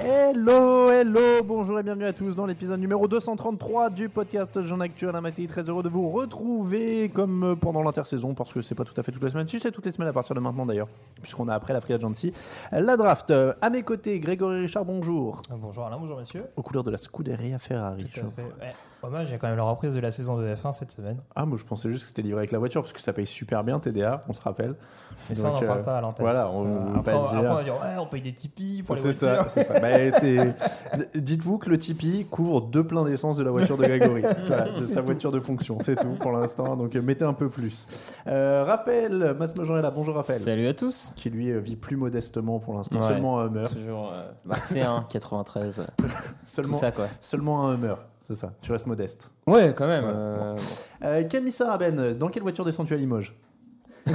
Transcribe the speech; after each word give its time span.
Hello, 0.00 0.90
hello, 0.90 1.42
bonjour 1.44 1.78
et 1.80 1.82
bienvenue 1.82 2.04
à 2.04 2.12
tous 2.12 2.34
dans 2.36 2.46
l'épisode 2.46 2.78
numéro 2.78 3.08
233 3.08 3.90
du 3.90 4.08
podcast 4.08 4.62
Jean 4.62 4.78
Actuel 4.80 5.14
à 5.16 5.20
Maté. 5.20 5.46
Très 5.48 5.62
heureux 5.68 5.82
de 5.82 5.88
vous 5.88 6.08
retrouver 6.10 7.08
comme 7.08 7.56
pendant 7.60 7.82
l'intersaison 7.82 8.32
parce 8.34 8.52
que 8.52 8.62
c'est 8.62 8.74
pas 8.76 8.84
tout 8.84 8.98
à 8.98 9.02
fait 9.02 9.10
toutes 9.10 9.22
les 9.24 9.30
semaines, 9.30 9.48
si 9.48 9.58
c'est 9.58 9.72
toutes 9.72 9.84
les 9.86 9.90
semaines 9.92 10.08
à 10.08 10.12
partir 10.12 10.34
de 10.36 10.40
maintenant 10.40 10.64
d'ailleurs, 10.66 10.88
puisqu'on 11.20 11.48
a 11.48 11.54
après 11.54 11.72
la 11.72 11.80
free 11.80 11.94
agency. 11.94 12.32
La 12.70 12.96
draft, 12.96 13.30
Euh, 13.30 13.52
à 13.60 13.70
mes 13.70 13.82
côtés, 13.82 14.20
Grégory 14.20 14.60
Richard, 14.62 14.84
bonjour. 14.84 15.42
Bonjour 15.50 15.84
Alain, 15.86 15.98
bonjour 15.98 16.18
messieurs. 16.18 16.44
Aux 16.56 16.62
couleurs 16.62 16.84
de 16.84 16.90
la 16.92 16.96
Scuderia 16.98 17.58
Ferrari. 17.58 18.04
Tout 18.12 18.20
à 18.20 18.30
fait. 18.30 18.42
Ouais. 18.42 18.72
Hommage, 19.00 19.28
il 19.28 19.32
y 19.32 19.34
a 19.36 19.38
quand 19.38 19.46
même 19.46 19.56
la 19.56 19.62
reprise 19.62 19.94
de 19.94 20.00
la 20.00 20.10
saison 20.10 20.36
de 20.36 20.44
F1 20.56 20.72
cette 20.72 20.90
semaine. 20.90 21.18
Ah, 21.36 21.46
moi 21.46 21.56
je 21.56 21.62
pensais 21.64 21.88
juste 21.88 22.02
que 22.02 22.08
c'était 22.08 22.22
livré 22.22 22.40
avec 22.40 22.50
la 22.50 22.58
voiture 22.58 22.82
parce 22.82 22.92
que 22.92 23.00
ça 23.00 23.12
paye 23.12 23.26
super 23.26 23.62
bien 23.62 23.78
TDA, 23.78 24.24
on 24.28 24.32
se 24.32 24.42
rappelle. 24.42 24.74
Mais 25.28 25.36
ça, 25.36 25.50
on 25.50 25.52
n'en 25.52 25.60
parle 25.60 25.80
euh, 25.80 25.82
pas 25.84 25.98
à 25.98 26.00
l'antenne. 26.00 26.24
Voilà, 26.24 26.50
on, 26.50 26.64
Euh, 26.64 26.78
on 26.80 26.92
va 26.94 26.98
après, 26.98 27.12
pas 27.12 27.18
après, 27.24 27.40
dire. 27.40 27.50
on 27.50 27.54
va 27.54 27.62
dire, 27.62 27.74
ouais, 27.74 27.96
on 28.00 28.06
paye 28.06 28.22
des 28.22 28.32
Tipeee 28.34 28.82
pour 28.82 28.96
les 28.96 29.00
C'est 29.00 29.26
voitures. 29.26 29.42
ça, 29.44 29.48
c'est 29.50 29.62
ça. 29.64 29.78
Bah, 29.80 30.18
c'est- 30.18 31.16
Dites-vous 31.20 31.58
que 31.58 31.70
le 31.70 31.78
Tipeee 31.78 32.26
couvre 32.28 32.60
deux 32.62 32.84
pleins 32.84 33.04
d'essence 33.04 33.36
de 33.36 33.44
la 33.44 33.52
voiture 33.52 33.76
de 33.76 33.82
Grégory, 33.86 34.22
Voilà, 34.48 34.72
de 34.72 34.84
sa 34.84 35.00
voiture 35.00 35.30
de 35.30 35.38
fonction, 35.38 35.78
c'est 35.80 35.94
tout 35.94 36.16
pour 36.18 36.32
l'instant. 36.32 36.76
Donc 36.76 36.96
euh, 36.96 37.00
mettez 37.02 37.24
un 37.24 37.32
peu 37.32 37.48
plus. 37.48 37.86
Euh, 38.26 38.64
Raphaël, 38.66 39.36
Massimo 39.38 39.62
Jean 39.62 39.76
est 39.78 39.82
là. 39.82 39.92
Bonjour 39.92 40.16
Raphaël. 40.16 40.40
Salut 40.40 40.66
à 40.66 40.74
tous. 40.74 41.12
Qui 41.14 41.30
lui 41.30 41.52
euh, 41.52 41.60
vit 41.60 41.76
plus 41.76 41.96
modestement 41.96 42.58
pour 42.58 42.74
l'instant, 42.74 42.98
Ouais. 42.98 43.06
seulement 43.06 43.38
un 43.38 43.46
Hummer. 43.46 43.64
Toujours 43.72 44.10
euh, 44.12 44.28
Marseille 44.44 44.82
1, 44.82 45.06
93. 45.08 45.78
euh, 45.78 45.84
tout 45.96 46.06
Seulement, 46.42 46.78
ça 46.78 46.90
quoi. 46.90 47.06
seulement 47.20 47.68
un 47.68 47.74
Hummer, 47.74 47.94
c'est 48.28 48.34
ça. 48.34 48.52
Tu 48.60 48.70
restes 48.72 48.86
modeste. 48.86 49.32
Ouais, 49.46 49.72
quand 49.74 49.86
même. 49.86 50.04
Euh, 50.06 50.54
Euh, 51.02 51.24
Camille 51.24 51.50
Saraben, 51.50 52.12
dans 52.12 52.28
quelle 52.28 52.42
voiture 52.42 52.64
descends-tu 52.66 52.92
à 52.92 52.96
Limoges? 52.98 53.34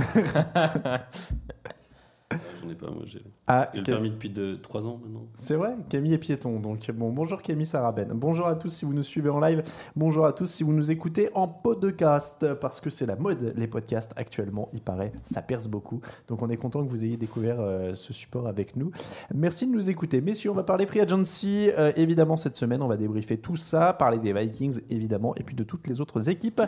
Ah, 2.69 2.75
pas, 2.75 2.91
moi 2.91 3.03
j'ai 3.06 3.22
Ah, 3.47 3.69
le 3.74 3.84
permis 3.84 4.09
depuis 4.09 4.29
de 4.29 4.56
3 4.56 4.88
ans 4.88 5.00
maintenant. 5.03 5.28
C'est 5.35 5.56
vrai, 5.56 5.75
Camille 5.90 6.13
est 6.13 6.18
piéton. 6.18 6.59
Donc 6.59 6.90
bon, 6.91 7.12
bonjour 7.12 7.41
Camille 7.41 7.66
Saraben. 7.66 8.12
Bonjour 8.13 8.47
à 8.47 8.56
tous 8.56 8.69
si 8.69 8.85
vous 8.85 8.94
nous 8.94 9.03
suivez 9.03 9.29
en 9.29 9.40
live. 9.40 9.63
Bonjour 9.96 10.25
à 10.25 10.34
tous 10.34 10.47
si 10.47 10.63
vous 10.63 10.74
nous 10.74 10.91
écoutez 10.91 11.29
en 11.34 11.47
podcast 11.47 12.53
parce 12.56 12.79
que 12.79 12.90
c'est 12.90 13.06
la 13.06 13.16
mode 13.16 13.53
les 13.56 13.68
podcasts 13.68 14.13
actuellement. 14.16 14.69
Il 14.74 14.81
paraît, 14.81 15.12
ça 15.24 15.41
perce 15.41 15.68
beaucoup. 15.68 16.01
Donc 16.28 16.41
on 16.41 16.50
est 16.50 16.57
content 16.57 16.84
que 16.84 16.90
vous 16.90 17.03
ayez 17.06 17.18
découvert 17.18 17.57
euh, 17.59 17.94
ce 17.96 18.13
support 18.13 18.47
avec 18.47 18.75
nous. 18.75 18.91
Merci 19.34 19.68
de 19.68 19.72
nous 19.72 19.90
écouter, 19.90 20.22
messieurs. 20.22 20.51
On 20.51 20.56
va 20.56 20.63
parler 20.63 20.85
free 20.85 21.01
agency 21.01 21.69
euh, 21.78 21.91
évidemment 21.95 22.38
cette 22.38 22.56
semaine. 22.56 22.81
On 22.81 22.88
va 22.88 22.97
débriefer 22.97 23.38
tout 23.38 23.56
ça, 23.56 23.94
parler 23.94 24.19
des 24.19 24.34
Vikings 24.34 24.80
évidemment 24.90 25.35
et 25.35 25.44
puis 25.44 25.56
de 25.56 25.63
toutes 25.63 25.88
les 25.88 26.01
autres 26.01 26.30
équipes. 26.30 26.62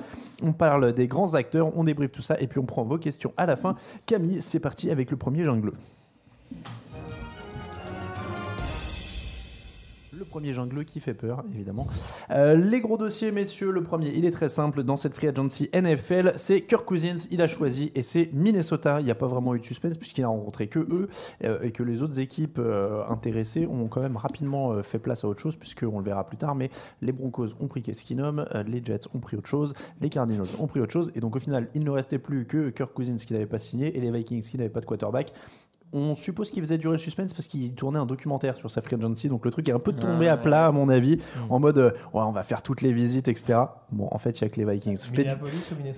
On 0.44 0.54
parle 0.54 0.94
des 0.94 1.08
grands 1.08 1.34
acteurs, 1.34 1.76
on 1.78 1.84
débriefe 1.84 2.12
tout 2.12 2.22
ça 2.22 2.40
et 2.40 2.48
puis 2.48 2.60
on 2.60 2.66
prend 2.66 2.84
vos 2.84 2.98
questions 2.98 3.34
à 3.38 3.46
la 3.46 3.56
fin. 3.56 3.76
Camille, 4.06 4.42
c'est 4.42 4.60
parti 4.60 4.90
avec 4.92 5.12
le 5.12 5.18
premier 5.18 5.44
jungle. 5.44 5.72
Le 10.18 10.24
premier 10.24 10.54
jungle 10.54 10.86
qui 10.86 11.02
fait 11.02 11.14
peur, 11.14 11.44
évidemment. 11.54 11.88
Euh, 12.30 12.56
les 12.56 12.80
gros 12.80 12.98
dossiers, 12.98 13.32
messieurs, 13.32 13.72
le 13.72 13.84
premier, 13.84 14.12
il 14.16 14.24
est 14.24 14.32
très 14.32 14.48
simple. 14.48 14.84
Dans 14.84 14.96
cette 14.96 15.14
free 15.14 15.28
agency 15.28 15.70
NFL, 15.74 16.34
c'est 16.38 16.62
Kirk 16.62 16.86
Cousins, 16.86 17.28
il 17.32 17.42
a 17.42 17.48
choisi, 17.48 17.92
et 17.96 18.02
c'est 18.02 18.30
Minnesota. 18.32 19.02
Il 19.02 19.06
n'y 19.06 19.12
a 19.12 19.16
pas 19.16 19.28
vraiment 19.28 19.56
eu 19.56 19.60
de 19.60 19.66
suspense, 19.66 19.98
puisqu'il 19.98 20.22
n'a 20.22 20.30
rencontré 20.30 20.68
que 20.68 20.80
eux, 20.80 21.10
euh, 21.44 21.60
et 21.62 21.72
que 21.72 21.84
les 21.84 22.02
autres 22.02 22.20
équipes 22.22 22.60
euh, 22.60 23.04
intéressées 23.10 23.68
ont 23.68 23.88
quand 23.88 24.02
même 24.02 24.16
rapidement 24.16 24.82
fait 24.84 25.00
place 25.00 25.26
à 25.26 25.28
autre 25.28 25.42
chose, 25.42 25.58
puisqu'on 25.58 26.00
le 26.00 26.06
verra 26.06 26.26
plus 26.26 26.38
tard, 26.38 26.56
mais 26.56 26.70
les 27.02 27.12
Broncos 27.12 27.50
ont 27.60 27.68
pris 27.68 27.84
euh, 27.86 28.64
les 28.68 28.84
Jets 28.84 29.08
ont 29.14 29.20
pris 29.20 29.36
autre 29.36 29.48
chose, 29.48 29.74
les 30.00 30.10
Cardinals 30.10 30.48
ont 30.60 30.68
pris 30.68 30.80
autre 30.80 30.94
chose, 30.94 31.12
et 31.16 31.20
donc 31.20 31.36
au 31.36 31.40
final, 31.40 31.68
il 31.74 31.84
ne 31.84 31.90
restait 31.90 32.20
plus 32.20 32.46
que 32.46 32.70
Kirk 32.70 32.94
Cousins 32.94 33.18
qui 33.18 33.34
n'avait 33.34 33.46
pas 33.46 33.60
signé, 33.60 33.98
et 33.98 34.00
les 34.00 34.12
Vikings 34.12 34.44
qui 34.44 34.58
n'avaient 34.58 34.70
pas 34.70 34.82
de 34.82 34.86
quarterback. 34.86 35.34
On 35.98 36.14
suppose 36.18 36.52
qu'il 36.52 36.62
faisait 36.62 36.78
durer 36.78 36.96
le 36.96 36.98
suspense 36.98 37.34
parce 37.34 37.48
qu'il 37.48 37.74
tournait 37.74 37.98
un 38.00 38.06
documentaire 38.06 38.58
sur 38.58 38.70
sa 38.70 38.82
free 38.82 38.96
agency, 38.96 39.30
donc 39.30 39.46
le 39.46 39.52
truc 39.52 39.70
est 39.70 39.72
un 39.72 39.80
peu 39.80 39.94
tombé 39.94 40.28
à 40.28 40.36
plat 40.36 40.66
à 40.68 40.72
mon 40.74 40.90
avis, 40.90 41.20
en 41.50 41.60
mode 41.60 41.78
euh, 41.78 41.92
ouais, 42.14 42.22
on 42.22 42.32
va 42.34 42.44
faire 42.44 42.62
toutes 42.64 42.82
les 42.82 42.92
visites, 42.92 43.30
etc. 43.30 43.60
Bon, 43.94 44.10
en 44.12 44.18
fait, 44.18 44.38
il 44.40 44.42
y 44.44 44.46
a 44.46 44.50
que 44.50 44.60
les 44.60 44.66
Vikings. 44.70 44.98
Fait 45.16 45.24
du- 45.36 45.42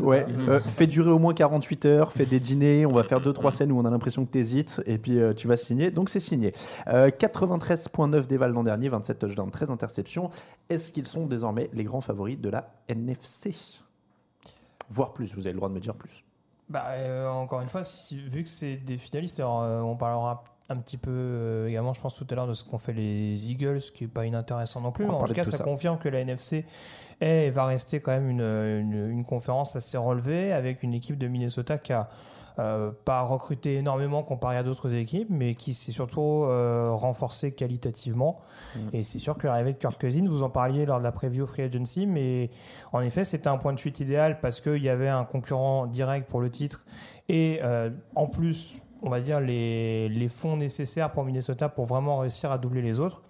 Ouais, 0.05 0.25
euh, 0.49 0.59
fait 0.59 0.85
durer 0.85 1.09
au 1.09 1.17
moins 1.17 1.33
48 1.33 1.85
heures, 1.87 2.11
fait 2.11 2.27
des 2.27 2.39
dîners, 2.39 2.85
on 2.85 2.91
va 2.93 3.03
faire 3.03 3.21
2-3 3.21 3.49
scènes 3.51 3.71
où 3.71 3.79
on 3.79 3.85
a 3.85 3.89
l'impression 3.89 4.23
que 4.23 4.29
t'hésites, 4.31 4.81
et 4.85 4.99
puis 4.99 5.17
euh, 5.19 5.33
tu 5.33 5.47
vas 5.47 5.57
signer, 5.57 5.89
donc 5.89 6.09
c'est 6.09 6.19
signé. 6.19 6.53
Euh, 6.87 7.09
93.9 7.09 8.27
déval 8.27 8.51
l'an 8.51 8.63
dernier, 8.63 8.89
27 8.89 9.17
touchdowns, 9.17 9.49
13 9.49 9.71
interceptions. 9.71 10.29
Est-ce 10.69 10.91
qu'ils 10.91 11.07
sont 11.07 11.25
désormais 11.25 11.71
les 11.73 11.83
grands 11.85 12.01
favoris 12.01 12.39
de 12.39 12.49
la 12.49 12.69
NFC 12.87 13.55
Voire 14.91 15.13
plus, 15.13 15.33
vous 15.33 15.41
avez 15.41 15.51
le 15.53 15.57
droit 15.57 15.69
de 15.69 15.73
me 15.73 15.79
dire 15.79 15.95
plus. 15.95 16.23
Bah, 16.69 16.85
euh, 16.91 17.27
encore 17.29 17.61
une 17.61 17.69
fois, 17.69 17.83
si- 17.83 18.19
vu 18.19 18.43
que 18.43 18.49
c'est 18.49 18.75
des 18.75 18.97
finalistes, 18.97 19.39
alors, 19.39 19.61
euh, 19.61 19.79
on 19.81 19.95
parlera 19.95 20.43
un 20.69 20.75
petit 20.75 20.97
peu 20.97 21.11
euh, 21.13 21.67
également, 21.69 21.93
je 21.93 22.01
pense 22.01 22.15
tout 22.15 22.27
à 22.29 22.35
l'heure, 22.35 22.47
de 22.47 22.53
ce 22.53 22.65
qu'ont 22.65 22.77
fait 22.77 22.91
les 22.91 23.51
Eagles, 23.51 23.79
ce 23.79 23.89
qui 23.91 24.03
n'est 24.03 24.09
pas 24.09 24.25
inintéressant 24.25 24.81
non 24.81 24.91
plus. 24.91 25.05
On 25.05 25.11
en 25.13 25.23
tout 25.23 25.33
cas, 25.33 25.45
tout 25.45 25.51
ça, 25.51 25.57
ça. 25.57 25.63
confirme 25.63 25.97
que 25.97 26.09
la 26.09 26.19
NFC 26.19 26.65
est 27.21 27.45
et 27.47 27.49
va 27.51 27.65
rester 27.65 28.01
quand 28.01 28.11
même 28.11 28.29
une, 28.29 28.41
une- 28.41 29.09
une 29.11 29.23
conférence 29.23 29.77
assez 29.77 29.97
relevée 29.97 30.51
avec 30.51 30.83
une 30.83 30.93
équipe 30.93 31.17
de 31.17 31.27
Minnesota 31.27 31.77
qui 31.77 31.93
a 31.93 32.09
euh, 32.59 32.91
pas 33.05 33.21
recruté 33.21 33.75
énormément 33.75 34.23
comparé 34.23 34.57
à 34.57 34.63
d'autres 34.63 34.93
équipes, 34.93 35.27
mais 35.29 35.53
qui 35.55 35.73
s'est 35.73 35.91
surtout 35.91 36.43
euh, 36.43 36.89
renforcé 36.91 37.51
qualitativement. 37.51 38.39
Mm. 38.75 38.79
Et 38.93 39.03
c'est 39.03 39.19
sûr 39.19 39.37
que 39.37 39.45
l'arrivée 39.45 39.73
de 39.73 39.77
Kirk 39.77 39.99
Cousins, 39.99 40.27
vous 40.27 40.41
en 40.41 40.49
parliez 40.49 40.85
lors 40.85 40.97
de 40.99 41.03
la 41.03 41.11
preview 41.11 41.45
Free 41.45 41.63
Agency, 41.63 42.07
mais 42.07 42.49
en 42.93 43.01
effet, 43.01 43.25
c'était 43.25 43.47
un 43.47 43.57
point 43.57 43.73
de 43.73 43.79
chute 43.79 43.99
idéal 43.99 44.39
parce 44.39 44.59
qu'il 44.59 44.81
y 44.81 44.89
avait 44.89 45.09
un 45.09 45.23
concurrent 45.23 45.85
direct 45.85 46.29
pour 46.29 46.41
le 46.41 46.49
titre 46.49 46.83
et 47.29 47.59
euh, 47.63 47.89
en 48.15 48.27
plus, 48.27 48.81
on 49.01 49.09
va 49.09 49.19
dire, 49.19 49.39
les, 49.39 50.09
les 50.09 50.29
fonds 50.29 50.57
nécessaires 50.57 51.11
pour 51.11 51.25
Minnesota 51.25 51.69
pour 51.69 51.85
vraiment 51.85 52.17
réussir 52.17 52.51
à 52.51 52.57
doubler 52.57 52.81
les 52.81 52.99
autres. 52.99 53.21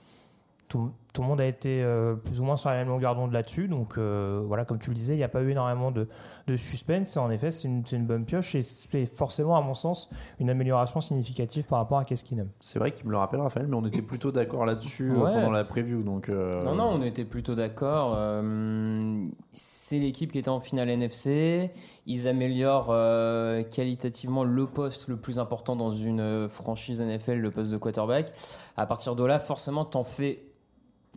Tout, 0.68 0.92
tout 1.18 1.24
le 1.24 1.30
monde 1.30 1.42
a 1.42 1.48
été 1.48 1.82
euh, 1.82 2.14
plus 2.14 2.40
ou 2.40 2.44
moins 2.44 2.58
sur 2.58 2.70
la 2.70 2.76
même 2.76 2.90
longueur 2.90 3.16
d'onde 3.16 3.34
là-dessus. 3.34 3.68
Donc 3.68 3.98
euh, 3.98 4.44
voilà, 4.46 4.66
comme 4.66 4.78
tu 4.78 4.92
le 4.92 4.96
disais, 4.96 5.16
il 5.16 5.18
n'y 5.18 5.24
a 5.24 5.28
pas 5.28 5.42
eu 5.42 5.50
énormément 5.50 5.90
de, 5.90 6.08
de 6.46 6.58
suspense. 6.58 7.16
Et 7.16 7.20
en 7.20 7.32
effet, 7.32 7.50
c'est 7.50 7.68
une, 7.68 8.06
bonne 8.06 8.24
pioche 8.24 8.54
et 8.54 8.62
c'est 8.62 9.08
forcément, 9.08 9.58
à 9.58 9.62
mon 9.62 9.74
sens, 9.74 10.12
une 10.40 10.52
amélioration 10.52 11.02
significative 11.02 11.66
par 11.66 11.80
rapport 11.80 11.98
à 11.98 12.06
Keskinem. 12.06 12.50
C'est 12.60 12.78
vrai 12.78 12.92
qu'il 12.92 13.08
me 13.08 13.12
le 13.12 13.18
rappelle, 13.18 13.40
Raphaël, 13.40 13.66
mais 13.68 13.76
on 13.76 13.86
était 13.88 14.04
plutôt 14.04 14.32
d'accord 14.32 14.64
là-dessus 14.64 15.10
euh, 15.10 15.16
Ouais. 15.16 15.34
pendant 15.34 15.50
la 15.50 15.64
preview. 15.64 16.04
Donc, 16.04 16.30
euh, 16.30 16.62
Non, 16.62 16.76
non, 16.76 16.92
on 16.94 17.02
était 17.02 17.26
plutôt 17.26 17.56
d'accord. 17.56 18.14
Euh, 18.16 19.26
c'est 19.56 19.98
l'équipe 19.98 20.32
qui 20.32 20.38
était 20.38 20.50
en 20.50 20.60
finale 20.60 20.92
NFC. 20.92 21.72
Ils 22.06 22.28
améliorent 22.28 22.92
euh, 22.92 23.64
qualitativement 23.64 24.44
le 24.44 24.68
poste 24.68 25.08
le 25.08 25.18
plus 25.18 25.40
important 25.40 25.76
dans 25.76 25.90
une 25.90 26.48
franchise 26.48 27.02
NFL, 27.02 27.38
le 27.40 27.50
poste 27.50 27.72
de 27.72 27.78
quarterback. 27.78 28.32
À 28.78 28.86
partir 28.86 29.16
de 29.16 29.26
là, 29.26 29.40
forcément, 29.40 29.84
t'en 29.84 30.04
fais, 30.04 30.44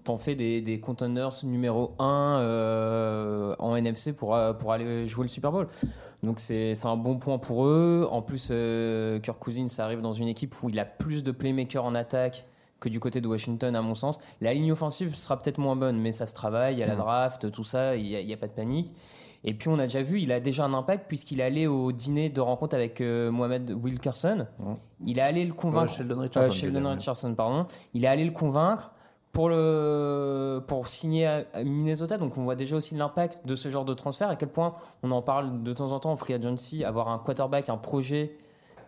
t'en 0.04 0.18
fais 0.18 0.34
des, 0.34 0.60
des 0.60 0.80
contenders 0.80 1.30
numéro 1.44 1.94
1 1.98 3.56
en 3.58 3.76
NFC 3.76 4.12
pour, 4.14 4.34
euh, 4.34 4.52
pour 4.52 4.72
aller 4.72 5.06
jouer 5.06 5.24
le 5.24 5.28
Super 5.28 5.52
Bowl. 5.52 5.68
Donc 6.22 6.38
c'est 6.38 6.74
un 6.84 6.96
bon 6.96 7.16
point 7.16 7.38
pour 7.38 7.66
eux. 7.66 8.06
En 8.10 8.22
plus, 8.22 8.48
euh, 8.50 9.18
Kirk 9.20 9.38
Cousins 9.38 9.66
arrive 9.78 10.00
dans 10.00 10.12
une 10.12 10.28
équipe 10.28 10.54
où 10.62 10.68
il 10.68 10.78
a 10.78 10.84
plus 10.84 11.22
de 11.22 11.30
playmakers 11.30 11.84
en 11.84 11.94
attaque 11.94 12.44
que 12.78 12.88
du 12.88 12.98
côté 12.98 13.20
de 13.20 13.28
Washington, 13.28 13.76
à 13.76 13.82
mon 13.82 13.94
sens. 13.94 14.18
La 14.40 14.54
ligne 14.54 14.72
offensive 14.72 15.14
sera 15.14 15.38
peut-être 15.38 15.58
moins 15.58 15.76
bonne, 15.76 15.98
mais 15.98 16.12
ça 16.12 16.26
se 16.26 16.34
travaille. 16.34 16.74
Il 16.74 16.78
y 16.78 16.82
a 16.82 16.86
la 16.86 16.96
draft, 16.96 17.50
tout 17.50 17.64
ça, 17.64 17.94
il 17.96 18.04
n'y 18.04 18.32
a, 18.32 18.36
pas 18.38 18.46
de 18.46 18.52
panique. 18.52 18.94
Et 19.44 19.54
puis 19.54 19.68
on 19.68 19.78
a 19.78 19.84
déjà 19.84 20.02
vu, 20.02 20.20
il 20.20 20.32
a 20.32 20.40
déjà 20.40 20.64
un 20.64 20.74
impact 20.74 21.06
puisqu'il 21.08 21.40
est 21.40 21.44
allé 21.44 21.66
au 21.66 21.92
dîner 21.92 22.28
de 22.28 22.40
rencontre 22.40 22.74
avec 22.74 23.00
euh, 23.00 23.30
Mohamed 23.30 23.70
Wilkerson. 23.70 24.46
Il 25.04 25.18
est 25.18 25.22
allé 25.22 25.46
le 25.46 25.54
convaincre. 25.54 25.92
Ouais, 25.92 25.96
Sheldon 25.96 26.20
Richardson, 26.20 26.50
Euh, 26.50 26.50
Sheldon 26.50 26.90
Richardson, 26.90 27.34
pardon. 27.34 27.66
Il 27.94 28.04
est 28.04 28.08
allé 28.08 28.24
le 28.24 28.32
convaincre 28.32 28.92
pour, 29.32 29.48
le, 29.48 30.62
pour 30.66 30.88
signer 30.88 31.26
à, 31.26 31.44
Minnesota. 31.64 32.18
Donc 32.18 32.36
on 32.36 32.44
voit 32.44 32.56
déjà 32.56 32.76
aussi 32.76 32.94
l'impact 32.94 33.46
de 33.46 33.54
ce 33.54 33.68
genre 33.70 33.84
de 33.84 33.94
transfert, 33.94 34.28
à 34.28 34.36
quel 34.36 34.48
point 34.48 34.74
on 35.02 35.10
en 35.10 35.22
parle 35.22 35.62
de 35.62 35.72
temps 35.72 35.92
en 35.92 36.00
temps 36.00 36.12
en 36.12 36.16
free 36.16 36.34
agency, 36.34 36.84
avoir 36.84 37.08
un 37.08 37.18
quarterback, 37.18 37.68
un 37.68 37.76
projet, 37.76 38.36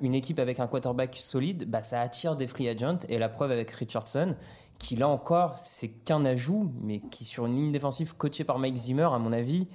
une 0.01 0.15
équipe 0.15 0.39
avec 0.39 0.59
un 0.59 0.67
quarterback 0.67 1.17
solide, 1.17 1.71
bah, 1.71 1.83
ça 1.83 2.01
attire 2.01 2.37
des 2.37 2.47
free 2.47 2.69
agents. 2.69 2.99
Et 3.09 3.19
la 3.19 3.29
preuve 3.29 3.53
avec 3.53 3.71
Richardson, 3.71 4.35
qui 4.79 4.97
là 4.97 5.09
encore, 5.09 5.57
c'est 5.61 5.89
qu'un 5.89 6.25
ajout, 6.25 6.73
mais 6.83 7.01
qui 7.11 7.25
sur 7.25 7.47
une 7.47 7.55
ligne 7.55 7.73
défensive 7.73 8.17
coachée 8.17 8.45
par 8.45 8.59
Mike 8.59 8.77
Zimmer, 8.77 9.09
à 9.13 9.19
mon 9.19 9.33
avis, 9.33 9.69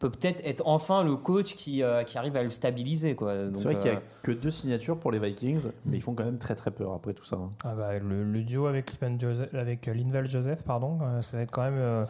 peut 0.00 0.10
peut-être 0.10 0.44
être 0.44 0.62
enfin 0.66 1.02
le 1.02 1.16
coach 1.16 1.54
qui, 1.54 1.82
euh, 1.82 2.02
qui 2.02 2.18
arrive 2.18 2.36
à 2.36 2.42
le 2.42 2.50
stabiliser. 2.50 3.14
quoi. 3.14 3.46
Donc, 3.46 3.56
C'est 3.56 3.64
vrai 3.64 3.74
qu'il 3.76 3.84
n'y 3.90 3.96
euh, 3.96 4.00
a 4.00 4.02
que 4.22 4.32
deux 4.32 4.50
signatures 4.50 4.98
pour 4.98 5.12
les 5.12 5.18
Vikings, 5.18 5.68
mais 5.86 5.96
ils 5.96 6.00
font 6.02 6.14
quand 6.14 6.24
même 6.24 6.38
très 6.38 6.54
très 6.56 6.70
peur 6.70 6.92
après 6.92 7.14
tout 7.14 7.24
ça. 7.24 7.36
hein. 7.36 7.52
Ah 7.64 7.74
bah, 7.74 7.98
le, 7.98 8.24
le 8.24 8.42
duo 8.42 8.66
avec, 8.66 8.90
Joseph, 9.18 9.54
avec 9.54 9.88
euh, 9.88 9.94
Linval 9.94 10.26
Joseph, 10.26 10.62
pardon, 10.64 10.98
euh, 11.02 11.22
ça 11.22 11.36
va 11.36 11.44
être 11.44 11.50
quand 11.52 11.62
même. 11.62 11.78
euh, 11.78 12.04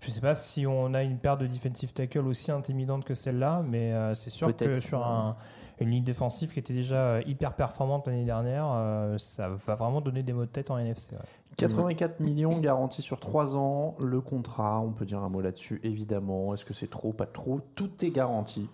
je 0.00 0.10
sais 0.10 0.20
pas 0.20 0.34
si 0.34 0.66
on 0.66 0.94
a 0.94 1.02
une 1.02 1.18
paire 1.18 1.38
de 1.38 1.46
defensive 1.46 1.92
tackle 1.92 2.26
aussi 2.26 2.52
intimidante 2.52 3.04
que 3.04 3.14
celle-là, 3.14 3.62
mais 3.66 3.92
euh, 3.94 4.14
c'est 4.14 4.30
sûr 4.30 4.48
que 4.74 4.80
sur 4.80 5.04
un- 5.06 5.36
une 5.80 5.90
ligne 5.90 6.04
défensive 6.04 6.52
qui 6.52 6.58
était 6.58 6.74
déjà 6.74 6.96
euh, 7.14 7.22
hyper 7.26 7.54
performante 7.54 8.06
l'année 8.06 8.26
dernière, 8.26 8.66
euh, 8.70 9.16
ça 9.16 9.48
va 9.48 9.74
vraiment 9.74 10.02
donner 10.02 10.22
des 10.22 10.34
mots 10.34 10.44
de 10.44 10.50
tête 10.50 10.70
en 10.70 10.76
NFC. 10.76 11.14
ouais. 11.16 11.22
84 11.56 12.20
millions 12.20 12.58
garantis 12.58 13.02
sur 13.02 13.20
3 13.20 13.56
ans. 13.56 13.96
Le 13.98 14.20
contrat, 14.20 14.80
on 14.80 14.92
peut 14.92 15.04
dire 15.04 15.22
un 15.22 15.28
mot 15.28 15.40
là-dessus, 15.40 15.80
évidemment. 15.82 16.54
Est-ce 16.54 16.64
que 16.64 16.74
c'est 16.74 16.90
trop, 16.90 17.12
pas 17.12 17.26
trop? 17.26 17.60
Tout 17.74 17.90
est 18.04 18.10
garanti. 18.10 18.68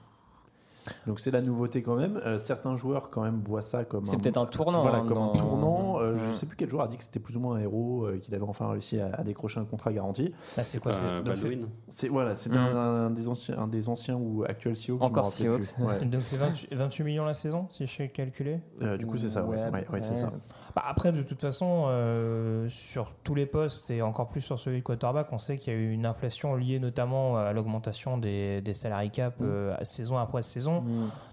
Donc 1.06 1.20
c'est 1.20 1.30
la 1.30 1.42
nouveauté 1.42 1.82
quand 1.82 1.96
même. 1.96 2.20
Euh, 2.24 2.38
certains 2.38 2.76
joueurs 2.76 3.10
quand 3.10 3.22
même 3.22 3.40
voient 3.44 3.62
ça 3.62 3.84
comme 3.84 4.04
C'est 4.04 4.16
peut-être 4.20 4.38
un 4.38 4.46
tournant, 4.46 4.82
Voilà, 4.82 4.98
hein, 4.98 5.04
comme 5.06 5.16
dans- 5.18 5.30
un 5.32 5.36
tournant. 5.38 6.00
Euh, 6.00 6.16
Je 6.18 6.32
sais 6.32 6.46
plus 6.46 6.56
quel 6.56 6.68
joueur 6.70 6.84
a 6.84 6.88
dit 6.88 6.96
que 6.96 7.04
c'était 7.04 7.20
plus 7.20 7.36
ou 7.36 7.40
moins 7.40 7.56
un 7.56 7.60
héros, 7.60 8.04
euh, 8.06 8.18
qu'il 8.18 8.34
avait 8.34 8.44
enfin 8.44 8.68
réussi 8.70 9.00
à, 9.00 9.10
à 9.14 9.22
décrocher 9.22 9.60
un 9.60 9.64
contrat 9.64 9.92
garanti. 9.92 10.32
Là, 10.56 10.64
c'est 10.64 10.78
quoi 10.78 10.92
c'est- 10.92 11.02
Euh, 11.02 11.22
c'est- 11.88 12.08
voilà, 12.08 12.34
c'est 12.34 12.50
Mm. 12.52 12.56
un, 12.56 12.76
un 13.06 13.10
des 13.10 13.28
anciens, 13.28 13.58
un 13.58 13.68
des 13.68 13.88
anciens 13.88 14.16
ou 14.16 14.44
actuels 14.48 14.74
me 14.88 14.94
Encore. 15.02 15.26
Ouais. 15.80 16.04
Donc 16.04 16.20
c'est 16.22 16.36
28, 16.36 16.74
28 16.74 17.04
millions 17.04 17.24
la 17.24 17.34
saison, 17.34 17.66
si 17.70 17.86
je 17.86 17.92
sais 17.94 18.08
calculer 18.08 18.60
Euh, 18.82 18.96
du 18.96 19.06
coup 19.06 19.16
c'est 19.16 19.28
ça. 19.28 19.44
Ouais, 19.44 19.56
Ouais, 19.92 20.02
c'est 20.02 20.14
ça. 20.16 20.30
Bah, 20.74 20.82
après, 20.86 21.12
de 21.12 21.22
toute 21.22 21.40
façon, 21.40 21.84
euh, 21.88 22.68
sur 22.68 23.12
tous 23.24 23.34
les 23.34 23.46
postes 23.46 23.90
et 23.90 24.02
encore 24.02 24.28
plus 24.28 24.40
sur 24.40 24.58
celui 24.58 24.78
de 24.78 24.82
quarterback, 24.82 25.28
on 25.32 25.38
sait 25.38 25.56
qu'il 25.58 25.72
y 25.72 25.76
a 25.76 25.78
eu 25.78 25.90
une 25.92 26.06
inflation 26.06 26.54
liée 26.54 26.78
notamment 26.78 27.36
à 27.36 27.52
l'augmentation 27.52 28.18
des, 28.18 28.60
des 28.60 28.74
salary 28.74 29.10
cap 29.10 29.34
euh, 29.40 29.74
saison 29.82 30.18
après 30.18 30.42
saison. 30.42 30.75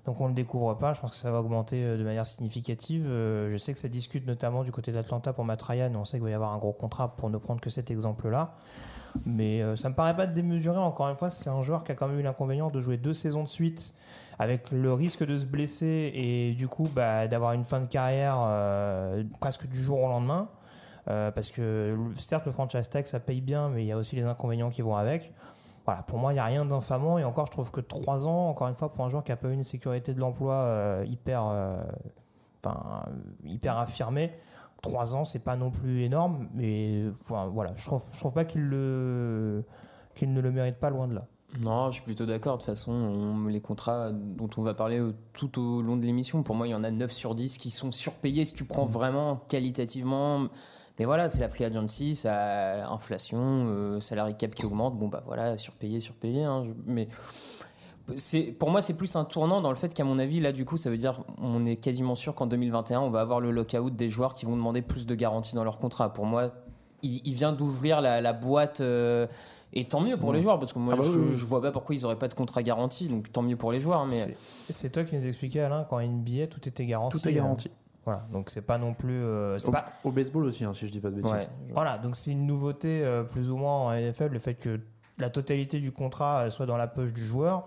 Donc 0.06 0.20
on 0.20 0.26
ne 0.26 0.30
le 0.30 0.36
découvre 0.36 0.74
pas. 0.76 0.94
Je 0.94 1.02
pense 1.02 1.12
que 1.12 1.18
ça 1.18 1.32
va 1.32 1.40
augmenter 1.40 1.84
euh, 1.84 1.98
de 1.98 2.04
manière 2.04 2.26
significative. 2.26 3.06
Euh, 3.08 3.50
je 3.50 3.58
sais 3.58 3.74
que 3.74 3.80
ça 3.80 3.88
discute 3.88 4.28
notamment 4.28 4.64
du 4.64 4.72
côté 4.72 4.92
d'Atlanta 4.92 5.34
pour 5.34 5.46
et 5.46 5.96
On 5.96 6.06
sait 6.06 6.18
qu'il 6.18 6.24
va 6.24 6.30
y 6.30 6.34
avoir 6.34 6.54
un 6.54 6.58
gros 6.58 6.74
contrat 6.74 7.16
pour 7.16 7.30
ne 7.30 7.38
prendre 7.38 7.62
que 7.62 7.70
cet 7.70 7.92
exemple-là. 7.92 8.56
Mais 9.26 9.62
euh, 9.62 9.76
ça 9.76 9.90
me 9.90 9.96
paraît 9.96 10.16
pas 10.16 10.26
démesuré. 10.26 10.78
Encore 10.78 11.08
une 11.08 11.18
fois, 11.18 11.30
c'est 11.30 11.50
un 11.50 11.62
joueur 11.62 11.84
qui 11.84 11.92
a 11.92 11.96
quand 11.96 12.08
même 12.08 12.20
eu 12.20 12.24
l'inconvénient 12.24 12.70
de 12.70 12.80
jouer 12.80 12.98
deux 12.98 13.14
saisons 13.14 13.44
de 13.44 13.50
suite 13.50 13.94
avec 14.40 14.72
le 14.72 14.92
risque 14.94 15.24
de 15.24 15.38
se 15.38 15.46
blesser 15.46 16.12
et 16.16 16.54
du 16.54 16.68
coup 16.68 16.90
bah, 16.96 17.28
d'avoir 17.28 17.54
une 17.54 17.64
fin 17.64 17.80
de 17.80 17.86
carrière 17.86 18.40
presque 19.40 19.68
du 19.68 19.80
jour 19.82 20.02
au 20.02 20.08
lendemain. 20.08 20.50
Parce 21.06 21.52
que 21.52 21.96
certes, 22.16 22.48
le 22.48 22.52
franchise 22.52 22.90
tag 22.90 23.06
ça 23.06 23.20
paye 23.20 23.42
bien, 23.42 23.70
mais 23.70 23.84
il 23.84 23.88
y 23.88 23.92
a 23.92 23.98
aussi 23.98 24.16
les 24.16 24.24
inconvénients 24.24 24.72
qui 24.72 24.82
vont 24.82 24.96
avec. 24.96 25.32
Voilà, 25.86 26.04
pour 26.04 26.18
moi, 26.20 26.32
il 26.32 26.36
n'y 26.36 26.40
a 26.40 26.46
rien 26.46 26.66
d'infamant. 26.66 27.18
Et 27.18 27.24
encore, 27.24 27.46
je 27.48 27.52
trouve 27.52 27.72
que 27.72 27.82
3 27.82 28.26
ans, 28.28 28.50
encore 28.50 28.68
une 28.70 28.76
fois, 28.76 28.94
pour 28.94 29.04
un 29.04 29.10
joueur 29.10 29.24
qui 29.24 29.32
n'a 29.32 29.36
pas 29.38 29.50
eu 29.50 29.54
une 29.54 29.64
sécurité 29.64 30.14
de 30.14 30.20
l'emploi 30.20 30.54
euh, 30.56 31.06
hyper, 31.08 31.46
euh, 31.46 31.84
enfin, 32.64 33.04
hyper 33.46 33.78
affirmée, 33.78 34.32
3 34.82 35.16
ans, 35.16 35.26
c'est 35.26 35.40
pas 35.44 35.56
non 35.58 35.72
plus 35.72 36.04
énorme. 36.04 36.48
Mais 36.54 37.04
voilà, 37.26 37.74
je 37.76 37.86
trouve, 37.86 38.04
je 38.14 38.20
trouve 38.20 38.34
pas 38.34 38.46
qu'il 38.46 38.62
le, 38.62 39.66
qu'il 40.16 40.32
ne 40.34 40.40
le 40.40 40.52
mérite 40.52 40.78
pas 40.78 40.90
loin 40.90 41.08
de 41.08 41.16
là. 41.16 41.26
Non, 41.60 41.88
je 41.88 41.96
suis 41.96 42.02
plutôt 42.04 42.26
d'accord. 42.26 42.54
De 42.58 42.64
toute 42.64 42.72
façon, 42.72 42.92
on- 42.94 43.48
les 43.48 43.62
contrats 43.62 44.12
dont 44.12 44.50
on 44.58 44.64
va 44.64 44.74
parler 44.74 45.00
euh, 45.00 45.14
tout 45.34 45.60
au 45.62 45.82
long 45.84 45.98
de 45.98 46.06
l'émission, 46.06 46.42
pour 46.44 46.56
moi, 46.56 46.66
il 46.68 46.72
y 46.72 46.76
en 46.76 46.84
a 46.84 46.90
9 46.92 47.12
sur 47.12 47.36
10 47.36 47.58
qui 47.60 47.70
sont 47.70 47.92
surpayés 47.92 48.46
si 48.46 48.54
tu 48.56 48.64
prends 48.66 48.86
vraiment 48.86 49.36
qualitativement. 49.50 50.48
Mais 51.00 51.06
voilà, 51.06 51.30
c'est 51.30 51.40
la 51.40 51.50
free 51.50 51.66
agency, 51.66 52.16
ça 52.16 52.88
inflation, 52.90 53.40
euh, 53.68 54.00
salary 54.00 54.36
cap 54.38 54.54
qui 54.54 54.66
augmente. 54.66 54.96
Bon, 54.98 55.08
bah 55.08 55.24
voilà, 55.26 55.58
surpayé, 55.58 56.00
surpayé. 56.00 56.44
hein. 56.44 56.66
Je- 56.66 56.74
mais 56.86 57.08
c'est, 58.16 58.44
pour 58.52 58.70
moi, 58.70 58.82
c'est 58.82 58.96
plus 58.96 59.16
un 59.16 59.24
tournant 59.26 59.62
dans 59.62 59.70
le 59.70 59.76
fait 59.76 59.94
qu'à 59.94 60.04
mon 60.04 60.20
avis, 60.20 60.40
là, 60.40 60.52
du 60.52 60.66
coup, 60.66 60.78
ça 60.78 60.90
veut 60.90 60.98
dire 60.98 61.22
on 61.42 61.66
est 61.66 61.78
quasiment 61.78 62.16
sûr 62.16 62.36
qu'en 62.36 62.46
2021, 62.48 63.00
on 63.00 63.10
va 63.10 63.22
avoir 63.22 63.40
le 63.40 63.50
lockout 63.52 63.90
des 63.96 64.10
joueurs 64.10 64.36
qui 64.36 64.46
vont 64.46 64.56
demander 64.56 64.82
plus 64.82 65.06
de 65.06 65.16
garanties 65.16 65.56
dans 65.56 65.64
leur 65.64 65.80
contrat. 65.80 66.12
Pour 66.14 66.26
moi, 66.26 66.52
il, 67.02 67.22
il 67.26 67.34
vient 67.34 67.54
d'ouvrir 67.54 68.02
la, 68.02 68.22
la 68.22 68.34
boîte. 68.34 68.82
euh, 68.82 69.26
et 69.76 69.86
tant 69.88 70.02
mieux 70.02 70.18
pour 70.18 70.34
les 70.34 70.42
joueurs, 70.44 70.60
parce 70.60 70.72
que 70.72 70.78
moi, 70.78 70.94
Ah 70.96 71.02
bah 71.02 71.08
je, 71.12 71.18
oui, 71.20 71.36
je 71.36 71.46
vois 71.46 71.60
pas 71.60 71.72
pourquoi 71.72 71.96
ils 71.96 72.06
auraient 72.06 72.20
pas 72.20 72.28
de 72.28 72.36
contrat 72.36 72.62
garanti, 72.62 73.08
donc 73.08 73.32
tant 73.32 73.42
mieux 73.42 73.56
pour 73.58 73.72
les 73.72 73.82
joueurs. 73.82 74.06
Mais 74.06 74.36
C'est- 74.70 74.90
toi 74.92 75.04
qui 75.04 75.16
nous 75.16 75.26
expliquais, 75.26 75.62
Alain, 75.62 75.84
qu'en 75.86 76.00
NBA, 76.00 76.46
tout 76.46 76.68
était 76.70 76.86
garanti. 76.86 77.20
Tout 77.20 77.28
est 77.28 77.34
garanti. 77.34 77.70
euh, 77.70 77.72
Voilà, 78.06 78.22
donc 78.32 78.50
c'est 78.50 78.62
pas 78.62 78.78
non 78.78 78.94
plus. 78.94 79.24
euh, 79.24 79.58
c'est 79.60 79.70
Au, 79.70 79.72
pas, 79.72 79.86
au 80.04 80.12
baseball 80.12 80.44
aussi, 80.46 80.66
hein, 80.66 80.74
si 80.74 80.88
je 80.88 80.92
dis 80.92 81.00
pas 81.00 81.10
de 81.10 81.16
bêtises. 81.16 81.32
Ouais. 81.32 81.74
Voilà, 81.74 81.98
donc 81.98 82.16
c'est 82.16 82.32
une 82.32 82.46
nouveauté 82.46 83.02
euh, 83.04 83.24
plus 83.24 83.50
ou 83.50 83.56
moins 83.58 83.78
en 83.88 83.92
NFL, 83.94 84.28
le 84.34 84.40
fait 84.40 84.56
que 84.56 84.80
la 85.20 85.30
totalité 85.30 85.80
du 85.80 85.92
contrat 85.92 86.46
euh, 86.46 86.50
soit 86.50 86.66
dans 86.66 86.78
la 86.78 86.88
poche 86.88 87.14
du 87.14 87.24
joueur. 87.26 87.66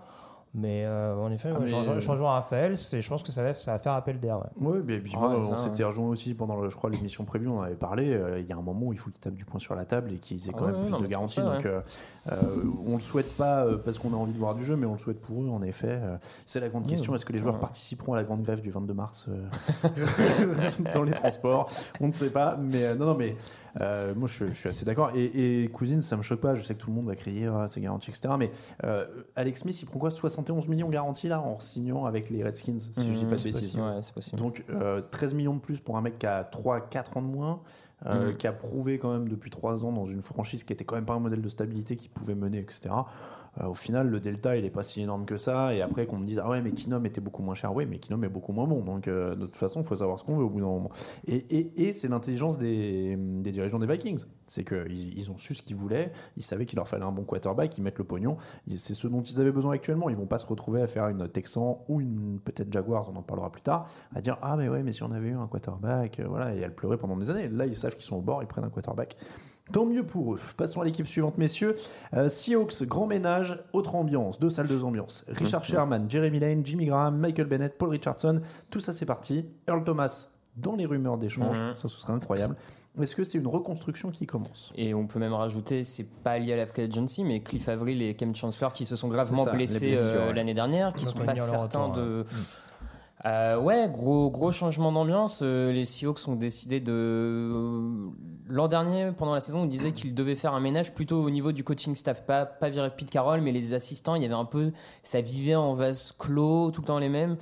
Mais 0.53 0.85
euh, 0.85 1.15
en 1.17 1.29
effet, 1.29 1.49
Ah, 1.51 1.55
ouais, 1.59 1.65
mais, 1.65 1.67
je, 1.67 1.75
rejoins- 1.75 2.29
euh, 2.29 2.31
Raphaël, 2.33 2.77
c'est- 2.77 3.01
je 3.01 3.09
pense 3.09 3.21
que 3.21 3.31
ça 3.31 3.43
va, 3.43 3.53
ça 3.53 3.73
va 3.73 3.79
faire 3.79 3.91
appel 3.93 4.19
d'air. 4.19 4.37
ouais. 4.37 4.45
Oui, 4.85 4.93
et 4.95 4.99
puis 4.99 5.11
Ah 5.15 5.19
moi, 5.19 5.29
ouais, 5.29 5.35
on 5.35 5.57
s'était 5.57 5.83
rejoint 5.83 6.07
aussi 6.07 6.33
pendant, 6.33 6.55
le, 6.55 6.69
je 6.69 6.75
crois, 6.75 6.89
l'émission 6.89 7.25
prévue, 7.25 7.47
on 7.47 7.59
en 7.59 7.63
avait 7.63 7.75
parlé. 7.75 8.11
euh, 8.13 8.39
il 8.39 8.47
y 8.47 8.51
a 8.53 8.55
un 8.57 8.61
moment 8.61 8.87
où 8.87 8.93
il 8.93 8.97
faut 8.97 9.11
qu'ils 9.11 9.19
tapent 9.19 9.35
du 9.35 9.45
poing 9.45 9.59
sur 9.59 9.75
la 9.75 9.85
table 9.85 10.13
et 10.13 10.17
qu'ils 10.17 10.47
aient 10.47 10.51
Ah 10.53 10.57
quand 10.57 10.65
même 10.65 10.75
ouais, 10.75 10.81
plus 10.81 10.91
non, 10.91 10.97
de 10.97 11.03
mais 11.03 11.09
garanties. 11.09 11.41
Donc, 11.41 11.65
euh, 12.31 12.63
on 12.85 12.93
le 12.95 12.99
souhaite 12.99 13.35
pas 13.37 13.65
euh, 13.65 13.77
parce 13.77 13.99
qu'on 13.99 14.13
a 14.13 14.15
envie 14.17 14.33
de 14.33 14.37
voir 14.37 14.55
du 14.55 14.63
jeu, 14.65 14.75
mais 14.75 14.85
on 14.85 14.93
le 14.93 14.97
souhaite 14.99 15.21
pour 15.21 15.41
eux, 15.43 15.49
en 15.49 15.61
effet. 15.61 15.99
Euh, 16.01 16.17
c'est 16.45 16.59
la 16.59 16.69
grande 16.69 16.83
Oui, 16.83 16.89
question 16.89 17.13
est-ce 17.15 17.25
que 17.25 17.33
les 17.33 17.39
joueurs 17.39 17.59
participeront 17.59 18.13
à 18.13 18.17
la 18.17 18.23
grande 18.23 18.43
grève 18.43 18.61
du 18.61 18.71
22 18.71 18.93
mars 18.93 19.25
euh, 19.29 19.47
dans 20.93 21.03
les 21.03 21.13
transports? 21.13 21.69
On 21.99 22.07
ne 22.07 22.13
sait 22.13 22.29
pas. 22.29 22.57
Mais 22.59 22.95
non, 22.95 23.05
non, 23.07 23.15
mais 23.15 23.35
euh, 23.81 24.13
moi, 24.15 24.27
je, 24.27 24.45
je 24.47 24.53
suis 24.53 24.69
assez 24.69 24.85
d'accord. 24.85 25.11
Et, 25.15 25.63
et 25.63 25.67
Cousine, 25.69 26.01
ça 26.01 26.17
me 26.17 26.21
choque 26.21 26.41
pas. 26.41 26.55
Je 26.55 26.63
sais 26.63 26.73
que 26.75 26.79
tout 26.79 26.89
le 26.89 26.95
monde 26.95 27.07
va 27.07 27.15
crier 27.15 27.47
Ah, 27.47 27.67
c'est 27.69 27.81
garanti, 27.81 28.09
etc. 28.09 28.33
Mais 28.37 28.51
euh, 28.83 29.05
Alex 29.35 29.61
Smith, 29.61 29.81
il 29.81 29.85
prend 29.85 29.99
quoi? 29.99 30.09
71 30.09 30.67
millions 30.67 30.89
garantis 30.89 31.27
là 31.27 31.41
en 31.41 31.59
signant 31.59 32.05
avec 32.05 32.29
les 32.29 32.43
Redskins, 32.43 32.79
si 32.79 32.91
je 32.95 33.01
dis 33.19 33.25
Mmh, 33.25 33.29
pas 33.29 33.35
de 33.35 33.41
c'est 33.41 33.51
bêtises. 33.51 33.71
possible, 33.71 33.83
ouais, 33.83 34.01
c'est 34.01 34.13
possible. 34.13 34.37
Donc 34.41 34.63
euh, 34.69 35.01
13 35.11 35.33
millions 35.33 35.55
de 35.55 35.59
plus 35.59 35.79
pour 35.79 35.97
un 35.97 36.01
mec 36.01 36.19
qui 36.19 36.25
a 36.25 36.43
3-4 36.43 37.17
ans 37.17 37.21
de 37.21 37.27
moins, 37.27 37.59
euh, 38.05 38.27
Mhm. 38.29 38.37
qui 38.37 38.47
a 38.47 38.53
prouvé 38.53 38.97
quand 38.99 39.11
même 39.11 39.27
depuis 39.27 39.49
3 39.49 39.83
ans 39.83 39.91
dans 39.91 40.05
une 40.05 40.21
franchise 40.21 40.63
qui 40.63 40.71
était 40.73 40.85
quand 40.85 40.95
même 40.95 41.05
pas 41.05 41.13
un 41.15 41.19
modèle 41.19 41.41
de 41.41 41.49
stabilité 41.49 41.95
qui 41.95 42.09
pouvait 42.09 42.35
mener, 42.35 42.59
etc. 42.59 42.89
Euh, 43.61 43.67
au 43.67 43.73
final, 43.73 44.09
le 44.09 44.19
delta, 44.19 44.57
il 44.57 44.65
est 44.65 44.69
pas 44.69 44.83
si 44.83 45.01
énorme 45.01 45.25
que 45.25 45.37
ça. 45.37 45.73
Et 45.73 45.81
après, 45.81 46.05
qu'on 46.05 46.17
me 46.17 46.25
dise, 46.25 46.39
ah 46.43 46.49
ouais, 46.49 46.61
mais 46.61 46.71
Kinom 46.71 47.03
était 47.05 47.21
beaucoup 47.21 47.43
moins 47.43 47.55
cher. 47.55 47.73
Oui, 47.73 47.85
mais 47.85 47.99
Kinom 47.99 48.23
est 48.23 48.29
beaucoup 48.29 48.53
moins 48.53 48.67
bon. 48.67 48.81
Donc, 48.83 49.07
euh, 49.07 49.35
de 49.35 49.45
toute 49.45 49.55
façon, 49.55 49.81
il 49.81 49.85
faut 49.85 49.95
savoir 49.95 50.19
ce 50.19 50.23
qu'on 50.23 50.37
veut 50.37 50.43
au 50.43 50.49
bout 50.49 50.59
d'un 50.59 50.67
moment. 50.67 50.91
Et, 51.27 51.37
et, 51.57 51.87
et 51.87 51.93
c'est 51.93 52.07
l'intelligence 52.07 52.57
des, 52.57 53.15
des 53.17 53.51
dirigeants 53.51 53.79
des 53.79 53.87
Vikings. 53.87 54.23
C'est 54.47 54.63
qu'ils 54.63 55.17
ils 55.17 55.31
ont 55.31 55.37
su 55.37 55.53
ce 55.53 55.61
qu'ils 55.61 55.75
voulaient. 55.75 56.11
Ils 56.37 56.43
savaient 56.43 56.65
qu'il 56.65 56.77
leur 56.77 56.87
fallait 56.87 57.05
un 57.05 57.11
bon 57.11 57.23
quarterback. 57.23 57.77
Ils 57.77 57.81
mettent 57.81 57.97
le 57.97 58.05
pognon. 58.05 58.37
C'est 58.75 58.93
ce 58.93 59.07
dont 59.07 59.21
ils 59.21 59.39
avaient 59.41 59.51
besoin 59.51 59.73
actuellement. 59.73 60.09
Ils 60.09 60.15
vont 60.15 60.25
pas 60.25 60.37
se 60.37 60.45
retrouver 60.45 60.81
à 60.81 60.87
faire 60.87 61.07
une 61.07 61.27
Texan 61.27 61.83
ou 61.87 62.01
une 62.01 62.39
peut-être 62.39 62.71
Jaguars, 62.71 63.09
on 63.09 63.15
en 63.15 63.21
parlera 63.21 63.51
plus 63.51 63.61
tard, 63.61 63.87
à 64.15 64.21
dire, 64.21 64.37
ah 64.41 64.55
mais 64.57 64.69
ouais, 64.69 64.83
mais 64.83 64.91
si 64.91 65.03
on 65.03 65.11
avait 65.11 65.29
eu 65.29 65.35
un 65.35 65.47
quarterback, 65.47 66.19
euh, 66.19 66.27
voilà, 66.27 66.53
et 66.53 66.63
à 66.63 66.67
le 66.67 66.73
pleurer 66.73 66.97
pendant 66.97 67.17
des 67.17 67.29
années. 67.29 67.47
Là, 67.49 67.65
ils 67.65 67.75
savent 67.75 67.95
qu'ils 67.95 68.05
sont 68.05 68.17
au 68.17 68.21
bord, 68.21 68.41
ils 68.43 68.47
prennent 68.47 68.65
un 68.65 68.69
quarterback. 68.69 69.17
Tant 69.71 69.85
mieux 69.85 70.03
pour 70.05 70.33
eux. 70.33 70.39
Passons 70.55 70.81
à 70.81 70.85
l'équipe 70.85 71.07
suivante, 71.07 71.37
messieurs. 71.37 71.75
Euh, 72.15 72.29
Seahawks, 72.29 72.83
grand 72.83 73.07
ménage, 73.07 73.59
autre 73.73 73.95
ambiance, 73.95 74.39
deux 74.39 74.49
salles, 74.49 74.67
deux 74.67 74.83
ambiances. 74.83 75.25
Richard 75.27 75.63
Sherman, 75.63 76.09
Jeremy 76.09 76.39
Lane, 76.39 76.65
Jimmy 76.65 76.85
Graham, 76.85 77.17
Michael 77.17 77.47
Bennett, 77.47 77.77
Paul 77.77 77.89
Richardson, 77.89 78.41
tout 78.69 78.79
ça 78.79 78.93
c'est 78.93 79.05
parti. 79.05 79.45
Earl 79.67 79.83
Thomas 79.83 80.29
dans 80.55 80.75
les 80.75 80.85
rumeurs 80.85 81.17
d'échange, 81.17 81.59
Mhm. 81.59 81.75
ça 81.75 81.87
ce 81.87 81.97
serait 81.99 82.13
incroyable. 82.13 82.55
Est-ce 82.99 83.15
que 83.15 83.23
c'est 83.23 83.37
une 83.37 83.45
reconstruction 83.45 84.09
qui 84.09 84.25
commence? 84.25 84.73
Et 84.75 84.95
on 84.95 85.05
peut 85.05 85.19
même 85.19 85.33
rajouter, 85.33 85.83
c'est 85.83 86.07
pas 86.23 86.39
lié 86.39 86.53
à 86.53 86.57
la 86.57 86.65
free 86.65 86.81
agency, 86.81 87.23
mais 87.23 87.41
Cliff 87.41 87.69
Avril 87.69 88.01
et 88.01 88.15
Kem 88.15 88.33
Chancellor 88.33 88.73
qui 88.73 88.87
se 88.87 88.95
sont 88.95 89.07
gravement 89.07 89.45
ça, 89.45 89.51
blessés 89.51 89.93
euh, 89.99 90.29
ouais. 90.29 90.33
l'année 90.33 90.55
dernière, 90.55 90.93
qui 90.93 91.03
Ils 91.03 91.09
sont 91.09 91.19
pas 91.19 91.35
certains 91.35 91.83
retour, 91.83 91.91
de. 91.95 92.25
Euh, 93.25 93.59
ouais, 93.59 93.89
gros, 93.91 94.29
gros 94.29 94.51
changement 94.51 94.91
d'ambiance. 94.91 95.39
Euh, 95.41 95.71
les 95.71 95.85
Seahawks 95.85 96.27
ont 96.27 96.35
décidé 96.35 96.79
de. 96.79 96.91
euh, 96.93 98.09
L'an 98.47 98.67
dernier, 98.67 99.11
pendant 99.11 99.33
la 99.33 99.41
saison, 99.41 99.63
ils 99.63 99.69
disaient 99.69 99.91
qu'ils 99.91 100.13
devaient 100.13 100.35
faire 100.35 100.53
un 100.53 100.59
ménage 100.59 100.93
plutôt 100.93 101.23
au 101.23 101.29
niveau 101.29 101.51
du 101.51 101.63
coaching 101.63 101.95
staff. 101.95 102.23
Pas, 102.25 102.45
pas 102.45 102.69
virer 102.69 102.91
Pete 102.95 103.09
Carroll, 103.09 103.41
mais 103.41 103.51
les 103.51 103.73
assistants, 103.73 104.15
il 104.15 104.21
y 104.21 104.25
avait 104.25 104.35
un 104.35 104.45
peu. 104.45 104.71
Ça 105.03 105.19
vivait 105.19 105.55
en 105.55 105.73
vase 105.73 106.13
clos, 106.17 106.71
tout 106.71 106.81
le 106.81 106.87
temps 106.87 106.99
les 106.99 107.09
mêmes. 107.09 107.37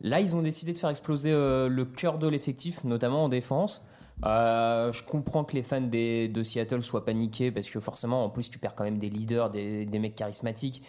Là, 0.00 0.20
ils 0.20 0.34
ont 0.34 0.42
décidé 0.42 0.72
de 0.72 0.78
faire 0.78 0.90
exploser 0.90 1.30
le 1.30 1.84
cœur 1.84 2.18
de 2.18 2.26
l'effectif, 2.26 2.82
notamment 2.82 3.24
en 3.24 3.28
défense. 3.28 3.86
Je 4.24 5.02
comprends 5.04 5.44
que 5.44 5.54
les 5.54 5.62
fans 5.62 5.80
de 5.80 6.42
Seattle 6.42 6.82
soient 6.82 7.04
paniqués 7.04 7.52
parce 7.52 7.70
que 7.70 7.78
forcément, 7.78 8.24
en 8.24 8.28
plus, 8.28 8.50
tu 8.50 8.58
perds 8.58 8.74
quand 8.74 8.84
même 8.84 8.98
des 8.98 9.08
leaders, 9.08 9.50
des, 9.50 9.86
des 9.86 9.98
mecs 10.00 10.16
charismatiques. 10.16 10.82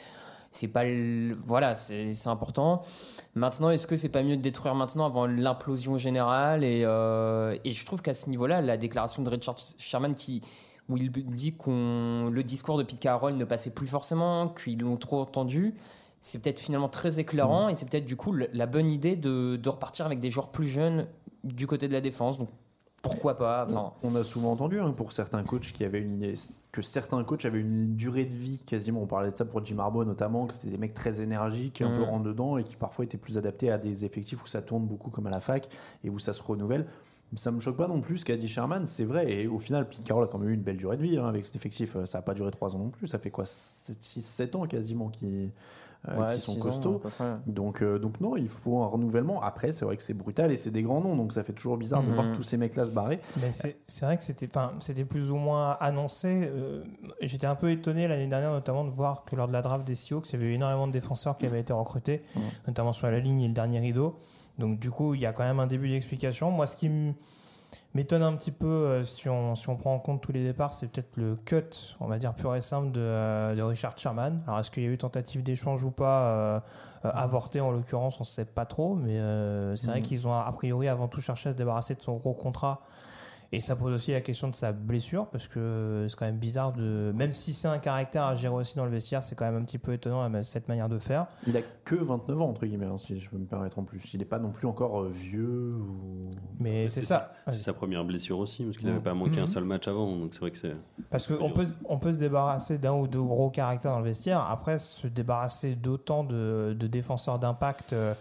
C'est 0.56 0.68
pas 0.68 0.84
le- 0.84 1.36
voilà, 1.44 1.76
c'est 1.76 2.16
important. 2.28 2.84
Maintenant, 3.36 3.72
est-ce 3.72 3.88
que 3.88 3.98
c'est 3.98 4.10
pas 4.10 4.22
mieux 4.24 4.38
de 4.38 4.42
détruire 4.42 4.76
maintenant 4.76 5.06
avant 5.06 5.26
l'implosion 5.26 5.98
générale? 5.98 6.64
Et, 6.64 6.84
euh, 6.86 7.58
et 7.66 7.72
je 7.72 7.86
trouve 7.86 8.02
qu'à 8.02 8.14
ce 8.14 8.30
niveau-là, 8.30 8.62
la 8.62 8.78
déclaration 8.78 9.24
de 9.24 9.30
Richard 9.30 9.58
Sherman 9.78 10.14
qui 10.14 10.42
où 10.90 10.98
il 10.98 11.10
dit 11.12 11.54
qu'on 11.56 12.30
le 12.30 12.44
discours 12.44 12.78
de 12.78 12.84
Pete 12.84 13.00
Carroll 13.00 13.36
ne 13.36 13.46
passait 13.46 13.70
plus 13.72 13.88
forcément, 13.88 14.50
qu'ils 14.50 14.80
l'ont 14.80 14.98
trop 14.98 15.22
entendu. 15.22 15.76
C'est 16.22 16.42
peut-être 16.42 16.60
finalement 16.60 16.90
très 16.90 17.20
éclairant 17.20 17.68
et 17.70 17.76
c'est 17.76 17.90
peut-être 17.90 18.06
du 18.06 18.16
coup 18.16 18.34
la 18.34 18.66
bonne 18.66 18.90
idée 18.92 19.16
de, 19.16 19.56
de 19.56 19.70
repartir 19.70 20.06
avec 20.06 20.20
des 20.20 20.30
joueurs 20.30 20.52
plus 20.52 20.68
jeunes 20.68 21.08
du 21.44 21.68
côté 21.68 21.88
de 21.88 21.94
la 21.94 22.02
défense. 22.02 22.38
Donc 22.38 22.50
pourquoi 23.04 23.38
pas 23.38 23.66
enfin, 23.70 23.92
On 24.02 24.16
a 24.16 24.24
souvent 24.24 24.54
entendu 24.54 24.80
hein, 24.80 24.92
pour 24.94 25.12
certains 25.12 25.44
coachs 25.44 25.74
qui 25.74 25.84
avaient 25.84 26.00
une 26.00 26.34
que 26.72 26.82
certains 26.82 27.22
coachs 27.26 27.44
avaient 27.44 27.60
une 27.60 27.96
durée 27.96 28.24
de 28.24 28.34
vie 28.34 28.64
quasiment. 28.66 29.02
On 29.04 29.08
parlait 29.08 29.30
de 29.30 29.36
ça 29.36 29.44
pour 29.44 29.64
Jim 29.64 29.78
Harbaugh 29.78 30.06
notamment, 30.06 30.48
que 30.48 30.54
c'était 30.54 30.70
des 30.70 30.78
mecs 30.78 30.94
très 30.94 31.22
énergiques, 31.22 31.82
un 31.82 31.98
peu 31.98 32.04
rentre 32.04 32.24
dedans 32.24 32.58
et 32.58 32.64
qui 32.64 32.78
parfois 32.78 33.04
étaient 33.04 33.18
plus 33.18 33.38
adaptés 33.38 33.70
à 33.70 33.78
des 33.78 34.06
effectifs 34.06 34.42
où 34.42 34.48
ça 34.48 34.62
tourne 34.62 34.88
beaucoup 34.88 35.12
comme 35.12 35.28
à 35.28 35.30
la 35.30 35.42
fac 35.42 35.68
et 36.06 36.10
où 36.10 36.18
ça 36.18 36.32
se 36.32 36.42
renouvelle. 36.42 36.88
Ça 37.36 37.52
me 37.52 37.60
choque 37.60 37.78
pas 37.78 37.88
non 37.88 38.00
plus 38.00 38.20
ce 38.20 38.26
qu'a 38.26 38.38
dit 38.38 38.48
Sherman, 38.48 38.86
c'est 38.86 39.06
vrai. 39.06 39.30
Et 39.32 39.48
au 39.48 39.60
final, 39.60 39.90
Pete 39.90 40.04
Carroll 40.04 40.24
a 40.24 40.28
quand 40.28 40.38
même 40.38 40.50
eu 40.50 40.54
une 40.54 40.62
belle 40.62 40.78
durée 40.78 40.98
de 40.98 41.02
vie 41.02 41.18
hein, 41.18 41.26
avec 41.26 41.46
cet 41.46 41.56
effectif. 41.56 41.98
Ça 42.06 42.20
n'a 42.20 42.22
pas 42.22 42.36
duré 42.36 42.52
3 42.52 42.76
ans 42.76 42.80
non 42.80 42.90
plus. 42.90 43.08
Ça 43.08 43.18
fait 43.18 43.32
quoi? 43.32 43.44
6-7 43.44 44.56
ans 44.56 44.68
quasiment 44.68 45.10
qui, 45.10 45.26
euh, 45.26 45.48
Ouais, 46.06 46.36
qui 46.36 46.42
sont 46.42 46.58
ans, 46.58 46.60
costauds. 46.60 47.02
Donc, 47.48 47.82
euh, 47.82 47.98
donc 47.98 48.20
non, 48.20 48.36
il 48.36 48.50
faut 48.50 48.82
un 48.84 48.88
renouvellement. 48.88 49.42
Après, 49.42 49.72
c'est 49.72 49.86
vrai 49.86 49.96
que 49.96 50.04
c'est 50.04 50.14
brutal 50.14 50.52
et 50.52 50.58
c'est 50.58 50.70
des 50.72 50.84
grands 50.84 51.00
noms, 51.00 51.16
donc 51.16 51.32
ça 51.32 51.44
fait 51.44 51.54
toujours 51.54 51.78
bizarre 51.78 52.04
de 52.04 52.10
Mhm. 52.10 52.14
voir 52.16 52.32
tous 52.34 52.44
ces 52.44 52.58
mecs-là 52.58 52.86
se 52.86 52.92
barrer. 52.92 53.22
Mais 53.42 53.52
c'est 53.52 53.78
vrai 54.02 54.18
que 54.18 54.24
c'était 54.24 54.48
enfin, 54.48 54.74
c'était 54.80 55.06
plus 55.06 55.32
ou 55.32 55.38
moins 55.38 55.78
annoncé. 55.80 56.50
Euh, 56.52 56.84
J'étais 57.22 57.48
un 57.48 57.56
peu 57.56 57.72
étonné 57.72 58.08
l'année 58.08 58.28
dernière, 58.28 58.52
notamment, 58.52 58.84
de 58.84 58.90
voir 58.90 59.24
que 59.24 59.36
lors 59.38 59.48
de 59.48 59.54
la 59.54 59.62
draft 59.62 59.86
des 59.88 59.96
Seahawks, 59.96 60.30
il 60.30 60.34
y 60.34 60.36
avait 60.36 60.52
eu 60.52 60.56
énormément 60.56 60.88
de 60.88 60.92
défenseurs 60.92 61.38
qui 61.38 61.46
avaient 61.46 61.62
été 61.62 61.72
recrutés, 61.74 62.24
notamment 62.68 62.92
sur 62.92 63.08
la 63.10 63.20
ligne 63.20 63.42
et 63.42 63.48
le 63.48 63.54
dernier 63.54 63.80
rideau. 63.80 64.18
Donc, 64.60 64.80
du 64.80 64.90
coup, 64.92 65.14
il 65.14 65.22
y 65.22 65.26
a 65.26 65.32
quand 65.34 65.44
même 65.44 65.60
un 65.62 65.68
début 65.68 65.88
d'explication. 65.90 66.52
Moi, 66.52 66.68
ce 66.68 66.76
qui 66.76 66.88
m- 66.88 67.14
m'étonne 67.94 68.24
un 68.24 68.34
petit 68.36 68.52
peu, 68.52 68.66
euh, 68.68 69.04
si, 69.04 69.30
on, 69.30 69.56
si 69.56 69.70
on 69.70 69.76
prend 69.76 69.94
en 69.94 70.00
compte 70.00 70.22
tous 70.22 70.32
les 70.32 70.44
départs, 70.44 70.74
c'est 70.74 70.88
peut-être 70.88 71.16
le 71.18 71.36
cut, 71.36 71.96
on 72.00 72.08
va 72.08 72.18
dire 72.18 72.34
pur 72.34 72.56
et 72.56 72.62
simple, 72.62 72.92
de, 72.92 73.00
euh, 73.02 73.56
de 73.56 73.62
Richard 73.62 73.98
Sherman. 73.98 74.42
Alors, 74.48 74.60
est-ce 74.60 74.72
qu'il 74.72 74.84
y 74.84 74.88
a 74.88 74.90
eu 74.90 74.98
tentative 74.98 75.44
d'échange 75.44 75.84
ou 75.84 75.92
pas 75.92 76.22
euh, 76.28 76.60
Avorté, 77.04 77.60
en 77.62 77.72
l'occurrence, 77.72 78.18
on 78.20 78.24
ne 78.24 78.26
sait 78.26 78.46
pas 78.46 78.66
trop, 78.66 78.96
mais 78.96 79.18
c'est 79.76 79.88
vrai 79.88 80.00
Mhm. 80.00 80.06
qu'ils 80.06 80.26
ont 80.28 80.34
a 80.34 80.50
priori 80.54 80.88
avant 80.88 81.08
tout 81.10 81.20
cherché 81.20 81.50
à 81.50 81.52
se 81.52 81.58
débarrasser 81.58 81.96
de 81.96 82.02
son 82.02 82.16
gros 82.16 82.34
contrat. 82.34 82.82
Et 83.56 83.60
ça 83.60 83.76
pose 83.76 83.94
aussi 83.94 84.12
la 84.12 84.22
question 84.22 84.48
de 84.48 84.56
sa 84.56 84.72
blessure, 84.72 85.28
parce 85.28 85.48
que 85.48 86.08
c'est 86.10 86.18
quand 86.18 86.26
même 86.26 86.40
bizarre 86.40 86.74
de. 86.74 87.12
Même 87.16 87.32
si 87.32 87.54
c'est 87.54 87.68
un 87.68 87.78
caractère 87.78 88.24
à 88.24 88.36
gérer 88.36 88.56
aussi 88.56 88.76
dans 88.78 88.86
le 88.86 88.90
vestiaire, 88.90 89.24
c'est 89.24 89.36
quand 89.36 89.46
même 89.46 89.58
un 89.62 89.64
petit 89.64 89.78
peu 89.78 89.94
étonnant 89.94 90.28
cette 90.42 90.68
manière 90.68 90.90
de 90.90 90.98
faire. 90.98 91.28
Il 91.46 91.56
a 91.56 91.62
que 91.86 91.94
29 91.94 92.42
ans, 92.42 92.50
entre 92.50 92.66
guillemets, 92.66 92.88
hein, 92.88 92.98
si 92.98 93.20
je 93.20 93.30
peux 93.30 93.38
me 93.38 93.46
permettre 93.46 93.78
en 93.78 93.84
plus. 93.84 94.12
Il 94.12 94.18
n'est 94.20 94.26
pas 94.26 94.40
non 94.40 94.50
plus 94.50 94.68
encore 94.68 95.02
euh, 95.04 95.10
vieux. 95.10 95.76
Ou... 95.76 96.32
Mais 96.60 96.88
c'est 96.88 97.04
ça. 97.04 97.32
C'est 97.48 97.60
sa 97.60 97.74
première 97.74 98.04
blessure 98.04 98.40
aussi, 98.40 98.64
parce 98.64 98.78
qu'il 98.78 98.88
n'avait 98.88 99.00
pas 99.00 99.14
manqué 99.14 99.38
un 99.38 99.42
Mhm. 99.42 99.48
seul 99.48 99.66
match 99.66 99.88
avant. 99.88 100.18
Donc 100.18 100.34
c'est 100.34 100.40
vrai 100.40 100.50
que 100.50 100.58
c'est. 100.58 100.76
Parce 101.12 101.28
qu'on 101.28 101.52
peut, 101.52 101.68
on 101.86 102.00
peut 102.00 102.12
se 102.12 102.18
débarrasser 102.18 102.80
d'un 102.80 102.94
ou 102.94 103.06
deux 103.08 103.22
gros 103.22 103.52
caractères 103.52 103.92
dans 103.92 104.00
le 104.00 104.06
vestiaire. 104.06 104.40
Après, 104.50 104.80
se 104.80 105.06
débarrasser 105.06 105.76
d'autant 105.76 106.24
de, 106.24 106.76
de 106.76 106.88
défenseurs 106.88 107.38
d'impact, 107.38 107.94
euh, 107.94 108.16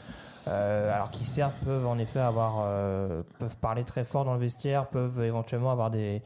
euh, 0.49 0.94
alors 0.94 1.11
qui 1.11 1.25
certes 1.25 1.54
peuvent 1.64 1.87
en 1.87 1.99
effet 1.99 2.20
avoir, 2.20 2.64
euh, 2.64 3.22
peuvent 3.38 3.56
parler 3.56 3.84
très 3.84 4.04
fort 4.04 4.25
dans 4.25 4.34
le 4.34 4.40
vestiaire, 4.40 4.87
peuvent 4.88 5.22
éventuellement 5.22 5.70
avoir 5.70 5.90
des 5.90 6.22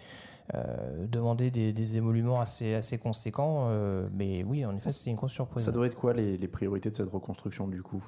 euh, 0.55 1.07
demander 1.07 1.51
des, 1.51 1.73
des 1.73 1.97
émoluments 1.97 2.41
assez 2.41 2.75
assez 2.75 2.99
conséquents. 2.99 3.67
euh, 3.71 4.09
mais 4.15 4.45
oui, 4.45 4.65
en 4.65 4.75
effet, 4.77 4.93
c'est 4.93 5.11
une 5.11 5.17
grosse 5.17 5.33
surprise. 5.33 5.65
Ça 5.65 5.73
doit 5.73 5.87
être 5.87 5.97
quoi 5.97 6.13
les, 6.15 6.37
les 6.37 6.49
priorités 6.49 6.91
de 6.91 6.97
cette 6.97 7.11
reconstruction 7.11 7.67
du 7.69 7.83
coup? 7.83 8.05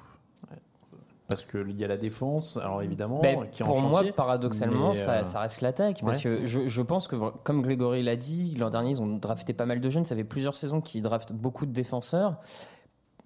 Parce 1.29 1.45
qu'il 1.45 1.79
y 1.79 1.85
a 1.85 1.88
la 1.88 1.99
défense, 1.99 2.57
alors 2.57 2.81
évidemment, 2.81 3.21
Ben, 3.21 3.47
qui 3.50 3.61
est 3.61 3.65
en 3.67 3.69
pour 3.69 3.83
moi, 3.83 3.99
chantier, 3.99 4.12
paradoxalement, 4.12 4.95
ça, 4.95 5.25
ça 5.25 5.41
reste 5.41 5.61
l'attaque. 5.61 6.00
Parce 6.03 6.21
que 6.21 6.47
je, 6.47 6.69
je 6.69 6.83
pense 6.83 7.07
que, 7.07 7.17
comme 7.43 7.61
Grégory 7.61 8.03
l'a 8.03 8.17
dit, 8.17 8.57
l'an 8.57 8.71
dernier, 8.71 8.93
ils 8.93 9.03
ont 9.03 9.19
drafté 9.19 9.53
pas 9.53 9.67
mal 9.67 9.83
de 9.83 9.91
jeunes. 9.91 10.07
Ça 10.07 10.17
fait 10.17 10.25
plusieurs 10.25 10.57
saisons 10.57 10.81
qu'ils 10.81 11.03
draftent 11.03 11.35
beaucoup 11.35 11.67
de 11.67 11.71
défenseurs. 11.73 12.37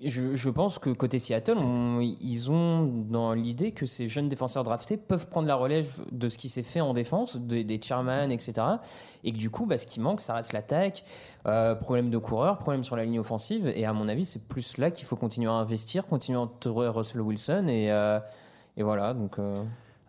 Je, 0.04 0.50
pense 0.50 0.78
que 0.78 0.90
côté 0.90 1.18
Seattle, 1.18 1.58
ils 2.20 2.50
ont 2.50 2.86
dans 2.86 3.32
l'idée 3.34 3.72
que 3.72 3.86
ces 3.86 4.08
jeunes 4.08 4.28
défenseurs 4.28 4.64
draftés 4.64 4.96
peuvent 4.96 5.28
prendre 5.28 5.46
la 5.46 5.54
relève 5.54 6.00
de 6.10 6.28
ce 6.28 6.38
qui 6.38 6.48
s'est 6.48 6.64
fait 6.64 6.80
en 6.80 6.92
défense, 6.92 7.36
des, 7.36 7.62
des 7.62 7.80
chairman, 7.80 8.32
etc. 8.32 8.54
Et 9.22 9.32
que 9.32 9.36
du 9.36 9.50
coup, 9.50 9.66
bah, 9.66 9.78
ce 9.78 9.86
qui 9.86 10.00
manque, 10.00 10.20
ça 10.20 10.34
reste 10.34 10.52
l'attaque. 10.52 11.04
Euh, 11.46 11.74
problème 11.74 12.10
de 12.10 12.18
coureur, 12.18 12.58
problème 12.58 12.82
sur 12.82 12.96
la 12.96 13.04
ligne 13.04 13.20
offensive. 13.20 13.72
Et 13.74 13.84
à 13.84 13.92
mon 13.92 14.08
avis, 14.08 14.24
c'est 14.24 14.48
plus 14.48 14.76
là 14.78 14.90
qu'il 14.90 15.06
faut 15.06 15.16
continuer 15.16 15.50
à 15.50 15.54
investir, 15.54 16.06
continuer 16.06 16.38
à 16.38 16.42
entourer 16.42 16.88
Russell 16.88 17.20
Wilson. 17.20 17.66
Et, 17.68 17.90
euh, 17.92 18.18
voilà. 18.76 19.14
Donc. 19.14 19.38
euh, 19.38 19.54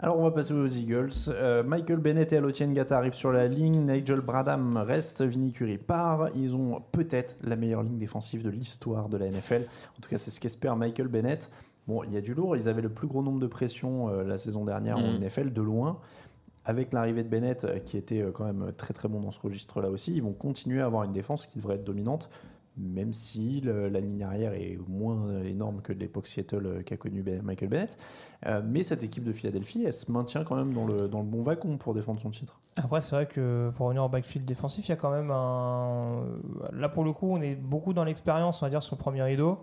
Alors 0.04 0.20
on 0.20 0.24
va 0.24 0.32
passer 0.32 0.54
aux 0.54 0.68
Eagles. 0.68 1.14
Euh, 1.30 1.64
Michael 1.64 2.00
Bennett 2.00 2.34
et 2.34 2.38
Alotien 2.38 2.70
Gata 2.74 2.98
arrivent 2.98 3.14
sur 3.14 3.32
la 3.32 3.48
ligne. 3.48 3.90
Nigel 3.90 4.20
Bradham 4.20 4.76
reste. 4.76 5.24
Vinny 5.24 5.54
Curry 5.54 5.78
part. 5.78 6.28
Ils 6.36 6.54
ont 6.56 6.82
peut-être 6.92 7.38
la 7.42 7.56
meilleure 7.56 7.84
ligne 7.84 7.98
défensive 7.98 8.44
de 8.44 8.50
l'histoire 8.50 9.08
de 9.08 9.16
la 9.16 9.30
NFL. 9.30 9.62
En 9.98 10.02
tout 10.02 10.10
cas, 10.10 10.18
c'est 10.18 10.30
ce 10.30 10.42
qu'espère 10.42 10.76
Michael 10.76 11.08
Bennett. 11.08 11.50
Bon, 11.88 12.04
il 12.04 12.12
y 12.12 12.18
a 12.18 12.22
du 12.22 12.34
lourd. 12.34 12.58
Ils 12.58 12.68
avaient 12.68 12.82
le 12.82 12.90
plus 12.90 13.08
gros 13.08 13.24
nombre 13.24 13.40
de 13.40 13.48
pressions 13.48 14.10
euh, 14.10 14.26
la 14.26 14.38
saison 14.38 14.66
dernière 14.66 14.98
en 14.98 15.10
Mm. 15.14 15.20
NFL, 15.24 15.54
de 15.54 15.62
loin. 15.62 16.00
Avec 16.66 16.92
l'arrivée 16.92 17.24
de 17.24 17.30
Bennett, 17.30 17.64
euh, 17.64 17.80
qui 17.80 17.96
était 17.96 18.26
quand 18.34 18.44
même 18.44 18.74
très 18.76 18.94
très 18.94 19.08
bon 19.08 19.22
dans 19.22 19.32
ce 19.32 19.40
registre-là 19.40 19.90
aussi, 19.90 20.14
ils 20.14 20.22
vont 20.22 20.34
continuer 20.34 20.82
à 20.82 20.86
avoir 20.86 21.06
une 21.06 21.14
défense 21.14 21.48
qui 21.48 21.60
devrait 21.60 21.76
être 21.76 21.86
dominante, 21.86 22.30
même 22.78 23.14
si 23.14 23.62
la 23.62 24.00
ligne 24.00 24.24
arrière 24.24 24.54
est 24.54 24.80
moins 24.88 25.44
énorme 25.44 25.82
que 25.82 25.94
de 25.94 26.00
l'époque 26.00 26.28
Seattle 26.28 26.66
euh, 26.66 26.82
qu'a 26.84 26.98
connu 26.98 27.22
Ben- 27.22 27.42
Michael 27.44 27.70
Bennett. 27.70 27.98
Euh, 28.46 28.62
mais 28.66 28.84
cette 28.84 29.04
équipe 29.04 29.24
de 29.24 29.32
Philadelphie, 29.32 29.84
elle 29.86 29.94
se 29.94 30.12
maintient 30.12 30.44
quand 30.44 30.56
même 30.56 30.74
dans 30.74 30.86
le, 30.86 31.08
dans 31.08 31.20
le 31.20 31.28
bon 31.28 31.44
wagon 31.44 31.78
pour 31.78 31.94
défendre 31.94 32.20
son 32.20 32.32
titre. 32.32 32.60
Après, 32.76 33.00
c'est 33.02 33.16
vrai 33.16 33.26
que 33.28 33.72
pour 33.76 33.86
revenir 33.86 34.04
au 34.04 34.10
backfield 34.10 34.46
défensif, 34.46 34.88
il 34.88 34.90
y 34.90 34.94
a 34.94 34.96
quand 34.98 35.12
même 35.12 35.30
un. 35.32 36.26
Là, 36.74 36.90
pour 36.90 37.04
le 37.04 37.14
coup, 37.14 37.28
on 37.30 37.42
est 37.42 37.56
beaucoup 37.56 37.94
dans 37.94 38.04
l'expérience, 38.04 38.62
on 38.62 38.66
va 38.66 38.70
dire, 38.70 38.82
sur 38.84 38.96
le 38.96 39.00
premier 39.00 39.22
rideau. 39.22 39.60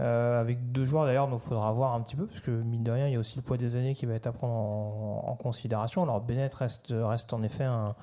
Euh, 0.00 0.40
avec 0.40 0.72
deux 0.72 0.84
joueurs 0.84 1.04
d'ailleurs, 1.04 1.28
donc 1.28 1.40
faudra 1.40 1.70
voir 1.72 1.94
un 1.94 2.00
petit 2.00 2.16
peu, 2.16 2.26
parce 2.26 2.40
que 2.40 2.50
mine 2.50 2.82
de 2.82 2.90
rien, 2.90 3.08
il 3.08 3.12
y 3.12 3.16
a 3.16 3.18
aussi 3.18 3.36
le 3.36 3.42
poids 3.42 3.56
des 3.56 3.76
années 3.76 3.94
qui 3.94 4.06
va 4.06 4.14
être 4.14 4.26
à 4.26 4.32
prendre 4.32 4.54
en, 4.54 5.36
considération. 5.36 6.02
Alors, 6.02 6.20
Bennett 6.20 6.54
reste, 6.54 6.94
reste 6.96 7.32
en 7.32 7.42
effet 7.42 7.64
un, 7.64 7.94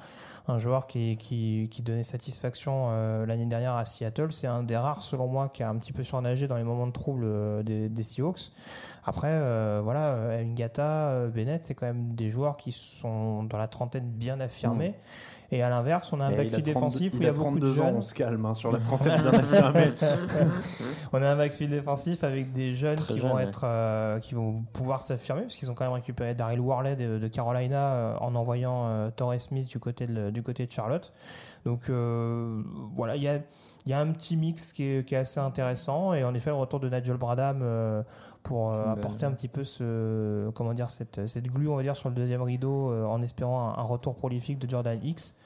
joueur 0.58 0.88
qui, 0.88 1.16
qui, 1.18 1.82
donnait 1.84 2.02
satisfaction 2.02 2.88
euh, 2.90 3.26
l'année 3.28 3.46
dernière 3.46 3.76
à 3.76 3.86
Seattle. 3.86 4.32
C'est 4.32 4.48
un 4.48 4.64
des 4.64 4.78
rares, 4.78 5.04
selon 5.04 5.28
moi, 5.28 5.50
qui 5.54 5.62
a 5.62 5.70
un 5.70 5.78
petit 5.78 5.94
peu 5.94 6.04
surnagé 6.04 6.48
dans 6.48 6.58
les 6.58 6.64
moments 6.64 6.88
de 6.88 6.92
trouble 6.92 7.24
euh, 7.24 7.62
des, 7.64 8.04
Seahawks. 8.04 8.52
Après, 9.06 9.38
voilà, 9.82 10.44
Ngata, 10.44 11.28
Bennett, 11.28 11.64
c'est 11.64 11.76
quand 11.76 11.86
même 11.86 12.16
des 12.16 12.30
joueurs 12.30 12.58
qui 12.58 12.72
sont 12.72 13.44
dans 13.44 13.58
la 13.58 13.68
trentaine 13.68 14.10
bien 14.10 14.40
affirmés. 14.40 14.96
Et 15.52 15.64
à 15.64 15.70
l'inverse, 15.70 16.14
on 16.14 16.20
a 16.20 16.26
un 16.26 16.32
il 16.32 16.38
backfield 16.38 16.64
32 16.64 16.74
défensif 16.74 17.14
où 17.14 17.18
il 17.18 17.22
il 17.22 17.26
y 17.26 17.28
a 17.28 17.32
a 17.32 17.34
beaucoup 17.34 17.60
de 17.60 17.66
32 17.66 17.80
ans, 17.80 17.86
jeunes. 17.86 17.96
on 17.96 18.02
se 18.02 18.14
calme 18.14 18.46
hein, 18.46 18.54
sur 18.54 18.72
la 18.72 18.80
trentaine 18.80 19.14
affirmée. 19.14 19.90
on 21.14 21.22
a 21.22 21.28
un 21.28 21.36
backfield 21.36 21.72
défensif 21.74 22.24
avec 22.24 22.54
des 22.54 22.74
jeunes 22.74 22.98
Très 22.98 23.16
qui 23.16 23.20
jeunes, 23.20 23.30
vont 23.30 23.36
ouais. 23.36 23.44
être, 23.44 23.64
euh, 23.66 24.20
qui 24.20 24.36
vont 24.36 24.64
pouvoir 24.74 25.02
s'affirmer 25.02 25.42
parce 25.44 25.56
qu'ils 25.56 25.72
ont 25.72 25.74
quand 25.74 25.86
même 25.86 25.94
récupéré 25.94 26.36
Daryl 26.36 26.60
Worley 26.60 26.96
de, 26.96 27.18
de 27.18 27.28
Carolina 27.28 27.94
euh, 27.94 28.16
en 28.20 28.36
envoyant 28.36 28.88
euh, 28.88 29.10
Torrey 29.10 29.40
Smith 29.40 29.68
du 29.68 29.80
côté 29.80 30.06
de, 30.06 30.30
du 30.30 30.44
côté 30.44 30.66
de 30.66 30.72
Charlotte. 30.72 31.12
Donc 31.66 31.90
euh, 31.90 32.62
voilà, 32.96 33.16
il 33.16 33.24
y 33.24 33.28
a, 33.28 33.40
il 33.86 33.92
y 33.92 33.94
a 33.94 34.00
un 34.00 34.12
petit 34.12 34.36
mix 34.36 34.74
qui 34.74 34.84
est, 34.84 35.08
qui 35.08 35.16
est 35.16 35.20
assez 35.20 35.40
intéressant 35.40 36.14
et 36.14 36.24
en 36.24 36.34
effet 36.34 36.50
le 36.50 36.58
retour 36.58 36.80
de 36.80 36.90
Nigel 36.90 37.18
Bradham 37.18 37.62
euh, 37.62 38.04
pour 38.44 38.72
euh, 38.72 38.84
Ben, 38.84 38.92
apporter 38.92 39.26
un 39.26 39.32
petit 39.32 39.48
peu 39.48 39.64
ce 39.64 40.50
comment 40.52 40.74
dire 40.74 40.90
cette, 40.90 41.28
cette 41.28 41.48
glue 41.48 41.70
on 41.70 41.76
va 41.76 41.84
dire 41.84 41.96
sur 41.96 42.10
le 42.10 42.16
deuxième 42.16 42.42
rideau 42.42 42.92
euh, 42.92 43.06
en 43.06 43.22
espérant 43.22 43.70
un, 43.70 43.80
un 43.80 43.84
retour 43.86 44.16
prolifique 44.16 44.60
de 44.60 44.70
Jordan 44.70 45.00
X. 45.02 45.38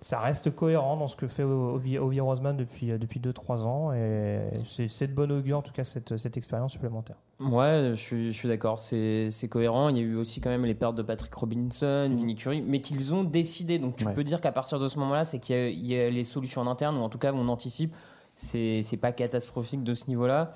ça 0.00 0.20
reste 0.20 0.54
cohérent 0.54 0.96
dans 0.96 1.08
ce 1.08 1.16
que 1.16 1.26
fait 1.26 1.42
Ovi, 1.42 1.98
Roseman 2.20 2.56
depuis, 2.56 2.86
depuis 2.98 3.20
2-3 3.20 3.62
ans. 3.64 3.92
Et 3.92 4.40
c'est 4.64 5.06
de 5.08 5.12
bon 5.14 5.30
augure, 5.30 5.58
en 5.58 5.62
tout 5.62 5.72
cas, 5.72 5.84
cette, 5.84 6.16
cette 6.16 6.36
expérience 6.36 6.72
supplémentaire. 6.72 7.16
Ouais, 7.38 7.90
je 7.90 7.94
suis, 8.00 8.32
je 8.32 8.36
suis 8.36 8.48
d'accord, 8.48 8.78
c'est 8.78 9.30
cohérent. 9.50 9.88
Il 9.90 9.96
y 9.96 10.00
a 10.00 10.02
eu 10.02 10.16
aussi 10.16 10.40
quand 10.40 10.50
même 10.50 10.64
les 10.64 10.74
pertes 10.74 10.94
de 10.94 11.02
Patrick 11.02 11.34
Robinson, 11.34 12.12
Vinny 12.16 12.34
Curry, 12.34 12.62
mais 12.62 12.80
qu'ils 12.80 13.14
ont 13.14 13.24
décidé. 13.24 13.78
Donc 13.78 13.96
tu 13.96 14.06
Ouais. 14.06 14.14
peux 14.14 14.24
dire 14.24 14.40
qu'à 14.40 14.52
partir 14.52 14.78
de 14.78 14.88
ce 14.88 14.98
moment-là, 14.98 15.24
c'est 15.24 15.38
qu'il 15.38 15.54
y, 15.56 15.58
a- 15.58 15.68
il 15.68 15.86
y 15.86 15.98
a 15.98 16.08
les 16.10 16.24
solutions 16.24 16.60
en 16.62 16.66
interne, 16.66 16.96
ou 16.96 17.00
en 17.00 17.08
tout 17.08 17.18
cas 17.18 17.32
on 17.34 17.48
anticipe. 17.48 17.94
C'est 18.36 18.98
pas 19.00 19.12
catastrophique 19.12 19.82
de 19.84 19.92
ce 19.94 20.08
niveau-là. 20.08 20.52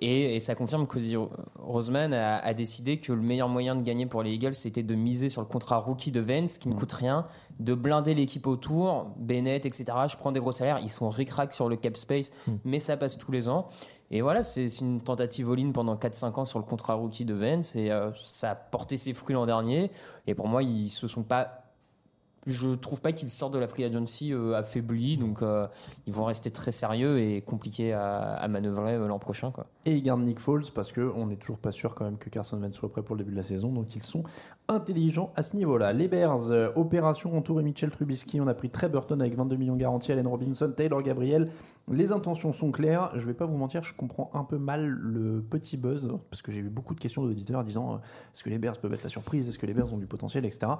Et, 0.00 0.36
et 0.36 0.40
ça 0.40 0.54
confirme 0.54 0.86
qu'Ozzy 0.86 1.16
Roseman 1.58 2.12
a, 2.14 2.38
a 2.38 2.54
décidé 2.54 2.98
que 2.98 3.12
le 3.12 3.20
meilleur 3.20 3.48
moyen 3.48 3.74
de 3.74 3.82
gagner 3.82 4.06
pour 4.06 4.22
les 4.22 4.32
Eagles, 4.32 4.54
c'était 4.54 4.82
de 4.82 4.94
miser 4.94 5.28
sur 5.28 5.40
le 5.40 5.46
contrat 5.46 5.78
rookie 5.78 6.12
de 6.12 6.20
Vance, 6.20 6.58
qui 6.58 6.68
ne 6.68 6.74
coûte 6.74 6.92
rien, 6.92 7.24
de 7.58 7.74
blinder 7.74 8.14
l'équipe 8.14 8.46
autour, 8.46 9.10
Bennett, 9.16 9.66
etc. 9.66 9.84
Je 10.10 10.16
prends 10.16 10.32
des 10.32 10.40
gros 10.40 10.52
salaires, 10.52 10.78
ils 10.82 10.90
sont 10.90 11.08
ric-rac 11.08 11.52
sur 11.52 11.68
le 11.68 11.76
cap 11.76 11.96
space, 11.96 12.30
mais 12.64 12.80
ça 12.80 12.96
passe 12.96 13.18
tous 13.18 13.32
les 13.32 13.48
ans. 13.48 13.68
Et 14.10 14.22
voilà, 14.22 14.42
c'est 14.42 14.68
c'est 14.68 14.84
une 14.84 15.00
tentative 15.00 15.50
all-in 15.50 15.72
pendant 15.72 15.96
4-5 15.96 16.40
ans 16.40 16.44
sur 16.44 16.58
le 16.58 16.64
contrat 16.64 16.94
rookie 16.94 17.24
de 17.24 17.34
Vance, 17.34 17.76
et 17.76 17.90
euh, 17.90 18.10
ça 18.24 18.52
a 18.52 18.54
porté 18.54 18.96
ses 18.96 19.12
fruits 19.12 19.34
l'an 19.34 19.46
dernier. 19.46 19.90
Et 20.26 20.34
pour 20.34 20.48
moi, 20.48 20.62
ils 20.62 20.88
se 20.88 21.08
sont 21.08 21.22
pas. 21.22 21.64
Je 22.48 22.74
trouve 22.74 23.02
pas 23.02 23.12
qu'ils 23.12 23.28
sortent 23.28 23.52
de 23.52 23.58
la 23.58 23.68
free 23.68 23.84
agency 23.84 24.32
euh, 24.32 24.54
affaiblis, 24.54 25.18
donc 25.18 25.42
euh, 25.42 25.66
ils 26.06 26.14
vont 26.14 26.24
rester 26.24 26.50
très 26.50 26.72
sérieux 26.72 27.20
et 27.20 27.42
compliqués 27.42 27.92
à, 27.92 28.34
à 28.34 28.48
manœuvrer 28.48 28.94
euh, 28.94 29.06
l'an 29.06 29.18
prochain. 29.18 29.50
Quoi. 29.50 29.66
Et 29.84 29.96
ils 29.96 30.02
gardent 30.02 30.22
Nick 30.22 30.40
Foles 30.40 30.64
parce 30.74 30.90
qu'on 30.90 31.26
n'est 31.26 31.36
toujours 31.36 31.58
pas 31.58 31.72
sûr 31.72 31.94
quand 31.94 32.06
même 32.06 32.16
que 32.16 32.30
Carson 32.30 32.58
Wentz 32.58 32.74
soit 32.74 32.90
prêt 32.90 33.02
pour 33.02 33.16
le 33.16 33.20
début 33.22 33.32
de 33.32 33.36
la 33.36 33.42
saison. 33.42 33.70
Donc 33.70 33.94
ils 33.94 34.02
sont 34.02 34.22
intelligents 34.68 35.32
à 35.36 35.42
ce 35.42 35.56
niveau-là. 35.56 35.92
Les 35.92 36.08
Bears, 36.08 36.50
euh, 36.50 36.70
opération 36.76 37.36
entourée 37.36 37.62
Mitchell 37.62 37.90
Trubisky. 37.90 38.40
On 38.40 38.46
a 38.46 38.54
pris 38.54 38.70
Trey 38.70 38.88
Burton 38.88 39.20
avec 39.20 39.34
22 39.34 39.56
millions 39.56 39.76
garantis, 39.76 40.12
Allen 40.12 40.26
Robinson, 40.26 40.72
Taylor 40.74 41.02
Gabriel. 41.02 41.50
Les 41.90 42.12
intentions 42.12 42.52
sont 42.52 42.70
claires. 42.70 43.10
Je 43.14 43.26
vais 43.26 43.34
pas 43.34 43.46
vous 43.46 43.56
mentir, 43.56 43.82
je 43.82 43.94
comprends 43.94 44.30
un 44.34 44.44
peu 44.44 44.58
mal 44.58 44.86
le 44.86 45.42
petit 45.42 45.76
buzz 45.76 46.10
parce 46.30 46.42
que 46.42 46.52
j'ai 46.52 46.60
eu 46.60 46.68
beaucoup 46.68 46.94
de 46.94 47.00
questions 47.00 47.22
d'auditeurs 47.24 47.64
disant 47.64 47.96
est-ce 48.34 48.42
que 48.42 48.50
les 48.50 48.58
Bears 48.58 48.78
peuvent 48.78 48.92
être 48.92 49.04
la 49.04 49.08
surprise? 49.08 49.48
Est-ce 49.48 49.58
que 49.58 49.66
les 49.66 49.74
Bears 49.74 49.92
ont 49.92 49.98
du 49.98 50.06
potentiel, 50.06 50.44
etc. 50.44 50.72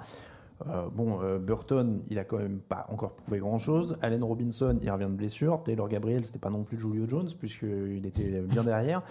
Euh, 0.67 0.87
bon, 0.91 1.21
euh, 1.21 1.39
Burton, 1.39 2.01
il 2.09 2.19
a 2.19 2.23
quand 2.23 2.37
même 2.37 2.59
pas 2.59 2.85
encore 2.89 3.11
prouvé 3.11 3.39
grand 3.39 3.57
chose. 3.57 3.97
Allen 4.01 4.23
Robinson, 4.23 4.77
il 4.81 4.91
revient 4.91 5.05
de 5.05 5.15
blessure. 5.15 5.63
Taylor 5.63 5.87
Gabriel, 5.87 6.25
c'était 6.25 6.39
pas 6.39 6.49
non 6.49 6.63
plus 6.63 6.77
Julio 6.77 7.07
Jones, 7.07 7.29
puisqu'il 7.37 8.05
était 8.05 8.41
bien 8.41 8.63
derrière. 8.63 9.01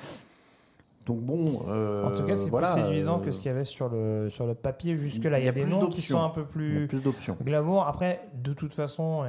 Donc 1.06 1.20
bon. 1.20 1.62
euh, 1.68 2.04
En 2.04 2.12
tout 2.12 2.22
cas, 2.24 2.36
c'est 2.36 2.50
voilà, 2.50 2.70
plus 2.70 2.82
séduisant 2.82 3.20
que 3.20 3.32
ce 3.32 3.40
qu'il 3.40 3.48
y 3.50 3.54
avait 3.54 3.64
sur 3.64 3.88
le, 3.88 4.28
sur 4.28 4.46
le 4.46 4.54
papier 4.54 4.94
jusque-là. 4.94 5.38
il 5.38 5.42
Il 5.42 5.46
y 5.46 5.48
a, 5.48 5.52
des 5.52 5.64
noms 5.64 5.86
qui 5.86 6.02
sont 6.02 6.20
un 6.20 6.28
peu 6.28 6.42
y 6.42 6.44
plus, 6.44 6.86
plus 6.86 7.00
glamour. 7.42 7.86
Après, 7.86 8.28
de 8.34 8.52
toute 8.52 8.74
façon, 8.74 9.24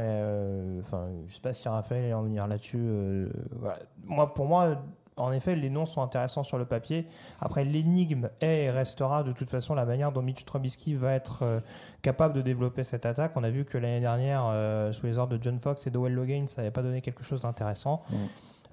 enfin, 0.82 1.08
je 1.26 1.34
sais 1.34 1.42
pas 1.42 1.54
si 1.54 1.70
Raphaël 1.70 2.10
va 2.10 2.18
en 2.18 2.24
venir 2.24 2.48
là-dessus. 2.48 3.30
voilà. 3.58 3.80
Moi, 4.04 4.34
pour 4.34 4.46
moi, 4.46 4.82
en 5.20 5.32
effet, 5.32 5.56
les 5.56 5.70
noms 5.70 5.86
sont 5.86 6.02
intéressants 6.02 6.44
sur 6.44 6.58
le 6.58 6.66
papier. 6.66 7.08
Après, 7.40 7.64
l'énigme 7.64 8.30
est 8.42 8.66
et 8.66 8.72
restera 8.72 9.24
de 9.24 9.32
toute 9.32 9.50
façon 9.50 9.76
la 9.76 9.86
manière 9.86 10.12
dont 10.12 10.22
Mitch 10.22 10.44
Trubisky 10.46 10.96
va 10.96 11.14
être 11.14 11.44
euh, 11.44 11.60
capable 12.02 12.34
de 12.34 12.42
développer 12.42 12.84
cette 12.84 13.06
attaque. 13.06 13.34
On 13.36 13.44
a 13.44 13.50
vu 13.50 13.66
que 13.66 13.78
l'année 13.78 14.00
dernière, 14.00 14.46
euh, 14.48 14.92
sous 14.92 15.06
les 15.06 15.18
ordres 15.18 15.38
de 15.38 15.44
John 15.44 15.60
Fox 15.60 15.86
et 15.88 15.92
Dowell 15.92 16.14
Logan, 16.14 16.48
ça 16.48 16.62
n'avait 16.62 16.72
pas 16.72 16.82
donné 16.82 17.02
quelque 17.02 17.24
chose 17.24 17.42
d'intéressant. 17.42 18.02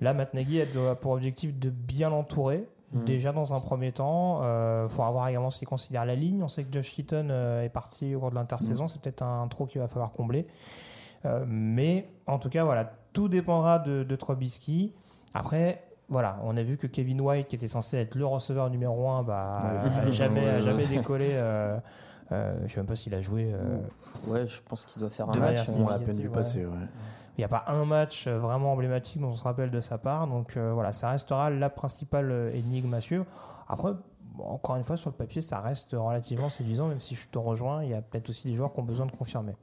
Là, 0.00 0.12
Matt 0.12 0.34
Nagy 0.34 0.60
a 0.60 0.94
pour 0.94 1.12
objectif 1.12 1.58
de 1.58 1.70
bien 1.70 2.10
l'entourer. 2.10 2.66
Mhm. 2.92 3.04
Déjà 3.04 3.32
dans 3.32 3.54
un 3.54 3.60
premier 3.60 3.92
temps, 3.92 4.42
il 4.42 4.88
faut 4.88 5.04
voir 5.10 5.28
également 5.28 5.50
s'il 5.50 5.66
considère 5.66 6.04
la 6.04 6.14
ligne. 6.14 6.42
On 6.42 6.48
sait 6.48 6.64
que 6.64 6.72
Josh 6.72 6.98
Heaton 6.98 7.28
euh, 7.30 7.62
est 7.62 7.68
parti 7.68 8.14
au 8.14 8.20
cours 8.20 8.30
de 8.30 8.36
l'intersaison, 8.36 8.88
c'est 8.88 9.00
peut-être 9.00 9.22
un 9.22 9.46
trou 9.48 9.66
qu'il 9.66 9.80
va 9.80 9.88
falloir 9.88 10.12
combler. 10.12 10.46
Euh, 11.24 11.44
mais 11.48 12.08
en 12.26 12.38
tout 12.38 12.48
cas, 12.48 12.64
voilà, 12.64 12.92
tout 13.12 13.28
dépendra 13.28 13.78
de, 13.78 14.04
de 14.04 14.16
Trubisky. 14.16 14.92
Après, 15.34 15.82
voilà, 16.08 16.38
on 16.44 16.56
a 16.56 16.62
vu 16.62 16.76
que 16.76 16.86
Kevin 16.86 17.20
White, 17.20 17.48
qui 17.48 17.56
était 17.56 17.66
censé 17.66 17.96
être 17.96 18.14
le 18.14 18.26
receveur 18.26 18.70
numéro 18.70 19.08
1, 19.08 19.22
bah, 19.24 19.62
a 20.04 20.10
jamais, 20.10 20.46
a 20.48 20.60
jamais 20.60 20.86
décollé. 20.86 21.30
Euh, 21.32 21.78
euh, 22.32 22.56
je 22.58 22.62
ne 22.64 22.68
sais 22.68 22.76
même 22.78 22.86
pas 22.86 22.96
s'il 22.96 23.14
a 23.14 23.20
joué. 23.20 23.52
euh, 23.54 23.78
Ouais, 24.26 24.46
je 24.48 24.60
pense 24.68 24.84
qu'il 24.86 25.00
doit 25.00 25.10
faire 25.10 25.28
un 25.28 25.38
match. 25.38 25.68
On 25.78 25.86
l'a 25.86 25.94
à 25.94 25.98
peine 25.98 26.30
passer, 26.30 26.64
ouais. 26.64 26.72
il 27.36 27.40
n'y 27.40 27.44
a 27.44 27.48
pas 27.48 27.64
un 27.68 27.84
match 27.84 28.26
vraiment 28.26 28.72
emblématique 28.72 29.20
dont 29.20 29.28
on 29.28 29.34
se 29.36 29.44
rappelle 29.44 29.70
de 29.70 29.80
sa 29.80 29.98
part. 29.98 30.26
Donc 30.26 30.56
euh, 30.56 30.72
voilà, 30.72 30.92
ça 30.92 31.10
restera 31.10 31.50
la 31.50 31.70
principale 31.70 32.50
énigme 32.54 32.92
à 32.94 33.00
suivre. 33.00 33.26
Après, 33.68 33.92
bon, 34.34 34.44
encore 34.44 34.74
une 34.76 34.82
fois, 34.84 34.96
sur 34.96 35.10
le 35.10 35.16
papier, 35.16 35.40
ça 35.42 35.60
reste 35.60 35.92
relativement 35.92 36.50
séduisant, 36.50 36.88
même 36.88 37.00
si 37.00 37.14
je 37.14 37.28
te 37.28 37.38
rejoins, 37.38 37.84
il 37.84 37.90
y 37.90 37.94
a 37.94 38.02
peut-être 38.02 38.28
aussi 38.30 38.48
des 38.48 38.54
joueurs 38.54 38.72
qui 38.72 38.80
ont 38.80 38.84
besoin 38.84 39.06
de 39.06 39.12
confirmer. 39.12 39.54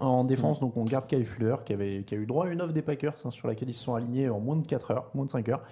En 0.00 0.24
défense, 0.24 0.60
donc 0.60 0.76
on 0.76 0.84
garde 0.84 1.06
Kyle 1.06 1.24
Fuller 1.24 1.56
qui, 1.64 1.72
avait, 1.72 2.02
qui 2.06 2.14
a 2.14 2.18
eu 2.18 2.26
droit 2.26 2.46
à 2.46 2.50
une 2.50 2.60
offre 2.60 2.72
des 2.72 2.82
Packers 2.82 3.14
hein, 3.24 3.30
sur 3.30 3.48
laquelle 3.48 3.68
ils 3.68 3.74
se 3.74 3.82
sont 3.84 3.94
alignés 3.94 4.28
en 4.28 4.40
moins 4.40 4.56
de 4.56 4.66
4 4.66 4.90
heures, 4.90 5.10
moins 5.14 5.24
de 5.26 5.30
5 5.30 5.48
heures. 5.48 5.62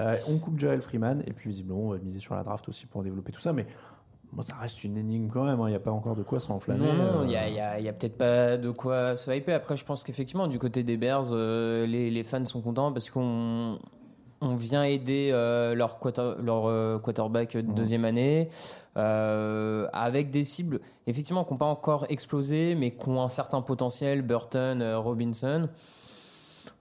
Euh, 0.00 0.16
on 0.28 0.38
coupe 0.38 0.58
Jarrell 0.58 0.80
Freeman 0.82 1.22
et 1.26 1.32
puis 1.32 1.50
visiblement 1.50 1.80
on 1.80 1.90
va 1.90 1.98
miser 1.98 2.20
sur 2.20 2.34
la 2.34 2.42
draft 2.42 2.68
aussi 2.68 2.86
pour 2.86 3.02
développer 3.02 3.32
tout 3.32 3.40
ça. 3.40 3.52
Mais 3.52 3.66
moi, 4.32 4.42
ça 4.42 4.56
reste 4.56 4.82
une 4.82 4.96
énigme 4.96 5.28
quand 5.28 5.44
même. 5.44 5.60
hein. 5.60 5.66
Il 5.68 5.70
n'y 5.70 5.76
a 5.76 5.80
pas 5.80 5.92
encore 5.92 6.16
de 6.16 6.24
quoi 6.24 6.40
s'enflammer. 6.40 6.84
Non, 6.86 6.94
non, 6.94 7.20
euh. 7.20 7.24
il 7.24 7.30
y 7.30 7.36
a, 7.36 7.70
a- 7.74 7.92
peut-être 7.92 8.18
pas 8.18 8.56
de 8.56 8.70
quoi 8.70 9.16
se 9.16 9.30
hyper. 9.30 9.54
Après, 9.56 9.76
je 9.76 9.84
pense 9.84 10.02
qu'effectivement, 10.02 10.48
du 10.48 10.58
côté 10.58 10.82
des 10.82 10.96
Bears, 10.96 11.26
euh, 11.30 11.86
les, 11.86 12.10
les 12.10 12.24
fans 12.24 12.44
sont 12.44 12.60
contents 12.60 12.92
parce 12.92 13.10
qu'on 13.10 13.78
on 14.44 14.56
vient 14.56 14.84
aider 14.84 15.30
euh, 15.32 15.74
leur, 15.74 15.98
quarter- 15.98 16.34
leur 16.42 16.66
euh, 16.66 16.98
quarterback 16.98 17.56
de 17.56 17.62
deuxième 17.62 18.04
année 18.04 18.48
euh, 18.96 19.88
avec 19.92 20.30
des 20.30 20.44
cibles, 20.44 20.80
effectivement, 21.06 21.44
qui 21.44 21.52
n'ont 21.52 21.58
pas 21.58 21.64
encore 21.66 22.06
explosé, 22.08 22.74
mais 22.78 22.92
qui 22.92 23.08
ont 23.08 23.22
un 23.22 23.28
certain 23.28 23.60
potentiel. 23.62 24.22
Burton, 24.22 24.80
euh, 24.82 24.98
Robinson. 24.98 25.66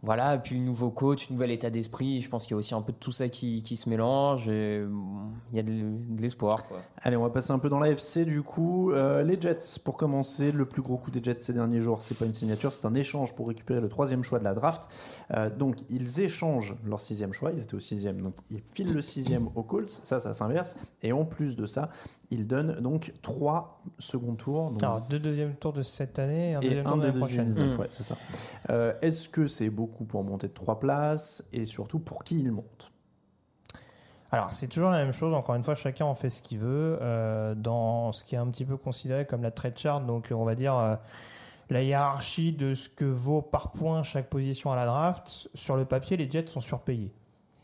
Voilà, 0.06 0.36
et 0.36 0.40
puis 0.40 0.56
le 0.58 0.62
nouveau 0.66 0.90
coach, 0.92 1.30
le 1.30 1.34
nouvel 1.36 1.52
état 1.52 1.70
d'esprit, 1.70 2.22
je 2.22 2.28
pense 2.28 2.44
qu'il 2.44 2.52
y 2.52 2.54
a 2.56 2.58
aussi 2.58 2.76
un 2.76 2.82
peu 2.82 2.92
de 2.92 2.98
tout 2.98 3.14
ça 3.14 3.30
qui, 3.30 3.64
qui 3.64 3.78
se 3.78 3.88
mélange 3.88 4.50
et 4.50 4.84
bon, 4.86 5.30
il 5.52 5.56
y 5.56 5.60
a 5.60 5.64
de, 5.64 5.72
de 5.72 6.22
l'espoir. 6.22 6.64
Allez, 7.02 7.16
on 7.16 7.24
va 7.24 7.30
passer 7.30 7.52
un 7.52 7.60
peu 7.60 7.70
dans 7.70 7.80
la 7.80 7.90
FC 7.90 8.26
du 8.26 8.42
coup. 8.44 8.92
Euh, 8.92 9.24
les 9.24 9.40
Jets, 9.40 9.80
pour 9.84 9.96
commencer, 9.96 10.52
le 10.52 10.66
plus 10.66 10.82
gros 10.82 10.98
coup 10.98 11.10
des 11.10 11.24
Jets 11.24 11.40
ces 11.40 11.54
derniers 11.54 11.80
jours, 11.80 12.02
c'est 12.02 12.18
pas 12.18 12.26
une 12.26 12.34
signature, 12.34 12.74
c'est 12.74 12.86
un 12.86 12.94
échange 12.96 13.34
pour 13.34 13.48
récupérer 13.48 13.80
le 13.80 13.88
troisième 13.88 14.24
choix 14.26 14.40
de 14.40 14.44
la 14.44 14.54
draft. 14.54 14.90
Euh, 15.34 15.50
donc, 15.50 15.78
ils 15.90 16.20
échangent 16.20 16.76
leur 16.86 17.00
sixième 17.00 17.32
choix, 17.32 17.52
ils 17.54 17.62
étaient 17.64 17.76
au 17.76 17.80
sixième, 17.80 18.22
donc 18.22 18.34
ils 18.52 18.62
filent 18.74 18.94
le 18.94 19.02
sixième 19.02 19.48
aux 19.56 19.64
Colts, 19.64 20.02
ça, 20.04 20.20
ça 20.20 20.34
s'inverse. 20.34 20.76
Et 21.02 21.14
en 21.14 21.24
plus 21.24 21.56
de 21.56 21.66
ça, 21.66 21.90
ils 22.30 22.46
donnent 22.46 22.82
donc 22.82 23.14
trois 23.22 23.82
second 24.00 24.34
tours. 24.36 24.72
donc- 24.72 24.84
Alors, 24.84 25.02
deux 25.02 25.20
deuxièmes 25.20 25.56
tours 25.56 25.72
de 25.74 25.84
cette 25.84 26.20
année 26.20 26.52
et 26.52 26.56
un 26.56 26.62
et 26.62 26.68
deuxième 26.68 26.88
un 26.88 26.90
tour 26.90 26.98
de 26.98 27.02
de 27.04 27.08
l'année 27.08 27.20
prochaine. 27.20 27.46
2019, 27.46 27.78
Mm. 27.78 27.80
ouais, 27.80 27.88
c'est 27.90 28.04
ça. 28.04 28.18
Euh, 28.70 28.94
Est-ce 29.02 29.30
que 29.30 29.48
c'est 29.48 29.70
beaucoup 29.70 29.93
pour 30.06 30.24
monter 30.24 30.48
de 30.48 30.54
trois 30.54 30.80
places 30.80 31.44
et 31.54 31.66
surtout 31.66 32.00
pour 32.00 32.24
qui 32.24 32.40
il 32.40 32.52
monte 32.52 32.92
Alors, 34.32 34.52
c'est 34.52 34.68
toujours 34.68 34.90
la 34.90 34.98
même 34.98 35.14
chose. 35.14 35.34
Encore 35.34 35.56
une 35.56 35.64
fois, 35.64 35.76
chacun 35.76 36.06
en 36.06 36.16
fait 36.16 36.30
ce 36.30 36.42
qu'il 36.42 36.60
veut 36.60 36.98
euh, 37.02 37.56
dans 37.56 38.12
ce 38.12 38.24
qui 38.24 38.36
est 38.36 38.38
un 38.38 38.48
petit 38.48 38.66
peu 38.66 38.78
considéré 38.78 39.26
comme 39.26 39.44
la 39.44 39.52
trade 39.52 39.78
chart. 39.78 40.06
Donc, 40.06 40.30
on 40.32 40.44
va 40.44 40.56
dire 40.56 40.76
euh, 40.76 40.96
la 41.70 41.84
hiérarchie 41.84 42.52
de 42.52 42.74
ce 42.74 42.90
que 42.90 43.06
vaut 43.06 43.42
par 43.42 43.72
point 43.72 44.04
chaque 44.04 44.30
position 44.30 44.72
à 44.72 44.76
la 44.76 44.86
draft. 44.86 45.50
Sur 45.54 45.76
le 45.76 45.86
papier, 45.86 46.18
les 46.18 46.30
Jets 46.30 46.48
sont 46.48 46.62
surpayés. 46.62 47.14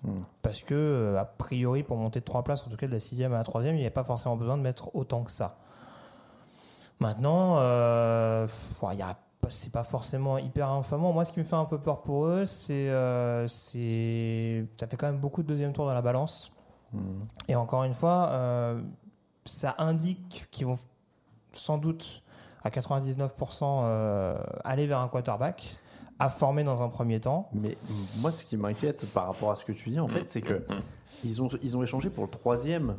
Hmm. 0.03 0.17
Parce 0.41 0.63
que, 0.63 0.75
euh, 0.75 1.19
a 1.19 1.25
priori, 1.25 1.83
pour 1.83 1.97
monter 1.97 2.19
de 2.19 2.25
trois 2.25 2.43
places, 2.43 2.65
en 2.65 2.69
tout 2.69 2.77
cas 2.77 2.87
de 2.87 2.93
la 2.93 2.99
sixième 2.99 3.33
à 3.33 3.37
la 3.37 3.43
troisième, 3.43 3.75
il 3.75 3.81
n'y 3.81 3.87
a 3.87 3.91
pas 3.91 4.03
forcément 4.03 4.37
besoin 4.37 4.57
de 4.57 4.61
mettre 4.61 4.95
autant 4.95 5.23
que 5.23 5.31
ça. 5.31 5.57
Maintenant, 6.99 7.55
il 7.55 8.97
y 8.97 9.01
a 9.01 9.17
pas- 9.49 9.53
c'est 9.55 9.71
pas 9.71 9.83
forcément 9.83 10.37
hyper 10.37 10.69
infamant. 10.69 11.11
Moi, 11.13 11.25
ce 11.25 11.33
qui 11.33 11.39
me 11.39 11.43
fait 11.45 11.55
un 11.55 11.65
peu 11.65 11.77
peur 11.79 12.01
pour 12.01 12.25
eux, 12.25 12.45
c'est 12.45 12.89
euh, 12.89 13.47
c'est 13.47 14.65
ça 14.79 14.87
fait 14.87 14.97
quand 14.97 15.07
même 15.07 15.19
beaucoup 15.19 15.43
de 15.43 15.47
deuxième 15.47 15.73
tour 15.73 15.85
dans 15.85 15.93
la 15.93 16.01
balance. 16.01 16.51
Et 17.47 17.55
encore 17.55 17.83
une 17.83 17.93
fois, 17.93 18.29
euh, 18.31 18.81
ça 19.45 19.75
indique 19.77 20.47
qu'ils 20.49 20.65
vont 20.65 20.77
sans 21.51 21.77
doute 21.77 22.23
à 22.63 22.69
99% 22.71 23.81
euh, 23.83 24.35
aller 24.63 24.87
vers 24.87 24.99
un 24.99 25.07
quarterback 25.07 25.77
à 26.17 26.29
former 26.29 26.63
dans 26.63 26.81
un 26.83 26.89
premier 26.89 27.19
temps. 27.19 27.49
Mais 27.53 27.77
moi, 28.21 28.31
ce 28.31 28.43
qui 28.43 28.57
m'inquiète 28.57 29.05
par 29.13 29.27
rapport 29.27 29.51
à 29.51 29.55
ce 29.55 29.63
que 29.65 29.71
tu 29.71 29.91
dis, 29.91 29.99
en 29.99 30.07
fait, 30.07 30.29
c'est 30.29 30.41
que 30.41 30.65
ils 31.23 31.41
ont, 31.41 31.47
ils 31.61 31.77
ont 31.77 31.83
échangé 31.83 32.09
pour 32.09 32.23
le 32.25 32.29
troisième. 32.29 32.95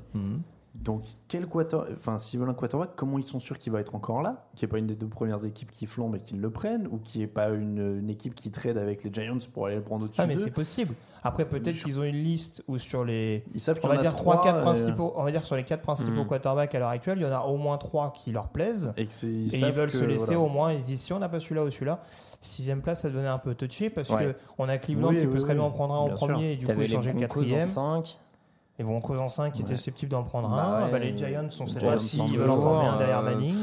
Donc, 0.80 1.02
quel 1.28 1.46
quarter, 1.46 1.76
enfin, 1.94 2.16
s'ils 2.16 2.40
veulent 2.40 2.48
un 2.48 2.54
quarterback, 2.54 2.90
comment 2.96 3.18
ils 3.18 3.26
sont 3.26 3.38
sûrs 3.38 3.58
qu'il 3.58 3.70
va 3.70 3.80
être 3.80 3.94
encore 3.94 4.22
là? 4.22 4.46
Qu'il 4.56 4.66
n'y 4.66 4.70
ait 4.70 4.72
pas 4.72 4.78
une 4.78 4.86
des 4.86 4.94
deux 4.94 5.08
premières 5.08 5.44
équipes 5.44 5.70
qui 5.70 5.84
flambent 5.84 6.16
et 6.16 6.20
qu'ils 6.20 6.40
le 6.40 6.48
prennent 6.50 6.86
Ou 6.90 6.96
qu'il 6.96 7.20
n'y 7.20 7.24
ait 7.24 7.28
pas 7.28 7.50
une, 7.50 7.98
une 7.98 8.08
équipe 8.08 8.34
qui 8.34 8.50
trade 8.50 8.78
avec 8.78 9.04
les 9.04 9.12
Giants 9.12 9.36
pour 9.52 9.66
aller 9.66 9.76
le 9.76 9.82
prendre 9.82 10.06
au-dessus 10.06 10.20
Ah, 10.22 10.26
mais 10.26 10.36
c'est 10.36 10.52
possible. 10.54 10.94
Après, 11.22 11.44
peut-être 11.44 11.76
Sur- 11.76 11.84
qu'ils 11.84 12.00
ont 12.00 12.02
une 12.02 12.16
liste 12.22 12.64
où 12.66 12.78
sur 12.78 13.04
les. 13.04 13.44
Ils 13.54 13.60
savent 13.60 13.78
qu'il 13.78 13.84
On 13.90 13.92
y 13.92 13.92
en 13.92 13.94
va 13.96 14.00
a 14.00 14.02
dire 14.10 14.14
trois, 14.16 14.36
trois, 14.36 14.44
quatre 14.46 14.56
euh, 14.56 14.62
principaux. 14.62 15.12
On 15.16 15.22
va 15.22 15.30
dire 15.30 15.44
sur 15.44 15.54
les 15.56 15.64
quatre 15.64 15.82
principaux 15.82 16.12
Mhm. 16.22 16.26
quarterbacks 16.26 16.74
à 16.74 16.78
l'heure 16.78 16.88
actuelle, 16.88 17.18
il 17.18 17.24
y 17.24 17.26
en 17.26 17.32
a 17.32 17.40
au 17.42 17.58
moins 17.58 17.76
trois 17.76 18.10
qui 18.14 18.32
leur 18.32 18.48
plaisent. 18.48 18.94
Et, 18.96 19.04
que 19.04 19.12
c'est- 19.12 19.26
Et 19.26 19.58
ils 19.58 19.72
veulent 19.72 19.90
que, 19.90 19.98
se 19.98 20.04
laisser 20.06 20.24
voilà. 20.34 20.40
au 20.40 20.48
moins. 20.48 20.72
Ils 20.72 20.80
se 20.80 20.86
disent 20.86 21.02
si 21.02 21.12
on 21.12 21.18
n'a 21.18 21.28
pas 21.28 21.40
celui-là 21.40 21.64
ou 21.64 21.70
celui-là, 21.70 22.00
sixième 22.40 22.80
place, 22.80 23.02
ça 23.02 23.10
devenait 23.10 23.26
un 23.28 23.36
peu 23.38 23.54
touché 23.54 23.90
parce 23.90 24.08
Ouais. 24.08 24.32
que 24.32 24.36
on 24.56 24.66
a 24.66 24.78
Cleveland 24.78 25.08
Oui, 25.10 25.20
qui 25.20 25.26
peut 25.26 25.34
oui, 25.36 25.42
très 25.42 25.52
bien 25.54 25.62
en 25.62 25.70
prendre 25.70 25.92
un 25.92 25.98
en 25.98 26.16
sûr. 26.16 26.26
premier 26.28 26.52
et 26.52 26.56
du 26.56 26.64
coup 26.64 26.80
échanger 26.80 27.12
le 27.12 27.18
quatrième. 27.20 27.68
5. 27.68 28.16
Ils 28.80 28.84
vont 28.86 28.98
cause 29.00 29.20
en 29.20 29.28
5 29.28 29.52
qui 29.52 29.58
Ouais. 29.62 29.68
étaient 29.68 29.76
susceptibles 29.76 30.10
d'en 30.10 30.22
prendre 30.24 30.48
Bah 30.48 30.78
un. 30.80 30.84
ouais. 30.86 30.90
Bah, 30.90 30.98
les 30.98 31.16
Giants, 31.16 31.42
on 31.60 31.66
sait 31.68 31.78
Giants 31.78 31.90
pas 31.92 31.98
s'ils 31.98 32.36
veulent 32.38 32.50
en 32.50 32.56
former 32.56 32.88
un 32.88 32.96
derrière 32.96 33.18
euh, 33.20 33.30
Manning. 33.34 33.54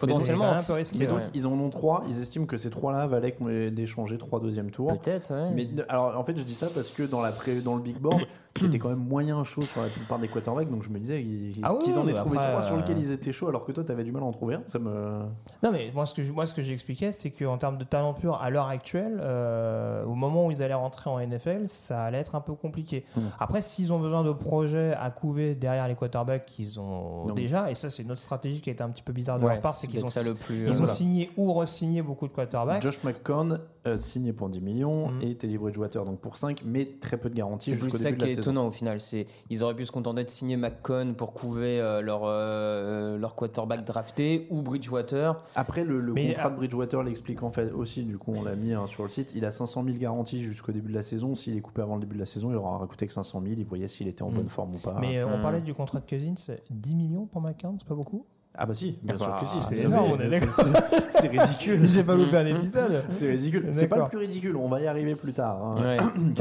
Potentiellement, 0.00 0.50
un 0.50 0.62
peu 0.62 0.72
risqué. 0.74 0.98
Mais 0.98 1.06
donc 1.06 1.18
ouais. 1.18 1.24
ils 1.34 1.46
en 1.46 1.52
ont 1.52 1.70
trois. 1.70 2.02
Ils 2.08 2.20
estiment 2.20 2.46
que 2.46 2.56
ces 2.58 2.68
trois-là 2.68 3.06
valaient 3.06 3.32
qu'on- 3.32 3.70
d'échanger 3.70 4.18
trois 4.18 4.40
deuxième 4.40 4.70
tour. 4.70 4.88
Peut-être, 4.98 5.32
ouais. 5.32 5.50
Mais 5.54 5.68
alors 5.88 6.18
en 6.18 6.24
fait 6.24 6.36
je 6.36 6.42
dis 6.42 6.54
ça 6.54 6.66
parce 6.74 6.88
que 6.88 7.04
dans 7.04 7.22
la 7.22 7.30
pré- 7.32 7.60
dans 7.60 7.76
le 7.76 7.80
big 7.82 7.98
board 7.98 8.20
t'étais 8.60 8.78
quand 8.78 8.88
même 8.88 8.98
moyen 8.98 9.42
chaud 9.44 9.62
sur 9.66 9.82
la 9.82 9.88
plupart 9.88 10.18
des 10.18 10.28
quarterbacks 10.28 10.70
donc 10.70 10.82
je 10.82 10.90
me 10.90 10.98
disais 10.98 11.22
qu'ils 11.22 11.60
Ah 11.62 11.74
oui, 11.74 11.80
qu'ils 11.84 11.98
en 11.98 12.06
aient 12.08 12.14
trouvé 12.14 12.36
après, 12.38 12.50
trois 12.50 12.62
sur 12.62 12.74
euh, 12.74 12.78
lesquels 12.78 12.98
ils 12.98 13.12
étaient 13.12 13.32
chauds 13.32 13.48
alors 13.48 13.64
que 13.64 13.72
toi 13.72 13.84
t'avais 13.84 14.04
du 14.04 14.12
mal 14.12 14.22
à 14.22 14.26
en 14.26 14.32
trouver 14.32 14.54
un. 14.56 14.62
Ça 14.66 14.78
me 14.78 15.20
Non, 15.62 15.72
mais 15.72 15.90
moi, 15.94 16.06
ce 16.06 16.14
que, 16.14 16.30
moi, 16.30 16.46
ce 16.46 16.54
que 16.54 16.62
j'expliquais, 16.62 17.12
c'est 17.12 17.30
qu'en 17.30 17.58
termes 17.58 17.78
de 17.78 17.84
talent 17.84 18.14
pur, 18.14 18.34
à 18.40 18.50
l'heure 18.50 18.68
actuelle, 18.68 19.18
euh, 19.20 20.04
au 20.04 20.14
moment 20.14 20.46
où 20.46 20.50
ils 20.50 20.62
allaient 20.62 20.74
rentrer 20.74 21.10
en 21.10 21.18
NFL, 21.20 21.68
ça 21.68 22.04
allait 22.04 22.18
être 22.18 22.34
un 22.34 22.40
peu 22.40 22.54
compliqué. 22.54 23.04
Mm. 23.16 23.20
Après, 23.38 23.62
s'ils 23.62 23.92
ont 23.92 23.98
besoin 23.98 24.24
de 24.24 24.32
projets 24.32 24.94
à 24.98 25.10
couver 25.10 25.54
derrière 25.54 25.86
les 25.88 25.94
quarterbacks 25.94 26.46
qu'ils 26.46 26.80
ont 26.80 27.26
Non. 27.26 27.34
déjà, 27.34 27.70
et 27.70 27.74
ça, 27.74 27.90
c'est 27.90 28.02
une 28.02 28.10
autre 28.12 28.20
stratégie 28.20 28.60
qui 28.60 28.70
a 28.70 28.72
été 28.72 28.82
un 28.82 28.90
petit 28.90 29.02
peu 29.02 29.12
bizarre 29.12 29.38
de 29.38 29.44
Ouais, 29.44 29.52
leur 29.52 29.60
part, 29.60 29.74
c'est 29.74 29.86
qu'ils 29.86 30.04
ont, 30.04 30.08
ça 30.08 30.22
le 30.22 30.34
plus, 30.34 30.60
ils 30.62 30.66
euh, 30.66 30.70
ont 30.70 30.76
voilà. 30.76 30.86
signé 30.92 31.30
ou 31.36 31.52
re-signé 31.52 32.02
beaucoup 32.02 32.26
de 32.28 32.32
quarterbacks. 32.32 32.82
Josh 32.82 33.02
McCown 33.04 33.60
euh, 33.86 33.96
signé 33.98 34.32
pour 34.32 34.48
10 34.48 34.60
millions 34.60 34.86
Mm. 35.10 35.22
et 35.22 35.34
Teddy 35.36 35.58
Bridgewater 35.58 36.04
donc 36.04 36.18
pour 36.20 36.36
5 36.36 36.62
mais 36.64 36.86
très 37.00 37.16
peu 37.16 37.28
de 37.30 37.34
garanties 37.34 37.74
jusqu'au 37.74 37.98
début 37.98 38.16
qui 38.16 38.16
de 38.16 38.20
la 38.22 38.34
saison. 38.34 38.45
Étonnant 38.46 38.66
au 38.66 38.70
final. 38.70 39.00
C'est 39.00 39.26
ils 39.50 39.62
auraient 39.62 39.74
pu 39.74 39.84
se 39.84 39.92
contenter 39.92 40.24
de 40.24 40.28
signer 40.30 40.56
McCon 40.56 41.14
pour 41.16 41.32
couver 41.32 41.80
euh, 41.80 42.00
leur 42.00 42.22
euh, 42.24 43.18
leur 43.18 43.34
quarterback 43.34 43.84
drafté 43.84 44.46
ou 44.50 44.62
Bridgewater. 44.62 45.42
Après 45.54 45.84
le, 45.84 46.00
le 46.00 46.12
Mais, 46.12 46.28
contrat 46.28 46.50
de 46.50 46.56
Bridgewater 46.56 47.02
l'explique 47.02 47.42
en 47.42 47.50
fait 47.50 47.70
aussi 47.72 48.04
du 48.04 48.18
coup 48.18 48.32
on 48.34 48.42
l'a 48.42 48.54
mis 48.56 48.72
hein, 48.72 48.86
sur 48.86 49.02
le 49.02 49.08
site 49.08 49.32
il 49.34 49.44
a 49.44 49.50
500 49.50 49.84
000 49.84 49.96
garanties 49.98 50.42
jusqu'au 50.42 50.72
début 50.72 50.90
de 50.90 50.94
la 50.96 51.02
saison 51.02 51.34
s'il 51.34 51.56
est 51.56 51.60
coupé 51.60 51.82
avant 51.82 51.94
le 51.96 52.00
début 52.00 52.14
de 52.14 52.20
la 52.20 52.26
saison 52.26 52.50
il 52.50 52.56
aura 52.56 52.86
coûté 52.86 53.06
que 53.06 53.12
500 53.12 53.42
000 53.42 53.54
il 53.58 53.64
voyait 53.64 53.88
s'il 53.88 54.08
était 54.08 54.22
en 54.22 54.30
Mm. 54.30 54.34
bonne 54.34 54.48
forme 54.48 54.74
ou 54.74 54.78
pas. 54.78 54.96
Mais 55.00 55.18
euh, 55.18 55.26
on 55.26 55.38
Mm. 55.38 55.42
parlait 55.42 55.60
du 55.60 55.74
contrat 55.74 56.00
de 56.00 56.06
Cousins, 56.06 56.54
10 56.70 56.94
millions 56.96 57.26
pour 57.26 57.40
McCann, 57.40 57.76
c'est 57.78 57.88
pas 57.88 57.94
beaucoup? 57.94 58.26
Ah 58.58 58.64
bah 58.66 58.74
si, 58.74 58.98
bien 59.02 59.14
Ah 59.18 59.22
sûr 59.22 59.38
que 59.40 59.46
si, 59.46 59.60
c'est 59.60 59.76
c'est 59.76 59.82
énorme, 59.84 60.12
on 60.12 60.18
c'est- 60.18 60.24
est 60.24 60.28
d'accord. 60.30 60.64
c'est- 61.10 61.28
ridicule. 61.28 61.86
J'ai 61.88 62.02
pas 62.02 62.14
loupé 62.14 62.36
un 62.38 62.46
épisode. 62.46 63.04
C'est 63.10 63.30
ridicule. 63.30 63.68
C'est 63.72 63.86
pas 63.88 63.96
le 63.96 64.04
plus 64.08 64.18
ridicule, 64.18 64.56
on 64.56 64.68
va 64.68 64.80
y 64.80 64.86
arriver 64.86 65.14
plus 65.14 65.32
tard. 65.32 65.58
Hein. 65.78 65.96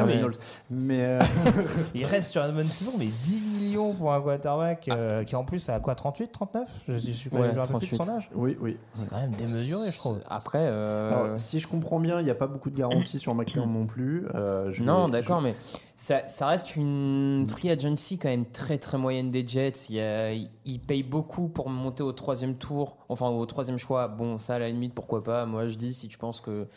Mais 0.69 1.01
euh, 1.01 1.19
Il 1.95 2.06
reste 2.06 2.32
sur 2.32 2.41
une 2.43 2.54
bonne 2.56 2.69
saison, 2.71 2.91
mais 2.97 3.06
10 3.06 3.62
millions 3.62 3.93
pour 3.93 4.13
un 4.13 4.21
quarterback 4.21 4.88
euh, 4.89 5.23
qui 5.23 5.36
en 5.36 5.43
plus 5.43 5.67
a 5.69 5.80
quoi 5.80 5.95
38, 5.95 6.32
39 6.32 6.67
Je 6.88 6.97
suis 6.97 7.13
je 7.32 7.36
Ouais, 7.36 7.54
me 7.54 7.60
rappelle 7.60 7.78
plus 7.78 7.91
de 7.91 7.95
son 7.95 8.04
38. 8.04 8.12
âge. 8.17 8.30
oui, 8.36 8.58
oui. 8.62 8.78
C'est 8.95 9.08
quand 9.10 9.19
même 9.19 9.32
démesuré, 9.32 9.91
je 9.91 9.97
trouve. 9.97 10.19
Après, 10.30 10.60
euh, 10.62 11.12
Alors, 11.25 11.39
si 11.39 11.60
je 11.60 11.67
comprends 11.67 11.99
bien, 11.99 12.19
il 12.19 12.23
n'y 12.23 12.30
a 12.32 12.36
pas 12.36 12.47
beaucoup 12.47 12.69
de 12.69 12.78
garanties 12.78 13.19
sur 13.19 13.34
McCann 13.36 13.65
non 13.71 13.86
plus. 13.86 14.25
Euh, 14.36 14.71
je 14.71 14.84
non, 14.84 15.10
d'accord, 15.10 15.39
je- 15.39 15.45
mais 15.47 15.56
ça, 15.95 16.27
ça 16.27 16.47
reste 16.47 16.75
une 16.75 17.45
free 17.47 17.69
agency 17.69 18.17
quand 18.17 18.29
même 18.29 18.45
très 18.45 18.77
très 18.77 18.97
moyenne 18.97 19.31
des 19.31 19.47
Jets. 19.47 19.89
Il 19.89 20.49
ils 20.65 20.79
payent 20.79 21.03
beaucoup 21.03 21.47
pour 21.47 21.69
monter 21.69 22.03
au 22.03 22.12
troisième 22.12 22.55
tour, 22.55 22.97
enfin 23.08 23.29
au 23.29 23.45
troisième 23.45 23.77
choix. 23.77 24.08
Bon, 24.08 24.38
ça 24.38 24.55
à 24.55 24.60
la 24.60 24.69
limite, 24.69 24.93
pourquoi 24.93 25.23
pas. 25.23 25.45
Moi, 25.45 25.67
je 25.67 25.75
dis 25.75 25.93
si 25.93 26.08
tu 26.08 26.17
penses 26.17 26.41
que 26.41 26.67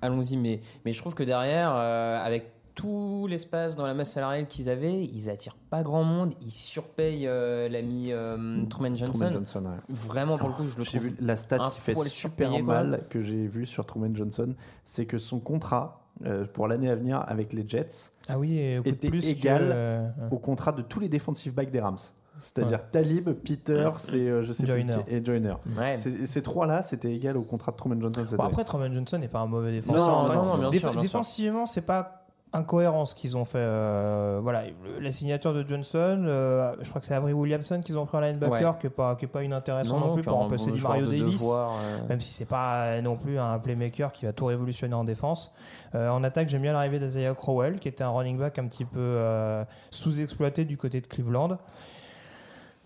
allons-y, 0.00 0.36
mais 0.36 0.60
mais 0.84 0.92
je 0.92 0.98
trouve 0.98 1.14
que 1.14 1.24
derrière, 1.24 1.72
euh, 1.74 2.16
avec 2.22 2.52
tout 2.74 3.26
l'espace 3.28 3.76
dans 3.76 3.86
la 3.86 3.92
masse 3.92 4.12
salariale 4.12 4.46
qu'ils 4.46 4.68
avaient, 4.68 5.04
ils 5.04 5.28
attirent 5.28 5.56
pas 5.68 5.82
grand 5.82 6.04
monde. 6.04 6.34
Ils 6.40 6.50
surpayent 6.52 7.26
euh, 7.26 7.68
l'ami 7.68 8.12
euh, 8.12 8.54
Truman 8.70 8.94
Johnson. 8.96 9.12
Truman 9.18 9.32
Johnson, 9.32 9.64
ouais. 9.64 9.80
Vraiment, 9.88 10.38
pour 10.38 10.48
le 10.48 10.54
coup, 10.54 10.66
je 10.68 10.78
le 10.78 10.84
J'ai 10.84 10.98
trouve. 10.98 11.10
vu 11.10 11.16
la 11.20 11.36
stat 11.36 11.58
qui 11.74 11.80
fait 11.80 11.94
super 12.08 12.62
mal 12.62 13.04
que 13.10 13.22
j'ai 13.22 13.46
vu 13.46 13.66
sur 13.66 13.84
Truman 13.84 14.14
Johnson, 14.14 14.54
c'est 14.84 15.06
que 15.06 15.18
son 15.18 15.40
contrat 15.40 16.01
euh, 16.24 16.44
pour 16.52 16.68
l'année 16.68 16.88
à 16.90 16.94
venir 16.96 17.24
avec 17.26 17.52
les 17.52 17.68
Jets 17.68 18.10
Ah 18.28 18.38
oui, 18.38 18.58
et 18.58 18.76
était 18.84 19.08
plus 19.08 19.26
égal 19.28 19.62
que, 19.62 19.70
euh, 19.72 20.08
au 20.30 20.38
contrat 20.38 20.72
de 20.72 20.82
tous 20.82 21.00
les 21.00 21.08
defensive 21.08 21.54
backs 21.54 21.70
des 21.70 21.80
Rams. 21.80 21.96
C'est-à-dire 22.38 22.90
Talib, 22.90 23.30
Peters 23.30 24.14
et 24.14 24.16
euh, 24.28 24.42
je 24.42 24.52
sais 24.52 24.62
plus 24.64 24.72
Joyner. 24.72 24.96
qui- 25.06 25.14
et 25.14 25.24
Joyner. 25.24 25.54
Ouais. 25.78 25.96
Ces, 25.96 26.42
trois-là, 26.42 26.82
c'était 26.82 27.12
égal 27.14 27.36
au 27.36 27.42
contrat 27.42 27.72
de 27.72 27.76
Truman 27.76 28.00
Johnson 28.00 28.22
cette 28.26 28.36
Bon, 28.36 28.44
année. 28.44 28.52
après, 28.52 28.64
Truman 28.64 28.92
Johnson 28.92 29.18
n'est 29.18 29.28
pas 29.28 29.40
un 29.40 29.46
mauvais 29.46 29.70
défenseur. 29.72 30.06
Non, 30.08 30.12
En 30.14 30.24
vrai, 30.26 30.36
non, 30.36 30.44
non, 30.44 30.58
bien 30.58 30.70
déf- 30.70 30.80
sûr, 30.80 30.90
bien 30.90 31.00
sûr. 31.00 31.02
défensivement, 31.02 31.66
c'est 31.66 31.82
pas 31.82 32.21
incohérent 32.52 33.06
ce 33.06 33.14
qu'ils 33.14 33.36
ont 33.36 33.44
fait. 33.44 33.58
euh, 33.58 34.40
voilà, 34.42 34.64
la 35.00 35.10
signature 35.10 35.54
de 35.54 35.66
Johnson, 35.66 36.24
euh, 36.26 36.74
je 36.80 36.88
crois 36.88 37.00
que 37.00 37.06
c'est 37.06 37.14
Avery 37.14 37.32
Williamson 37.32 37.80
qu'ils 37.84 37.98
ont 37.98 38.04
pris 38.06 38.18
en 38.18 38.20
linebacker, 38.20 38.72
Ouais. 38.74 38.78
qui 38.80 38.86
est 38.86 38.90
pas 38.90 39.16
qui 39.16 39.24
est 39.24 39.28
pas 39.28 39.42
inintéressant 39.42 39.98
non, 39.98 40.06
Non, 40.08 40.14
plus 40.14 40.22
pour 40.22 40.34
un 40.34 40.42
remplacer 40.42 40.70
du 40.70 40.80
Mario 40.82 41.06
de 41.06 41.10
Davis. 41.12 41.40
devoir, 41.40 41.70
euh. 41.72 42.08
Même 42.08 42.20
si 42.20 42.32
c'est 42.34 42.44
pas 42.48 42.84
euh, 42.84 43.00
non 43.02 43.16
plus 43.16 43.38
un 43.38 43.58
playmaker 43.58 44.12
qui 44.12 44.26
va 44.26 44.32
tout 44.32 44.44
révolutionner 44.46 44.94
en 44.94 45.04
défense. 45.04 45.52
Euh, 45.94 46.10
en 46.10 46.22
attaque, 46.24 46.48
j'aime 46.48 46.62
bien 46.62 46.72
l'arrivée 46.74 46.98
d'Isaiah 46.98 47.34
Crowell, 47.34 47.78
qui 47.78 47.88
était 47.88 48.04
un 48.04 48.10
running 48.10 48.38
back 48.38 48.58
un 48.58 48.66
petit 48.66 48.84
peu 48.84 48.98
euh, 49.00 49.64
sous-exploité 49.90 50.64
du 50.64 50.76
côté 50.76 51.00
de 51.00 51.06
Cleveland. 51.06 51.58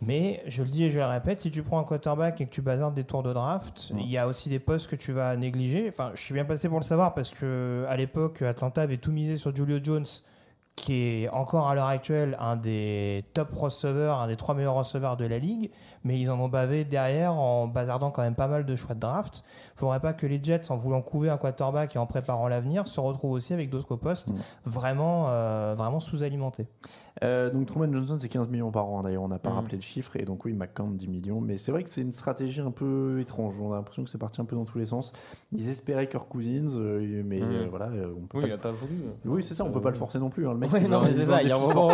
Mais 0.03 0.43
je 0.47 0.63
le 0.63 0.69
dis 0.69 0.85
et 0.85 0.91
je 0.91 0.99
le 0.99 1.07
répète, 1.07 1.41
si 1.41 1.51
tu 1.51 1.63
prends 1.63 1.79
un 1.79 1.85
quarterback 1.85 2.41
et 2.41 2.47
que 2.47 2.51
tu 2.51 2.61
bazardes 2.61 2.95
des 2.95 3.05
tours 3.05 3.23
de 3.23 3.33
draft, 3.33 3.93
il 3.97 4.11
y 4.11 4.19
a 4.19 4.29
aussi 4.29 4.51
des 4.51 4.59
postes 4.59 4.89
que 4.89 4.97
tu 4.97 5.13
vas 5.13 5.37
négliger. 5.37 5.89
Enfin, 5.89 6.11
je 6.15 6.23
suis 6.23 6.35
bien 6.35 6.45
passé 6.45 6.69
pour 6.69 6.79
le 6.79 6.85
savoir 6.85 7.15
parce 7.15 7.31
que 7.31 7.87
à 7.89 7.97
l'époque, 7.97 8.43
Atlanta 8.43 8.83
avait 8.83 8.99
tout 8.99 9.11
misé 9.11 9.37
sur 9.37 9.57
Julio 9.57 9.79
Jones, 9.83 10.05
qui 10.77 10.93
est 11.23 11.29
encore 11.31 11.69
à 11.69 11.75
l'heure 11.75 11.87
actuelle 11.87 12.37
un 12.39 12.55
des 12.55 13.25
top 13.33 13.55
receveurs, 13.55 14.21
un 14.21 14.29
des 14.29 14.37
trois 14.37 14.55
meilleurs 14.55 14.75
receveurs 14.75 15.17
de 15.17 15.25
la 15.25 15.39
ligue, 15.39 15.71
mais 16.05 16.21
ils 16.21 16.31
en 16.31 16.39
ont 16.39 16.49
bavé 16.49 16.85
derrière 16.85 17.33
en 17.33 17.67
bazardant 17.67 18.11
quand 18.11 18.23
même 18.23 18.35
pas 18.35 18.47
mal 18.47 18.67
de 18.67 18.77
choix 18.77 18.95
de 18.95 19.01
draft. 19.01 19.43
Faudrait 19.75 20.01
pas 20.01 20.13
que 20.13 20.27
les 20.27 20.41
Jets, 20.41 20.71
en 20.71 20.77
voulant 20.77 21.01
couver 21.01 21.31
un 21.31 21.39
quarterback 21.39 21.97
et 21.97 21.99
en 21.99 22.05
préparant 22.07 22.47
l'avenir, 22.47 22.87
se 22.87 23.01
retrouvent 23.01 23.33
aussi 23.33 23.55
avec 23.55 23.71
d'autres 23.71 23.97
postes 23.97 24.29
vraiment, 24.67 25.29
euh, 25.29 25.75
vraiment 25.75 25.99
sous-alimentés. 25.99 26.67
Euh, 27.25 27.49
donc 27.51 27.65
Truman 27.65 27.91
Johnson 27.95 28.19
c'est 28.21 28.29
15 28.29 28.51
millions 28.51 28.71
par 28.71 28.87
an 28.91 29.01
d'ailleurs 29.01 29.23
on 29.23 29.29
n'a 29.29 29.39
pas 29.39 29.49
Mhm. 29.49 29.57
rappelé 29.57 29.77
le 29.77 29.83
chiffre 29.83 30.17
et 30.17 30.27
donc 30.27 30.45
oui 30.45 30.53
McCann 30.53 30.99
10 30.99 31.09
millions 31.09 31.41
mais 31.41 31.57
c'est 31.57 31.73
vrai 31.73 31.83
que 31.83 31.89
c'est 31.89 32.03
une 32.03 32.13
stratégie 32.13 32.61
un 32.61 32.71
peu 32.71 33.19
étrange 33.23 33.55
on 33.59 33.73
a 33.73 33.77
l'impression 33.77 34.05
que 34.05 34.11
c'est 34.11 34.19
parti 34.19 34.39
un 34.43 34.45
peu 34.45 34.55
dans 34.55 34.67
tous 34.67 34.77
les 34.77 34.85
sens 34.85 35.15
ils 35.51 35.71
espéraient 35.71 36.09
Kirk 36.11 36.29
Cousins 36.29 36.77
euh, 36.77 37.23
mais 37.25 37.41
Mhm. 37.41 37.51
euh, 37.53 37.67
voilà 37.71 37.87
euh, 37.87 38.13
on 38.23 38.27
peut 38.27 38.37
Oui, 38.37 38.43
pas 38.43 38.47
il 38.49 38.51
le- 38.51 38.55
a 38.57 38.59
pas 38.59 38.71
voulu. 38.73 38.97
oui 39.25 39.43
c'est 39.43 39.55
ça 39.55 39.65
on 39.65 39.71
peut 39.71 39.81
pas 39.81 39.89
le 39.89 39.97
forcer 39.97 40.19
non 40.19 40.29
plus 40.29 40.47
hein, 40.47 40.53
le 40.53 40.59
mec 40.59 40.71
Ouais, 40.71 40.83
il 40.83 40.91
non, 40.91 41.01
mais 41.01 41.13
c'est 41.13 41.25
ça, 41.25 41.43
y 41.43 41.51
a 41.51 41.57
un 41.57 41.59
moment, 41.59 41.89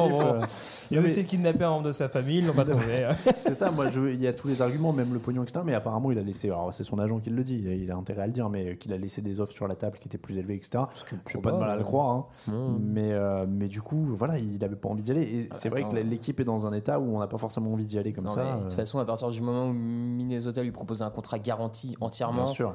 Il 0.90 0.98
a 0.98 1.00
mais- 1.02 1.06
essayé 1.08 1.22
de 1.22 1.28
kidnapper 1.28 1.64
un 1.64 1.70
membre 1.70 1.86
de 1.86 1.92
sa 1.92 2.08
famille, 2.08 2.38
ils 2.38 2.46
l'ont 2.46 2.52
pas 2.52 2.64
trouvé. 2.64 3.08
c'est 3.34 3.54
ça, 3.54 3.70
moi, 3.70 3.86
je, 3.88 4.00
il 4.12 4.20
y 4.20 4.26
a 4.26 4.32
tous 4.32 4.48
les 4.48 4.60
arguments, 4.60 4.92
même 4.92 5.12
le 5.12 5.18
pognon, 5.20 5.42
etc. 5.42 5.60
Mais 5.64 5.72
apparemment, 5.74 6.10
il 6.10 6.18
a 6.18 6.22
laissé, 6.22 6.48
alors 6.48 6.74
c'est 6.74 6.84
son 6.84 6.98
agent 6.98 7.18
qui 7.20 7.30
le 7.30 7.44
dit, 7.44 7.62
il 7.64 7.90
a, 7.90 7.96
intérêt 7.96 8.22
à 8.22 8.26
le 8.26 8.32
dire, 8.32 8.50
mais 8.50 8.76
qu'il 8.76 8.92
a 8.92 8.98
laissé 8.98 9.22
des 9.22 9.40
offres 9.40 9.52
sur 9.54 9.68
la 9.68 9.74
table 9.74 9.98
qui 9.98 10.08
étaient 10.08 10.18
plus 10.18 10.36
élevées, 10.36 10.56
etc. 10.56 10.84
Je 11.28 11.38
pas 11.38 11.52
de 11.52 11.56
mal 11.58 11.70
à 11.70 11.76
le 11.76 11.84
croire, 11.84 12.10
hein. 12.10 12.26
Non. 12.48 12.78
mais, 12.80 13.12
euh, 13.12 13.46
mais 13.48 13.68
du 13.68 13.80
coup, 13.80 14.04
voilà, 14.16 14.38
il 14.38 14.62
avait 14.64 14.76
pas 14.76 14.88
envie 14.90 15.02
d'y 15.12 15.18
aller. 15.18 15.22
Et 15.36 15.48
c'est 15.52 15.68
vrai 15.68 15.84
que 15.88 15.96
l'équipe 15.96 16.38
est 16.40 16.44
dans 16.44 16.66
un 16.66 16.72
état 16.72 16.98
où 17.00 17.14
on 17.16 17.20
n'a 17.20 17.26
pas 17.26 17.38
forcément 17.38 17.72
envie 17.72 17.86
d'y 17.86 17.98
aller 17.98 18.12
comme 18.12 18.24
Non, 18.24 18.30
ça. 18.30 18.42
mais 18.44 18.50
de 18.50 18.56
euh, 18.56 18.62
toute 18.62 18.72
façon, 18.74 18.98
à 18.98 19.04
partir 19.04 19.28
du 19.30 19.40
moment 19.40 19.66
où 19.68 19.72
Minnesota 19.72 20.62
lui 20.62 20.72
proposait 20.72 21.04
un 21.04 21.10
contrat 21.10 21.38
garanti 21.38 21.96
entièrement, 22.00 22.44
bien 22.44 22.52
sûr. 22.52 22.74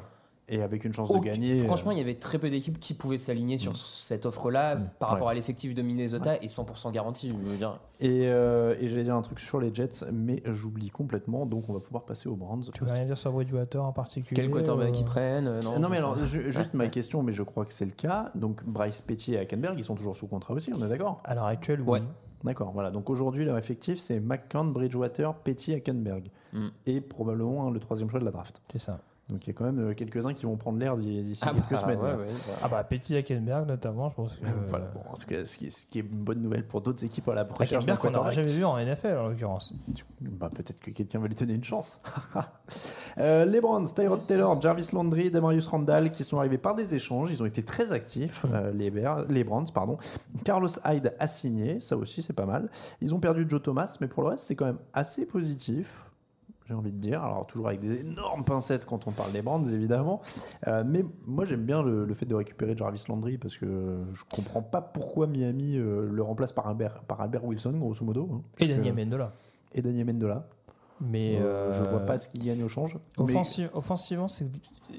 Et 0.50 0.62
avec 0.62 0.86
une 0.86 0.94
chance 0.94 1.12
de 1.12 1.20
gagner. 1.20 1.60
franchement, 1.60 1.92
euh, 1.92 1.96
il 1.96 1.98
y 1.98 2.02
avait 2.02 2.16
très 2.16 2.40
peu 2.40 2.50
d'équipes 2.50 2.80
qui 2.80 2.94
pouvaient 2.94 3.18
s'aligner 3.18 3.58
sur 3.58 3.76
cette 3.76 4.26
offre-là 4.26 4.78
par 4.98 5.10
rapport 5.10 5.28
Ouais. 5.28 5.32
à 5.34 5.36
l'effectif 5.36 5.74
de 5.76 5.82
Minnesota 5.82 6.42
et 6.42 6.48
100% 6.48 6.90
garanti. 6.94 7.32
Je 7.32 7.36
veux 7.36 7.58
dire. 7.58 7.78
Et, 8.00 8.28
euh, 8.28 8.74
et 8.80 8.88
j'allais 8.88 9.04
dire 9.04 9.16
un 9.18 9.22
truc 9.22 9.42
sur 9.42 9.60
les 9.60 9.74
Jets, 9.74 10.06
mais 10.14 10.42
j'oublie 10.46 10.90
complètement, 10.90 11.46
donc 11.46 11.68
on 11.68 11.74
va 11.74 11.82
pouvoir 11.82 12.06
passer 12.06 12.30
aux 12.30 12.38
Browns. 12.38 12.64
Tu 12.74 12.82
veux 12.86 12.90
rien 12.90 13.04
dire 13.04 13.18
sur 13.18 13.34
Bridgewater 13.34 13.84
en 13.84 13.92
particulier 13.92 14.42
Quel 14.42 14.50
quarterback 14.50 14.94
euh, 14.94 14.98
ils 14.98 15.04
prennent 15.04 15.48
euh, 15.48 15.60
Non, 15.64 15.80
Non, 15.80 15.90
mais 15.90 15.98
alors, 15.98 16.18
juste 16.18 16.74
ma 16.74 16.88
question, 16.88 17.24
mais 17.24 17.34
je 17.34 17.44
crois 17.44 17.66
que 17.66 17.74
c'est 17.74 17.84
le 17.84 17.92
cas. 17.92 18.32
Donc, 18.34 18.64
Bryce 18.64 19.02
Petty 19.02 19.34
et 19.34 19.40
Hackenberg, 19.40 19.78
ils 19.78 19.84
sont 19.84 19.96
toujours 19.96 20.16
sous 20.16 20.28
contrat 20.28 20.54
aussi, 20.54 20.72
on 20.74 20.82
est 20.86 20.88
d'accord? 20.88 21.20
À 21.26 21.36
l'heure 21.36 21.44
actuelle, 21.48 21.82
oui. 21.82 22.00
Ouais. 22.00 22.04
D'accord, 22.44 22.72
voilà. 22.72 22.92
Donc 22.92 23.10
aujourd'hui, 23.10 23.46
leur 23.46 23.58
effectif, 23.58 24.00
c'est 24.00 24.20
McCann, 24.20 24.72
Bridgewater, 24.72 25.34
Petty, 25.36 25.74
Hackenberg. 25.74 26.30
Mm. 26.54 26.68
Et 26.86 27.02
probablement 27.02 27.68
hein, 27.68 27.72
le 27.72 27.80
troisième 27.80 28.10
choix 28.10 28.20
de 28.20 28.26
la 28.26 28.32
draft. 28.32 28.62
C'est 28.72 28.80
ça. 28.80 29.00
Donc 29.30 29.46
il 29.46 29.48
y 29.48 29.50
a 29.50 29.54
quand 29.54 29.66
même 29.66 29.80
euh, 29.90 29.94
quelques-uns 29.94 30.34
qui 30.34 30.46
vont 30.46 30.56
prendre 30.56 30.80
l'air 30.80 30.96
d'ici 30.96 31.42
Ah 31.46 31.52
quelques 31.54 31.72
bah, 31.72 31.78
semaines. 31.78 32.00
ouais, 32.00 32.12
là. 32.12 32.18
ouais, 32.18 32.26
bah. 32.28 32.54
Ah 32.64 32.68
bah 32.70 32.84
Petit 32.86 33.16
Hackenberg 33.18 33.68
notamment, 33.68 34.10
je 34.10 34.16
pense 34.16 34.36
que. 34.36 34.46
Voilà, 34.70 34.86
bon, 34.94 35.02
en 35.12 35.16
tout 35.18 35.28
cas, 35.28 35.44
ce 35.44 35.58
qui, 35.58 35.68
est, 35.68 35.70
ce 35.70 35.86
qui 35.86 36.00
est 36.00 36.02
une 36.02 36.24
bonne 36.24 36.42
nouvelle 36.42 36.66
pour 36.66 36.80
d'autres 36.82 37.04
équipes 37.04 37.28
à 37.28 37.36
la 37.36 37.44
d'un 37.44 37.54
Hackenberg 37.60 38.00
qu'on 38.00 38.12
n'aura 38.12 38.30
jamais 38.32 38.52
vu 38.54 38.64
en 38.64 38.78
NFL 38.78 39.18
en 39.18 39.28
l'occurrence. 39.30 39.74
Bah, 40.22 40.50
peut-être 40.54 40.80
que 40.80 40.92
quelqu'un 40.92 41.20
va 41.20 41.28
lui 41.28 41.36
donner 41.36 41.54
une 41.54 41.64
chance. 41.64 42.00
Euh, 43.20 43.46
les 43.46 43.62
Browns, 43.62 43.88
Tyrod 43.96 44.28
Taylor, 44.28 44.62
Jarvis 44.62 44.90
Landry, 44.94 45.32
Demarius 45.32 45.66
Randall, 45.68 46.12
qui 46.12 46.24
sont 46.24 46.38
arrivés 46.38 46.60
par 46.60 46.76
des 46.76 46.94
échanges. 46.94 47.32
Ils 47.32 47.42
ont 47.42 47.48
été 47.48 47.64
très 47.64 47.92
actifs, 47.92 48.46
euh, 48.54 48.72
les, 48.74 48.92
Bears- 48.92 49.26
les 49.28 49.44
Browns. 49.44 49.66
Pardon. 49.74 49.98
Carlos 50.44 50.70
Hyde 50.86 51.16
a 51.18 51.28
signé, 51.28 51.80
ça 51.80 51.98
aussi 51.98 52.22
c'est 52.22 52.34
pas 52.34 52.46
mal. 52.46 52.70
Ils 53.02 53.16
ont 53.16 53.20
perdu 53.20 53.48
Joe 53.50 53.62
Thomas, 53.64 53.98
mais 54.02 54.08
pour 54.08 54.22
le 54.22 54.30
reste 54.30 54.46
c'est 54.46 54.56
quand 54.56 54.66
même 54.66 54.78
assez 54.94 55.26
positif. 55.26 56.04
J'ai 56.68 56.74
envie 56.74 56.92
de 56.92 56.98
dire, 57.00 57.24
alors 57.24 57.48
toujours 57.48 57.70
avec 57.70 57.80
des 57.80 58.02
énormes 58.02 58.44
pincettes 58.44 58.86
quand 58.86 59.08
on 59.08 59.12
parle 59.12 59.32
des 59.32 59.42
Browns 59.42 59.70
évidemment, 59.74 60.22
Euh, 60.68 60.84
mais 60.86 61.06
moi 61.26 61.46
j'aime 61.46 61.64
bien 61.64 61.82
le, 61.82 62.04
le 62.04 62.14
fait 62.14 62.26
de 62.26 62.36
récupérer 62.36 62.76
Jarvis 62.76 63.04
Landry 63.08 63.38
parce 63.38 63.56
que 63.58 64.00
je 64.12 64.22
comprends 64.36 64.62
pas 64.62 64.82
pourquoi 64.82 65.28
Miami 65.28 65.78
euh, 65.78 66.10
le 66.12 66.22
remplace 66.24 66.52
par 66.52 66.68
Albert, 66.68 67.04
par 67.08 67.22
Albert 67.22 67.46
Wilson 67.46 67.72
grosso 67.78 68.04
modo. 68.04 68.28
hein, 68.34 68.42
Et 68.60 68.68
Daniel 68.68 68.94
Mendola. 68.96 69.32
et 69.74 69.82
Daniel 69.82 70.06
Mendola. 70.08 70.48
Mais 71.00 71.38
Euh, 71.40 71.72
je 71.78 71.84
euh, 71.88 71.92
vois 71.92 72.00
pas 72.06 72.18
ce 72.18 72.28
qu'ils 72.28 72.44
gagnent 72.44 72.64
au 72.64 72.68
change. 72.68 72.98
Mais- 73.20 73.36
offensivement, 73.74 74.26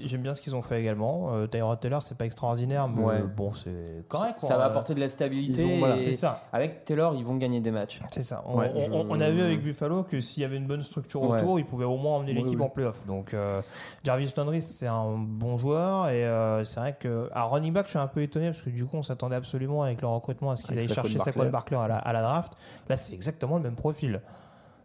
j'aime 0.04 0.22
bien 0.22 0.32
ce 0.34 0.40
qu'ils 0.40 0.54
ont 0.54 0.62
fait 0.62 0.80
également. 0.80 1.34
Euh, 1.34 1.46
Tyrod 1.48 1.80
Taylor, 1.80 2.00
c'est 2.02 2.16
pas 2.16 2.24
extraordinaire, 2.26 2.86
mais 2.88 3.02
Ouais. 3.04 3.22
bon, 3.22 3.52
c'est 3.52 4.04
correct. 4.08 4.36
Ça 4.40 4.46
quoi. 4.48 4.56
va 4.58 4.64
apporter 4.66 4.94
de 4.94 5.00
la 5.00 5.08
stabilité. 5.08 5.64
Ont- 5.64 5.78
voilà, 5.80 5.96
et 5.96 5.98
c'est 5.98 6.12
ça. 6.12 6.44
Avec 6.52 6.84
Taylor, 6.84 7.14
ils 7.16 7.24
vont 7.24 7.34
gagner 7.36 7.60
des 7.60 7.72
matchs. 7.72 8.00
C'est 8.12 8.22
ça. 8.22 8.44
On, 8.46 8.58
Ouais, 8.58 8.70
on- 8.74 9.02
je- 9.02 9.08
on 9.08 9.20
a 9.20 9.30
vu 9.30 9.40
avec 9.42 9.60
Buffalo 9.62 10.04
que 10.04 10.20
s'il 10.20 10.42
y 10.42 10.46
avait 10.46 10.56
une 10.56 10.66
bonne 10.68 10.82
structure 10.84 11.22
Ouais. 11.22 11.40
autour, 11.40 11.58
ils 11.58 11.64
pouvaient 11.66 11.84
au 11.84 11.96
moins 11.96 12.16
emmener 12.18 12.32
l'équipe 12.32 12.58
oui. 12.60 12.64
en 12.64 12.68
playoff. 12.68 13.04
Donc, 13.06 13.34
euh, 13.34 13.60
Jarvis 14.04 14.32
Landry, 14.36 14.62
c'est 14.62 14.86
un 14.86 15.16
bon 15.18 15.56
joueur. 15.56 16.10
Et 16.10 16.24
euh, 16.24 16.62
c'est 16.64 16.78
vrai 16.78 16.96
que. 16.98 17.28
À 17.34 17.44
running 17.44 17.72
back, 17.72 17.86
je 17.86 17.90
suis 17.90 17.98
un 17.98 18.06
peu 18.06 18.22
étonné 18.22 18.50
parce 18.50 18.62
que 18.62 18.70
du 18.70 18.84
coup, 18.84 18.96
on 18.98 19.02
s'attendait 19.02 19.36
absolument 19.36 19.82
avec 19.82 20.00
leur 20.02 20.12
recrutement 20.12 20.52
à 20.52 20.56
ce 20.56 20.64
qu'ils 20.64 20.78
allaient 20.78 20.86
Saquon 20.86 21.08
chercher. 21.08 21.18
Saquon 21.18 21.48
Barkley 21.50 21.76
à 21.76 21.88
la, 21.88 21.96
à 21.96 22.12
la 22.12 22.22
draft. 22.22 22.52
Là, 22.88 22.96
c'est 22.96 23.14
exactement 23.14 23.56
le 23.56 23.62
même 23.64 23.74
profil. 23.74 24.20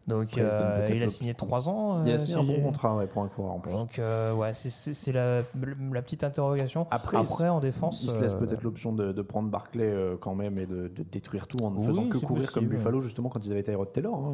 Donc, 0.06 0.38
euh, 0.38 0.86
il 0.90 1.02
a 1.02 1.08
signé 1.08 1.34
3 1.34 1.70
ans. 1.70 2.04
Il 2.04 2.12
a 2.12 2.16
euh, 2.16 2.18
signé 2.18 2.36
un 2.36 2.44
bon 2.44 2.62
contrat 2.62 2.96
ouais, 2.98 3.08
pour 3.08 3.24
un 3.24 3.30
coureur 3.30 3.54
en 3.54 3.60
plus. 3.60 3.72
Donc, 3.72 4.00
euh, 4.00 4.34
ouais, 4.34 4.54
c'est- 4.54 5.12
la, 5.14 5.38
la 5.94 6.02
petite 6.02 6.26
interrogation. 6.26 6.88
Après, 6.92 7.48
en 7.48 7.60
défense. 7.62 8.04
Il 8.04 8.10
se 8.10 8.20
laisse 8.20 8.34
euh, 8.34 8.40
peut-être 8.40 8.64
l'option 8.64 8.92
de, 8.92 9.14
de 9.14 9.22
prendre 9.22 9.50
Barclay 9.50 9.86
euh, 9.86 10.18
quand 10.20 10.36
même 10.36 10.58
et 10.60 10.66
de, 10.66 10.90
de 10.90 11.04
détruire 11.04 11.48
tout 11.48 11.58
en 11.64 11.72
ne 11.72 11.78
Oui, 11.78 11.86
faisant 11.86 12.10
que 12.10 12.18
courir 12.18 12.52
comme. 12.52 12.66
Buffalo 12.68 13.00
justement 13.00 13.30
quand 13.30 13.46
ils 13.46 13.52
avaient 13.54 13.64
Tyrod 13.64 13.92
Taylor. 13.94 14.14
hein, 14.16 14.34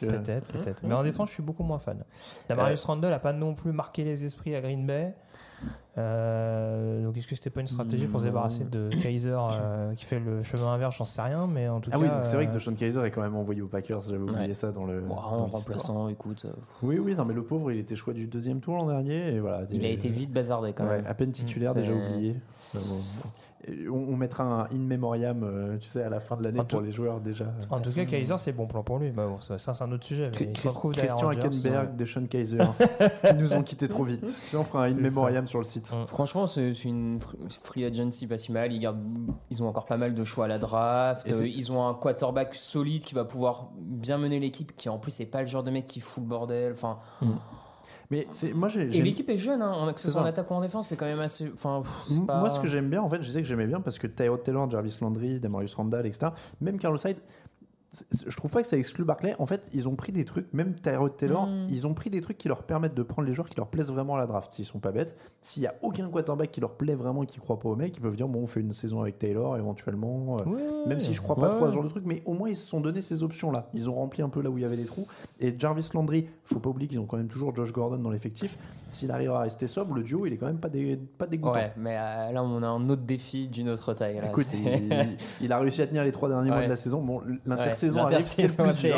Peut-être, 0.00 0.46
peut-être. 0.52 0.82
Mais 0.84 0.94
en 0.94 1.02
défense, 1.02 1.28
je 1.28 1.34
suis 1.34 1.42
beaucoup 1.42 1.64
moins 1.64 1.78
fan. 1.78 2.02
La 2.48 2.54
Marius 2.56 2.84
Randle 2.84 3.10
n'a 3.10 3.18
pas 3.18 3.32
non 3.34 3.54
plus 3.54 3.72
marqué 3.72 4.04
les 4.04 4.24
esprits 4.24 4.54
à 4.54 4.60
Green 4.62 4.86
Bay. 4.86 5.14
Euh, 5.96 7.04
donc, 7.04 7.16
est-ce 7.16 7.28
que 7.28 7.36
c'était 7.36 7.50
pas 7.50 7.60
une 7.60 7.66
stratégie 7.68 8.06
pour 8.06 8.18
se 8.20 8.24
débarrasser 8.24 8.64
de 8.64 8.90
Kaiser 9.00 9.36
euh, 9.36 9.94
qui 9.94 10.04
fait 10.04 10.18
le 10.18 10.42
chemin 10.42 10.72
inverse? 10.72 10.96
J'en 10.96 11.04
sais 11.04 11.22
rien, 11.22 11.46
mais 11.46 11.68
en 11.68 11.80
tout 11.80 11.90
Ah 11.92 11.98
cas. 11.98 12.02
oui, 12.02 12.08
donc 12.08 12.20
c'est 12.26 12.34
vrai 12.34 12.46
que 12.46 12.50
euh, 12.50 12.54
DeShaun 12.54 12.74
Kaiser 12.74 13.04
est 13.04 13.10
quand 13.12 13.22
même 13.22 13.36
envoyé 13.36 13.62
aux 13.62 13.68
Packers. 13.68 14.00
J'avais 14.00 14.18
oublié 14.18 14.38
Ouais. 14.48 14.54
ça 14.54 14.72
dans 14.72 14.84
le. 14.84 15.00
Bon, 15.02 15.14
dans 15.14 15.22
en 15.22 15.46
remplaçant, 15.46 16.08
écoute, 16.08 16.46
Oui, 16.82 16.98
oui, 16.98 17.14
non, 17.14 17.24
mais 17.24 17.34
le 17.34 17.42
pauvre, 17.42 17.70
il 17.70 17.78
était 17.78 17.94
choix 17.96 18.12
du 18.12 18.26
deuxième 18.26 18.60
tour 18.60 18.74
l'an 18.76 18.86
dernier 18.86 19.34
et 19.34 19.40
voilà. 19.40 19.62
il 19.70 19.78
des- 19.78 19.86
a 19.86 19.90
été 19.90 20.08
vite 20.08 20.32
bazardé 20.32 20.72
quand 20.72 20.84
Ouais, 20.84 20.96
même. 20.96 21.06
à 21.06 21.14
peine 21.14 21.30
titulaire, 21.30 21.72
Mm. 21.72 21.76
déjà 21.76 21.92
oublié. 21.92 22.36
Bon, 22.74 22.80
bon. 22.88 23.00
Et 23.53 23.53
On, 23.90 23.92
on 23.94 24.16
mettra 24.16 24.44
un 24.44 24.64
in 24.74 24.78
memoriam, 24.78 25.42
euh, 25.42 25.78
tu 25.78 25.88
sais, 25.88 26.02
à 26.02 26.08
la 26.10 26.20
fin 26.20 26.36
de 26.36 26.42
l'année 26.44 26.58
pour 26.58 26.66
tout- 26.66 26.80
les 26.80 26.92
joueurs 26.92 27.20
déjà. 27.20 27.46
En 27.70 27.80
tout 27.80 27.90
cas, 27.92 28.04
Kaiser, 28.04 28.34
c'est 28.38 28.52
bon 28.52 28.66
plan 28.66 28.82
pour 28.82 28.98
lui. 28.98 29.10
Bah 29.10 29.26
bon, 29.26 29.40
ça, 29.40 29.56
c'est 29.58 29.82
un 29.82 29.90
autre 29.92 30.04
sujet. 30.04 30.30
Mais 30.38 30.46
il 30.46 30.52
Christian. 30.52 31.28
Hackenberg, 31.28 31.96
Deshaun 31.96 32.26
Kaiser, 32.26 32.58
ils 33.30 33.36
nous 33.36 33.52
ont 33.54 33.62
quittés 33.62 33.88
trop 33.88 34.04
vite. 34.04 34.26
Sinon, 34.26 34.62
on 34.62 34.64
fera 34.64 34.84
un 34.84 34.92
in 34.92 35.00
memoriam 35.00 35.46
sur 35.46 35.58
le 35.58 35.64
site. 35.64 35.90
Mm. 35.92 36.06
Franchement, 36.06 36.46
c'est 36.46 36.72
une 36.84 37.18
fr- 37.18 37.36
free 37.62 37.84
agency 37.84 38.26
pas 38.26 38.36
si 38.38 38.52
mal. 38.52 38.72
Ils, 38.72 38.80
gardent, 38.80 39.00
ils 39.50 39.62
ont 39.62 39.68
encore 39.68 39.86
pas 39.86 39.96
mal 39.96 40.14
de 40.14 40.24
choix 40.24 40.44
à 40.44 40.48
la 40.48 40.58
draft. 40.58 41.30
Euh, 41.32 41.46
ils 41.46 41.72
ont 41.72 41.86
un 41.88 41.94
quarterback 41.94 42.54
solide 42.54 43.04
qui 43.04 43.14
va 43.14 43.24
pouvoir 43.24 43.70
bien 43.78 44.18
mener 44.18 44.40
l'équipe, 44.40 44.76
qui 44.76 44.88
en 44.88 44.98
plus 44.98 45.10
c'est 45.10 45.26
pas 45.26 45.40
le 45.40 45.46
genre 45.46 45.62
de 45.62 45.70
mec 45.70 45.86
qui 45.86 46.00
fout 46.00 46.22
le 46.22 46.28
bordel. 46.28 46.72
Enfin, 46.72 46.98
Mais 48.14 48.26
c'est 48.30 48.52
moi 48.54 48.68
j'ai. 48.68 48.82
et 48.82 48.92
j'aime- 48.92 49.04
l'équipe 49.04 49.28
est 49.28 49.38
jeune, 49.38 49.60
hein, 49.60 49.92
que 49.92 50.00
ce 50.00 50.06
C'est 50.06 50.12
soit 50.12 50.22
en 50.22 50.26
attaque 50.26 50.48
ou 50.50 50.54
en 50.54 50.60
défense, 50.60 50.86
c'est 50.88 50.96
quand 50.96 51.04
même 51.06 51.18
assez. 51.18 51.50
Enfin, 51.52 51.82
pff, 51.82 52.26
pas- 52.26 52.38
Moi, 52.38 52.48
ce 52.48 52.60
que 52.60 52.68
j'aime 52.68 52.88
bien, 52.88 53.02
en 53.02 53.08
fait, 53.08 53.20
je 53.22 53.28
sais 53.28 53.42
que 53.42 53.48
j'aimais 53.48 53.66
bien 53.66 53.80
parce 53.80 53.98
que 53.98 54.06
Tyrod 54.06 54.42
Taylor, 54.44 54.70
Jarvis 54.70 54.96
Landry, 55.00 55.40
Demarius 55.40 55.74
Randall, 55.74 56.06
etc., 56.06 56.28
même 56.60 56.78
Carlos 56.78 56.98
Hyde, 57.04 57.16
je 58.28 58.36
trouve 58.36 58.50
pas 58.50 58.62
que 58.62 58.68
ça 58.68 58.76
exclut 58.76 59.04
Barclay. 59.04 59.34
En 59.38 59.46
fait, 59.46 59.68
ils 59.72 59.88
ont 59.88 59.94
pris 59.96 60.12
des 60.12 60.24
trucs, 60.24 60.52
même 60.52 60.74
Tyrod 60.74 61.16
Taylor, 61.16 61.46
Mm. 61.46 61.66
ils 61.70 61.86
ont 61.86 61.94
pris 61.94 62.10
des 62.10 62.20
trucs 62.20 62.38
qui 62.38 62.48
leur 62.48 62.62
permettent 62.62 62.94
de 62.94 63.02
prendre 63.02 63.26
les 63.28 63.34
joueurs 63.34 63.48
qui 63.48 63.56
leur 63.56 63.68
plaisent 63.68 63.90
vraiment 63.90 64.14
à 64.16 64.18
la 64.18 64.26
draft. 64.26 64.52
S'ils 64.52 64.64
sont 64.64 64.78
pas 64.80 64.92
bêtes, 64.92 65.16
s'il 65.40 65.62
y 65.62 65.66
a 65.66 65.74
aucun 65.82 66.08
quarterback 66.08 66.50
qui 66.50 66.60
leur 66.60 66.72
plaît 66.72 66.94
vraiment, 66.94 67.24
qui 67.24 67.38
croit 67.38 67.58
pas 67.58 67.68
au 67.68 67.76
mec, 67.76 67.96
ils 67.96 68.00
peuvent 68.00 68.16
dire 68.16 68.28
bon, 68.28 68.40
on 68.42 68.46
fait 68.46 68.60
une 68.60 68.72
saison 68.72 69.00
avec 69.00 69.18
Taylor 69.18 69.56
éventuellement. 69.56 70.36
euh, 70.40 70.44
Oui, 70.46 70.60
Même 70.88 71.00
si 71.00 71.12
je 71.14 71.20
crois 71.20 71.36
pas 71.36 71.48
Ouais. 71.50 71.56
trop 71.56 71.64
à 71.66 71.68
ce 71.68 71.74
genre 71.74 71.84
de 71.84 71.88
truc, 71.88 72.04
mais 72.06 72.22
au 72.26 72.32
moins 72.34 72.48
ils 72.48 72.56
se 72.56 72.66
sont 72.68 72.80
donné 72.80 73.02
ces 73.02 73.22
options-là. 73.22 73.68
Ils 73.74 73.88
ont 73.90 73.94
rempli 73.94 74.22
un 74.22 74.28
peu 74.28 74.40
là 74.42 74.50
où 74.50 74.58
il 74.58 74.62
y 74.62 74.64
avait 74.64 74.76
des 74.76 74.86
trous. 74.86 75.06
Et 75.40 75.54
Jarvis 75.58 75.88
Landry, 75.94 76.28
faut 76.44 76.60
pas 76.60 76.70
oublier 76.70 76.88
qu'ils 76.88 77.00
ont 77.00 77.06
quand 77.06 77.16
même 77.16 77.28
toujours 77.28 77.54
Josh 77.54 77.72
Gordon 77.72 77.98
dans 77.98 78.10
l'effectif. 78.10 78.56
S'il 78.90 79.10
arrive 79.10 79.30
à 79.32 79.40
rester 79.40 79.66
sobre, 79.66 79.94
le 79.94 80.02
duo 80.02 80.24
il 80.26 80.32
est 80.32 80.36
quand 80.36 80.46
même 80.46 80.58
pas, 80.60 80.68
dé- 80.68 80.96
pas 81.18 81.26
dégoûtant. 81.26 81.54
Ouais, 81.54 81.72
mais 81.76 81.96
euh, 81.98 82.30
là 82.32 82.42
on 82.44 82.62
a 82.62 82.66
un 82.66 82.84
autre 82.84 83.02
défi 83.02 83.48
d'une 83.48 83.68
autre 83.68 83.92
taille. 83.94 84.16
là. 84.20 84.28
Écoute, 84.28 84.46
il, 84.54 85.16
il 85.40 85.52
a 85.52 85.58
réussi 85.58 85.82
à 85.82 85.86
tenir 85.86 86.04
les 86.04 86.12
trois 86.12 86.28
derniers 86.28 86.50
mois 86.50 86.62
de 86.62 86.68
la 86.68 86.76
saison. 86.76 87.02
Bon, 87.02 87.20
l'intersaison 87.86 88.00
arrive, 88.00 88.24
c'est 88.26 88.42
le 88.42 88.54
plus 88.72 88.80
dur. 88.82 88.96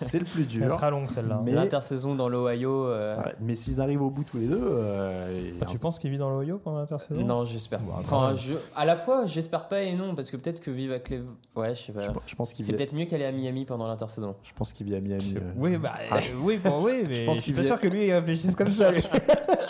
c'est- 0.00 0.04
C'est 0.06 0.18
le 0.20 0.24
plus 0.24 0.44
dur. 0.44 0.60
Elle 0.64 0.70
sera 0.70 0.90
longue 0.90 1.08
celle-là. 1.10 1.40
Mais- 1.44 1.52
L'intersaison 1.52 2.14
dans 2.14 2.28
l'Ohio. 2.28 2.86
euh, 2.86 3.16
Ouais, 3.18 3.34
mais 3.40 3.54
s'ils 3.54 3.80
arrivent 3.80 4.02
au 4.02 4.10
bout 4.10 4.22
tous 4.24 4.38
les 4.38 4.46
deux, 4.46 4.60
euh, 4.62 5.50
Ah, 5.60 5.64
tu 5.66 5.78
penses 5.78 5.98
qu'il 5.98 6.10
vit 6.10 6.18
dans 6.18 6.30
l'Ohio 6.30 6.58
pendant 6.58 6.78
l'intersaison? 6.78 7.20
Non, 7.24 7.44
j'espère 7.44 7.80
pas. 7.80 7.96
Enfin, 7.98 8.36
je- 8.36 8.54
à 8.76 8.84
la 8.84 8.96
fois, 8.96 9.26
j'espère 9.26 9.68
pas 9.68 9.82
et 9.82 9.94
non, 9.94 10.14
parce 10.14 10.30
que 10.30 10.36
peut-être 10.36 10.60
que 10.60 10.70
vivre 10.70 10.92
avec 10.92 11.08
les. 11.10 11.20
Ouais, 11.56 11.74
je 11.74 11.82
sais 11.82 11.92
pas. 11.92 12.02
je, 12.02 12.10
je 12.26 12.34
pense 12.36 12.52
qu'il 12.52 12.64
C'est 12.64 12.72
vit, 12.72 12.78
peut-être 12.78 12.92
mieux 12.94 13.06
qu'aller 13.06 13.24
à 13.24 13.32
Miami 13.32 13.64
pendant 13.64 13.86
l'intersaison. 13.88 14.36
je 14.44 14.52
pense 14.54 14.72
qu'il 14.72 14.86
vit 14.86 14.94
à 14.94 15.00
Miami. 15.00 15.34
euh. 15.36 15.40
Oui, 15.56 15.76
bah, 15.78 15.94
Ah, 16.10 16.18
euh, 16.18 16.20
oui, 16.42 16.58
bon, 16.62 16.82
oui, 16.84 17.02
mais 17.08 17.14
je, 17.14 17.24
pense 17.26 17.38
suis 17.38 17.52
pas 17.52 17.60
vit- 17.62 17.66
sûr 17.66 17.80
que 17.80 17.88
lui 17.88 18.06
il 18.06 18.12
réfléchisse 18.12 18.54
comme 18.54 18.70
ça. 18.70 18.92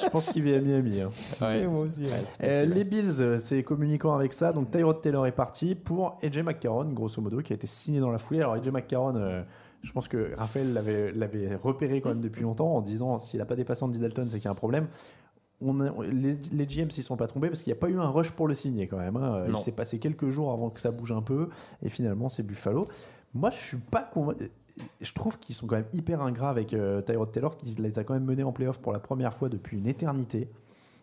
Je 0.09 0.11
pense 0.11 0.29
qu'il 0.31 0.43
vit 0.43 0.55
à 0.55 0.61
Miami. 0.61 1.03
hein. 1.03 1.11
Ouais. 1.43 1.67
Moi 1.67 1.81
aussi. 1.83 2.05
ouais. 2.05 2.11
Euh, 2.43 2.65
les 2.65 2.85
Bills, 2.85 3.39
c'est 3.41 3.63
communiquant 3.63 4.15
avec 4.15 4.33
ça. 4.33 4.53
Donc 4.53 4.71
Tyrod 4.71 5.03
Taylor 5.03 5.27
est 5.27 5.33
parti 5.33 5.75
pour 5.75 6.17
AJ 6.23 6.39
McCarron, 6.43 6.87
grosso 6.87 7.21
modo, 7.21 7.43
qui 7.43 7.53
a 7.53 7.57
été 7.57 7.67
signé 7.67 8.01
dans 8.01 8.11
la 8.11 8.17
foulée. 8.19 8.43
Alors 8.53 8.63
AJ 8.63 8.69
McCarron, 8.71 9.17
euh, 9.17 9.43
je 9.83 9.93
pense 9.93 10.09
que 10.09 10.35
Raphaël 10.37 10.73
l'avait 10.73 11.55
repéré 11.57 12.01
quand 12.01 12.09
même 12.11 12.21
depuis 12.21 12.43
longtemps 12.43 12.75
en 12.75 12.81
disant 12.81 13.19
s'il 13.19 13.39
n'a 13.39 13.47
pas 13.47 13.57
dépassé 13.57 13.85
Andy 13.85 13.99
Dalton, 13.99 14.29
c'est 14.31 14.39
qu'il 14.39 14.47
y 14.47 14.49
a 14.49 14.53
un 14.53 14.55
problème. 14.57 14.87
On 15.61 15.81
a- 15.81 15.91
les, 16.07 16.37
les 16.53 16.67
GM 16.67 16.89
s'y 16.91 17.03
sont 17.03 17.17
pas 17.17 17.27
trompés 17.27 17.49
parce 17.49 17.63
qu'il 17.63 17.73
n'y 17.73 17.79
a 17.79 17.81
pas 17.81 17.89
eu 17.89 17.99
un 17.99 18.09
rush 18.09 18.31
pour 18.33 18.47
le 18.49 18.55
signer 18.55 18.87
quand 18.87 18.99
même. 18.99 19.17
hein. 19.17 19.45
Il 19.49 19.59
s'est 19.59 19.73
passé 19.73 19.99
quelques 19.99 20.29
jours 20.29 20.53
avant 20.53 20.71
que 20.71 20.81
ça 20.81 20.91
bouge 20.93 21.11
un 21.13 21.23
peu 21.23 21.49
et 21.83 21.89
finalement 21.89 22.29
c'est 22.29 22.43
Buffalo. 22.45 22.85
Moi 23.35 23.51
je 23.51 23.57
suis 23.57 23.77
pas 23.77 24.03
convaincu. 24.03 24.51
Je 25.01 25.13
trouve 25.13 25.39
qu'ils 25.41 25.57
sont 25.57 25.67
quand 25.67 25.75
même 25.75 25.89
hyper 25.93 26.23
ingrats 26.23 26.51
avec 26.51 26.73
euh, 26.75 27.03
Tyrod 27.03 27.33
Taylor 27.33 27.57
qui 27.57 27.75
les 27.81 27.99
a 27.99 28.05
quand 28.05 28.15
même 28.15 28.25
menés 28.25 28.45
en 28.45 28.53
playoff 28.53 28.79
pour 28.79 28.93
la 28.93 29.01
première 29.01 29.35
fois 29.35 29.49
depuis 29.49 29.77
une 29.79 29.89
éternité. 29.89 30.49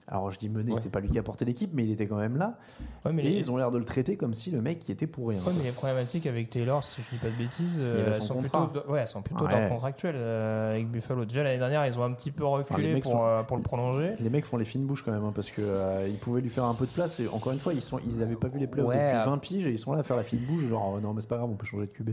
Alors 0.07 0.29
je 0.31 0.37
dis 0.37 0.49
mener, 0.49 0.73
Ouais. 0.73 0.79
c'est 0.79 0.91
pas 0.91 0.99
lui 0.99 1.09
qui 1.09 1.17
a 1.17 1.23
porté 1.23 1.45
l'équipe, 1.45 1.71
mais 1.73 1.83
il 1.83 1.89
était 1.91 2.05
quand 2.05 2.17
même 2.17 2.37
là. 2.37 2.59
Ouais, 3.05 3.11
mais 3.11 3.23
et 3.23 3.29
les- 3.29 3.37
ils 3.37 3.49
ont 3.51 3.57
l'air 3.57 3.71
de 3.71 3.79
le 3.79 3.85
traiter 3.85 4.17
comme 4.17 4.35
si 4.35 4.51
le 4.51 4.61
mec 4.61 4.87
y 4.87 4.91
était 4.91 5.07
pour 5.07 5.29
rien. 5.29 5.39
Ouais, 5.43 5.51
mais 5.57 5.63
les 5.63 5.71
problématiques 5.71 6.27
avec 6.27 6.51
Taylor, 6.51 6.83
si 6.83 7.01
je 7.01 7.09
dis 7.09 7.17
pas 7.17 7.29
de 7.29 7.35
bêtises, 7.35 7.79
euh, 7.81 8.11
elles 8.13 8.21
son 8.21 8.35
sont 8.35 8.39
plutôt, 8.39 8.87
ouais, 8.91 8.99
elles 8.99 9.07
sont 9.07 9.23
plutôt 9.23 9.47
d'ordre 9.47 9.67
contractuel 9.67 10.13
euh, 10.15 10.73
avec 10.73 10.87
Buffalo. 10.91 11.25
Déjà 11.25 11.41
l'année 11.43 11.57
dernière, 11.57 11.87
ils 11.87 11.97
ont 11.97 12.03
un 12.03 12.11
petit 12.13 12.29
peu 12.29 12.45
reculé 12.45 12.99
pour, 12.99 13.13
sont- 13.13 13.23
euh, 13.25 13.41
pour 13.41 13.57
le 13.57 13.63
prolonger. 13.63 14.13
Les 14.19 14.29
mecs 14.29 14.45
font 14.45 14.57
les 14.57 14.65
fines 14.65 14.85
bouches 14.85 15.03
quand 15.03 15.11
même, 15.11 15.23
hein, 15.23 15.31
parce 15.33 15.49
que 15.49 15.61
euh, 15.63 16.07
ils 16.07 16.17
pouvaient 16.19 16.41
lui 16.41 16.49
faire 16.49 16.65
un 16.65 16.75
peu 16.75 16.85
de 16.85 16.91
place. 16.91 17.19
Et 17.19 17.27
encore 17.27 17.53
une 17.53 17.59
fois, 17.59 17.73
ils 17.73 17.81
sont, 17.81 17.99
ils 18.05 18.21
avaient 18.21 18.35
pas 18.35 18.47
vu 18.47 18.59
les 18.59 18.67
playoffs 18.67 18.93
depuis 18.93 19.05
euh, 19.17 19.23
20 19.25 19.37
piges 19.39 19.65
et 19.65 19.71
ils 19.71 19.79
sont 19.79 19.91
là 19.91 19.99
à 19.99 20.03
faire 20.03 20.17
la 20.17 20.23
fine 20.23 20.39
bouche, 20.45 20.65
genre 20.67 21.01
non 21.01 21.13
mais 21.15 21.21
c'est 21.21 21.27
pas 21.29 21.37
grave, 21.37 21.49
on 21.49 21.55
peut 21.55 21.65
changer 21.65 21.87
de 21.87 21.91
QB. 21.91 22.11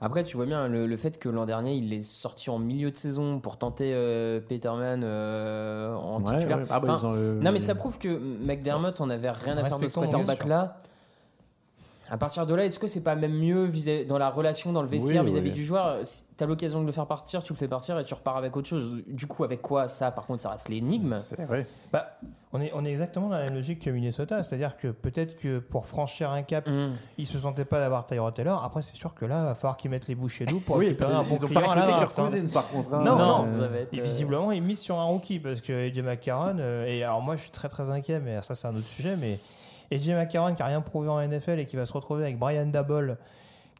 Après, 0.00 0.24
tu 0.24 0.36
vois 0.36 0.44
bien 0.46 0.68
le, 0.68 0.86
le 0.86 0.96
fait 0.96 1.18
que 1.18 1.28
l'an 1.28 1.46
dernier, 1.46 1.74
il 1.74 1.92
est 1.94 2.02
sorti 2.02 2.50
en 2.50 2.58
milieu 2.58 2.90
de 2.90 2.96
saison 2.96 3.40
pour 3.40 3.56
tenter 3.56 3.92
euh, 3.94 4.40
Peterman 4.46 5.02
euh, 5.02 5.94
en 5.94 6.20
Ouais, 6.22 6.34
titulaire. 6.36 6.58
ouais. 6.58 6.64
Ah 6.68 6.80
bah, 6.80 6.92
Enfin, 6.94 7.12
ils 7.12 7.16
ont, 7.18 7.20
euh, 7.20 7.40
Non, 7.40 7.50
mais 7.52 7.60
ça 7.60 7.74
prouve 7.74 7.98
que 7.98 8.08
McDermott, 8.46 9.00
on 9.00 9.08
avait 9.08 9.30
rien 9.30 9.56
à 9.56 9.64
faire 9.64 9.78
de 9.78 9.88
ce 9.88 9.98
bien 9.98 10.08
quarterback-là. 10.10 10.80
À 12.10 12.16
partir 12.18 12.46
de 12.46 12.54
là, 12.54 12.64
est-ce 12.64 12.78
que 12.78 12.86
c'est 12.86 13.02
pas 13.02 13.16
même 13.16 13.32
mieux 13.36 13.64
vis- 13.64 14.06
dans 14.06 14.18
la 14.18 14.30
relation, 14.30 14.72
dans 14.72 14.82
le 14.82 14.88
vestiaire 14.88 15.24
Oui, 15.24 15.30
vis-à-vis 15.30 15.48
oui. 15.50 15.54
du 15.54 15.64
joueur 15.64 16.06
Si 16.06 16.22
t'as 16.36 16.46
l'occasion 16.46 16.80
de 16.80 16.86
le 16.86 16.92
faire 16.92 17.06
partir, 17.06 17.42
tu 17.42 17.52
le 17.52 17.58
fais 17.58 17.66
partir 17.68 17.98
et 17.98 18.04
tu 18.04 18.14
repars 18.14 18.36
avec 18.36 18.56
autre 18.56 18.68
chose. 18.68 19.02
Du 19.08 19.26
coup, 19.26 19.42
avec 19.44 19.60
quoi 19.62 19.88
Ça, 19.88 20.10
par 20.12 20.26
contre, 20.26 20.40
ça 20.42 20.50
reste 20.50 20.68
l'énigme. 20.68 21.16
C'est 21.18 21.44
vrai. 21.44 21.66
Bah, 21.92 22.18
on 22.52 22.60
est, 22.60 22.70
on 22.74 22.84
est 22.84 22.90
exactement 22.92 23.28
dans 23.28 23.36
la 23.36 23.44
même 23.44 23.54
logique 23.54 23.80
que 23.80 23.90
Minnesota, 23.90 24.42
c'est-à-dire 24.42 24.76
que 24.76 24.88
peut-être 24.88 25.36
que 25.40 25.58
pour 25.58 25.86
franchir 25.86 26.30
un 26.30 26.42
cap, 26.42 26.68
Hum. 26.68 26.92
ils 27.18 27.26
se 27.26 27.38
sentaient 27.38 27.64
pas 27.64 27.80
d'avoir 27.80 28.06
Tyrod 28.06 28.32
Taylor. 28.34 28.62
Après, 28.64 28.82
c'est 28.82 28.94
sûr 28.96 29.12
que 29.14 29.24
là, 29.24 29.40
il 29.40 29.44
va 29.46 29.54
falloir 29.54 29.76
qu'ils 29.76 29.90
mettent 29.90 30.06
les 30.08 30.14
bouchées 30.14 30.46
doubles 30.46 30.62
pour 30.64 30.76
Oui, 30.76 30.86
récupérer 30.86 31.12
un 31.12 31.22
bon 31.22 31.36
ils 31.36 31.44
ont 31.44 31.48
pas 31.48 31.72
à 31.72 31.74
la 31.76 31.96
hein. 32.02 32.06
Cousins 32.14 32.44
par 32.52 32.68
contre. 32.68 32.94
hein. 32.94 33.02
Non, 33.04 33.16
non, 33.16 33.46
Euh, 33.46 33.66
va 33.68 33.76
être, 33.78 33.92
Et 33.92 33.98
euh, 34.00 34.02
visiblement, 34.02 34.52
il 34.52 34.62
mise 34.62 34.78
sur 34.78 34.96
un 34.98 35.04
rookie 35.04 35.38
parce 35.40 35.60
que 35.60 35.88
AJ 35.88 36.00
McCarron, 36.02 36.56
euh, 36.60 36.86
et 36.86 37.02
alors 37.02 37.20
moi 37.20 37.36
je 37.36 37.42
suis 37.42 37.50
très 37.50 37.68
très 37.68 37.90
inquiet, 37.90 38.20
mais 38.20 38.40
ça 38.42 38.54
c'est 38.54 38.68
un 38.68 38.76
autre 38.76 38.86
sujet, 38.88 39.16
mais 39.16 39.38
AJ 39.92 40.10
McCarron 40.10 40.54
qui 40.54 40.62
a 40.62 40.66
rien 40.66 40.80
prouvé 40.80 41.08
en 41.08 41.20
NFL 41.20 41.58
et 41.58 41.66
qui 41.66 41.76
va 41.76 41.86
se 41.86 41.92
retrouver 41.92 42.24
avec 42.24 42.38
Brian 42.38 42.66
Dabble, 42.66 43.18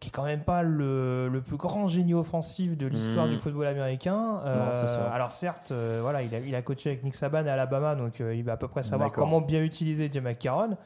qui 0.01 0.09
est 0.09 0.13
quand 0.13 0.25
même 0.25 0.41
pas 0.43 0.63
le, 0.63 1.29
le 1.29 1.41
plus 1.41 1.57
grand 1.57 1.89
génie 1.89 2.15
offensif 2.15 2.77
de 2.77 2.87
l'histoire 2.87 3.27
Mhm. 3.27 3.33
du 3.33 3.39
football 3.39 3.67
américain. 3.67 4.41
Euh, 4.45 4.71
c'est 4.73 5.15
alors 5.15 5.33
certes, 5.33 5.71
euh, 5.73 6.01
voilà, 6.03 6.23
il 6.23 6.35
a, 6.35 6.39
il 6.39 6.55
a 6.55 6.63
coaché 6.63 6.91
avec 6.91 7.03
Nick 7.03 7.15
Saban 7.15 7.47
à 7.47 7.53
Alabama, 7.53 7.95
donc 7.95 8.21
euh, 8.21 8.35
il 8.35 8.45
va 8.45 8.53
à 8.53 8.57
peu 8.57 8.69
près 8.69 8.83
savoir 8.83 9.11
comment 9.13 9.41
bien 9.41 9.63
utiliser 9.63 10.05
AJ 10.05 10.19
McCarron. 10.21 10.77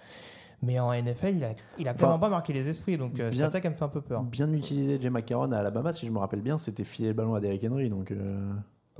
Mais 0.62 0.78
en 0.78 0.92
NFL, 0.92 1.36
il 1.36 1.44
a, 1.44 1.48
il 1.78 1.88
a 1.88 1.92
Enfin, 1.92 1.98
clairement 1.98 2.18
pas 2.18 2.28
marqué 2.28 2.52
les 2.52 2.68
esprits, 2.68 2.98
donc 2.98 3.12
cette 3.16 3.30
bien- 3.30 3.46
attaque 3.46 3.64
me 3.64 3.72
fait 3.72 3.82
un 3.84 3.88
peu 3.88 4.02
peur. 4.02 4.22
Bien 4.22 4.52
utilisé 4.52 5.00
Jay 5.00 5.08
McCarron 5.08 5.50
à 5.52 5.56
Alabama, 5.58 5.90
si 5.94 6.06
je 6.06 6.12
me 6.12 6.18
rappelle 6.18 6.42
bien, 6.42 6.58
c'était 6.58 6.84
filer 6.84 7.08
le 7.08 7.14
ballon 7.14 7.34
à 7.34 7.40
Derrick 7.40 7.64
Henry. 7.64 7.88
Donc, 7.88 8.12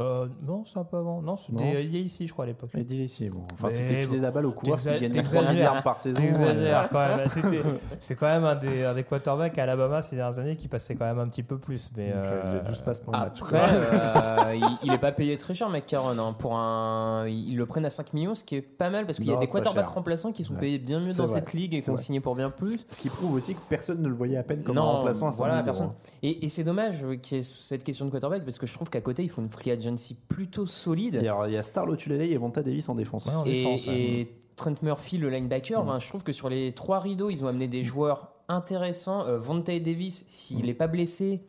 euh, 0.01 0.27
non, 0.47 0.65
c'est 0.65 0.79
un 0.79 0.85
peu 0.85 0.97
avant. 0.97 1.21
Non, 1.23 1.37
c'était 1.37 1.77
euh, 1.77 1.81
il 1.83 1.95
y 1.95 1.99
a 1.99 2.01
ici, 2.01 2.27
je 2.27 2.33
crois, 2.33 2.45
à 2.45 2.49
l'époque. 2.49 2.71
Et 2.75 2.81
ici, 2.81 3.29
bon. 3.29 3.43
Enfin, 3.55 3.69
c'était 3.71 4.07
bon, 4.07 4.21
la 4.21 4.31
balle 4.31 4.47
au 4.47 4.53
coureur 4.53 4.79
qui 4.79 4.85
gagnait 4.87 5.09
3 5.11 5.23
t'exagères. 5.23 5.53
milliards 5.53 5.83
par 5.83 5.99
saison. 6.01 6.21
T'exagères 6.21 6.85
euh, 6.85 6.89
quand 6.91 7.17
même. 7.17 7.29
C'était- 7.29 7.63
C'est 7.99 8.15
quand 8.15 8.27
même 8.27 8.45
un 8.45 8.55
des, 8.55 8.85
un 8.85 8.95
des 8.95 9.05
quarterbacks 9.05 9.57
à 9.59 9.63
Alabama 9.65 10.03
ces 10.03 10.17
dernières 10.17 10.39
années 10.39 10.57
qui 10.57 10.69
passait 10.69 10.95
quand 10.95 11.05
même 11.05 11.19
un 11.19 11.29
petit 11.29 11.43
peu 11.43 11.59
plus. 11.59 11.91
Mais 11.97 12.09
Donc, 12.09 12.17
euh, 12.17 12.43
vous 12.47 12.55
euh, 12.55 12.59
êtes 12.59 12.67
12 12.67 12.79
passes 12.81 13.01
pour 13.01 13.13
le 13.13 13.19
match. 13.19 13.39
Après, 13.41 13.61
euh, 13.61 14.55
il, 14.55 14.65
il 14.89 14.93
est 14.93 14.99
pas 15.01 15.13
payé 15.13 15.37
très 15.37 15.55
cher, 15.55 15.69
McCarron. 15.69 16.19
hein, 16.19 16.33
pour 16.39 16.57
un, 16.57 17.27
ils 17.29 17.57
le 17.57 17.67
prennent 17.67 17.85
à 17.85 17.91
5 17.91 18.13
millions, 18.15 18.35
ce 18.35 18.45
qui 18.45 18.57
est 18.57 18.63
pas 18.63 18.91
mal 18.91 19.07
parce 19.07 19.19
qu'il 19.19 19.27
y 19.29 19.33
a 19.33 19.37
des 19.37 19.47
quarterbacks 19.47 19.89
remplaçants 19.89 20.33
qui 20.33 20.45
sont 20.45 20.55
Ouais. 20.55 20.61
payés 20.61 20.79
bien 20.79 21.01
mieux 21.01 21.13
dans 21.13 21.27
vrai. 21.27 21.41
cette 21.41 21.53
ligue 21.53 21.75
et 21.75 21.81
qui 21.81 21.91
ont 21.91 21.97
signé 21.97 22.21
pour 22.21 22.35
bien 22.35 22.51
plus. 22.51 22.77
Ce 22.91 22.99
qui 23.01 23.09
prouve 23.09 23.35
aussi 23.35 23.55
que 23.55 23.61
personne 23.69 24.03
ne 24.03 24.09
le 24.09 24.15
voyait 24.15 24.37
à 24.37 24.43
peine 24.43 24.63
comme 24.63 24.79
un 24.79 24.81
remplaçant 24.83 25.29
à 25.29 25.33
5 25.33 25.37
voilà, 25.39 25.55
millions, 25.55 25.65
personne. 25.67 25.87
hein. 25.89 25.95
Et, 26.23 26.45
et 26.45 26.49
c'est 26.49 26.65
dommage 26.65 26.97
qu'il 27.23 27.37
y 27.37 27.41
ait 27.41 27.45
cette 27.45 27.85
question 27.85 28.07
de 28.07 28.11
quarterback 28.11 28.45
parce 28.45 28.59
que 28.59 28.67
je 28.67 28.75
trouve 28.75 28.91
qu'à 28.91 29.01
côté, 29.01 29.23
il 29.23 29.29
faut 29.31 29.43
une 29.43 29.49
free 29.51 29.71
agency 29.91 30.17
plutôt 30.29 30.67
solide. 30.67 31.17
Et 31.17 31.29
alors, 31.29 31.47
Il 31.47 31.53
y 31.53 31.57
a 31.57 31.63
Star 31.63 31.87
Lotulele 31.87 32.23
et 32.23 32.37
Vonta 32.37 32.63
Davis 32.63 32.89
en 32.89 32.95
défense. 32.95 33.27
Ouais, 33.27 33.35
en 33.35 33.45
et, 33.45 33.51
défense, 33.53 33.87
ouais. 33.87 33.95
et 34.01 34.35
Trent 34.57 34.75
Murphy, 34.83 35.19
le 35.19 35.31
linebacker, 35.31 35.83
Mm. 35.83 35.87
ben, 35.87 35.99
je 35.99 36.09
trouve 36.09 36.23
que 36.25 36.33
sur 36.33 36.49
les 36.49 36.73
trois 36.73 36.99
rideaux, 37.01 37.31
ils 37.31 37.45
ont 37.45 37.49
amené 37.49 37.69
des 37.69 37.83
joueurs 37.85 38.33
intéressants. 38.49 39.25
Euh, 39.27 39.39
Vontae 39.39 39.81
Davis, 39.81 40.25
s'il 40.27 40.59
Mm. 40.63 40.67
n'est 40.67 40.75
pas 40.75 40.87
blessé, 40.87 41.41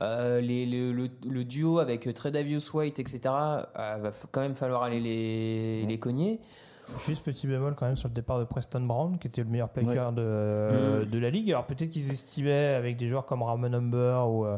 euh, 0.00 0.40
les- 0.40 0.66
le, 0.66 0.92
le- 0.92 1.10
le 1.28 1.44
duo 1.44 1.78
avec 1.78 2.12
Tredavious 2.14 2.60
White, 2.74 2.98
etc., 3.00 3.20
euh, 3.26 3.96
va 4.00 4.10
quand 4.32 4.40
même 4.40 4.54
falloir 4.54 4.82
aller 4.82 5.00
les, 5.00 5.82
Mm. 5.84 5.88
les 5.88 5.98
cogner. 5.98 6.40
Juste 7.06 7.22
petit 7.22 7.46
bémol 7.46 7.74
quand 7.76 7.84
même 7.84 7.96
sur 7.96 8.08
le 8.08 8.14
départ 8.14 8.38
de 8.38 8.44
Preston 8.44 8.80
Brown, 8.80 9.18
qui 9.18 9.26
était 9.26 9.42
le 9.42 9.48
meilleur 9.50 9.68
player 9.68 10.08
de, 10.16 11.02
Mm. 11.04 11.10
de 11.10 11.18
la 11.18 11.28
ligue. 11.30 11.50
Alors 11.50 11.66
peut-être 11.66 11.90
qu'ils 11.90 12.10
estimaient 12.10 12.74
avec 12.74 12.96
des 12.96 13.08
joueurs 13.08 13.26
comme 13.26 13.42
Ramon 13.42 13.72
Humber 13.74 14.22
ou, 14.26 14.46
euh, 14.46 14.56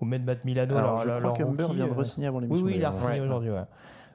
ou 0.00 0.04
même 0.04 0.24
Matt 0.24 0.44
Milano. 0.44 0.76
Alors, 0.76 0.92
leur- 0.94 1.02
je 1.02 1.08
leur- 1.08 1.18
crois 1.18 1.28
leur 1.30 1.36
qu'Humber 1.38 1.62
rookie, 1.64 1.76
vient 1.76 1.86
de 1.86 1.90
euh, 1.90 1.94
re-signer 1.94 2.26
avant 2.28 2.38
Oui, 2.38 2.42
l'émission. 2.44 2.66
oui, 2.66 2.72
il 2.76 2.84
a 2.84 2.88
d'ailleurs. 2.90 2.94
signé 2.96 3.12
Ouais. 3.20 3.20
aujourd'hui. 3.26 3.50
Ouais. 3.50 3.64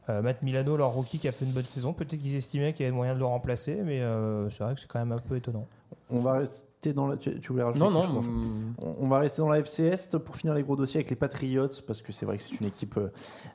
Euh, 0.10 0.22
Matt 0.22 0.42
Milano, 0.42 0.76
leur 0.78 0.90
rookie 0.92 1.18
qui 1.20 1.28
a 1.28 1.32
fait 1.32 1.46
une 1.46 1.52
bonne 1.54 1.66
saison. 1.66 1.94
Peut-être 1.94 2.20
qu'ils 2.20 2.36
estimaient 2.36 2.74
qu'il 2.74 2.84
y 2.86 2.88
avait 2.88 2.96
moyen 2.96 3.14
de 3.14 3.20
le 3.20 3.26
remplacer, 3.26 3.82
mais 3.86 4.02
euh, 4.02 4.50
c'est 4.50 4.64
vrai 4.64 4.74
que 4.74 4.80
c'est 4.82 4.88
quand 4.88 5.00
même 5.00 5.12
un 5.14 5.18
peu 5.20 5.36
étonnant. 5.38 5.66
On 6.10 6.20
va 6.20 6.34
rester 6.34 6.68
dans 6.92 7.08
la. 7.08 7.16
Tu, 7.16 7.40
tu 7.40 7.52
voulais 7.54 7.64
rajouter 7.64 7.80
Non, 7.80 7.92
quelque 8.02 8.08
non, 8.14 8.22
chose, 8.22 8.26
enfin 8.28 8.86
On 9.00 9.06
on 9.06 9.08
va 9.08 9.20
rester 9.20 9.42
dans 9.42 9.50
la 9.50 9.60
FC 9.60 9.84
Est 9.84 10.18
pour 10.18 10.36
finir 10.36 10.54
les 10.54 10.64
gros 10.64 10.76
dossiers 10.76 10.98
avec 10.98 11.10
les 11.10 11.16
Patriots 11.16 11.70
parce 11.88 12.02
que 12.02 12.12
c'est 12.12 12.26
vrai 12.26 12.36
que 12.38 12.44
c'est 12.44 12.60
une 12.60 12.68
équipe 12.68 12.98
euh, 12.98 13.08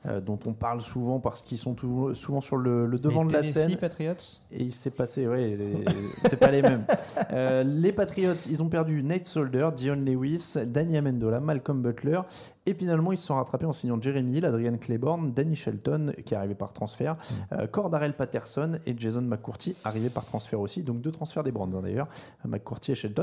euh, 0.07 0.21
dont 0.21 0.39
on 0.47 0.53
parle 0.53 0.81
souvent 0.81 1.19
parce 1.19 1.41
qu'ils 1.41 1.57
sont 1.59 1.73
tout- 1.75 2.15
souvent 2.15 2.41
sur 2.41 2.57
le, 2.57 2.87
le 2.87 2.97
devant 2.97 3.21
Les 3.23 3.27
de 3.29 3.33
la 3.33 3.43
scène. 3.43 3.75
Patriots 3.77 4.13
Et 4.51 4.63
il 4.63 4.71
s'est 4.73 4.89
passé, 4.89 5.27
ouais, 5.27 5.55
les- 5.57 5.85
c'est 6.25 6.39
pas 6.39 6.49
les 6.51 6.61
mêmes. 6.63 6.85
Euh, 7.31 7.63
les 7.63 7.91
Patriots, 7.91 8.33
ils 8.49 8.63
ont 8.63 8.69
perdu 8.69 9.03
Nate 9.03 9.27
Solder, 9.27 9.69
Dion 9.75 9.95
Lewis, 9.95 10.53
Danny 10.65 10.97
Amendola, 10.97 11.39
Malcolm 11.39 11.81
Butler. 11.81 12.21
Et 12.65 12.73
finalement, 12.73 13.11
ils 13.11 13.17
se 13.17 13.25
sont 13.27 13.35
rattrapés 13.35 13.65
en 13.65 13.73
signant 13.73 13.99
Jeremy 13.99 14.37
Hill, 14.37 14.45
Adrian 14.45 14.77
Claiborne, 14.77 15.31
Danny 15.33 15.55
Shelton, 15.55 16.13
qui 16.25 16.33
est 16.33 16.37
arrivé 16.37 16.55
par 16.55 16.71
transfert, 16.73 17.17
euh, 17.51 17.65
Cordarell 17.67 18.13
Patterson 18.13 18.79
et 18.85 18.93
Jason 18.97 19.21
McCourty, 19.21 19.75
arrivé 19.83 20.09
par 20.09 20.25
transfert 20.25 20.59
aussi. 20.59 20.81
Donc 20.83 21.01
deux 21.01 21.11
transferts 21.11 21.43
des 21.43 21.51
Browns 21.51 21.73
hein, 21.75 21.81
d'ailleurs, 21.83 22.07
McCourty 22.45 22.91
et 22.91 22.95
Shelton. 22.95 23.18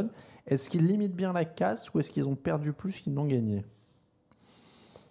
Est-ce 0.46 0.68
qu'ils 0.70 0.86
limitent 0.86 1.16
bien 1.16 1.32
la 1.32 1.44
casse 1.44 1.92
ou 1.92 2.00
est-ce 2.00 2.10
qu'ils 2.10 2.26
ont 2.26 2.36
perdu 2.36 2.72
plus 2.72 3.00
qu'ils 3.00 3.14
n'ont 3.14 3.26
gagné? 3.26 3.64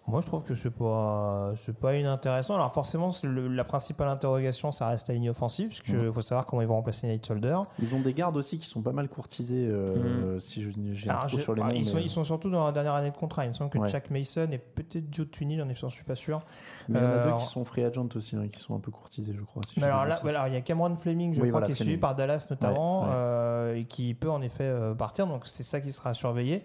Moi, 0.08 0.20
je 0.20 0.26
trouve 0.26 0.44
que 0.44 0.54
c'est 0.54 0.70
pas, 0.70 1.52
c'est 1.64 1.76
pas 1.76 1.96
inintéressant. 1.96 2.54
Alors, 2.54 2.72
forcément, 2.72 3.10
le- 3.24 3.48
la 3.48 3.64
principale 3.64 4.06
interrogation, 4.08 4.70
ça 4.70 4.86
reste 4.86 5.08
la 5.08 5.14
ligne 5.14 5.30
offensive, 5.30 5.68
parce 5.70 5.82
qu'il 5.82 5.96
Mhm. 5.96 6.12
faut 6.12 6.20
savoir 6.20 6.46
comment 6.46 6.62
ils 6.62 6.68
vont 6.68 6.76
remplacer 6.76 7.08
Nate 7.08 7.26
Solder. 7.26 7.58
Ils 7.82 7.92
ont 7.92 7.98
des 8.00 8.14
gardes 8.14 8.36
aussi 8.36 8.56
qui 8.56 8.66
sont 8.66 8.82
pas 8.82 8.92
mal 8.92 9.08
courtisés, 9.08 9.66
euh, 9.66 10.38
si 10.38 10.62
je 10.62 10.70
j'ai 10.92 11.10
un 11.10 11.26
sur 11.26 11.54
les 11.54 11.60
alors, 11.62 11.72
noms. 11.72 11.78
ils, 11.80 11.84
sont, 11.84 11.96
mais- 11.96 12.02
ils 12.04 12.08
sont 12.10 12.22
surtout 12.22 12.50
dans 12.50 12.64
la 12.66 12.70
dernière 12.72 12.94
année 12.94 13.10
de 13.10 13.16
contrat. 13.16 13.44
Il 13.46 13.48
me 13.48 13.52
semble 13.52 13.70
que 13.70 13.78
Ouais. 13.78 13.88
Jack 13.88 14.10
Mason 14.10 14.46
et 14.52 14.58
peut-être 14.58 15.06
Joe 15.12 15.26
Tweeney, 15.28 15.56
j'en 15.56 15.68
ai- 15.68 15.74
j'en 15.74 15.88
suis 15.88 16.04
pas 16.04 16.14
sûr. 16.14 16.40
Mais 16.88 17.00
il 17.00 17.02
y 17.02 17.06
en 17.06 17.10
a 17.10 17.24
deux 17.24 17.34
qui 17.40 17.46
sont 17.46 17.64
free 17.64 17.82
agent 17.84 18.06
aussi, 18.14 18.36
hein, 18.36 18.46
qui 18.46 18.60
sont 18.60 18.76
un 18.76 18.80
peu 18.80 18.92
courtisés, 18.92 19.34
je 19.36 19.42
crois. 19.42 19.62
si 19.66 19.80
Mais 19.80 19.86
alors 19.86 20.04
là, 20.06 20.20
voilà, 20.22 20.46
il 20.46 20.54
y 20.54 20.56
a 20.56 20.60
Cameron 20.60 20.94
Fleming, 20.96 21.34
je 21.34 21.42
Oui, 21.42 21.48
crois, 21.48 21.58
voilà, 21.60 21.66
qui 21.66 21.72
est 21.72 21.84
suivi 21.84 21.96
par 21.96 22.14
Dallas 22.14 22.46
notamment, 22.48 23.00
Ouais, 23.02 23.06
ouais. 23.08 23.12
euh, 23.16 23.74
et 23.74 23.84
qui 23.86 24.14
peut 24.14 24.30
en 24.30 24.40
effet 24.40 24.62
euh, 24.64 24.94
partir. 24.94 25.26
Donc 25.26 25.46
c'est 25.46 25.64
ça 25.64 25.80
qui 25.80 25.90
sera 25.90 26.14
surveillé. 26.14 26.62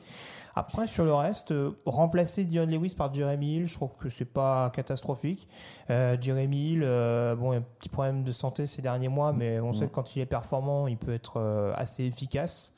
Après, 0.56 0.88
sur 0.88 1.06
le 1.06 1.14
reste, 1.14 1.52
euh, 1.52 1.72
remplacer 1.86 2.44
Dion 2.44 2.66
Lewis 2.66 2.96
par 2.98 3.14
Jeremy 3.14 3.58
Hill, 3.58 3.68
je 3.68 3.74
trouve 3.74 3.96
que 3.96 4.10
c'est 4.10 4.26
pas 4.26 4.70
catastrophique. 4.72 5.48
Euh, 5.90 6.18
Jeremy 6.20 6.72
Hill, 6.72 6.82
euh, 6.84 7.36
bon, 7.36 7.54
il 7.54 7.56
y 7.56 7.58
a 7.58 7.62
un 7.62 7.66
petit 7.80 7.90
problème 7.90 8.24
de 8.24 8.32
santé 8.32 8.66
ces 8.66 8.82
derniers 8.82 9.08
mois, 9.08 9.34
mais 9.34 9.60
on 9.60 9.72
sait 9.72 9.88
que 9.88 9.94
quand 9.94 10.16
il 10.16 10.22
est 10.22 10.26
performant, 10.26 10.88
il 10.88 10.98
peut 10.98 11.14
être 11.14 11.74
assez 11.76 12.04
efficace. 12.04 12.74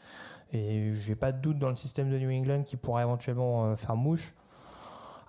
Et 0.51 0.93
j'ai 0.93 1.15
pas 1.15 1.31
de 1.31 1.41
doute 1.41 1.57
dans 1.57 1.69
le 1.69 1.75
système 1.75 2.11
de 2.11 2.19
New 2.19 2.29
England 2.29 2.61
qui 2.63 2.77
pourrait 2.77 3.03
éventuellement 3.03 3.75
faire 3.75 3.95
mouche. 3.95 4.35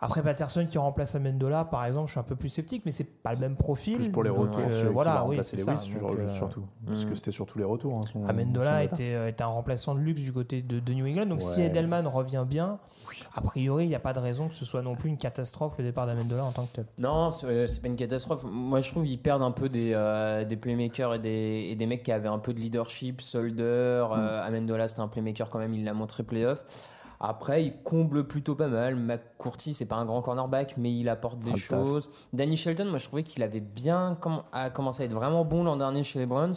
Après 0.05 0.23
Patterson 0.23 0.67
qui 0.69 0.77
remplace 0.77 1.15
Amendola, 1.15 1.65
par 1.65 1.85
exemple, 1.87 2.09
je 2.09 2.13
suis 2.13 2.21
un 2.21 2.25
peu 2.25 2.37
plus 2.37 2.51
sceptique, 2.51 2.83
mais 2.85 2.91
c'est 2.91 3.05
pas 3.05 3.33
le 3.33 3.39
même 3.41 3.57
profil. 3.57 3.97
Plus 3.97 4.11
pour 4.11 4.23
les 4.23 4.29
Donc, 4.29 4.39
retours, 4.39 4.61
euh, 4.71 4.91
voilà, 4.93 5.25
oui, 5.25 5.39
c'est 5.43 5.57
ça. 5.57 5.77
sur- 5.77 5.99
Donc, 6.01 6.19
euh, 6.19 6.35
surtout. 6.35 6.65
Parce 6.87 7.07
que 7.07 7.15
c'était 7.15 7.33
surtout 7.33 7.59
les 7.59 7.65
retours. 7.65 7.99
hein, 7.99 8.05
son- 8.13 8.27
Amendola 8.27 8.79
son 8.81 8.85
état. 8.85 8.95
était, 8.95 9.15
euh, 9.15 9.29
était 9.29 9.43
un 9.45 9.47
remplaçant 9.47 9.95
de 9.95 10.01
luxe 10.01 10.21
du 10.21 10.33
côté 10.33 10.61
de, 10.61 10.79
de 10.79 10.93
New 10.93 11.07
England. 11.07 11.27
Donc 11.27 11.41
si. 11.41 11.63
Edelman 11.63 12.07
revient 12.07 12.45
bien, 12.47 12.79
a 13.35 13.41
priori, 13.41 13.87
il 13.87 13.89
n'y 13.89 13.95
a 13.95 13.99
pas 14.01 14.13
de 14.13 14.19
raison 14.19 14.49
que 14.49 14.55
ce 14.55 14.65
soit 14.67 14.83
non 14.83 14.95
plus 14.95 15.09
une 15.09 15.17
catastrophe 15.17 15.73
le 15.79 15.85
départ 15.85 16.07
d'Amendola 16.07 16.45
en 16.45 16.53
tant 16.53 16.67
que 16.67 16.73
tel. 16.75 16.87
Non, 16.99 17.31
c'est 17.31 17.81
pas 17.81 17.89
une 17.89 17.97
catastrophe. 17.97 18.45
Moi, 18.51 18.83
je 18.83 18.91
trouve 18.91 19.05
qu'ils 19.05 19.19
perdent 19.19 19.43
un 19.43 19.53
peu 19.53 19.71
des, 19.71 19.93
euh, 19.95 20.45
des 20.45 20.57
playmakers 20.57 21.15
et 21.15 21.19
des, 21.19 21.69
et 21.71 21.77
des 21.77 21.87
mecs 21.87 22.03
qui 22.03 22.13
avaient 22.13 22.29
un 22.29 22.39
peu 22.39 22.53
de 22.53 22.61
leadership. 22.61 23.23
Solder, 23.23 23.63
euh, 23.65 24.47
Amendola, 24.47 24.87
c'était 24.87 25.01
un 25.01 25.09
playmaker 25.09 25.49
quand 25.49 25.59
même, 25.59 25.73
il 25.73 25.85
l'a 25.85 25.95
montré 25.95 26.23
playoff. 26.23 26.63
Après, 27.27 27.65
il 27.65 27.73
comble 27.83 28.27
plutôt 28.27 28.55
pas 28.55 28.69
mal. 28.69 28.97
McCourty, 28.97 29.73
c'est 29.75 29.87
pas 29.87 29.97
un 29.97 30.05
grand 30.05 30.21
cornerback, 30.21 30.75
mais 30.77 30.95
il 30.95 31.09
apporte 31.09 31.39
des 31.39 31.51
Ah, 31.53 31.55
taf. 31.55 31.63
choses. 31.69 32.11
Danny 32.33 32.57
Shelton, 32.57 32.87
moi, 32.87 32.99
je 32.99 33.07
trouvais 33.07 33.23
qu'il 33.23 33.43
avait 33.43 33.61
bien 33.61 34.19
a 34.53 34.71
commencé 34.71 35.03
à 35.03 35.07
être 35.07 35.15
vraiment 35.15 35.45
bon 35.45 35.65
l'an 35.65 35.77
dernier 35.77 36.03
chez 36.03 36.19
les 36.19 36.27
Browns. 36.27 36.55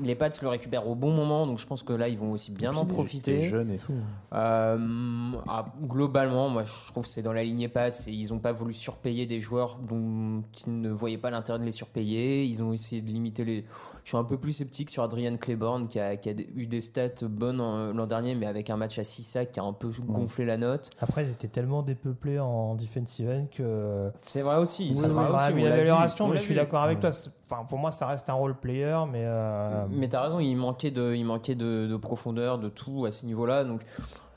Les 0.00 0.14
Pats 0.14 0.30
le 0.42 0.48
récupèrent 0.48 0.86
au 0.86 0.94
bon 0.94 1.10
moment, 1.10 1.44
donc 1.44 1.58
je 1.58 1.66
pense 1.66 1.82
que 1.82 1.92
là, 1.92 2.06
ils 2.06 2.16
vont 2.18 2.30
aussi 2.30 2.52
bien 2.52 2.70
Puis 2.70 2.78
en 2.78 2.86
profiter. 2.86 3.40
jeune 3.48 3.70
et 3.70 3.78
tout. 3.78 3.94
Euh, 4.32 5.32
ah, 5.48 5.64
globalement, 5.82 6.48
moi 6.48 6.64
je 6.66 6.90
trouve 6.92 7.02
que 7.02 7.08
c'est 7.08 7.22
dans 7.22 7.32
la 7.32 7.42
lignée 7.42 7.66
Pats 7.68 7.88
et 8.06 8.10
ils 8.12 8.28
n'ont 8.32 8.38
pas 8.38 8.52
voulu 8.52 8.72
surpayer 8.74 9.26
des 9.26 9.40
joueurs 9.40 9.76
dont 9.78 10.44
ils 10.66 10.80
ne 10.80 10.90
voyaient 10.90 11.18
pas 11.18 11.30
l'intérêt 11.30 11.58
de 11.58 11.64
les 11.64 11.72
surpayer. 11.72 12.44
Ils 12.44 12.62
ont 12.62 12.72
essayé 12.72 13.02
de 13.02 13.08
limiter 13.08 13.44
les. 13.44 13.64
Je 14.08 14.12
suis 14.12 14.16
un 14.16 14.24
peu 14.24 14.38
plus 14.38 14.54
sceptique 14.54 14.88
sur 14.88 15.02
Adrian 15.02 15.36
Claiborne 15.36 15.86
qui 15.86 16.00
a, 16.00 16.16
qui 16.16 16.30
a 16.30 16.32
eu 16.56 16.66
des 16.66 16.80
stats 16.80 17.10
bonnes 17.28 17.60
en- 17.60 17.92
l'an 17.92 18.06
dernier, 18.06 18.34
mais 18.34 18.46
avec 18.46 18.70
un 18.70 18.78
match 18.78 18.98
à 18.98 19.04
6 19.04 19.22
sacs 19.22 19.52
qui 19.52 19.60
a 19.60 19.62
un 19.64 19.74
peu 19.74 19.90
gonflé 20.06 20.46
la 20.46 20.56
note. 20.56 20.88
Après, 20.98 21.24
ils 21.26 21.30
étaient 21.30 21.46
tellement 21.46 21.82
dépeuplés 21.82 22.38
en 22.38 22.74
defensive 22.74 23.28
end 23.28 23.44
que 23.54 24.10
C'est 24.22 24.40
vrai 24.40 24.56
aussi. 24.56 24.96
sera 24.96 25.08
vrai 25.08 25.52
aussi, 25.52 25.60
une 25.60 25.66
amélioration. 25.70 26.24
on 26.24 26.28
Mais 26.28 26.38
je 26.38 26.44
suis 26.44 26.54
d'accord 26.54 26.80
avec 26.84 27.00
toi. 27.00 27.12
C'est- 27.12 27.28
Enfin, 27.50 27.64
pour 27.64 27.78
moi, 27.78 27.90
ça 27.90 28.06
reste 28.06 28.28
un 28.30 28.34
role 28.34 28.54
player, 28.58 28.96
mais 29.12 29.22
euh, 29.24 29.84
Mais 29.90 30.08
t'as 30.08 30.22
raison, 30.22 30.38
il 30.38 30.54
manquait 30.54 30.90
de, 30.90 31.14
il 31.14 31.24
manquait 31.24 31.54
de, 31.54 31.86
de 31.86 31.96
profondeur, 31.98 32.58
de 32.58 32.68
tout 32.70 33.04
à 33.06 33.10
ce 33.10 33.24
niveau-là. 33.26 33.64
Donc 33.64 33.82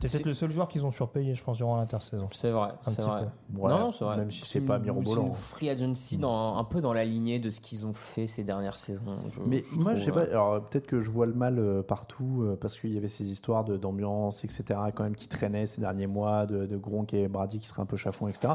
c'est 0.07 0.17
peut-être 0.17 0.25
le 0.27 0.33
seul 0.33 0.51
joueur 0.51 0.67
qu'ils 0.67 0.85
ont 0.85 0.91
surpayé, 0.91 1.35
je 1.35 1.43
pense, 1.43 1.57
durant 1.57 1.75
l'intersaison. 1.77 2.27
c'est 2.31 2.51
vrai, 2.51 2.69
c'est 2.83 3.01
vrai. 3.01 3.27
Ouais, 3.53 3.69
non, 3.71 3.79
non, 3.79 3.91
c'est 3.91 4.03
vrai. 4.05 4.17
même 4.17 4.31
si 4.31 4.45
c'est 4.45 4.61
pas 4.61 4.79
mirobolant. 4.79 5.21
C'est 5.23 5.27
une 5.27 5.33
free 5.33 5.69
agency 5.69 6.17
dans, 6.17 6.57
un 6.57 6.63
peu 6.63 6.81
dans 6.81 6.93
la 6.93 7.05
lignée 7.05 7.39
de 7.39 7.49
ce 7.49 7.61
qu'ils 7.61 7.85
ont 7.85 7.93
fait 7.93 8.27
ces 8.27 8.43
dernières 8.43 8.77
saisons. 8.77 9.17
je- 9.33 9.41
Mais 9.41 9.63
je 9.71 9.79
moi, 9.79 9.95
je 9.95 10.05
sais 10.05 10.11
pas. 10.11 10.21
Alors, 10.23 10.61
peut-être 10.67 10.87
que 10.87 11.01
je 11.01 11.09
vois 11.09 11.25
le 11.25 11.33
mal 11.33 11.59
euh, 11.59 11.83
partout 11.83 12.41
euh, 12.43 12.57
parce 12.59 12.77
qu'il 12.77 12.93
y 12.93 12.97
avait 12.97 13.07
ces 13.07 13.25
histoires 13.25 13.63
de- 13.63 13.77
d'ambiance, 13.77 14.43
etc., 14.43 14.63
quand 14.95 15.03
même, 15.03 15.15
qui 15.15 15.27
traînaient 15.27 15.65
ces 15.65 15.81
derniers 15.81 16.07
mois, 16.07 16.45
de, 16.45 16.65
de 16.65 16.77
Gronk 16.77 17.13
et 17.13 17.27
Brady 17.27 17.59
qui 17.59 17.67
seraient 17.67 17.81
un 17.81 17.85
peu 17.85 17.97
chafouins, 17.97 18.29
etc. 18.29 18.53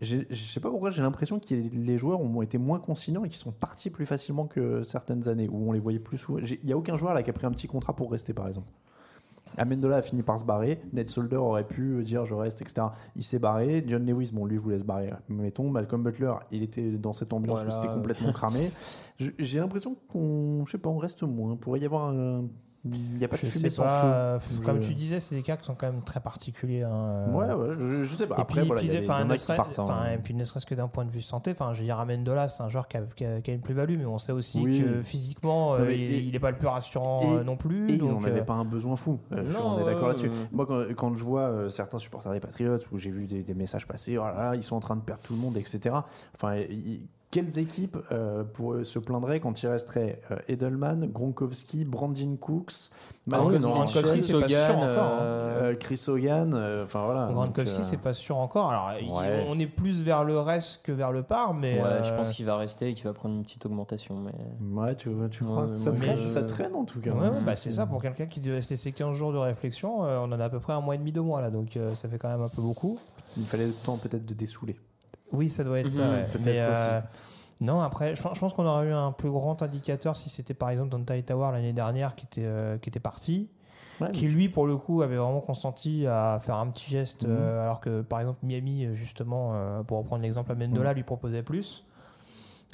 Je 0.00 0.22
sais 0.32 0.60
pas 0.60 0.70
pourquoi, 0.70 0.90
j'ai 0.90 1.02
l'impression 1.02 1.40
que 1.40 1.52
les 1.52 1.98
joueurs 1.98 2.20
ont 2.20 2.40
été 2.40 2.56
moins 2.56 2.78
conciliants 2.78 3.24
et 3.24 3.28
qu'ils 3.28 3.36
sont 3.38 3.50
partis 3.50 3.90
plus 3.90 4.06
facilement 4.06 4.46
que 4.46 4.84
certaines 4.84 5.26
années 5.28 5.48
où 5.48 5.68
on 5.68 5.72
les 5.72 5.80
voyait 5.80 5.98
plus 5.98 6.18
souvent. 6.18 6.38
Il 6.38 6.68
y 6.68 6.72
a 6.72 6.76
aucun 6.76 6.94
joueur 6.94 7.14
là 7.14 7.24
qui 7.24 7.30
a 7.30 7.32
pris 7.32 7.46
un 7.46 7.50
petit 7.50 7.66
contrat 7.66 7.96
pour 7.96 8.12
rester, 8.12 8.32
par 8.32 8.46
exemple. 8.46 8.68
Amendola 9.58 9.96
a 9.96 10.02
fini 10.02 10.22
par 10.22 10.38
se 10.38 10.44
barrer. 10.44 10.80
Ned 10.92 11.08
Solder 11.08 11.36
aurait 11.36 11.66
pu 11.66 12.02
dire 12.04 12.24
je 12.24 12.34
reste, 12.34 12.62
etc. 12.62 12.88
Il 13.16 13.22
s'est 13.24 13.38
barré. 13.38 13.84
John 13.86 14.06
Lewis, 14.06 14.30
bon, 14.32 14.46
lui 14.46 14.56
voulait 14.56 14.78
se 14.78 14.84
barrer. 14.84 15.12
Mettons, 15.28 15.68
Malcolm 15.70 16.02
Butler, 16.02 16.32
il 16.52 16.62
était 16.62 16.90
dans 16.92 17.12
cette 17.12 17.32
ambiance 17.32 17.58
Voilà. 17.62 17.70
où 17.78 17.82
c'était 17.82 17.92
complètement 17.94 18.32
cramé. 18.32 18.70
J'ai 19.38 19.58
l'impression 19.60 19.96
qu'on, 20.08 20.64
je 20.66 20.70
sais 20.72 20.78
pas, 20.78 20.90
on 20.90 20.98
reste 20.98 21.22
moins. 21.22 21.52
Il 21.52 21.58
pourrait 21.58 21.80
y 21.80 21.84
avoir 21.84 22.08
un. 22.10 22.46
Il 22.92 23.18
n'y 23.18 23.24
a 23.24 23.28
pas 23.28 23.36
de 23.36 23.40
Je 23.42 23.46
fumée 23.46 23.70
sans 23.70 23.82
pas, 23.82 24.38
feu. 24.40 24.62
Comme 24.64 24.82
Je- 24.82 24.88
tu 24.88 24.94
disais, 24.94 25.20
c'est 25.20 25.34
des 25.34 25.42
cas 25.42 25.56
qui 25.56 25.64
sont 25.64 25.74
quand 25.74 25.86
même 25.90 26.02
très 26.02 26.20
particuliers. 26.20 26.82
hein. 26.82 27.26
Ouais, 27.32 27.52
ouais, 27.52 27.74
je, 27.78 28.04
je 28.04 28.14
sais 28.16 28.26
pas. 28.26 28.36
Et 28.36 28.40
Après, 28.40 28.60
puis, 28.60 28.66
voilà, 28.68 28.80
puis, 28.80 28.88
y 28.88 28.90
a 28.90 29.00
des- 29.00 29.24
ne 29.28 29.36
serait- 29.36 29.58
hein. 29.58 29.66
enfin, 29.78 30.06
et 30.12 30.18
puis 30.18 30.34
ne 30.34 30.44
serait-ce 30.44 30.66
que 30.66 30.74
d'un 30.74 30.88
point 30.88 31.04
de 31.04 31.10
vue 31.10 31.20
santé, 31.22 31.50
enfin, 31.52 31.72
je 31.74 31.80
veux 31.80 31.84
dire, 31.84 31.98
Amendola, 31.98 32.48
c'est 32.48 32.62
un 32.62 32.68
joueur 32.68 32.88
qui 32.88 32.96
a, 32.96 33.02
qui 33.14 33.24
a- 33.24 33.40
qui 33.40 33.50
a 33.50 33.54
une 33.54 33.60
plus-value, 33.60 33.96
mais 33.98 34.06
on 34.06 34.18
sait 34.18 34.32
aussi 34.32 34.60
Oui. 34.64 34.80
que 34.82 35.02
physiquement, 35.02 35.76
Non, 35.78 35.84
euh, 35.84 35.92
il, 35.92 36.00
et- 36.00 36.18
il 36.20 36.34
est 36.34 36.40
pas 36.40 36.50
le 36.50 36.56
plus 36.58 36.68
rassurant 36.68 37.22
et- 37.22 37.38
euh, 37.38 37.44
non 37.44 37.56
plus. 37.56 37.88
Et 37.90 37.94
ils 37.94 37.98
donc, 37.98 38.20
n'en 38.20 38.26
avaient 38.26 38.40
euh, 38.40 38.44
pas 38.44 38.54
un 38.54 38.64
besoin 38.64 38.96
fou. 38.96 39.18
Euh, 39.32 39.42
je- 39.50 39.58
on 39.58 39.80
est 39.80 39.84
d'accord 39.84 40.08
là-dessus. 40.08 40.30
Moi, 40.52 40.66
quand, 40.66 40.82
quand 40.96 41.14
je 41.14 41.24
vois 41.24 41.42
euh, 41.42 41.68
certains 41.68 41.98
supporters 41.98 42.32
des 42.32 42.40
Patriots, 42.40 42.78
où 42.92 42.98
j'ai 42.98 43.10
vu 43.10 43.26
des, 43.26 43.42
des 43.42 43.54
messages 43.54 43.86
passer, 43.86 44.16
oh 44.18 44.24
là 44.24 44.32
là, 44.34 44.52
ils 44.54 44.62
sont 44.62 44.76
en 44.76 44.80
train 44.80 44.96
de 44.96 45.02
perdre 45.02 45.22
tout 45.22 45.32
le 45.34 45.38
monde, 45.40 45.56
etc. 45.56 45.94
Enfin, 46.34 46.56
il- 46.56 47.02
Quelles 47.30 47.58
équipes 47.58 47.98
euh, 48.10 48.42
pour, 48.42 48.76
se 48.84 48.98
plaindraient 48.98 49.38
quand 49.38 49.62
il 49.62 49.66
resterait 49.68 50.22
euh, 50.30 50.36
Edelman, 50.48 51.06
Gronkowski, 51.12 51.84
Brandon 51.84 52.36
Cooks, 52.40 52.72
Ah 53.30 53.44
oui, 53.44 53.58
Gronkowski, 53.58 54.22
c'est 54.22 54.32
pas 54.40 54.48
sûr 54.48 54.78
encore, 54.78 55.12
hein. 55.12 55.18
euh, 55.20 55.74
Chris 55.74 56.02
Hogan, 56.08 56.54
euh, 56.54 56.84
enfin 56.84 57.04
voilà. 57.04 57.28
Gronkowski, 57.30 57.80
euh, 57.80 57.84
c'est 57.84 58.00
pas 58.00 58.14
sûr 58.14 58.38
encore. 58.38 58.70
Alors, 58.70 58.88
Ouais. 59.14 59.44
on 59.46 59.58
est 59.58 59.66
plus 59.66 60.02
vers 60.02 60.24
le 60.24 60.38
reste 60.40 60.80
que 60.82 60.90
vers 60.90 61.12
le 61.12 61.22
par, 61.22 61.52
mais. 61.52 61.74
Ouais, 61.82 62.02
je 62.02 62.08
euh, 62.12 62.16
pense 62.16 62.30
qu'il 62.30 62.46
va 62.46 62.56
rester 62.56 62.88
et 62.88 62.94
qu'il 62.94 63.04
va 63.04 63.12
prendre 63.12 63.34
une 63.34 63.42
petite 63.42 63.66
augmentation. 63.66 64.14
Mais... 64.16 64.32
Ouais, 64.80 64.94
tu, 64.96 65.10
tu 65.30 65.44
Ouais, 65.44 65.68
ça, 65.68 65.92
traîne, 65.92 66.16
je- 66.16 66.28
ça 66.28 66.42
traîne 66.44 66.74
en 66.74 66.84
tout 66.86 67.00
cas. 67.00 67.10
Ouais, 67.10 67.28
ouais, 67.28 67.42
bah, 67.44 67.56
c'est 67.56 67.70
ça, 67.72 67.84
pour 67.84 68.00
quelqu'un 68.00 68.24
qui 68.26 68.40
devait 68.40 68.62
se 68.62 68.70
laisser 68.70 68.92
15 68.92 69.14
jours 69.14 69.34
de 69.34 69.38
réflexion, 69.38 70.02
euh, 70.06 70.18
on 70.20 70.32
en 70.32 70.40
a 70.40 70.44
à 70.46 70.48
peu 70.48 70.60
près 70.60 70.72
un 70.72 70.80
mois 70.80 70.94
et 70.94 70.98
demi, 70.98 71.12
deux 71.12 71.20
mois 71.20 71.42
là, 71.42 71.50
donc 71.50 71.76
euh, 71.76 71.94
ça 71.94 72.08
fait 72.08 72.16
quand 72.16 72.30
même 72.30 72.40
un 72.42 72.48
peu 72.48 72.62
beaucoup. 72.62 72.98
Il 73.36 73.44
fallait 73.44 73.66
le 73.66 73.72
temps 73.74 73.98
peut-être 73.98 74.24
de 74.24 74.32
dessouler. 74.32 74.76
Oui, 75.32 75.48
ça 75.48 75.64
doit 75.64 75.80
être 75.80 75.90
ça. 75.90 76.02
Mhm, 76.06 76.10
ouais. 76.14 76.26
Mais, 76.40 76.56
euh, 76.60 77.00
non, 77.60 77.80
après, 77.80 78.14
je 78.16 78.22
pense, 78.22 78.34
je 78.34 78.40
pense 78.40 78.52
qu'on 78.54 78.66
aurait 78.66 78.88
eu 78.88 78.92
un 78.92 79.12
plus 79.12 79.30
grand 79.30 79.62
indicateur 79.62 80.16
si 80.16 80.28
c'était 80.28 80.54
par 80.54 80.70
exemple 80.70 80.90
Don 80.90 81.04
Tower 81.22 81.50
l'année 81.52 81.72
dernière 81.72 82.14
qui 82.14 82.24
était, 82.26 82.44
euh, 82.44 82.78
qui 82.78 82.88
était 82.88 83.00
parti. 83.00 83.48
Ouais, 84.00 84.12
qui 84.12 84.28
lui, 84.28 84.48
pour 84.48 84.66
le 84.68 84.76
coup, 84.76 85.02
avait 85.02 85.16
vraiment 85.16 85.40
consenti 85.40 86.06
à 86.06 86.38
faire 86.40 86.54
un 86.54 86.68
petit 86.68 86.88
geste, 86.88 87.24
Mhm. 87.24 87.32
euh, 87.32 87.62
alors 87.64 87.80
que 87.80 88.00
par 88.02 88.20
exemple 88.20 88.38
Miami, 88.44 88.88
justement, 88.94 89.54
pour 89.86 89.98
reprendre 89.98 90.22
l'exemple, 90.22 90.52
Amendola 90.52 90.90
Mhm. 90.90 90.96
lui 90.96 91.02
proposait 91.02 91.42
plus. 91.42 91.84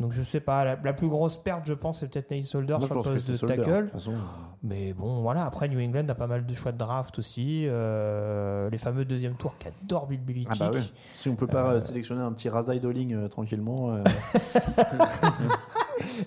Donc 0.01 0.11
je 0.11 0.23
sais 0.23 0.41
pas, 0.41 0.65
la, 0.65 0.77
la 0.83 0.93
plus 0.93 1.09
grosse 1.09 1.37
perte, 1.37 1.67
je 1.67 1.73
pense, 1.73 2.01
c'est 2.01 2.09
peut-être 2.09 2.29
Nate 2.33 2.43
Solder 2.43 2.77
Moi, 2.79 2.87
sur 2.89 2.97
le 2.97 3.03
poste 3.03 3.31
de 3.31 3.37
Solder, 3.37 3.57
tackle. 3.59 3.89
façon. 3.91 4.13
Mais 4.65 4.93
bon, 4.93 5.23
voilà. 5.23 5.45
Après, 5.45 5.69
New 5.69 5.79
England 5.81 6.09
a 6.09 6.15
pas 6.17 6.27
mal 6.27 6.45
de 6.45 6.53
choix 6.55 6.73
de 6.73 6.79
draft 6.79 7.17
aussi. 7.21 7.65
euh, 7.69 8.69
les 8.71 8.79
fameux 8.79 9.05
deuxième 9.05 9.35
tours 9.35 9.57
qu'adore 9.57 10.09
Bill 10.09 10.21
Belichick. 10.21 10.49
Ah 10.51 10.57
bah 10.59 10.71
oui. 10.75 10.93
Si 11.15 11.29
on 11.29 11.37
peut 11.37 11.47
pas 11.47 11.75
Euh, 11.75 11.81
sélectionner 11.81 12.23
un 12.23 12.33
petit 12.33 12.49
Razai 12.49 12.81
Dolling 12.81 13.15
euh, 13.15 13.29
tranquillement. 13.29 13.95
euh, 13.95 14.03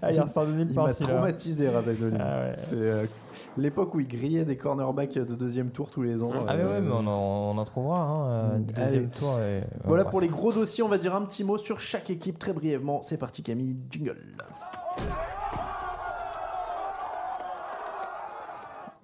Ah, 0.02 0.12
il 0.12 0.20
a 0.20 0.26
il 0.70 0.74
m'a 0.74 0.94
traumatisé 0.94 1.70
Razai 1.70 1.94
Dolling. 1.96 2.18
Ah 2.22 2.40
ouais. 2.40 2.54
C'est 2.56 3.10
l'époque 3.62 3.94
où 3.96 4.00
il 4.00 4.08
grillait 4.08 4.46
des 4.46 4.58
cornerbacks 4.58 5.14
de 5.16 5.36
deuxième 5.36 5.70
tour 5.72 5.90
tous 5.90 6.02
les 6.04 6.22
ans. 6.24 6.32
Ah 6.48 6.56
mais 6.56 6.64
euh, 6.64 6.74
ouais, 6.74 6.82
mais 6.82 6.92
on 6.94 7.08
en, 7.08 7.56
on 7.56 7.58
en 7.58 7.64
trouvera. 7.66 8.00
Hein, 8.02 8.28
euh, 8.30 8.58
Mm. 8.58 8.64
deuxième 8.66 9.04
Allez. 9.04 9.12
tour. 9.12 9.40
et- 9.40 9.64
Voilà 9.86 10.04
ouais, 10.04 10.10
pour 10.10 10.22
les 10.22 10.28
gros 10.28 10.52
dossiers, 10.54 10.84
on 10.84 10.90
va 10.90 10.98
dire 10.98 11.16
un 11.16 11.22
petit 11.24 11.44
mot 11.44 11.58
sur 11.58 11.80
chaque 11.80 12.10
équipe 12.10 12.40
très 12.40 12.54
brièvement. 12.54 13.02
C'est 13.04 13.18
parti 13.18 13.44
Camille, 13.44 13.78
jingle. 13.90 14.18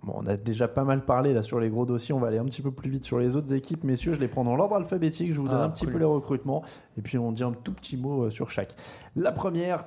Bon, 0.06 0.16
on 0.18 0.26
a 0.28 0.36
déjà 0.36 0.68
pas 0.68 0.84
mal 0.84 1.06
parlé 1.06 1.34
là 1.34 1.41
sur 1.43 1.62
les 1.62 1.70
gros 1.70 1.86
dossiers, 1.86 2.14
on 2.14 2.20
va 2.20 2.28
aller 2.28 2.38
un 2.38 2.43
petit 2.43 2.62
peu 2.62 2.72
plus 2.72 2.89
vite 2.89 3.06
sur 3.06 3.20
les 3.20 3.38
autres 3.38 3.54
équipes. 3.54 3.86
Messieurs, 3.86 4.14
je 4.14 4.20
les 4.20 4.28
prends 4.28 4.43
dans 4.43 4.58
l'ordre 4.58 4.76
alphabétique, 4.76 5.34
je 5.34 5.39
vous 5.39 5.47
donne 5.47 5.60
Ah, 5.62 5.66
un 5.66 5.70
petit 5.70 5.86
cool. 5.86 5.93
peu 5.93 5.99
les 5.99 6.06
recrutements 6.06 6.62
et 6.97 7.01
puis 7.01 7.18
on 7.18 7.32
dit 7.32 7.43
un 7.43 7.54
tout 7.54 7.72
petit 7.72 7.95
mot 7.95 8.24
euh, 8.26 8.30
sur 8.30 8.49
chaque. 8.49 8.76
La 9.16 9.32
première, 9.32 9.86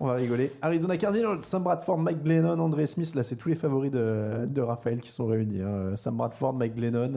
on 0.00 0.06
va 0.06 0.12
rigoler. 0.14 0.52
Arizona 0.60 0.98
Cardinals, 0.98 1.40
Sam 1.40 1.62
Bradford, 1.62 1.96
Mike 1.98 2.22
Glennon, 2.22 2.58
André 2.58 2.86
Smith, 2.86 3.14
là 3.14 3.22
c'est 3.22 3.36
tous 3.36 3.48
les 3.48 3.54
favoris 3.54 3.90
de, 3.90 4.44
de 4.46 4.60
Raphaël 4.60 5.00
qui 5.00 5.10
sont 5.10 5.26
réunis. 5.26 5.62
hein. 5.62 5.96
Sam 5.96 6.16
Bradford, 6.16 6.52
Mike 6.52 6.74
Glennon, 6.76 7.12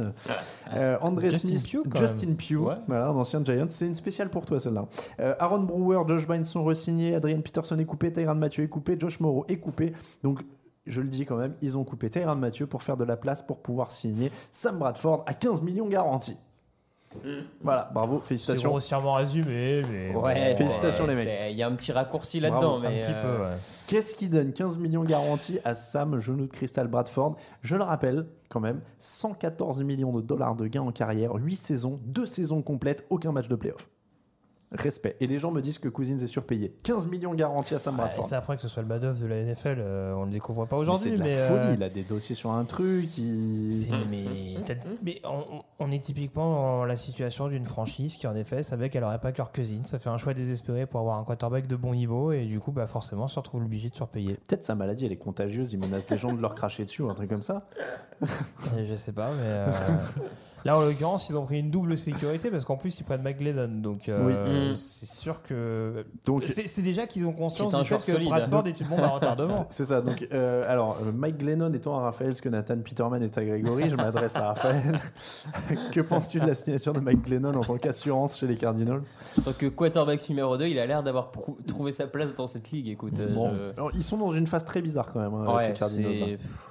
euh, 0.75 0.97
André 1.01 1.31
Justin 1.31 1.57
Smith, 1.57 1.84
Pugh, 1.84 1.97
Justin. 1.97 2.34
Pugh, 2.36 2.61
Ouais. 2.65 2.75
voilà, 2.88 3.07
un 3.07 3.15
ancien 3.15 3.43
Giants. 3.43 3.65
C'est 3.67 3.88
une 3.88 3.95
spéciale 3.95 4.29
pour 4.29 4.45
toi 4.45 4.57
celle-là. 4.57 4.86
Euh, 5.19 5.36
Aaron 5.38 5.63
Brewer, 5.63 6.03
Josh 6.07 6.27
Bynes 6.27 6.45
sont 6.45 6.63
re-signés, 6.63 7.15
Adrian 7.15 7.41
Peterson 7.41 7.77
est 7.77 7.84
coupé, 7.86 8.09
Tyrann 8.11 8.39
Mathieu 8.39 8.63
est 8.63 8.69
coupé, 8.69 8.95
Josh 8.97 9.19
Morrow 9.19 9.43
est 9.49 9.57
coupé. 9.57 9.91
Donc 10.23 10.39
je 10.86 11.01
le 11.01 11.07
dis 11.07 11.25
quand 11.25 11.38
même, 11.38 11.53
ils 11.61 11.77
ont 11.77 11.84
coupé 11.84 12.09
Tyrann 12.09 12.39
Mathieu 12.39 12.67
pour 12.67 12.84
faire 12.84 12.97
de 12.97 13.03
la 13.03 13.17
place 13.17 13.41
pour 13.41 13.59
pouvoir 13.59 13.91
signer 13.91 14.31
Sam 14.51 14.77
Bradford 14.79 15.23
à 15.27 15.34
15 15.34 15.61
millions 15.61 15.88
garantis. 15.88 16.38
Voilà, 17.61 17.91
bravo, 17.93 18.19
C'est 18.23 18.29
félicitations. 18.29 18.69
grossièrement 18.71 19.13
résumé, 19.13 19.84
mais 19.91 20.15
Ouais, 20.15 20.55
Félicitations, 20.55 21.05
c'est- 21.05 21.11
les 21.11 21.15
mecs. 21.15 21.27
c'est- 21.27 21.51
Il 21.51 21.57
y 21.57 21.61
a 21.61 21.67
un 21.67 21.75
petit 21.75 21.91
raccourci 21.91 22.39
là-dedans. 22.39 22.77
un 22.77 22.89
mais, 22.89 23.01
petit 23.01 23.11
euh, 23.13 23.21
peu. 23.38 23.43
ouais. 23.43 23.55
Qu'est-ce 23.86 24.15
qui 24.15 24.29
donne 24.29 24.51
15 24.51 24.79
millions 24.79 25.03
garantis 25.03 25.59
à 25.63 25.75
Sam, 25.75 26.19
genou 26.19 26.47
de 26.47 26.51
cristal 26.51 26.88
Bradford? 26.88 27.36
Je 27.61 27.75
le 27.75 27.84
rappelle 27.84 28.25
quand 28.49 28.59
même, 28.61 28.81
114 28.97 29.84
millions 29.84 30.11
de 30.11 30.21
dollars 30.21 30.55
de 30.55 30.65
gains 30.65 30.81
en 30.81 30.91
carrière, 30.91 31.36
8 31.36 31.55
saisons, 31.55 31.99
2 32.03 32.25
saisons 32.25 32.63
complètes, 32.63 33.05
aucun 33.11 33.31
match 33.31 33.47
de 33.47 33.55
playoff. 33.55 33.88
Respect. 34.74 35.15
Et 35.19 35.28
les 35.28 35.38
gens 35.39 35.51
me 35.51 35.61
disent 35.61 35.78
que 35.78 35.88
Cousins 35.88 36.17
est 36.17 36.28
surpayé. 36.28 36.74
15 36.84 37.07
millions 37.07 37.34
garantis 37.34 37.76
à 37.76 37.80
Sam 37.80 37.95
Bradford. 37.95 38.26
c'est 38.26 38.36
après 38.36 38.55
que 38.55 38.61
ce 38.61 38.67
soit 38.67 38.82
le 38.82 38.88
Madoff 38.88 39.19
de 39.19 39.28
la 39.28 39.36
NFL, 39.43 39.76
euh, 39.80 40.13
on 40.15 40.26
le 40.26 40.32
découvre 40.32 40.65
pas 40.65 40.78
aujourd'hui. 40.78 41.11
c'est 41.11 41.17
de 41.17 41.24
la 41.24 41.47
folie, 41.47 41.59
euh, 41.69 41.74
il 41.78 41.84
a 41.84 41.89
des 41.89 42.03
dossiers 42.03 42.36
sur 42.36 42.51
un 42.51 42.65
truc. 42.65 43.17
il- 43.17 43.69
mais 45.03 45.21
on, 45.24 45.61
on 45.80 45.91
est 45.91 45.99
typiquement 45.99 46.51
dans 46.80 46.86
la 46.86 46.95
situation 46.95 47.47
d'une 47.47 47.65
franchise 47.65 48.17
qui, 48.17 48.26
en 48.28 48.36
effet, 48.36 48.63
savait 48.63 48.89
qu'elle 48.89 49.03
aurait 49.03 49.19
pas 49.19 49.32
Kirk 49.32 49.53
Cousins. 49.55 49.84
Ça 49.84 49.99
fait 49.99 50.09
un 50.09 50.17
choix 50.17 50.34
désespéré 50.34 50.86
pour 50.86 50.99
avoir 50.99 51.17
un 51.19 51.24
quarterback 51.24 51.67
de 51.67 51.76
bon 51.76 51.93
niveau 51.93 52.32
et 52.32 52.45
du 52.45 52.59
coup, 52.59 52.71
bah, 52.71 52.88
forcément, 52.88 53.28
se 53.28 53.38
retrouve 53.39 53.63
obligé 53.63 53.89
de 53.89 53.95
surpayer. 53.95 54.39
Peut-être 54.47 54.63
sa 54.65 54.76
maladie, 54.76 55.05
elle 55.05 55.11
est 55.11 55.17
contagieuse, 55.17 55.74
il 55.74 55.80
menace 55.80 56.07
des 56.07 56.17
gens 56.17 56.34
de 56.34 56.41
leur 56.41 56.55
cracher 56.55 56.86
dessus 56.86 57.01
ou 57.03 57.09
un 57.09 57.13
truc 57.13 57.30
comme 57.30 57.43
ça. 57.43 57.67
Et 58.78 58.86
je 58.86 58.95
sais 58.95 59.11
pas, 59.11 59.30
mais 59.32 59.38
euh, 59.45 59.67
là, 60.66 60.78
en 60.78 60.82
l'occurrence, 60.82 61.30
ils 61.30 61.38
ont 61.38 61.43
pris 61.45 61.59
une 61.59 61.70
double 61.72 61.97
sécurité 61.97 62.49
parce 62.49 62.66
qu'en 62.66 62.78
plus, 62.78 62.99
ils 62.99 63.03
prennent 63.03 63.22
McGlennon. 63.22 63.68
Donc, 63.82 64.09
euh, 64.09 64.72
Oui. 64.72 64.78
c'est 64.78 65.05
sûr 65.09 65.41
que. 65.41 66.05
Donc, 66.26 66.43
C'est 66.47 66.68
c'est 66.68 66.82
déjà 66.82 67.05
qu'ils 67.07 67.26
ont 67.28 67.34
conscience 67.34 67.74
du 67.76 67.84
fait 67.86 67.97
que 67.97 68.03
solide. 68.03 68.30
Bradford 68.30 68.68
est 68.68 68.80
une 68.80 68.88
bombe 68.88 68.99
à 69.01 69.07
retardement. 69.09 69.66
C'est 69.70 69.86
ça. 69.86 70.01
Donc, 70.01 70.28
euh, 70.32 70.70
alors, 70.72 70.97
euh, 71.03 71.11
Mike 71.11 71.38
Glennon 71.38 71.74
étant 71.74 71.97
à 71.97 72.01
Raphaël, 72.01 72.36
ce 72.36 72.41
que 72.41 72.49
Nathan 72.49 72.78
Peterman 72.78 73.22
est 73.24 73.38
à 73.38 73.43
Grégory, 73.43 73.89
je 73.89 73.95
m'adresse 73.95 74.36
à 74.36 74.47
Raphaël. 74.53 74.99
que 75.91 76.01
penses-tu 76.01 76.39
de 76.39 76.47
la 76.47 76.55
signature 76.55 76.93
de 76.93 76.99
Mike 76.99 77.26
Glennon 77.26 77.55
en 77.55 77.61
tant 77.64 77.78
qu'assurance 77.78 78.38
chez 78.38 78.47
les 78.47 78.57
Cardinals? 78.57 79.01
En 79.39 79.41
tant 79.41 79.53
que 79.53 79.68
quarterback 79.68 80.28
numéro 80.30 80.57
2, 80.57 80.68
il 80.68 80.80
a 80.80 80.86
l'air 80.86 81.03
d'avoir 81.03 81.32
prou- 81.32 81.57
trouvé 81.68 81.91
sa 81.91 82.07
place 82.07 82.34
dans 82.36 82.47
cette 82.47 82.72
ligue. 82.72 82.88
Écoute, 82.89 83.14
Bon. 83.34 83.51
je- 83.53 83.72
Alors, 83.78 83.91
ils 83.95 84.03
sont 84.03 84.18
dans 84.18 84.32
une 84.34 84.47
phase 84.47 84.66
très 84.66 84.82
bizarre 84.82 85.11
quand 85.11 85.20
même, 85.20 85.34
hein, 85.34 85.53
Ouais, 85.55 85.68
ces 85.68 85.74
Cardinals. 85.74 86.14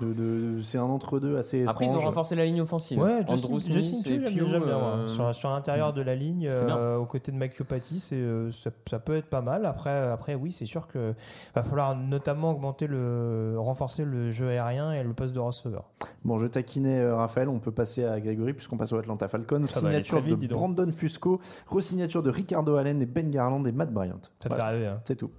c'est- 0.00 0.04
De- 0.04 0.12
de- 0.12 0.62
C'est 0.62 0.78
un 0.78 0.82
entre-deux 0.84 1.36
assez 1.36 1.66
Après, 1.66 1.86
ils 1.86 1.90
ont 1.90 1.98
renforcé 2.00 2.34
la 2.34 2.44
ligne 2.44 2.60
offensive. 2.60 2.98
Ouais, 2.98 3.20
Justin, 3.28 3.46
Andrew 3.48 3.60
Smith 3.60 3.76
Justin 3.82 4.10
et 4.10 4.18
Pugh, 4.34 4.48
j'aime 4.48 4.64
bien. 4.64 4.76
euh, 4.78 4.96
moi. 4.98 5.08
Sur, 5.08 5.34
sur 5.34 5.50
l'intérieur 5.50 5.92
de 5.92 6.02
la 6.02 6.14
ligne, 6.14 6.48
C'est 6.50 6.64
bien. 6.66 6.76
euh, 6.76 6.96
aux 6.96 7.06
côtés 7.06 7.32
de 7.32 7.36
Mike 7.36 7.62
Patti, 7.64 8.00
c'est 8.00 8.16
euh, 8.16 8.50
ça, 8.50 8.70
ça 8.88 8.98
peut 8.98 9.16
être 9.16 9.26
pas 9.28 9.40
mal. 9.42 9.66
Après, 9.66 9.90
après 10.10 10.34
oui, 10.34 10.52
c'est 10.52 10.66
sûr 10.66 10.86
que 10.86 11.14
va 11.54 11.62
falloir 11.62 11.96
notamment 11.96 12.50
augmenter 12.52 12.86
le, 12.86 13.54
renforcer 13.58 14.04
le 14.04 14.30
jeu 14.30 14.48
aérien 14.48 14.92
et 14.92 15.02
le 15.02 15.12
poste 15.12 15.34
de 15.34 15.40
receveur. 15.40 15.84
Bon, 16.24 16.38
je 16.38 16.46
taquinais 16.46 17.00
euh, 17.00 17.16
Raphaël, 17.16 17.48
on 17.48 17.58
peut 17.58 17.72
passer 17.72 18.04
à 18.04 18.20
Grégory 18.20 18.52
puisqu'on 18.52 18.76
passe 18.76 18.92
au 18.92 18.96
Atlanta 18.98 19.28
Falcons. 19.28 19.66
Ça 19.66 19.80
va 19.80 19.88
aller 19.88 19.96
Signature 20.02 20.18
très 20.18 20.26
vite, 20.26 20.34
de 20.36 20.40
dis 20.40 20.48
donc. 20.48 20.58
Brandon 20.58 20.90
Fusco, 20.92 21.40
re-signature 21.66 22.22
de 22.22 22.30
Ricardo 22.30 22.76
Allen 22.76 23.02
et 23.02 23.06
Ben 23.06 23.30
Garland 23.30 23.64
et 23.66 23.72
Matt 23.72 23.92
Bryant. 23.92 24.20
Ça 24.40 24.48
te 24.48 24.54
Voilà, 24.54 24.66
fait 24.66 24.70
rêver. 24.76 24.86
hein. 24.86 24.94
c'est 25.04 25.16
tout. 25.16 25.30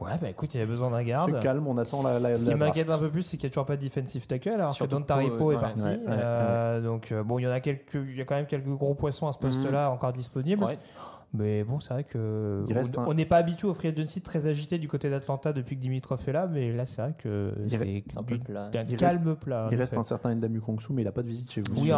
Ouais, 0.00 0.10
bah 0.20 0.28
écoute, 0.28 0.52
il 0.54 0.60
a 0.60 0.66
besoin 0.66 0.90
d'un 0.90 0.98
C'est 0.98 1.04
garde. 1.04 1.40
calme, 1.40 1.66
on 1.68 1.78
attend 1.78 2.02
la, 2.02 2.18
la, 2.18 2.34
Ce 2.34 2.46
qui 2.46 2.54
m'inquiète 2.56 2.90
un 2.90 2.98
peu 2.98 3.10
plus, 3.10 3.22
c'est 3.22 3.36
qu'il 3.36 3.46
n'y 3.46 3.52
a 3.52 3.54
toujours 3.54 3.66
pas 3.66 3.76
de 3.76 3.82
defensive 3.82 4.26
tackle, 4.26 4.48
alors 4.50 4.74
Surtout 4.74 4.96
que 4.96 5.00
Don 5.00 5.06
Taripo 5.06 5.36
Poe, 5.36 5.52
est 5.52 5.54
ouais. 5.54 5.60
parti. 5.60 5.82
Ouais, 5.82 5.88
ouais, 5.90 5.98
Euh, 6.08 6.80
Donc 6.80 7.12
euh, 7.12 7.22
bon, 7.22 7.38
il 7.38 7.42
y 7.42 7.46
en 7.46 7.52
a 7.52 7.60
quelques, 7.60 7.94
il 7.94 8.16
y 8.16 8.20
a 8.20 8.24
quand 8.24 8.34
même 8.34 8.46
quelques 8.46 8.66
gros 8.66 8.94
poissons 8.94 9.28
à 9.28 9.32
ce 9.32 9.38
poste-là 9.38 9.90
encore 9.90 10.12
disponibles. 10.12 10.64
Mais 11.36 11.64
bon, 11.64 11.80
c'est 11.80 11.92
vrai 11.92 12.04
que 12.04 12.62
reste 12.72 12.96
on- 12.96 13.10
un- 13.10 13.14
n'est 13.14 13.26
pas 13.26 13.38
habitué 13.38 13.66
au 13.66 13.74
free 13.74 13.88
agency 13.88 14.20
très 14.22 14.46
agité 14.46 14.78
du 14.78 14.86
côté 14.86 15.10
d'Atlanta 15.10 15.52
depuis 15.52 15.76
que 15.76 15.80
Dimitrov 15.82 16.20
est 16.28 16.32
là, 16.32 16.46
mais 16.46 16.72
là 16.72 16.86
c'est 16.86 17.02
vrai 17.02 17.14
que 17.18 17.52
c'est 17.68 18.04
un 18.16 18.22
peu 18.22 18.38
plat. 18.38 18.70
un 18.74 18.82
Il 18.88 18.96
calme 18.96 19.34
plat. 19.36 19.66
en 19.66 19.70
Il 19.70 19.76
reste 19.76 19.96
un 19.98 20.02
certain 20.04 20.32
Ndamu 20.34 20.60
Kongsu, 20.60 20.92
mais 20.92 21.02
il 21.02 21.06
n'a 21.06 21.12
pas 21.12 21.22
de 21.22 21.28
visite 21.28 21.50
chez 21.50 21.60
vous. 21.60 21.82
Oui, 21.82 21.90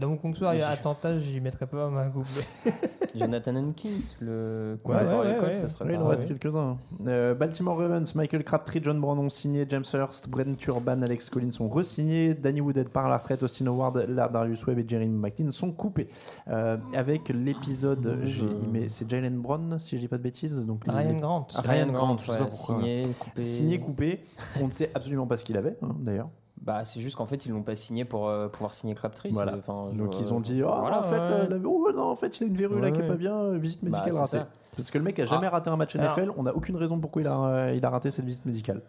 mon 0.00 0.16
Kongsu 0.16 0.44
à 0.44 0.68
Atlanta, 0.68 1.16
j'y 1.16 1.40
mettrais 1.40 1.66
pas 1.66 1.88
ma 1.88 2.06
coupe. 2.06 2.26
Jonathan 3.16 3.56
Hankins, 3.56 3.88
le 4.20 4.78
Ouais, 4.84 4.94
ouais, 4.96 5.28
l'école, 5.32 5.44
ouais. 5.48 5.54
ça 5.54 5.68
serait 5.68 5.84
Oui, 5.86 5.92
il 5.94 5.98
en 5.98 6.08
reste 6.08 6.26
quelques-uns. 6.26 6.76
Euh, 7.06 7.34
Baltimore 7.34 7.78
Ravens, 7.78 8.14
Michael 8.14 8.44
Crabtree, 8.44 8.80
John 8.82 9.00
Brown 9.00 9.18
ont 9.18 9.28
signé, 9.28 9.64
James 9.68 9.84
Hurst, 9.94 10.28
Brent 10.28 10.56
Urban, 10.66 11.02
Alex 11.02 11.30
Collins 11.30 11.52
sont 11.52 11.68
re-signés, 11.68 12.34
Danny 12.34 12.60
Woodhead 12.60 12.88
part 12.88 13.06
à 13.06 13.10
la 13.10 13.18
retraite, 13.18 13.42
Austin 13.42 13.66
Howard, 13.66 14.06
Darius 14.32 14.66
Webb 14.66 14.78
et 14.80 14.84
Jeremy 14.88 15.16
McLean 15.16 15.50
sont 15.52 15.70
coupés. 15.72 16.08
Euh, 16.48 16.76
avec 16.94 17.28
l'épisode, 17.28 18.18
j'ai- 18.24 18.42
mais 18.72 18.88
c'est 18.88 19.08
Jalen 19.08 19.38
Brown, 19.40 19.78
si 19.78 19.96
je 19.96 20.00
dis 20.00 20.08
pas 20.08 20.18
de 20.18 20.22
bêtises. 20.22 20.64
Donc 20.66 20.82
Ryan 20.88 21.12
les- 21.12 21.20
Grant. 21.20 21.46
Ah, 21.54 21.60
Ryan 21.60 21.92
Grant, 21.92 22.18
je 22.18 22.24
sais 22.26 22.32
ouais, 22.32 22.38
pas 22.38 22.46
pourquoi. 22.46 22.76
signé, 22.76 23.06
coupé. 23.18 23.44
Signé, 23.44 23.78
coupé. 23.78 24.24
On 24.60 24.66
ne 24.66 24.70
sait 24.70 24.90
absolument 24.94 25.26
pas 25.26 25.36
ce 25.36 25.44
qu'il 25.44 25.56
avait, 25.56 25.76
hein, 25.82 25.94
d'ailleurs. 26.00 26.28
Bah, 26.60 26.84
c'est 26.84 27.00
juste 27.00 27.16
qu'en 27.16 27.26
fait, 27.26 27.44
ils 27.44 27.50
l'ont 27.50 27.64
pas 27.64 27.74
signé 27.74 28.04
pour 28.04 28.28
euh, 28.28 28.46
pouvoir 28.48 28.72
signer 28.72 28.94
Crabtree. 28.94 29.30
Voilà. 29.32 29.52
c'est- 29.52 29.58
enfin, 29.58 29.90
Donc 29.94 30.18
ils 30.20 30.32
ont 30.32 30.38
dit, 30.38 30.62
ah, 30.62 30.76
voilà, 30.80 31.00
en 31.00 31.02
fait, 31.02 31.18
ouais. 31.18 31.48
la- 31.48 31.58
la- 31.58 31.68
oh, 31.68 31.90
non, 31.92 32.04
en 32.04 32.14
fait, 32.16 32.38
il 32.38 32.44
a 32.44 32.46
une 32.46 32.54
verrue 32.56 32.76
là 32.80 32.86
Ouais, 32.88 32.92
qui 32.92 33.00
est 33.00 33.06
pas 33.06 33.16
bien, 33.16 33.36
euh, 33.36 33.58
visite 33.58 33.80
Bah, 33.82 33.90
médicale 33.90 34.14
ratée. 34.14 34.38
ça. 34.38 34.48
Parce 34.76 34.90
que 34.92 34.98
le 34.98 35.02
mec 35.04 35.18
a 35.18 35.26
jamais 35.26 35.48
Ah. 35.48 35.50
raté 35.50 35.70
un 35.70 35.76
match 35.76 35.96
Alors- 35.96 36.16
NFL, 36.16 36.30
on 36.36 36.44
n'a 36.44 36.54
aucune 36.54 36.76
raison 36.76 37.00
pourquoi 37.00 37.20
il 37.22 37.26
a, 37.28 37.36
euh, 37.44 37.74
il 37.76 37.84
a 37.84 37.90
raté 37.90 38.10
cette 38.12 38.24
visite 38.24 38.46
médicale. 38.46 38.80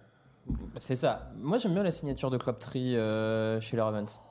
C'est 0.76 0.96
ça. 0.98 1.32
Moi, 1.42 1.58
j'aime 1.58 1.74
bien 1.74 1.84
la 1.84 1.92
signature 1.92 2.30
de 2.30 2.38
Crabtree 2.38 2.96
euh, 2.96 3.60
chez 3.62 3.76
les 3.76 3.82
Ravens. 3.82 4.22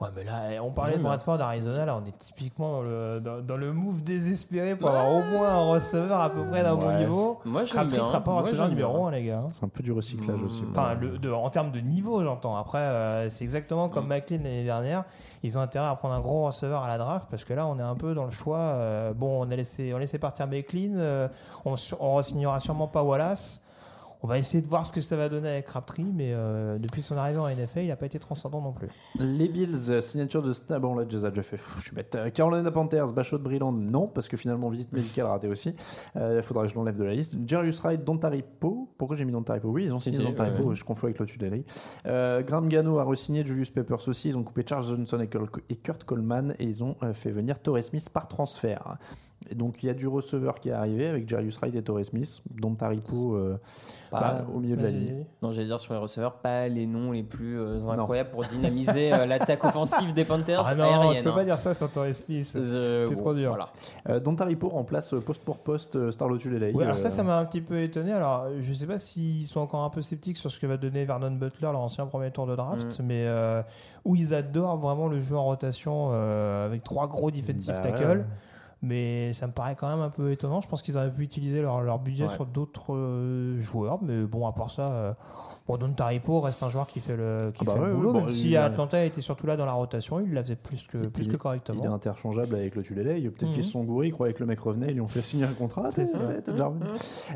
Ouais, 0.00 0.08
mais 0.16 0.24
là, 0.24 0.60
on 0.62 0.72
parlait 0.72 0.98
de 0.98 1.02
Bradford, 1.02 1.40
Arizona, 1.40 1.86
là, 1.86 1.96
on 1.96 2.04
est 2.04 2.18
typiquement 2.18 2.72
dans 2.72 2.82
le, 2.82 3.20
dans, 3.20 3.40
dans 3.40 3.56
le 3.56 3.72
move 3.72 4.02
désespéré 4.02 4.74
pour 4.74 4.88
avoir 4.88 5.06
au 5.14 5.22
moins 5.22 5.48
un 5.48 5.64
receveur 5.70 6.20
à 6.20 6.30
peu 6.30 6.44
près 6.46 6.64
d'un 6.64 6.74
bon 6.74 6.90
niveau. 6.98 7.38
Moi, 7.44 7.64
j'aime 7.64 7.74
Crabtree 7.76 7.94
bien. 7.98 8.04
sera 8.04 8.20
pas 8.20 8.32
un 8.32 8.34
Moi, 8.34 8.42
receveur 8.42 8.64
j'aime 8.66 8.74
numéro 8.74 8.98
bien. 8.98 9.06
1, 9.06 9.10
les 9.12 9.24
gars. 9.24 9.38
hein. 9.38 9.48
C'est 9.52 9.64
un 9.64 9.68
peu 9.68 9.84
du 9.84 9.92
recyclage 9.92 10.42
aussi. 10.42 10.64
Enfin, 10.72 10.94
le- 10.94 11.16
de- 11.18 11.30
en 11.30 11.48
termes 11.48 11.70
de 11.70 11.78
niveau, 11.78 12.24
j'entends. 12.24 12.56
Après, 12.56 12.78
euh, 12.78 13.28
c'est 13.30 13.44
exactement 13.44 13.88
comme 13.88 14.08
McLean 14.08 14.38
l'année 14.42 14.64
dernière. 14.64 15.04
Ils 15.44 15.56
ont 15.58 15.60
intérêt 15.60 15.86
à 15.86 15.94
prendre 15.94 16.14
un 16.14 16.20
gros 16.20 16.44
receveur 16.44 16.82
à 16.82 16.88
la 16.88 16.98
draft 16.98 17.28
parce 17.30 17.44
que 17.44 17.54
là, 17.54 17.64
on 17.66 17.78
est 17.78 17.82
un 17.82 17.94
peu 17.94 18.14
dans 18.14 18.24
le 18.24 18.32
choix. 18.32 18.58
euh, 18.58 19.12
bon, 19.14 19.46
on 19.46 19.50
a 19.52 19.54
laissé, 19.56 19.92
on 19.94 19.98
a 19.98 20.00
laissé 20.00 20.18
partir 20.18 20.48
McLean. 20.48 20.94
euh, 20.96 21.28
on, 21.64 21.76
sur- 21.76 22.02
on 22.02 22.16
re-signera 22.16 22.58
sûrement 22.58 22.88
pas 22.88 23.04
Wallace. 23.04 23.60
On 24.24 24.26
va 24.26 24.38
essayer 24.38 24.62
de 24.62 24.68
voir 24.68 24.86
ce 24.86 24.92
que 24.94 25.02
ça 25.02 25.16
va 25.18 25.28
donner 25.28 25.50
avec 25.50 25.66
Crabtree, 25.66 26.02
mais 26.02 26.32
euh, 26.32 26.78
depuis 26.78 27.02
son 27.02 27.14
arrivée 27.18 27.40
en 27.40 27.46
NFL, 27.46 27.80
il 27.80 27.88
n'a 27.88 27.96
pas 27.96 28.06
été 28.06 28.18
transcendant 28.18 28.62
non 28.62 28.72
plus. 28.72 28.88
Les 29.18 29.50
Bills, 29.50 29.90
euh, 29.90 30.00
signature 30.00 30.42
de 30.42 30.54
Stab. 30.54 30.80
Bon, 30.80 30.94
là, 30.94 31.04
déjà, 31.04 31.28
déjà 31.28 31.42
fait. 31.42 31.58
Pff, 31.58 31.74
Je 31.76 31.82
suis 31.82 31.94
bête. 31.94 32.14
Euh, 32.14 32.30
Carolina 32.30 32.70
Panthers, 32.70 33.12
Bachot 33.12 33.36
Brilland, 33.36 33.72
non, 33.72 34.06
parce 34.08 34.26
que 34.26 34.38
finalement, 34.38 34.70
visite 34.70 34.94
médicale 34.94 35.26
raté 35.26 35.46
aussi. 35.46 35.74
Il 36.16 36.40
faudra 36.42 36.62
que 36.64 36.70
je 36.70 36.74
l'enlève 36.74 36.96
de 36.96 37.04
la 37.04 37.12
liste. 37.12 37.36
Jarius 37.46 37.78
Wright, 37.80 38.02
Dontaripo. 38.02 38.88
Pourquoi 38.96 39.14
j'ai 39.18 39.26
mis 39.26 39.32
Dontaripo 39.32 39.68
Oui, 39.68 39.84
ils 39.84 39.92
ont 39.92 40.00
Si, 40.00 40.10
signé 40.10 40.24
si, 40.24 40.30
Dontaripo. 40.30 40.70
ouais. 40.70 40.74
Je 40.74 40.84
confonds 40.84 41.08
avec 41.08 41.18
Lotus 41.18 41.36
LA. 41.42 41.58
Euh, 42.06 42.40
Graham 42.40 42.70
Gano 42.70 42.98
a 43.00 43.04
re-signé 43.04 43.44
Julius 43.44 43.68
Peppers 43.68 44.08
aussi. 44.08 44.30
Ils 44.30 44.38
ont 44.38 44.42
coupé 44.42 44.64
Charles 44.66 44.86
Johnson 44.86 45.20
et 45.68 45.76
Kurt 45.76 46.04
Coleman 46.04 46.54
et 46.58 46.64
ils 46.64 46.82
ont 46.82 46.96
fait 47.12 47.30
venir 47.30 47.58
Torrey 47.58 47.82
Smith 47.82 48.08
par 48.08 48.26
transfert. 48.28 48.96
Et 49.50 49.54
donc, 49.54 49.82
il 49.82 49.86
y 49.86 49.90
a 49.90 49.94
du 49.94 50.08
receveur 50.08 50.58
qui 50.58 50.70
est 50.70 50.72
arrivé 50.72 51.06
avec 51.06 51.28
Jarius 51.28 51.58
Wright 51.58 51.74
et 51.74 51.82
Torrey 51.82 52.04
Smith. 52.04 52.40
Dontaripo 52.50 53.34
euh, 53.34 53.58
Pas- 54.10 54.20
bah, 54.20 54.44
au 54.54 54.58
milieu 54.58 54.76
de 54.76 54.82
la 54.82 54.90
ligne. 54.90 55.24
Non, 55.42 55.50
j'allais 55.52 55.66
dire 55.66 55.78
sur 55.78 55.92
les 55.92 56.00
receveurs, 56.00 56.34
pas 56.36 56.66
les 56.68 56.86
noms 56.86 57.12
les 57.12 57.22
plus 57.22 57.60
euh, 57.60 57.86
incroyables 57.90 58.30
pour 58.30 58.42
dynamiser 58.44 59.12
euh, 59.12 59.26
l'attaque 59.26 59.62
offensive 59.64 60.14
des 60.14 60.24
Panthers. 60.24 60.62
Ah 60.66 60.74
non, 60.74 60.84
aérienne, 60.84 61.16
tu 61.18 61.22
peux 61.22 61.28
hein. 61.30 61.34
pas 61.34 61.44
dire 61.44 61.58
ça 61.58 61.74
sur 61.74 61.90
Torrey 61.90 62.12
Smith. 62.14 62.50
Euh, 62.56 63.06
C'est 63.06 63.14
bon, 63.16 63.20
trop 63.20 63.34
dur. 63.34 63.50
Voilà. 63.50 63.68
Euh, 64.08 64.18
Dontaripo 64.20 64.68
remplace 64.70 65.12
euh, 65.12 65.20
poste 65.20 65.42
pour 65.44 65.58
poste 65.58 65.96
euh, 65.96 66.10
Star 66.10 66.28
Lotus 66.28 66.50
LA. 66.50 66.70
Ouais, 66.70 66.84
alors 66.84 66.98
ça, 66.98 67.08
Euh, 67.08 67.10
ça 67.10 67.22
m'a 67.22 67.38
un 67.38 67.44
petit 67.44 67.60
peu 67.60 67.82
étonné. 67.82 68.12
Alors, 68.12 68.46
je 68.60 68.72
sais 68.72 68.86
pas 68.86 68.98
s'ils 68.98 69.44
sont 69.44 69.60
encore 69.60 69.84
un 69.84 69.90
peu 69.90 70.00
sceptiques 70.00 70.38
sur 70.38 70.50
ce 70.50 70.58
que 70.58 70.66
va 70.66 70.76
donner 70.78 71.04
Vernon 71.04 71.32
Butler, 71.32 71.68
leur 71.70 71.80
ancien 71.80 72.06
premier 72.06 72.30
tour 72.30 72.46
de 72.46 72.56
draft, 72.56 72.98
Mm. 72.98 73.04
mais 73.04 73.24
euh, 73.26 73.62
où 74.06 74.16
ils 74.16 74.32
adorent 74.32 74.78
vraiment 74.78 75.08
le 75.08 75.20
jeu 75.20 75.36
en 75.36 75.44
rotation 75.44 76.08
euh, 76.12 76.66
avec 76.66 76.82
trois 76.82 77.08
gros 77.08 77.30
defensive 77.30 77.74
Bah 77.74 77.80
tackles. 77.80 78.18
ouais. 78.20 78.24
Mais 78.84 79.32
ça 79.32 79.46
me 79.46 79.52
paraît 79.52 79.74
quand 79.76 79.88
même 79.88 80.00
un 80.04 80.10
peu 80.10 80.30
étonnant. 80.30 80.60
Je 80.60 80.68
pense 80.68 80.82
qu'ils 80.82 80.96
auraient 80.98 81.10
pu 81.12 81.22
utiliser 81.22 81.62
leur, 81.62 81.80
leur 81.80 81.98
budget 81.98 82.24
Ouais. 82.26 82.30
sur 82.34 82.44
d'autres 82.46 82.94
euh, 82.94 83.58
joueurs. 83.58 83.98
Mais 84.02 84.22
bon, 84.24 84.46
à 84.46 84.52
part 84.52 84.70
ça, 84.70 84.88
euh, 84.92 85.12
bon, 85.66 85.76
Don 85.78 85.90
Taripo 85.92 86.40
reste 86.40 86.62
un 86.62 86.68
joueur 86.68 86.86
qui 86.86 87.00
fait 87.00 87.16
le, 87.16 87.50
qui 87.54 87.62
Ah 87.62 87.64
bah 87.64 87.72
fait 87.72 87.78
le 87.78 87.84
ouais, 87.86 87.92
boulot. 87.94 88.08
ouais, 88.10 88.14
même 88.18 88.24
bon, 88.26 88.28
si 88.28 88.50
il 88.50 88.56
a- 88.56 88.64
Atlanta 88.64 89.04
était 89.04 89.20
surtout 89.20 89.46
là 89.46 89.56
dans 89.56 89.64
la 89.66 89.72
rotation, 89.72 90.20
il 90.20 90.32
la 90.34 90.42
faisait 90.42 90.56
plus 90.56 90.86
que, 90.86 91.06
plus 91.06 91.24
que 91.26 91.32
Il 91.32 91.34
est 91.34 91.38
correctement. 91.38 91.94
interchangeable 91.94 92.54
avec 92.54 92.74
le 92.76 92.82
Tulele. 92.82 93.22
Peut-être 93.30 93.48
Mhm. 93.48 93.54
qu'ils 93.54 93.64
se 93.64 93.70
sont 93.70 93.84
gourés, 93.84 94.08
ils 94.08 94.12
croyaient 94.12 94.34
que 94.34 94.40
le 94.40 94.46
mec 94.46 94.60
revenait, 94.60 94.88
ils 94.88 94.94
lui 94.94 95.00
ont 95.00 95.08
fait 95.08 95.22
signer 95.22 95.44
un 95.44 95.52
contrat. 95.54 95.90
C'est 95.90 96.04
ça. 96.06 96.18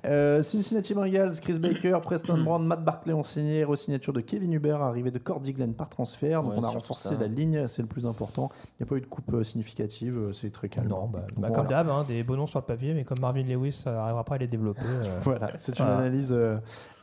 Euh, 0.05 0.43
Cincinnati 0.43 0.95
Bengals, 0.95 1.41
Chris 1.41 1.59
Baker, 1.59 1.99
Preston 2.05 2.39
Brown, 2.43 2.65
Matt 2.67 2.85
Barkley 2.85 3.13
ont 3.15 3.23
signé. 3.23 3.65
Resignature 3.65 4.13
de 4.13 4.21
Kevin 4.21 4.53
Huber, 4.53 4.79
arrivé 4.81 5.11
de 5.11 5.19
Cordy 5.19 5.53
Glenn 5.53 5.75
par 5.75 5.89
transfert. 5.89 6.43
Donc 6.43 6.53
on 6.57 6.63
a 6.63 6.69
renforcé 6.69 7.11
ça. 7.11 7.15
la 7.19 7.27
ligne, 7.27 7.67
c'est 7.67 7.83
le 7.83 7.89
plus 7.89 8.07
important. 8.07 8.51
Il 8.79 8.83
n'y 8.83 8.89
a 8.89 8.91
pas 8.91 8.97
eu 8.97 9.01
de 9.01 9.07
coupe 9.07 9.33
euh, 9.33 9.43
significative, 9.45 10.31
c'est 10.33 10.53
très 10.53 10.69
calme. 10.69 10.89
Non, 10.89 11.07
bah, 11.07 11.23
bah, 11.39 11.51
comme 11.51 11.67
d'hab, 11.67 11.89
hein, 11.89 12.05
des 12.07 12.23
beaux 12.23 12.37
noms 12.37 12.47
sur 12.47 12.59
le 12.61 12.65
papier, 12.65 12.95
mais 12.95 13.05
comme 13.05 13.19
Marvin 13.21 13.43
Lewis 13.43 13.85
euh, 13.87 13.99
arrivera 13.99 14.25
pas 14.25 14.35
à 14.35 14.39
les 14.39 14.47
développer. 14.49 14.83
euh, 14.87 15.19
Voilà, 15.23 15.51
c'est 15.59 15.79
une 15.79 15.85
Voilà. 15.85 16.01
analyse 16.01 16.37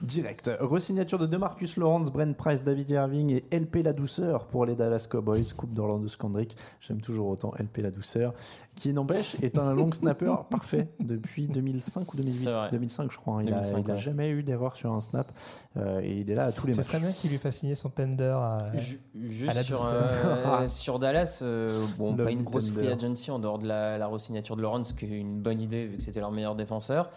directe. 0.02 0.52
Resignature 0.60 1.18
de 1.20 1.26
Demarcus 1.26 1.78
Lawrence, 1.78 2.12
Brent 2.12 2.36
Price, 2.36 2.64
David 2.64 2.90
Irving 2.92 3.32
et 3.32 3.58
LP 3.58 3.78
La 3.84 3.94
Douceur 3.94 4.46
pour 4.48 4.66
les 4.66 4.76
Dallas 4.76 5.08
Cowboys, 5.10 5.44
coupe 5.56 5.74
d'Orlando 5.74 6.08
Scandrick. 6.08 6.56
J'aime 6.82 7.02
toujours 7.02 7.28
autant 7.28 7.54
LP 7.60 7.78
La 7.82 7.92
Douceur, 7.92 8.34
qui 8.76 8.94
n'empêche 8.94 9.36
est 9.42 9.58
un 9.58 9.74
long 9.74 9.92
snapper 9.92 10.34
parfait 10.50 10.90
depuis 11.00 11.48
2005 11.48 12.14
ou 12.14 12.18
2008. 12.18 12.34
C'est 12.34 12.52
vrai. 12.52 12.70
2005, 12.72 13.12
je 13.12 13.18
crois. 13.18 13.36
hein. 13.36 13.44
Il 13.44 13.48
a- 13.54 13.62
2005, 13.62 13.84
il 13.86 13.92
a, 13.92 13.94
ouais. 13.94 14.00
jamais 14.00 14.30
eu 14.30 14.44
d'erreur 14.44 14.76
sur 14.76 14.92
un 14.92 15.02
snap 15.02 15.32
euh, 15.78 16.02
et 16.02 16.20
il 16.20 16.30
est 16.30 16.36
là 16.36 16.46
à 16.46 16.52
tous 16.52 16.68
les 16.68 16.74
Ce 16.74 16.78
matchs. 16.78 16.88
serait 16.88 17.00
bien 17.00 17.12
qu'il 17.12 17.32
lui 17.32 17.38
fasse 17.38 17.56
signer 17.58 17.76
son 17.76 17.90
tender 17.90 18.26
à, 18.26 18.72
la 18.74 19.64
sur, 19.64 19.78
douceur. 19.78 19.94
euh, 19.94 20.68
sur 20.68 21.00
Dallas, 21.00 21.40
euh, 21.42 21.84
bon, 21.98 22.16
Love 22.16 22.26
pas 22.26 22.32
une 22.32 22.44
grosse 22.44 22.66
Tender. 22.66 22.84
free 22.84 22.88
agency 22.92 23.32
en 23.32 23.40
dehors 23.40 23.60
de 23.60 23.68
la, 23.68 23.98
la 23.98 24.08
re-signature 24.08 24.56
de 24.56 24.62
Lawrence, 24.62 24.94
qui 24.94 25.06
est 25.06 25.10
une 25.10 25.42
bonne 25.42 25.60
idée 25.62 25.86
vu 25.88 25.98
que 25.98 26.04
c'était 26.04 26.20
leur 26.20 26.32
meilleur 26.32 26.56
défenseur. 26.56 27.10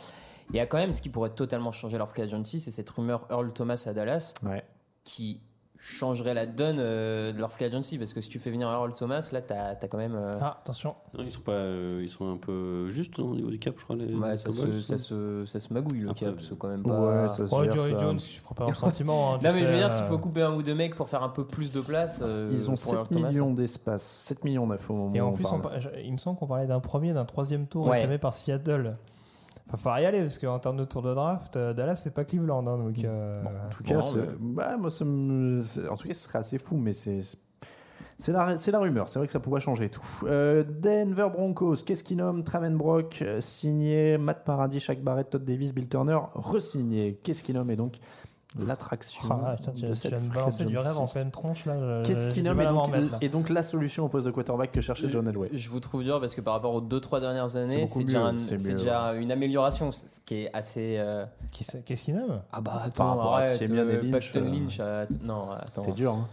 Il 0.50 0.56
y 0.56 0.60
a 0.60 0.66
quand 0.66 0.78
même 0.78 0.92
ce 0.92 1.02
qui 1.02 1.08
pourrait 1.10 1.30
totalement 1.30 1.72
changer 1.72 1.98
leur 1.98 2.08
free 2.08 2.22
agency, 2.22 2.58
c'est 2.60 2.70
cette 2.70 2.88
rumeur 2.90 3.26
Earl 3.30 3.52
Thomas 3.52 3.82
à 3.86 3.92
Dallas 3.92 4.32
Ouais. 4.44 4.64
qui 5.04 5.40
changerait 5.80 6.34
la 6.34 6.44
donne 6.44 6.78
euh, 6.80 7.32
de 7.32 7.38
leur 7.38 7.52
free 7.52 7.64
agency 7.66 7.98
parce 7.98 8.12
que 8.12 8.20
si 8.20 8.28
tu 8.28 8.40
fais 8.40 8.50
venir 8.50 8.68
Earl 8.68 8.92
Thomas, 8.94 9.28
là 9.30 9.40
t'as 9.42 9.74
as 9.80 9.88
quand 9.88 9.98
même. 9.98 10.16
euh, 10.16 10.32
Ah, 10.40 10.58
attention. 10.60 10.94
Non, 11.16 11.22
ils 11.22 11.30
sont 11.30 11.40
pas, 11.42 11.52
euh, 11.52 12.00
ils 12.02 12.08
sont 12.08 12.32
un 12.32 12.36
peu 12.36 12.88
justes 12.90 13.16
au 13.20 13.32
niveau 13.34 13.48
du 13.50 13.58
cap, 13.60 13.74
je 13.78 13.84
crois. 13.84 13.94
Les, 13.94 14.12
ouais, 14.12 14.30
les 14.32 14.36
ça, 14.38 14.50
se, 14.50 14.82
ça, 14.82 14.98
se, 14.98 15.44
ça 15.46 15.60
se 15.60 15.72
magouille 15.72 16.00
le 16.00 16.10
Après, 16.10 16.26
cap, 16.26 16.40
c'est 16.40 16.58
quand 16.58 16.66
même 16.68 16.82
pas. 16.82 17.22
Ouais, 17.22 17.28
ça 17.28 17.46
se 17.46 17.54
Oh, 17.54 17.62
gère, 17.62 17.72
Jerry 17.74 17.92
ça. 17.92 17.98
Jones, 17.98 18.18
je 18.18 18.40
ferai 18.40 18.54
pas 18.56 18.64
un 18.64 18.74
sentiment. 18.74 19.34
hein, 19.34 19.38
Non 19.42 19.50
mais 19.54 19.60
je 19.60 19.66
veux 19.66 19.76
dire, 19.78 19.90
s'il 19.90 20.04
faut 20.06 20.18
couper 20.18 20.42
un 20.42 20.54
ou 20.54 20.62
deux 20.64 20.74
mecs 20.74 20.96
pour 20.96 21.08
faire 21.08 21.22
un 21.22 21.28
peu 21.28 21.46
plus 21.46 21.70
de 21.72 21.80
place, 21.80 22.22
euh, 22.26 22.48
Ils 22.52 22.68
ont 22.70 22.74
pour 22.74 22.94
Earl 22.94 23.06
7 23.06 23.12
Thomas, 23.16 23.28
millions 23.28 23.52
d'espace, 23.54 24.02
7 24.02 24.44
millions 24.44 24.66
moment 24.66 25.12
Et 25.14 25.20
en 25.20 25.32
plus, 25.32 25.44
on 25.46 25.60
parle. 25.60 25.62
par- 25.62 25.80
je- 25.80 25.90
il 26.02 26.12
me 26.12 26.18
semble 26.18 26.38
qu'on 26.40 26.46
parlait 26.48 26.66
d'un 26.66 26.80
premier, 26.80 27.12
d'un 27.12 27.24
troisième 27.26 27.66
tour 27.68 27.86
Ouais. 27.86 27.98
réclamé 27.98 28.18
par 28.18 28.34
Seattle. 28.34 28.96
Il 29.68 29.72
va 29.72 29.76
falloir 29.76 30.00
y 30.00 30.06
aller 30.06 30.20
parce 30.20 30.38
qu'en 30.38 30.58
termes 30.58 30.78
de 30.78 30.84
tour 30.84 31.02
de 31.02 31.12
draft, 31.12 31.56
euh, 31.56 31.74
Dallas 31.74 31.96
c'est 31.96 32.14
pas 32.14 32.24
Cleveland. 32.24 32.66
hein, 32.66 32.78
donc, 32.78 33.04
euh, 33.04 33.42
En 33.44 33.68
tout 33.68 33.82
cas, 33.84 33.94
Bon, 33.96 34.00
c'est- 34.02 34.18
mais- 34.18 34.26
bah, 34.40 34.76
moi, 34.78 34.88
ça 34.90 35.04
me- 35.04 35.62
en 35.90 35.96
tout 35.96 36.08
cas, 36.08 36.14
ce 36.14 36.24
serait 36.24 36.38
assez 36.38 36.58
fou, 36.58 36.76
mais 36.78 36.92
c'est. 36.94 37.20
C'est 38.20 38.32
la, 38.32 38.78
rumeur, 38.80 39.08
c'est 39.08 39.20
vrai 39.20 39.26
que 39.26 39.32
ça 39.32 39.38
pourrait 39.38 39.60
changer 39.60 39.90
tout. 39.90 40.02
Euh, 40.24 40.64
Denver 40.64 41.28
Broncos, 41.32 41.76
qu'est-ce 41.86 42.02
qu'il 42.02 42.16
nomme 42.16 42.42
Traven 42.42 42.76
Brock, 42.76 43.22
signé, 43.38 44.18
Matt 44.18 44.42
Paradis, 44.44 44.80
Shaq 44.80 45.00
Barrett, 45.04 45.30
Todd 45.30 45.44
Davis, 45.44 45.72
Bill 45.72 45.86
Turner, 45.88 46.18
re-signé. 46.34 47.20
Qu'est-ce 47.22 47.44
qu'il 47.44 47.54
nomme 47.54 47.70
Et 47.70 47.76
donc, 47.76 47.98
l'attraction. 48.66 49.20
ah, 49.30 49.56
putain, 49.56 49.72
tu, 49.72 49.82
de 49.82 49.88
tu 49.90 49.96
cette 49.96 50.10
viens 50.12 50.20
de 50.20 50.24
free 50.26 50.34
balancer 50.34 50.64
du 50.64 50.74
agency. 50.76 50.88
rêve 50.88 50.98
en 50.98 51.06
pleine 51.06 51.30
tronche 51.30 51.66
là. 51.66 52.02
Qu'est-ce 52.04 52.28
qu'il 52.28 52.44
nomme 52.44 52.60
et 52.60 52.66
à 52.66 52.72
donc, 52.72 53.50
et 53.50 53.52
la 53.52 53.62
solution 53.62 54.04
au 54.04 54.08
poste 54.08 54.26
de 54.26 54.30
quarterback 54.30 54.72
que 54.72 54.80
cherchait 54.80 55.08
John 55.10 55.26
Elway 55.28 55.48
Je 55.52 55.68
vous 55.68 55.80
trouve 55.80 56.02
dur 56.02 56.20
parce 56.20 56.34
que 56.34 56.40
par 56.40 56.54
rapport 56.54 56.74
aux 56.74 56.80
2-3 56.80 57.20
dernières 57.20 57.56
années, 57.56 57.86
c'est 57.86 58.04
déjà, 58.04 58.26
un- 59.08 59.14
une 59.20 59.32
amélioration, 59.32 59.92
ce 59.92 60.02
qui 60.24 60.42
est 60.44 60.50
assez. 60.54 60.96
euh, 60.98 61.24
Qu'est-ce 61.84 62.04
qu'il 62.04 62.14
nomme? 62.14 62.40
Ah 62.52 62.60
bah 62.60 62.72
Par 62.72 62.82
attends, 62.84 63.08
rapport 63.16 63.34
à 63.34 63.38
arrête, 63.38 63.62
et 63.62 63.70
euh, 63.70 64.02
Lynch, 64.02 64.10
Paxton 64.12 64.40
euh, 64.42 64.50
Lynch, 64.50 64.76
euh, 64.80 65.06
non, 65.22 65.50
attends. 65.50 65.82
C'est 65.84 65.92
dur, 65.94 66.12
hein 66.14 66.26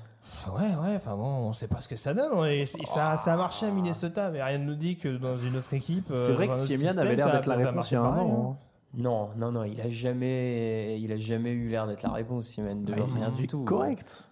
Ouais, 0.47 0.61
ouais, 0.61 0.95
enfin 0.95 1.15
bon, 1.15 1.23
on 1.26 1.53
sait 1.53 1.67
pas 1.67 1.82
ce 1.82 1.88
que 1.88 1.95
ça 1.95 2.13
donne. 2.13 2.30
on 2.34 2.45
est- 2.45 2.65
ça, 2.86 3.17
ça 3.17 3.34
a 3.34 3.38
marché 3.38 3.65
à 3.65 3.71
Minnesota, 3.71 4.30
mais 4.30 4.43
rien 4.43 4.59
ne 4.59 4.65
nous 4.65 4.76
dit 4.76 4.95
que 4.97 5.09
dans 5.17 5.36
une 5.38 5.55
autre 5.57 5.73
équipe. 5.73 6.11
euh, 6.11 6.23
C'est 6.28 6.34
vrai 6.34 6.45
dans 6.47 6.53
que 6.53 6.67
Siemian 6.67 6.95
avait 6.97 7.15
l'air 7.15 7.32
d'être 7.32 7.47
la 7.47 7.57
ça 7.57 7.67
réponse 7.69 7.89
il 7.89 7.93
y 7.95 7.97
a 7.97 8.01
marche 8.01 8.17
un 8.19 8.21
hein. 8.21 8.49
hein. 8.51 8.55
Non, 8.98 9.30
non, 9.38 9.52
non, 9.52 9.64
il 9.64 9.80
a 9.82 9.89
jamais, 9.89 11.00
il 11.00 11.12
a 11.12 11.18
jamais 11.18 11.52
eu 11.52 11.68
l'air 11.70 11.86
d'être 11.88 12.04
la 12.04 12.12
réponse, 12.12 12.48
Simon, 12.48 12.76
de 12.76 12.93
Ah, 12.93 13.06
rien 13.14 13.30
du 13.32 13.48
tout. 13.48 13.64
Correct. 13.66 14.24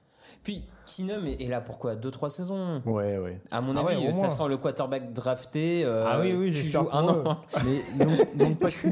Puis, 0.44 0.66
Keenum 0.86 1.26
est, 1.28 1.48
là 1.48 1.62
pour 1.62 1.80
quoi? 1.80 1.96
2-3 1.96 2.30
saisons? 2.30 2.82
Ouais, 2.86 3.18
ouais. 3.18 3.42
À 3.52 3.62
mon 3.62 3.76
Ah 3.78 3.82
avis, 3.88 4.06
ouais, 4.06 4.14
ça 4.14 4.30
sent 4.30 4.48
le 4.48 4.58
quarterback 4.58 5.14
drafté. 5.14 5.84
euh, 5.86 6.06
Ah 6.08 6.20
oui, 6.22 6.34
oui, 6.34 6.52
j'espère 6.52 6.84
pour 6.86 6.96
un 6.96 7.04
eux. 7.14 7.24
an. 7.28 7.38
Mais 7.66 7.80
donc, 8.06 8.38
donc, 8.38 8.60
Pax- 8.60 8.86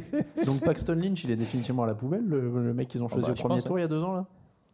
donc 0.45 0.61
Paxton 0.61 0.93
Lynch, 0.95 1.23
il 1.23 1.31
est 1.31 1.35
définitivement 1.35 1.83
à 1.83 1.87
la 1.87 1.95
poubelle, 1.95 2.25
le, 2.27 2.41
le 2.63 2.73
mec 2.73 2.87
qu'ils 2.89 3.01
ont 3.01 3.07
Oh 3.07 3.09
choisi 3.09 3.27
bah, 3.27 3.33
au 3.33 3.35
premier 3.35 3.61
tour 3.61 3.77
il 3.79 3.81
y 3.81 3.85
a 3.85 3.87
deux 3.87 4.03
ans 4.03 4.13
là? 4.13 4.25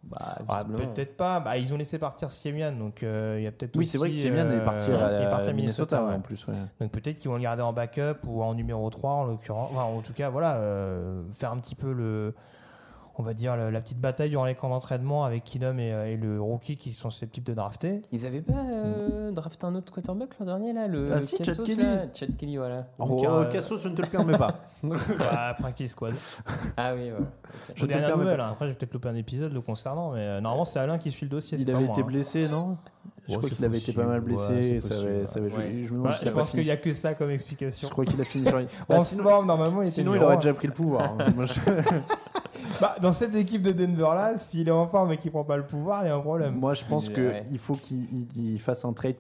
Bah, 0.04 0.38
Ah, 0.48 0.64
peut-être 0.64 1.18
pas. 1.18 1.40
Bah, 1.40 1.58
ils 1.58 1.74
ont 1.74 1.78
laissé 1.78 2.00
partir 2.00 2.32
Siemian, 2.32 2.72
donc 2.72 3.04
euh, 3.04 3.36
il 3.40 3.44
y 3.44 3.48
a 3.48 3.52
peut-être 3.52 3.76
Oui, 3.76 3.82
aussi, 3.84 3.92
c'est 3.92 3.98
vrai 3.98 4.10
que 4.10 4.16
Siemian 4.16 4.46
euh, 4.46 4.62
est 4.62 4.64
parti 4.66 4.92
à, 4.92 5.22
est 5.24 5.30
parti 5.30 5.50
à 5.50 5.54
Minnesota, 5.54 5.98
Minnesota. 5.98 6.04
ouais, 6.04 6.10
ouais. 6.10 6.16
en 6.16 6.22
plus. 6.22 6.48
ouais. 6.48 6.54
Donc 6.80 6.92
peut-être 6.92 7.16
qu'ils 7.20 7.30
vont 7.30 7.36
le 7.36 7.42
garder 7.42 7.62
en 7.64 7.74
backup 7.74 8.26
ou 8.26 8.42
en 8.42 8.54
numéro 8.54 8.90
3 8.90 9.12
en 9.12 9.26
l'occurrence. 9.26 9.70
Enfin, 9.74 9.84
en 9.84 10.02
tout 10.02 10.14
cas, 10.14 10.30
voilà, 10.30 10.56
euh, 10.58 11.24
faire 11.34 11.52
un 11.52 11.58
petit 11.58 11.76
peu 11.76 11.92
le, 11.92 12.34
on 13.20 13.24
va 13.24 13.34
dire 13.34 13.56
la 13.58 13.82
petite 13.82 14.00
bataille 14.00 14.30
durant 14.30 14.46
les 14.46 14.54
camps 14.56 14.70
d'entraînement 14.70 15.24
avec 15.24 15.44
Keenum 15.44 15.80
et, 15.80 15.92
euh, 15.92 16.06
et 16.08 16.18
le 16.18 16.40
rookie 16.42 16.78
qui 16.78 16.92
sont 16.92 17.10
susceptibles 17.10 17.48
de 17.48 17.54
drafter. 17.54 18.02
Ils 18.12 18.26
avaient 18.26 18.42
pas 18.42 18.54
euh, 18.70 19.32
drafté 19.32 19.66
un 19.66 19.74
autre 19.76 19.92
quarterback 19.92 20.30
l'an 20.40 20.46
dernier, 20.46 20.72
là 20.74 20.88
le 20.88 21.12
Ah 21.14 21.22
si, 21.22 21.38
Chad 21.38 21.48
Cassos, 21.48 21.66
Kelly. 21.66 21.82
là 21.84 22.06
Chad 22.14 22.38
Kelly, 22.38 22.58
voilà. 22.58 22.88
Oh, 23.00 23.22
euh, 23.26 23.46
Cassos, 23.50 23.82
je 23.82 23.90
ne 23.90 23.96
te 23.96 24.02
le 24.04 24.08
permets 24.08 24.38
pas. 24.38 24.56
Bah, 24.84 25.56
practice 25.58 25.92
squad. 25.94 26.14
Ah 26.78 26.94
oui, 26.94 27.10
voilà. 27.10 27.26
ok. 27.26 27.74
Je 27.76 27.82
te 27.82 27.86
dernière 27.88 28.10
permets 28.10 28.24
nouvelle. 28.26 28.40
hein. 28.40 28.50
Après, 28.52 28.68
j'ai 28.68 28.76
peut-être 28.76 28.94
loupé 28.94 29.10
un 29.10 29.16
épisode 29.16 29.52
le 29.52 29.62
concernant, 29.62 30.12
mais 30.12 30.20
euh, 30.20 30.40
normalement, 30.40 30.66
c'est 30.66 30.78
Alain 30.80 31.00
qui 31.00 31.10
suit 31.10 31.26
le 31.26 31.32
dossier. 31.32 31.58
Il 31.60 31.66
pas 31.66 31.72
avait 31.72 31.86
moi, 31.86 31.94
été 31.94 32.02
hein. 32.04 32.06
blessé, 32.06 32.48
non 32.48 32.78
Je 33.28 33.32
Ouais, 33.34 33.38
crois 33.40 33.50
qu'il 33.50 33.66
avait 33.66 33.80
été 33.80 33.92
pas 33.94 34.04
mal 34.04 34.22
blessé. 34.22 34.54
ouais, 34.54 34.64
c'est 34.64 34.80
ça 34.82 34.94
avait- 35.00 35.22
possible, 35.22 35.28
ça 35.28 35.40
avait- 35.40 35.52
ouais. 35.58 35.84
Je 35.84 35.94
me 35.96 36.32
pense 36.32 36.52
qu'il 36.52 36.62
n'y 36.62 36.70
a 36.70 36.78
que 36.78 36.94
ça 36.94 37.16
comme 37.16 37.32
explication. 37.32 37.88
Je 37.88 37.92
crois 37.92 38.06
qu'il 38.06 38.22
a 38.22 38.24
fini 38.24 38.46
sur. 38.46 38.62
Bah, 38.88 39.00
sinon, 39.00 39.24
forme, 39.24 39.48
normalement, 39.48 39.82
il 39.82 39.88
était 39.88 39.96
sinon 39.96 40.14
il 40.14 40.22
aurait 40.22 40.36
déjà 40.38 40.54
pris 40.54 40.68
le 40.68 40.74
pouvoir. 40.74 41.16
hein. 41.20 41.26
Moi, 42.80 42.90
je- 42.90 42.96
Bah, 42.96 42.96
dans 43.02 43.12
cette 43.12 43.36
équipe 43.36 43.62
de 43.62 43.72
Denver 43.72 44.14
là, 44.16 44.38
s'il 44.38 44.68
est 44.68 44.72
en 44.72 44.88
forme 44.88 45.12
et 45.14 45.18
qu'il 45.18 45.32
prend 45.32 45.44
pas 45.44 45.58
le 45.58 45.66
pouvoir, 45.66 46.04
il 46.04 46.08
y 46.08 46.12
a 46.12 46.16
un 46.16 46.20
problème. 46.22 46.56
Moi, 46.56 46.74
je 46.74 46.84
pense 46.86 47.08
Ouais. 47.10 47.44
qu'il 47.50 47.58
faut 47.60 47.76
qu'il 47.76 48.04
il- 48.12 48.54
il 48.54 48.60
fasse 48.60 48.86
un 48.86 48.94
trade 48.94 49.16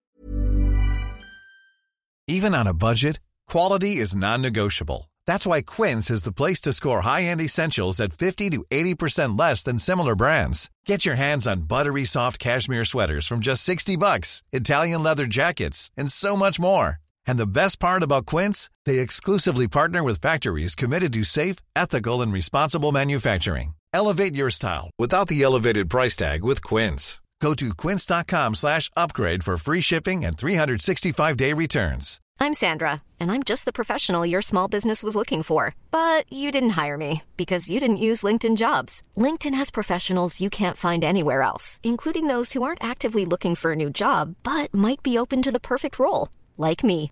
Even 2.29 2.53
on 2.53 2.65
a 2.67 2.73
budget, 2.73 3.19
quality 3.49 3.99
is 4.01 4.15
non-negotiable. 4.15 5.05
That's 5.25 5.45
why 5.45 5.61
Quince 5.61 6.09
is 6.09 6.23
the 6.23 6.31
place 6.31 6.59
to 6.61 6.71
score 6.73 7.01
high-end 7.01 7.41
essentials 7.41 7.99
at 7.99 8.13
50 8.13 8.49
to 8.49 8.65
80% 8.71 9.37
less 9.37 9.61
than 9.63 9.77
similar 9.79 10.15
brands. 10.15 10.69
Get 10.85 11.05
your 11.05 11.15
hands 11.15 11.45
on 11.47 11.61
buttery 11.67 12.05
soft 12.05 12.39
cashmere 12.39 12.85
sweaters 12.85 13.27
from 13.27 13.39
just 13.41 13.63
60 13.63 13.95
bucks, 13.97 14.41
Italian 14.53 15.03
leather 15.03 15.25
jackets, 15.25 15.89
and 15.97 16.09
so 16.11 16.35
much 16.37 16.59
more. 16.59 16.97
And 17.27 17.37
the 17.37 17.45
best 17.45 17.79
part 17.79 18.03
about 18.03 18.25
Quince, 18.25 18.69
they 18.85 18.99
exclusively 18.99 19.67
partner 19.67 20.03
with 20.03 20.21
factories 20.21 20.75
committed 20.75 21.13
to 21.13 21.23
safe, 21.23 21.57
ethical, 21.75 22.21
and 22.21 22.33
responsible 22.33 22.91
manufacturing. 22.91 23.75
Elevate 23.93 24.35
your 24.35 24.49
style 24.49 24.89
without 24.97 25.27
the 25.27 25.43
elevated 25.43 25.89
price 25.89 26.15
tag 26.15 26.43
with 26.43 26.63
Quince. 26.63 27.21
Go 27.39 27.53
to 27.53 27.73
quince.com 27.73 28.55
slash 28.55 28.89
upgrade 28.97 29.43
for 29.43 29.57
free 29.57 29.81
shipping 29.81 30.25
and 30.25 30.35
365-day 30.35 31.53
returns. 31.53 32.19
I'm 32.39 32.53
Sandra, 32.53 33.01
and 33.19 33.31
I'm 33.31 33.43
just 33.43 33.65
the 33.65 33.73
professional 33.73 34.25
your 34.25 34.41
small 34.41 34.67
business 34.67 35.03
was 35.03 35.15
looking 35.15 35.43
for. 35.43 35.75
But 35.91 36.31
you 36.31 36.51
didn't 36.51 36.71
hire 36.81 36.97
me 36.97 37.23
because 37.35 37.69
you 37.69 37.79
didn't 37.79 37.97
use 37.97 38.23
LinkedIn 38.23 38.57
jobs. 38.57 39.03
LinkedIn 39.15 39.53
has 39.55 39.71
professionals 39.71 40.41
you 40.41 40.49
can't 40.49 40.77
find 40.77 41.03
anywhere 41.03 41.41
else, 41.43 41.79
including 41.83 42.27
those 42.27 42.53
who 42.53 42.63
aren't 42.63 42.83
actively 42.83 43.25
looking 43.25 43.55
for 43.55 43.71
a 43.71 43.75
new 43.75 43.89
job 43.89 44.35
but 44.43 44.73
might 44.73 45.03
be 45.03 45.17
open 45.17 45.41
to 45.43 45.51
the 45.51 45.59
perfect 45.59 45.99
role, 45.99 46.29
like 46.57 46.83
me. 46.83 47.11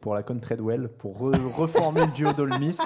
Pour 0.00 0.14
la 0.14 0.22
con 0.22 0.38
Treadwell, 0.38 0.88
pour 0.88 1.20
re- 1.20 1.36
reformer 1.56 2.00
le 2.06 2.14
duo 2.14 2.32
Dolmis 2.32 2.78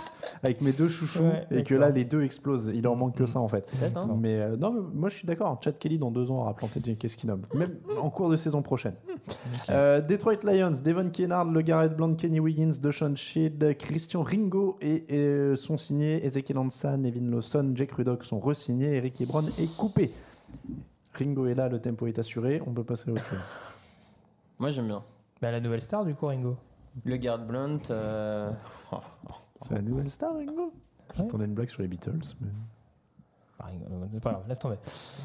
avec 0.43 0.63
mes 0.63 0.73
deux 0.73 0.89
chouchous 0.89 1.23
Ouais, 1.23 1.47
et 1.51 1.63
que 1.63 1.75
là 1.75 1.91
les 1.91 2.05
deux 2.05 2.23
explosent. 2.23 2.73
Il 2.75 2.89
en 2.89 2.97
manque 2.97 3.17
que 3.17 3.27
ça 3.27 3.39
en 3.39 3.49
fait. 3.49 3.71
Hein. 3.95 4.09
Mais 4.19 4.41
euh, 4.41 4.57
non, 4.57 4.73
mais 4.73 4.81
moi 4.95 5.09
je 5.11 5.17
suis 5.17 5.27
d'accord. 5.27 5.59
Chad 5.63 5.77
Kelly 5.79 5.99
dans 5.99 6.11
deux 6.11 6.31
ans 6.31 6.39
aura 6.41 6.55
planté 6.55 6.81
J.K. 6.83 7.09
Skinom, 7.09 7.41
même 7.55 7.77
en 8.01 8.09
cours 8.09 8.31
de 8.31 8.37
saison 8.37 8.63
prochaine. 8.63 8.95
Euh, 9.71 10.01
Detroit 10.01 10.43
Lions, 10.43 10.73
Devon 10.85 11.09
Kennard, 11.11 11.45
Le 11.45 11.61
Garrett 11.63 11.97
Blount, 11.97 12.17
Kenny 12.17 12.41
Wiggins, 12.41 12.73
Deshaun 12.83 13.15
Sheed, 13.15 13.77
Christian 13.79 14.23
Ringo 14.23 14.77
et, 14.81 15.05
et 15.53 15.57
sont 15.57 15.77
signés. 15.77 16.25
Ezekiel 16.27 16.59
Ansah, 16.59 16.97
Nevin 16.97 17.31
Lawson, 17.31 17.71
Jake 17.75 17.93
Rudock 17.93 18.25
sont 18.25 18.41
re-signés. 18.41 18.97
Eric 18.97 19.21
Ebron 19.21 19.45
est 19.59 19.75
coupé. 19.77 20.13
Ringo 21.15 21.47
est 21.47 21.55
là, 21.55 21.69
le 21.69 21.81
tempo 21.81 22.09
est 22.09 22.19
assuré. 22.19 22.61
On 22.67 22.73
peut 22.73 22.83
passer 22.85 23.11
au 23.13 23.17
chose. 23.17 23.39
Moi, 24.59 24.71
j'aime 24.71 24.87
bien. 24.89 25.05
Bah, 25.41 25.53
la 25.53 25.61
nouvelle 25.61 25.81
star 25.81 26.05
du 26.05 26.15
coup, 26.15 26.27
Ringo. 26.27 26.57
Le 27.05 27.17
garde 27.17 27.47
Blunt. 27.47 27.79
euh, 27.91 28.51
oh, 28.93 28.97
C'est 29.63 29.75
la 29.75 29.83
nouvelle 29.83 30.11
star, 30.11 30.35
Ringo. 30.35 30.73
J'attendais 31.17 31.45
une 31.45 31.55
blague 31.55 31.69
sur 31.69 31.83
les 31.83 31.89
Beatles. 31.89 32.21
mais- 32.41 32.49
Ah, 33.65 33.67
Ringo, 33.67 33.85
euh, 33.93 34.07
c'est 34.13 34.21
pas 34.21 34.33
grave, 34.33 34.43
laisse 34.49 34.59
tomber. 34.59 34.77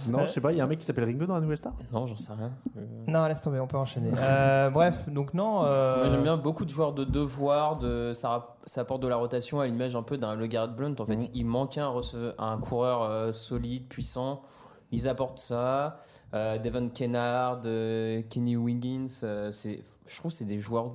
Non, 0.09 0.19
Euh, 0.19 0.27
je 0.27 0.31
sais 0.31 0.41
pas, 0.41 0.51
il 0.51 0.57
y 0.57 0.61
a 0.61 0.63
un 0.63 0.67
mec 0.67 0.77
qui 0.77 0.85
s'appelle 0.85 1.05
Ringo 1.05 1.25
dans 1.25 1.33
la 1.35 1.41
nouvelle 1.41 1.57
star? 1.57 1.73
Non, 1.91 2.05
j'en 2.05 2.17
sais 2.17 2.33
rien. 2.33 2.51
Euh, 2.77 2.81
Non, 3.07 3.25
laisse 3.25 3.41
tomber, 3.41 3.59
on 3.59 3.65
peut 3.65 3.77
enchaîner. 3.77 4.11
Euh, 4.15 4.69
bref, 4.69 5.09
donc 5.09 5.33
non. 5.33 5.63
euh, 5.65 5.97
Moi 6.01 6.09
j'aime 6.09 6.21
bien 6.23 6.37
beaucoup 6.37 6.63
de 6.63 6.69
joueurs 6.69 6.93
de 6.93 7.03
devoir, 7.03 7.77
de, 7.79 8.11
ça, 8.13 8.57
ça 8.65 8.81
apporte 8.81 9.01
de 9.01 9.07
la 9.07 9.15
rotation 9.15 9.59
à 9.59 9.65
l'image 9.65 9.95
un 9.95 10.03
peu 10.03 10.17
d'un 10.19 10.35
Le 10.35 10.45
Garrett 10.45 10.75
Blunt. 10.75 10.93
En 10.99 11.05
fait, 11.05 11.15
Mhm. 11.15 11.27
il 11.33 11.45
manquait 11.45 11.81
un, 11.81 11.89
receve- 11.89 12.35
un 12.37 12.57
coureur 12.59 13.01
euh, 13.03 13.31
solide, 13.33 13.87
puissant. 13.87 14.43
Ils 14.91 15.07
apportent 15.07 15.39
ça. 15.39 16.01
Euh, 16.35 16.59
Devon 16.59 16.89
Kennard, 16.89 17.61
euh, 17.65 18.21
Kenny 18.29 18.55
Wiggins, 18.55 19.07
euh, 19.23 19.51
c'est, 19.51 19.83
je 20.05 20.15
trouve 20.17 20.29
que 20.31 20.37
c'est 20.37 20.45
des 20.45 20.59
joueurs 20.59 20.91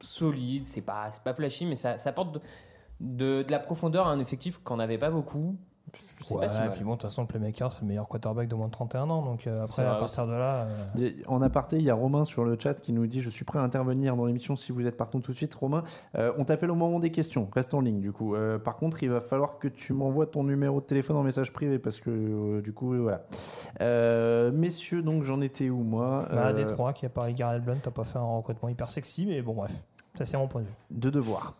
solides. 0.00 0.64
C'est 0.66 0.82
pas, 0.82 1.10
pas 1.24 1.34
flashy, 1.34 1.66
mais 1.66 1.76
ça, 1.76 1.98
ça 1.98 2.10
apporte 2.10 2.34
de, 2.34 2.40
de, 3.00 3.42
de 3.42 3.50
la 3.50 3.58
profondeur 3.58 4.06
à 4.06 4.10
un 4.10 4.18
effectif 4.20 4.58
qu'on 4.58 4.76
n'avait 4.76 4.98
pas 4.98 5.10
beaucoup. 5.10 5.58
C'est 6.24 6.34
Ouais, 6.34 6.40
pas 6.46 6.48
si 6.48 6.56
et 6.56 6.60
mal. 6.60 6.70
puis 6.72 6.82
bon, 6.82 6.92
de 6.92 6.94
toute 6.96 7.02
façon, 7.02 7.20
le 7.22 7.26
playmaker, 7.28 7.70
c'est 7.70 7.82
le 7.82 7.88
meilleur 7.88 8.08
quarterback 8.08 8.48
de 8.48 8.54
moins 8.54 8.68
de 8.68 8.72
31 8.72 9.10
ans. 9.10 9.22
Donc 9.22 9.46
euh, 9.46 9.64
après, 9.64 9.84
à 9.84 9.96
partir 9.96 10.26
de 10.26 10.32
là. 10.32 10.66
euh, 10.98 11.10
En 11.28 11.42
aparté, 11.42 11.76
il 11.76 11.82
y 11.82 11.90
a 11.90 11.94
Romain 11.94 12.24
sur 12.24 12.42
le 12.44 12.56
chat 12.58 12.72
qui 12.80 12.92
nous 12.94 13.06
dit 13.06 13.20
Je 13.20 13.28
suis 13.28 13.44
prêt 13.44 13.58
à 13.58 13.62
intervenir 13.62 14.16
dans 14.16 14.24
l'émission 14.24 14.56
si 14.56 14.72
vous 14.72 14.86
êtes 14.86 14.96
partant 14.96 15.20
tout 15.20 15.32
de 15.32 15.36
suite. 15.36 15.54
Romain, 15.54 15.84
euh, 16.16 16.32
on 16.38 16.44
t'appelle 16.44 16.70
au 16.70 16.74
moment 16.74 16.98
des 17.00 17.10
questions. 17.12 17.48
Reste 17.54 17.74
en 17.74 17.80
ligne 17.80 18.00
du 18.00 18.12
coup. 18.12 18.34
Euh, 18.34 18.58
par 18.58 18.76
contre, 18.76 19.02
il 19.02 19.10
va 19.10 19.20
falloir 19.20 19.58
que 19.58 19.68
tu 19.68 19.92
m'envoies 19.92 20.26
ton 20.26 20.42
numéro 20.42 20.80
de 20.80 20.86
téléphone 20.86 21.16
en 21.16 21.22
message 21.22 21.52
privé 21.52 21.78
parce 21.78 21.98
que 21.98 22.08
euh, 22.10 22.62
du 22.62 22.72
coup, 22.72 22.96
voilà. 22.96 23.22
Euh, 23.82 24.50
messieurs, 24.52 25.02
donc 25.02 25.24
j'en 25.24 25.40
étais 25.42 25.68
où 25.68 25.82
moi? 25.82 26.26
Bah, 26.32 26.46
Euh, 26.48 26.52
Détroit 26.54 26.92
qui 26.94 27.04
a 27.04 27.10
parlé 27.10 27.34
Garrett 27.34 27.62
Blunt, 27.62 27.76
t'as 27.82 27.90
pas 27.90 28.04
fait 28.04 28.18
un 28.18 28.22
recrutement 28.36 28.68
hyper 28.70 28.88
sexy, 28.88 29.26
mais 29.26 29.42
bon, 29.42 29.52
bref. 29.54 29.72
Ça, 30.16 30.24
c'est 30.24 30.38
mon 30.38 30.48
point 30.48 30.62
de 30.62 30.66
vue. 30.66 30.72
De 30.90 31.10
devoir. 31.10 31.54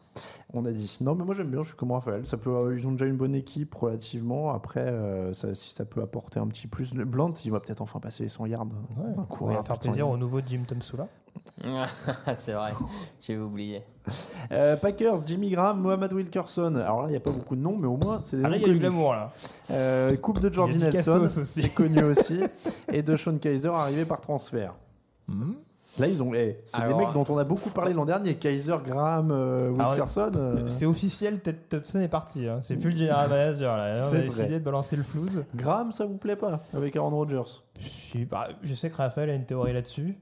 On 0.52 0.64
a 0.64 0.70
dit. 0.72 0.98
Non, 1.02 1.14
mais 1.14 1.24
moi 1.24 1.34
j'aime 1.34 1.50
bien, 1.50 1.62
je 1.62 1.68
suis 1.68 1.76
comme 1.76 1.92
Raphaël. 1.92 2.26
Ça 2.26 2.36
peut, 2.36 2.50
euh, 2.50 2.76
ils 2.76 2.86
ont 2.86 2.92
déjà 2.92 3.06
une 3.06 3.16
bonne 3.16 3.34
équipe 3.34 3.74
relativement. 3.74 4.52
Après, 4.52 4.80
euh, 4.80 5.34
ça, 5.34 5.54
si 5.54 5.72
ça 5.74 5.84
peut 5.84 6.02
apporter 6.02 6.38
un 6.38 6.46
petit 6.46 6.66
plus. 6.66 6.94
Le 6.94 7.04
Blunt, 7.04 7.32
il 7.44 7.50
va 7.50 7.60
peut-être 7.60 7.80
enfin 7.82 8.00
passer 8.00 8.22
les 8.22 8.28
100 8.28 8.46
yards. 8.46 8.66
Ouais, 8.96 9.04
Un 9.16 9.26
on 9.40 9.46
va 9.46 9.62
faire 9.62 9.78
plaisir 9.78 10.08
au 10.08 10.16
nouveau 10.16 10.40
Jim 10.44 10.62
Tomsula. 10.66 11.08
c'est 12.36 12.52
vrai, 12.52 12.72
j'ai 13.20 13.36
oublié. 13.36 13.82
Euh, 14.52 14.76
Packers, 14.76 15.26
Jimmy 15.26 15.50
Graham, 15.50 15.80
Mohamed 15.80 16.12
Wilkerson. 16.12 16.74
Alors 16.76 17.02
là, 17.02 17.08
il 17.08 17.10
n'y 17.10 17.16
a 17.16 17.20
pas 17.20 17.30
beaucoup 17.30 17.56
de 17.56 17.60
noms, 17.60 17.76
mais 17.76 17.86
au 17.86 17.96
moins, 17.96 18.22
c'est 18.24 18.38
des 18.38 18.44
Ah 18.44 18.48
là, 18.48 18.56
noms 18.56 18.62
il 18.64 18.68
y 18.68 18.70
a 18.70 18.72
du 18.72 18.78
connus. 18.78 18.80
glamour 18.80 19.12
là. 19.12 19.32
Euh, 19.70 20.16
coupe 20.16 20.40
de 20.40 20.52
Jordi 20.52 20.78
Nelson, 20.78 21.26
c'est 21.26 21.74
connu 21.74 22.02
aussi. 22.02 22.40
et 22.92 23.02
de 23.02 23.16
Sean 23.16 23.36
Kaiser, 23.36 23.68
arrivé 23.68 24.04
par 24.04 24.20
transfert. 24.20 24.74
Hmm. 25.28 25.52
Là, 25.98 26.06
ils 26.08 26.22
ont. 26.22 26.34
eh, 26.34 26.60
c'est 26.64 26.86
des 26.86 26.94
mecs 26.94 27.12
dont 27.14 27.24
on 27.28 27.38
a 27.38 27.44
beaucoup 27.44 27.70
parlé 27.70 27.92
l'an 27.94 28.04
dernier. 28.04 28.34
Kaiser, 28.36 28.76
Graham, 28.84 29.30
euh, 29.30 29.72
Ah. 29.78 29.90
Wilkerson. 29.90 30.30
euh, 30.36 30.68
C'est 30.68 30.86
officiel, 30.86 31.40
Ted 31.40 31.58
Thompson 31.68 32.00
est 32.00 32.08
parti. 32.08 32.46
hein. 32.46 32.58
C'est 32.62 32.76
plus 32.76 32.90
le 32.90 32.96
general 32.96 33.28
manager 33.30 33.76
là. 33.76 33.92
On 33.92 33.96
C'est 33.96 34.02
a 34.02 34.08
vrai. 34.10 34.20
décidé 34.22 34.58
de 34.60 34.64
balancer 34.64 34.96
le 34.96 35.02
flouze. 35.02 35.44
Graham, 35.54 35.92
ça 35.92 36.04
vous 36.04 36.16
plaît 36.18 36.36
pas 36.36 36.60
Avec 36.74 36.94
Aaron 36.96 37.10
Rodgers? 37.10 37.62
Si, 37.78 38.24
bah, 38.24 38.48
je 38.62 38.74
sais 38.74 38.90
que 38.90 38.96
Raphaël 38.96 39.30
a 39.30 39.34
une 39.34 39.44
théorie 39.46 39.72
là-dessus. 39.72 40.18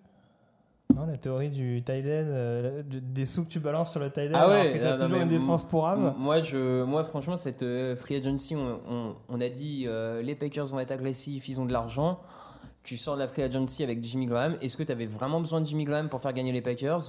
Non, 0.94 1.06
la 1.06 1.16
théorie 1.16 1.48
du 1.48 1.82
tight 1.82 2.04
end, 2.04 2.08
euh, 2.28 2.82
de- 2.82 2.98
des 3.00 3.24
sous 3.24 3.42
que 3.44 3.48
tu 3.48 3.58
balances 3.58 3.90
sur 3.90 4.00
le 4.00 4.10
tight 4.10 4.30
end, 4.30 4.34
Ah 4.36 4.42
alors 4.44 4.50
ouais, 4.64 4.72
que 4.74 4.78
t'as 4.78 4.96
non, 4.96 4.98
non, 4.98 5.04
toujours 5.06 5.22
une 5.22 5.28
défense 5.28 5.62
pour 5.64 5.88
âme. 5.88 6.06
M- 6.08 6.12
Moi, 6.18 6.40
je, 6.40 6.84
moi, 6.84 7.02
franchement, 7.04 7.36
cette 7.36 7.62
euh, 7.64 7.96
free 7.96 8.16
agency, 8.16 8.54
on, 8.54 8.78
on- 8.88 9.14
on 9.28 9.40
a 9.40 9.48
dit 9.48 9.86
euh, 9.88 10.22
les 10.22 10.34
Packers 10.36 10.66
vont 10.66 10.78
être 10.78 10.92
agressifs, 10.92 11.48
ils 11.48 11.58
ont 11.60 11.64
de 11.64 11.72
l'argent. 11.72 12.20
Tu 12.84 12.96
sors 12.98 13.14
de 13.14 13.20
la 13.20 13.28
free 13.28 13.42
agency 13.42 13.82
avec 13.82 14.02
Jimmy 14.04 14.26
Graham. 14.26 14.56
Est-ce 14.60 14.76
que 14.76 14.82
tu 14.82 14.92
avais 14.92 15.06
vraiment 15.06 15.40
besoin 15.40 15.60
de 15.62 15.66
Jimmy 15.66 15.84
Graham 15.84 16.08
pour 16.10 16.20
faire 16.20 16.34
gagner 16.34 16.52
les 16.52 16.60
Packers? 16.60 17.00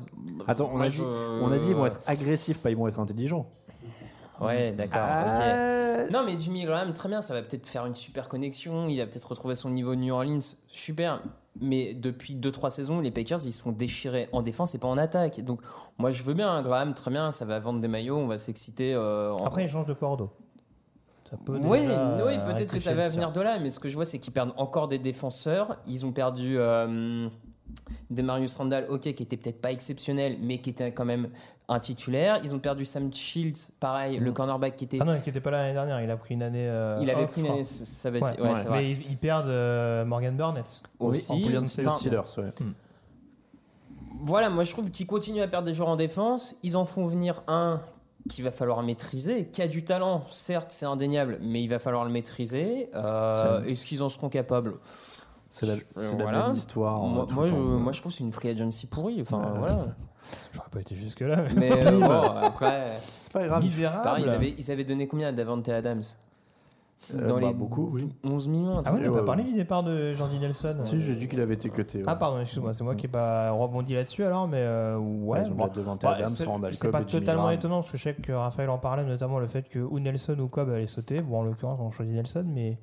Attends, 0.48 0.70
on 0.74 0.78
Moi, 0.78 0.86
a, 0.86 0.90
dit, 0.90 0.96
je- 0.96 1.04
on 1.04 1.52
a 1.52 1.58
dit 1.58 1.68
ils 1.70 1.76
vont 1.76 1.86
être 1.86 2.00
agressifs, 2.08 2.62
pas 2.64 2.72
ils 2.72 2.78
vont 2.78 2.88
être 2.88 3.00
intelligents. 3.00 3.46
Ouais, 4.42 4.72
d'accord. 4.74 5.02
Ok. 5.02 6.12
Non, 6.12 6.24
mais 6.26 6.38
Jimmy 6.40 6.64
Graham, 6.66 6.94
très 6.94 7.10
bien, 7.10 7.22
ça 7.22 7.34
va 7.34 7.42
peut-être 7.42 7.68
faire 7.68 7.86
une 7.86 7.96
super 7.96 8.28
connexion. 8.30 8.88
Il 8.88 8.98
va 8.98 9.06
peut-être 9.06 9.30
retrouver 9.30 9.56
son 9.56 9.70
niveau 9.70 9.96
de 9.96 10.00
New 10.02 10.14
Orleans. 10.14 10.40
Super. 10.68 11.22
Mais 11.62 11.94
depuis 11.94 12.36
2-3 12.36 12.70
saisons, 12.70 13.00
les 13.00 13.12
Packers, 13.12 13.40
ils 13.46 13.54
se 13.54 13.62
font 13.62 13.72
déchirer 13.72 14.28
en 14.34 14.42
défense 14.42 14.76
et 14.76 14.78
pas 14.78 14.88
en 14.90 14.98
attaque. 14.98 15.40
Donc, 15.42 15.62
moi, 15.98 16.12
je 16.12 16.22
veux 16.24 16.34
bien 16.34 16.50
un 16.52 16.62
Graham, 16.64 16.94
très 16.94 17.12
bien, 17.12 17.32
ça 17.32 17.46
va 17.46 17.60
vendre 17.60 17.80
des 17.80 17.88
maillots, 17.88 18.18
on 18.18 18.28
va 18.28 18.38
s'exciter. 18.38 18.94
euh, 18.94 19.32
en- 19.34 19.46
Après, 19.46 19.64
il 19.66 19.70
change 19.70 19.86
de 19.86 19.94
cordeau. 19.94 20.30
Ça 21.30 21.38
peut 21.44 21.58
Oui, 21.60 21.82
déjà, 21.82 22.26
oui 22.26 22.36
euh, 22.38 22.54
peut-être 22.54 22.72
que 22.72 22.80
ça 22.80 22.94
va 22.94 23.08
venir 23.08 23.32
de 23.32 23.42
là, 23.42 23.58
mais 23.60 23.70
ce 23.72 23.80
que 23.80 23.90
je 23.90 23.96
vois, 23.96 24.06
c'est 24.06 24.20
qu'ils 24.20 24.34
perdent 24.34 24.54
encore 24.58 24.88
des 24.88 25.00
défenseurs. 25.00 25.78
Ils 25.88 26.06
ont 26.06 26.12
perdu 26.12 26.58
euh, 26.60 27.28
Demarius 28.12 28.56
Randall, 28.56 28.86
ok, 28.90 29.02
qui 29.02 29.24
était 29.24 29.38
peut-être 29.38 29.60
pas 29.62 29.72
exceptionnel, 29.72 30.38
mais 30.40 30.60
qui 30.60 30.70
était 30.70 30.92
quand 30.92 31.06
même 31.06 31.30
un 31.68 31.80
titulaire. 31.80 32.40
Ils 32.44 32.54
ont 32.54 32.60
perdu 32.60 32.86
Sam 32.86 33.12
Shields, 33.12 33.72
pareil, 33.80 34.20
le 34.20 34.32
cornerback 34.32 34.76
qui 34.76 34.84
était. 34.86 35.00
Ah 35.02 35.06
non, 35.06 35.20
qui 35.20 35.30
était 35.32 35.42
pas 35.42 35.50
là 35.52 35.62
l'année 35.64 35.74
dernière, 35.74 36.00
il 36.02 36.12
a 36.12 36.18
pris 36.18 36.36
une 36.36 36.44
année. 36.44 36.68
euh, 36.70 37.00
il 37.02 37.10
avait 37.10 37.24
off, 37.24 37.32
pris 37.32 37.42
une 37.42 37.48
année, 37.48 37.64
ça 37.64 37.86
ça 37.86 38.12
va 38.12 38.20
être. 38.20 38.42
Ouais. 38.42 38.72
Mais 38.72 38.92
ils, 38.92 39.10
ils 39.10 39.18
perdent 39.18 39.48
euh, 39.48 40.06
Morgan 40.06 40.36
Burnett. 40.38 40.84
Aussi. 41.00 41.32
en 41.32 41.40
plus 41.40 41.66
Steelers, 41.66 42.22
ouais. 42.38 42.54
Voilà, 44.22 44.50
moi 44.50 44.64
je 44.64 44.72
trouve 44.72 44.92
qu'ils 44.92 45.08
continuent 45.08 45.42
à 45.42 45.48
perdre 45.48 45.68
des 45.68 45.74
joueurs 45.74 45.90
en 45.90 45.96
défense. 45.96 46.56
Ils 46.64 46.78
en 46.78 46.86
font 46.86 47.06
venir 47.06 47.42
un 47.48 47.82
qu'il 48.30 48.44
va 48.44 48.52
falloir 48.52 48.82
maîtriser, 48.84 49.46
qui 49.48 49.62
a 49.62 49.68
du 49.68 49.84
talent, 49.86 50.24
certes, 50.30 50.72
c'est 50.72 50.86
indéniable, 50.86 51.38
mais 51.42 51.62
il 51.64 51.68
va 51.68 51.80
falloir 51.80 52.04
le 52.06 52.10
maîtriser. 52.12 52.90
Euh, 52.96 53.64
Est-ce 53.64 53.86
qu'ils 53.86 54.02
en 54.02 54.10
seront 54.10 54.30
capables? 54.30 54.76
C'est 55.50 55.68
la, 55.68 55.74
Euh, 55.74 56.12
voilà. 56.20 56.48
même 56.48 56.56
histoire. 56.56 57.02
Moi, 57.04 57.28
euh, 57.30 57.34
moi, 57.34 57.48
je, 57.48 57.54
moi, 57.54 57.92
je 57.94 58.00
trouve 58.02 58.12
que 58.12 58.18
c'est 58.18 58.24
une 58.24 58.34
free 58.34 58.50
agency 58.50 58.88
pourrie. 58.88 59.22
Enfin, 59.22 59.40
Ouais. 59.42 59.60
voilà. 59.60 59.86
J'aurais 60.54 60.70
pas 60.72 60.82
été 60.82 60.96
jusque-là. 60.96 61.46
Mais 61.56 61.72
euh, 61.72 62.00
bon, 62.00 62.22
après, 62.42 62.88
C'est 63.22 63.32
pas 63.32 63.46
grave. 63.46 63.62
Misérable. 63.64 64.04
pareil, 64.04 64.24
ils 64.26 64.30
avaient, 64.32 64.56
ils 64.58 64.72
avaient 64.72 64.84
donné 64.84 65.08
combien 65.08 65.28
à 65.28 65.32
Davante 65.32 65.70
Adams? 65.70 66.02
Euh, 66.02 66.25
Dans 67.14 67.36
bah, 67.36 67.48
les 67.48 67.54
beaucoup, 67.54 67.90
oui. 67.94 68.10
11 68.24 68.48
millions. 68.48 68.82
Ah 68.84 68.94
ouais, 68.94 69.00
on 69.02 69.12
n'a 69.12 69.20
pas 69.20 69.24
parlé 69.24 69.44
du 69.44 69.54
départ 69.54 69.84
de 69.84 70.12
Jordi 70.14 70.40
Nelson. 70.40 70.78
Si, 70.84 71.00
j'ai 71.00 71.16
dit 71.16 71.28
qu'il 71.28 71.40
avait 71.40 71.54
été 71.54 71.70
cuté. 71.70 72.00
ouais. 72.00 72.04
Ah 72.08 72.16
pardon, 72.16 72.40
excuse-moi, 72.40 72.74
c'est 72.74 72.84
moi 72.84 72.96
qui 72.96 73.06
n'ai 73.06 73.12
pas 73.12 73.52
rebondi 73.52 73.94
là-dessus 73.94 74.24
alors, 74.24 74.48
mais 74.48 74.62
euh, 74.62 74.98
ouais. 74.98 75.44
ils 75.46 75.52
ont 75.52 75.56
bon, 75.56 75.66
Adams, 75.66 76.28
c'est- 76.72 76.90
pas 76.90 77.04
totalement 77.04 77.52
étonnant 77.52 77.82
parce 77.82 77.92
que 77.92 77.98
je 77.98 78.04
sais 78.04 78.14
que 78.16 78.32
Raphaël 78.32 78.70
en 78.70 78.80
parlait, 78.80 79.04
notamment 79.04 79.40
le 79.40 79.48
fait 79.48 79.70
que 79.70 79.80
ou 79.80 80.00
Nelson 80.00 80.38
ou 80.40 80.48
Cobb 80.48 80.70
allait 80.70 80.88
sauter. 80.88 81.22
Bon, 81.22 81.40
en 81.40 81.44
l'occurrence, 81.44 81.80
on 81.80 81.92
choisit 81.92 82.16
Nelson, 82.16 82.46
mais 82.48 82.80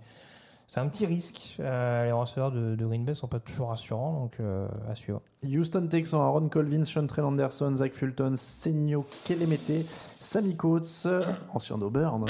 c'est 0.72 0.80
un 0.80 0.88
petit 0.88 1.04
risque. 1.04 1.58
Euh, 1.60 2.06
les 2.06 2.12
receveurs 2.12 2.50
de, 2.50 2.74
de 2.74 2.86
Green 2.86 3.04
Bay 3.04 3.12
sont 3.12 3.28
pas 3.28 3.40
toujours 3.40 3.68
rassurants, 3.68 4.20
donc 4.20 4.36
euh, 4.40 4.66
à 4.88 4.94
suivre. 4.94 5.20
Houston 5.44 5.86
Texans, 5.86 6.22
Aaron 6.22 6.48
Colvin, 6.48 6.82
Chantrell 6.82 7.26
Anderson, 7.26 7.74
Zach 7.76 7.92
Fulton, 7.92 8.36
Senio 8.36 9.04
Kelemete, 9.26 9.84
Sammy 10.18 10.56
Coates, 10.56 11.06
ancien 11.52 11.76
d'Auburn, 11.76 12.24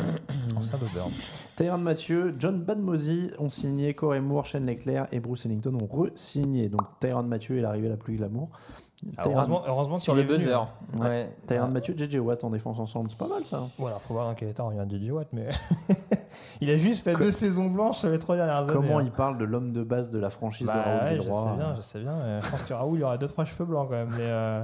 Ancien 0.57 0.76
d'Auburn. 0.76 1.12
Tyron 1.55 1.78
Mathieu, 1.78 2.34
John 2.36 2.61
Badmosi 2.61 3.30
ont 3.38 3.49
signé, 3.49 3.95
Corey 3.95 4.20
Moore, 4.20 4.45
Shane 4.45 4.66
Leclerc 4.66 5.07
et 5.12 5.20
Bruce 5.20 5.47
Ellington 5.47 5.78
ont 5.80 5.86
re-signé. 5.86 6.68
Donc 6.68 6.82
Tyron 6.99 7.22
Mathieu 7.22 7.59
est 7.59 7.62
l'arrivée 7.62 7.90
la 7.90 7.97
plus 7.97 8.16
glamour. 8.16 8.51
Ah, 9.18 9.22
heureusement, 9.26 9.62
heureusement 9.66 9.98
Sur 9.98 10.14
qu'il 10.14 10.22
le 10.22 10.28
buzzer. 10.28 10.53
hein. 10.55 10.68
Ouais. 10.98 11.34
Tyron 11.46 11.68
Mathieu, 11.68 11.94
JJ 11.96 12.16
Watt 12.16 12.44
en 12.44 12.50
défense 12.50 12.78
ensemble, 12.78 13.11
c'est 13.11 13.18
pas 13.18 13.26
mal 13.26 13.42
ça. 13.44 13.62
Voilà, 13.78 13.98
faut 13.98 14.14
voir 14.14 14.28
dans 14.28 14.34
quel 14.34 14.48
état 14.50 14.62
revient 14.62 14.84
DJ 14.88 15.11
Watt, 15.11 15.26
mais 15.32 15.48
il 16.61 16.70
a 16.70 16.76
juste 16.76 17.03
fait 17.05 17.14
deux 17.16 17.32
saisons 17.32 17.66
blanches 17.66 17.98
sur 17.98 18.09
les 18.11 18.18
trois 18.18 18.36
dernières 18.36 18.59
années. 18.62 18.72
Comment 18.72 18.98
hein. 18.98 19.03
il 19.05 19.11
parle 19.11 19.38
de 19.38 19.44
l'homme 19.44 19.72
de 19.72 19.82
base 19.82 20.11
de 20.11 20.18
la 20.18 20.30
franchise 20.30 20.66
de 20.66 20.72
Bah 20.72 20.82
Raoul 20.84 21.18
ouais, 21.18 21.24
je 21.24 21.30
sais 21.30 21.57
bien, 21.57 21.74
je 21.76 21.80
sais 21.80 22.00
bien. 22.00 22.40
Je 22.42 22.50
pense 22.50 22.62
que 22.62 22.74
Raoul, 22.74 22.98
il 22.98 23.00
y 23.00 23.05
aura 23.05 23.18
deux 23.18 23.28
trois 23.28 23.44
cheveux 23.44 23.64
blancs 23.64 23.88
quand 23.88 23.96
même. 23.96 24.11
Mais 24.11 24.18
euh, 24.20 24.62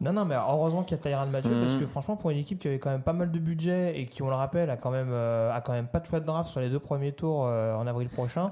non, 0.00 0.14
non, 0.14 0.24
mais 0.24 0.34
heureusement 0.36 0.82
qu'il 0.82 0.96
y 0.96 1.00
a 1.00 1.02
Tyrann 1.02 1.28
Mathieu 1.30 1.54
Mhm. 1.54 1.60
parce 1.66 1.76
que 1.78 1.86
franchement, 1.86 2.16
pour 2.16 2.30
une 2.30 2.38
équipe 2.38 2.58
qui 2.58 2.68
avait 2.68 2.78
quand 2.78 2.90
même 2.90 3.02
pas 3.02 3.12
mal 3.12 3.30
de 3.30 3.38
budget 3.38 4.00
et 4.00 4.06
qui, 4.06 4.22
on 4.22 4.28
le 4.30 4.34
rappelle, 4.34 4.70
a 4.70 4.78
quand 4.78 4.90
même, 4.90 5.10
euh, 5.12 5.52
a 5.54 5.60
quand 5.60 5.72
même 5.72 5.86
pas 5.88 6.00
de 6.00 6.06
choix 6.06 6.20
de 6.20 6.24
draft 6.24 6.48
sur 6.50 6.60
les 6.60 6.70
deux 6.70 6.78
premiers 6.78 7.12
tours 7.12 7.44
euh, 7.46 7.74
en 7.76 7.86
avril 7.86 8.08
prochain, 8.08 8.50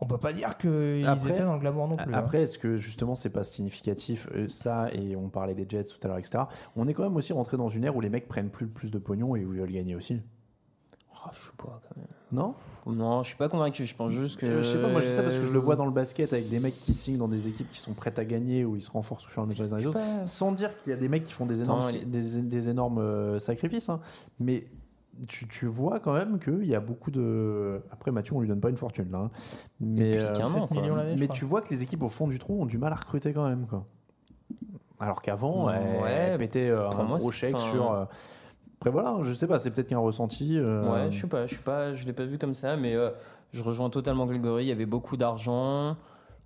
on 0.00 0.06
peut 0.06 0.18
pas 0.18 0.32
dire 0.32 0.56
qu'ils 0.56 1.06
Après- 1.06 1.30
étaient 1.30 1.44
dans 1.44 1.54
le 1.54 1.60
glamour 1.60 1.88
non 1.88 1.96
plus. 1.96 2.12
hein. 2.14 2.18
Après, 2.18 2.42
est-ce 2.42 2.58
que 2.58 2.76
justement 2.76 3.14
c'est 3.14 3.30
pas 3.30 3.44
significatif 3.44 4.28
euh, 4.34 4.48
ça 4.48 4.88
et 4.92 5.16
on 5.16 5.28
parlait 5.28 5.54
des 5.54 5.66
Jets 5.68 5.84
tout 5.84 5.98
à 6.04 6.08
l'heure, 6.08 6.18
etc. 6.18 6.44
On 6.76 6.86
est 6.88 6.94
quand 6.94 7.02
même 7.04 7.16
aussi 7.16 7.32
rentré 7.32 7.56
dans 7.56 7.68
une 7.68 7.84
ère 7.84 7.96
où 7.96 8.00
les 8.00 8.10
mecs 8.10 8.28
prennent 8.28 8.50
plus 8.50 8.66
plus 8.66 8.90
de 8.90 8.98
pognon 8.98 9.36
et 9.36 9.44
où 9.44 9.52
ils 9.54 9.60
veulent 9.60 9.72
gagner 9.72 9.94
aussi. 9.94 10.20
Ah, 11.26 11.30
je 11.32 11.38
sais 11.38 11.52
pas 11.56 11.80
quand 11.88 11.96
même. 11.96 12.06
Non? 12.32 12.54
Non, 12.86 13.22
je 13.22 13.28
suis 13.28 13.36
pas 13.36 13.48
convaincu. 13.48 13.86
Je 13.86 13.94
pense 13.94 14.12
juste 14.12 14.38
que. 14.38 14.44
Euh, 14.44 14.62
Je 14.62 14.68
sais 14.72 14.78
pas, 14.82 14.88
moi 14.88 15.00
je 15.00 15.06
sais 15.06 15.12
ça 15.16 15.22
parce 15.22 15.36
que 15.36 15.40
je 15.40 15.52
le 15.52 15.58
vois 15.58 15.74
dans 15.76 15.86
le 15.86 15.90
basket 15.92 16.32
avec 16.34 16.50
des 16.50 16.60
mecs 16.60 16.78
qui 16.80 16.92
signent 16.92 17.16
dans 17.16 17.28
des 17.28 17.48
équipes 17.48 17.70
qui 17.70 17.78
sont 17.78 17.94
prêtes 17.94 18.18
à 18.18 18.24
gagner 18.26 18.64
ou 18.66 18.76
ils 18.76 18.82
se 18.82 18.90
renforcent 18.90 19.24
au 19.26 19.30
fur 19.30 19.40
et 19.42 19.46
à 19.46 19.48
mesure 19.48 19.64
les 19.64 19.72
uns 19.72 19.76
les 19.78 19.84
Je 19.84 19.90
sais 19.90 19.96
autres. 19.96 20.04
pas. 20.18 20.26
Sans 20.26 20.52
dire 20.52 20.70
qu'il 20.82 20.90
y 20.90 20.92
a 20.92 20.98
des 20.98 21.08
mecs 21.08 21.24
qui 21.24 21.32
font 21.32 21.46
des 21.46 21.62
énormes, 21.62 21.80
des, 22.04 22.42
des 22.42 22.68
énormes 22.68 22.98
euh, 22.98 23.38
sacrifices, 23.38 23.88
hein. 23.88 24.00
mais 24.38 24.66
tu, 25.28 25.46
tu 25.48 25.66
vois 25.66 26.00
quand 26.00 26.12
même 26.12 26.38
qu'il 26.38 26.64
y 26.66 26.74
a 26.74 26.80
beaucoup 26.80 27.10
de. 27.10 27.80
Après, 27.90 28.10
Mathieu, 28.10 28.34
on 28.36 28.40
lui 28.40 28.48
donne 28.48 28.60
pas 28.60 28.70
une 28.70 28.76
fortune 28.76 29.10
là. 29.10 29.18
hein. 29.18 29.30
Mais, 29.80 30.12
Depuis 30.18 30.32
qu'un 30.38 30.44
an, 30.44 30.48
7 30.48 30.68
quoi. 30.68 30.80
millions 30.80 30.94
l'année, 30.96 31.16
je 31.16 31.20
mais 31.20 31.28
tu 31.28 31.44
vois 31.44 31.60
que 31.62 31.70
les 31.70 31.82
équipes 31.82 32.02
au 32.02 32.08
fond 32.08 32.26
du 32.28 32.38
trou 32.38 32.60
ont 32.62 32.66
du 32.66 32.78
mal 32.78 32.92
à 32.92 32.96
recruter 32.96 33.32
quand 33.32 33.48
même. 33.48 33.66
Quoi. 33.66 33.86
Alors 35.00 35.22
qu'avant, 35.22 35.68
elles, 35.70 36.02
Ouais, 36.02 36.10
elles 36.10 36.38
pétaient 36.38 36.68
euh, 36.70 36.88
un 36.90 37.02
moi, 37.04 37.18
gros 37.18 37.30
chèque 37.30 37.58
sur. 37.58 37.92
euh, 37.92 38.04
Après 38.80 38.90
voilà, 38.90 39.18
je 39.22 39.34
sais 39.34 39.46
pas, 39.46 39.58
c'est 39.58 39.70
peut-être 39.70 39.88
qu'un 39.88 39.98
ressenti. 39.98 40.58
euh, 40.58 40.84
Ouais, 40.90 41.10
je 41.10 41.20
sais 41.20 41.26
pas, 41.26 41.46
je 41.46 41.54
sais 41.54 41.62
pas, 41.62 41.92
je 41.94 42.04
l'ai 42.06 42.12
pas 42.12 42.24
vu 42.24 42.38
comme 42.38 42.54
ça, 42.54 42.76
mais 42.76 42.94
euh, 42.94 43.10
je 43.52 43.62
rejoins 43.62 43.90
totalement 43.90 44.26
Grégory. 44.26 44.64
Il 44.64 44.68
y 44.68 44.72
avait 44.72 44.86
beaucoup 44.86 45.16
d'argent, 45.16 45.96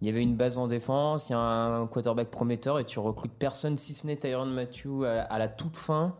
il 0.00 0.06
y 0.06 0.10
avait 0.10 0.22
une 0.22 0.36
base 0.36 0.56
en 0.58 0.66
défense, 0.68 1.28
il 1.28 1.32
y 1.32 1.34
a 1.34 1.38
un 1.40 1.86
quarterback 1.86 2.30
prometteur 2.30 2.78
et 2.78 2.84
tu 2.84 2.98
recrutes 2.98 3.32
personne 3.38 3.76
si 3.76 3.92
ce 3.94 4.06
n'est 4.06 4.16
Tyron 4.16 4.46
Matthew 4.46 5.04
à, 5.04 5.22
à 5.22 5.38
la 5.38 5.48
toute 5.48 5.76
fin. 5.76 6.14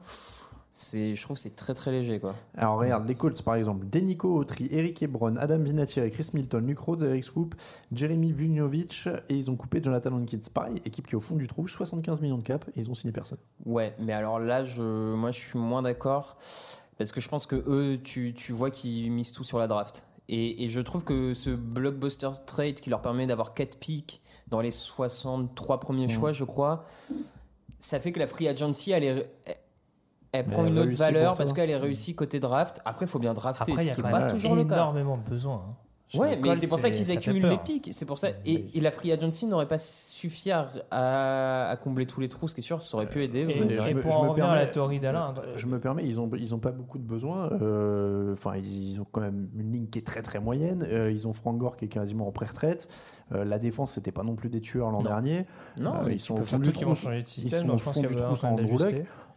C'est, 0.80 1.16
je 1.16 1.22
trouve, 1.22 1.36
que 1.36 1.42
c'est 1.42 1.56
très 1.56 1.74
très 1.74 1.90
léger 1.90 2.20
quoi. 2.20 2.36
Alors 2.56 2.78
regarde, 2.78 3.08
les 3.08 3.16
Colts 3.16 3.42
par 3.42 3.56
exemple, 3.56 3.84
Denico 3.88 4.32
Autry, 4.36 4.68
Eric 4.70 5.02
Ebron, 5.02 5.34
Adam 5.36 5.58
Vinatieri, 5.58 6.10
Chris 6.12 6.30
Milton, 6.34 6.64
Luke 6.64 6.78
Rhodes, 6.78 7.02
Eric 7.02 7.24
Swoop, 7.24 7.56
Jeremy 7.92 8.30
Vujnovic 8.30 9.08
et 9.28 9.34
ils 9.34 9.50
ont 9.50 9.56
coupé 9.56 9.82
Jonathan 9.82 10.12
Hankins. 10.12 10.38
Pareil, 10.54 10.76
équipe 10.84 11.08
qui 11.08 11.14
est 11.14 11.16
au 11.16 11.20
fond 11.20 11.34
du 11.34 11.48
trou, 11.48 11.66
75 11.66 12.20
millions 12.20 12.38
de 12.38 12.44
cap 12.44 12.64
et 12.76 12.80
ils 12.80 12.88
ont 12.88 12.94
signé 12.94 13.12
personne. 13.12 13.38
Ouais, 13.66 13.92
mais 13.98 14.12
alors 14.12 14.38
là, 14.38 14.64
je, 14.64 15.14
moi, 15.14 15.32
je 15.32 15.40
suis 15.40 15.58
moins 15.58 15.82
d'accord 15.82 16.36
parce 16.96 17.10
que 17.10 17.20
je 17.20 17.28
pense 17.28 17.46
que 17.46 17.56
eux, 17.56 17.98
tu, 18.02 18.32
tu 18.34 18.52
vois 18.52 18.70
qu'ils 18.70 19.10
misent 19.10 19.32
tout 19.32 19.44
sur 19.44 19.58
la 19.58 19.66
draft. 19.66 20.06
Et, 20.28 20.64
et 20.64 20.68
je 20.68 20.80
trouve 20.80 21.02
que 21.02 21.34
ce 21.34 21.50
blockbuster 21.50 22.30
trade 22.46 22.76
qui 22.76 22.88
leur 22.90 23.02
permet 23.02 23.26
d'avoir 23.26 23.52
4 23.54 23.78
picks 23.78 24.20
dans 24.46 24.60
les 24.60 24.70
63 24.70 25.80
premiers 25.80 26.06
Mm. 26.06 26.10
choix, 26.10 26.32
je 26.32 26.44
crois, 26.44 26.86
ça 27.80 27.98
fait 27.98 28.12
que 28.12 28.20
la 28.20 28.28
free 28.28 28.46
agency, 28.46 28.92
elle, 28.92 29.04
est, 29.04 29.30
elle, 30.32 30.44
prend 30.44 30.64
Elle 30.64 30.72
une 30.72 30.78
autre 30.78 30.96
valeur 30.96 31.34
parce 31.34 31.52
qu'elle 31.52 31.70
est 31.70 31.76
réussie 31.76 32.14
côté 32.14 32.40
draft. 32.40 32.80
Après, 32.84 33.06
il 33.06 33.08
faut 33.08 33.18
bien 33.18 33.34
drafter, 33.34 33.72
Après, 33.72 33.84
ce 33.84 33.90
a 33.90 33.94
qui 33.94 34.02
n'est 34.02 34.10
pas 34.10 34.22
toujours 34.30 34.54
le 34.56 34.64
cas. 34.64 34.74
énormément 34.74 35.16
de 35.16 35.28
besoins. 35.28 35.64
hein. 35.68 35.74
Ouais, 36.14 36.40
mais 36.42 36.56
c'est 36.56 36.68
pour 36.68 36.78
ça 36.78 36.88
qu'ils 36.88 37.10
accumulent 37.12 37.46
les 37.50 37.58
pics. 37.58 37.90
C'est 37.92 38.06
pour 38.06 38.18
ça. 38.18 38.28
Et, 38.46 38.78
et 38.78 38.80
la 38.80 38.90
free 38.90 39.12
agency 39.12 39.44
n'aurait 39.44 39.68
pas 39.68 39.76
suffi 39.78 40.50
à, 40.50 40.66
à, 40.90 41.68
à 41.68 41.76
combler 41.76 42.06
tous 42.06 42.22
les 42.22 42.28
trous, 42.28 42.48
ce 42.48 42.54
qui 42.54 42.60
est 42.60 42.62
sûr, 42.62 42.82
ça 42.82 42.96
aurait 42.96 43.10
pu 43.10 43.22
aider. 43.22 43.40
Et, 43.40 43.58
et 43.58 43.94
me- 43.94 44.00
pour 44.00 44.12
je 44.12 44.16
en 44.16 44.24
me 44.24 44.28
revenir 44.30 44.46
à 44.46 44.54
la 44.54 44.60
permets- 44.62 44.72
théorie 44.72 45.00
d'Alain, 45.00 45.34
Je 45.56 45.66
me 45.66 45.78
permets, 45.78 46.06
ils 46.06 46.18
ont, 46.18 46.30
ils 46.38 46.54
ont 46.54 46.58
pas 46.60 46.70
beaucoup 46.72 46.96
de 46.96 47.02
besoins. 47.02 47.50
euh, 47.60 48.32
Enfin, 48.32 48.56
ils, 48.56 48.92
ils 48.92 49.00
ont 49.02 49.06
quand 49.12 49.20
même 49.20 49.50
une 49.54 49.70
ligne 49.70 49.86
qui 49.88 49.98
est 49.98 50.06
très 50.06 50.22
très 50.22 50.40
moyenne. 50.40 50.82
Euh, 50.90 51.12
ils 51.12 51.28
ont 51.28 51.34
Frank 51.34 51.58
Gore 51.58 51.76
qui 51.76 51.84
est 51.84 51.88
quasiment 51.88 52.26
en 52.26 52.32
pré-retraite. 52.32 52.88
Euh, 53.32 53.44
la 53.44 53.58
défense, 53.58 53.92
c'était 53.92 54.10
pas 54.12 54.22
non 54.22 54.34
plus 54.34 54.48
des 54.48 54.62
tueurs 54.62 54.90
l'an 54.90 55.02
dernier. 55.02 55.44
Non, 55.78 55.96
Euh, 55.96 56.04
mais 56.06 56.14
ils 56.14 56.20
sont 56.20 56.36
peux 56.36 56.40
au 56.40 56.44
fond 56.44 56.48
surtout 56.56 56.64
du 56.64 56.72
qu'ils 56.72 56.80
trou. 56.84 56.94
vont 56.94 56.94
changer 56.94 57.20
de 57.20 57.26
système, 57.26 57.64
Ils 57.66 57.68
sont 57.70 57.76
je 57.76 57.84
pense 57.84 57.94
fond 57.94 58.00
qu'il 58.00 58.08
du 58.08 58.14
y 58.14 58.16
a 58.16 58.28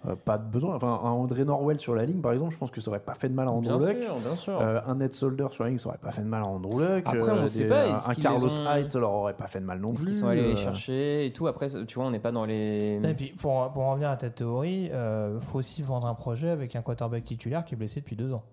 Euh, 0.07 0.15
pas 0.15 0.39
de 0.39 0.49
besoin. 0.51 0.75
Enfin, 0.75 0.99
un 1.03 1.11
André 1.11 1.45
Norwell 1.45 1.79
sur 1.79 1.93
la 1.93 2.05
ligne, 2.05 2.21
par 2.21 2.31
exemple, 2.33 2.51
je 2.51 2.57
pense 2.57 2.71
que 2.71 2.81
ça 2.81 2.89
aurait 2.89 2.99
pas 3.01 3.13
fait 3.13 3.29
de 3.29 3.35
mal 3.35 3.47
à 3.47 3.51
Andrew 3.51 3.77
Bien 3.77 3.87
Luck. 3.93 4.01
sûr, 4.03 4.15
bien 4.15 4.35
sûr. 4.35 4.59
Euh, 4.59 4.79
un 4.87 4.95
Ned 4.95 5.11
Solder 5.13 5.45
sur 5.51 5.63
la 5.63 5.69
ligne, 5.69 5.77
ça 5.77 5.89
aurait 5.89 5.99
pas 5.99 6.09
fait 6.09 6.23
de 6.23 6.27
mal 6.27 6.41
à 6.41 6.47
Andrew 6.47 6.79
Luck. 6.79 7.03
Après, 7.05 7.19
on 7.21 7.35
Euh, 7.43 7.45
sait 7.47 7.63
des- 7.63 7.69
pas, 7.69 7.83
Un, 7.87 7.95
est-ce 7.97 8.09
un 8.09 8.13
qu'ils 8.15 8.23
Carlos 8.23 8.47
ont- 8.47 8.75
Hyde, 8.77 8.89
ça 8.89 8.99
leur 8.99 9.11
aurait 9.11 9.35
pas 9.35 9.45
fait 9.45 9.59
de 9.59 9.65
mal 9.65 9.79
non 9.79 9.93
plus. 9.93 10.05
qu'ils 10.05 10.13
sont 10.15 10.27
allés 10.27 10.41
les 10.41 10.53
euh, 10.53 10.55
chercher 10.55 11.27
et 11.27 11.31
tout 11.31 11.45
Après, 11.45 11.67
tu 11.85 11.95
vois, 11.95 12.05
on 12.05 12.11
n'est 12.11 12.19
pas 12.19 12.31
dans 12.31 12.45
les. 12.45 12.99
Et 13.03 13.13
puis 13.13 13.33
pour, 13.39 13.71
pour 13.73 13.83
en 13.83 13.91
revenir 13.91 14.09
à 14.09 14.15
ta 14.17 14.31
théorie, 14.31 14.85
il 14.91 15.39
faut 15.39 15.59
aussi 15.59 15.83
vendre 15.83 16.07
un 16.07 16.15
projet 16.15 16.49
avec 16.49 16.75
un 16.75 16.81
quarterback 16.81 17.23
titulaire 17.23 17.63
qui 17.63 17.75
est 17.75 17.77
blessé 17.77 17.99
depuis 17.99 18.15
deux 18.15 18.33
ans. 18.33 18.43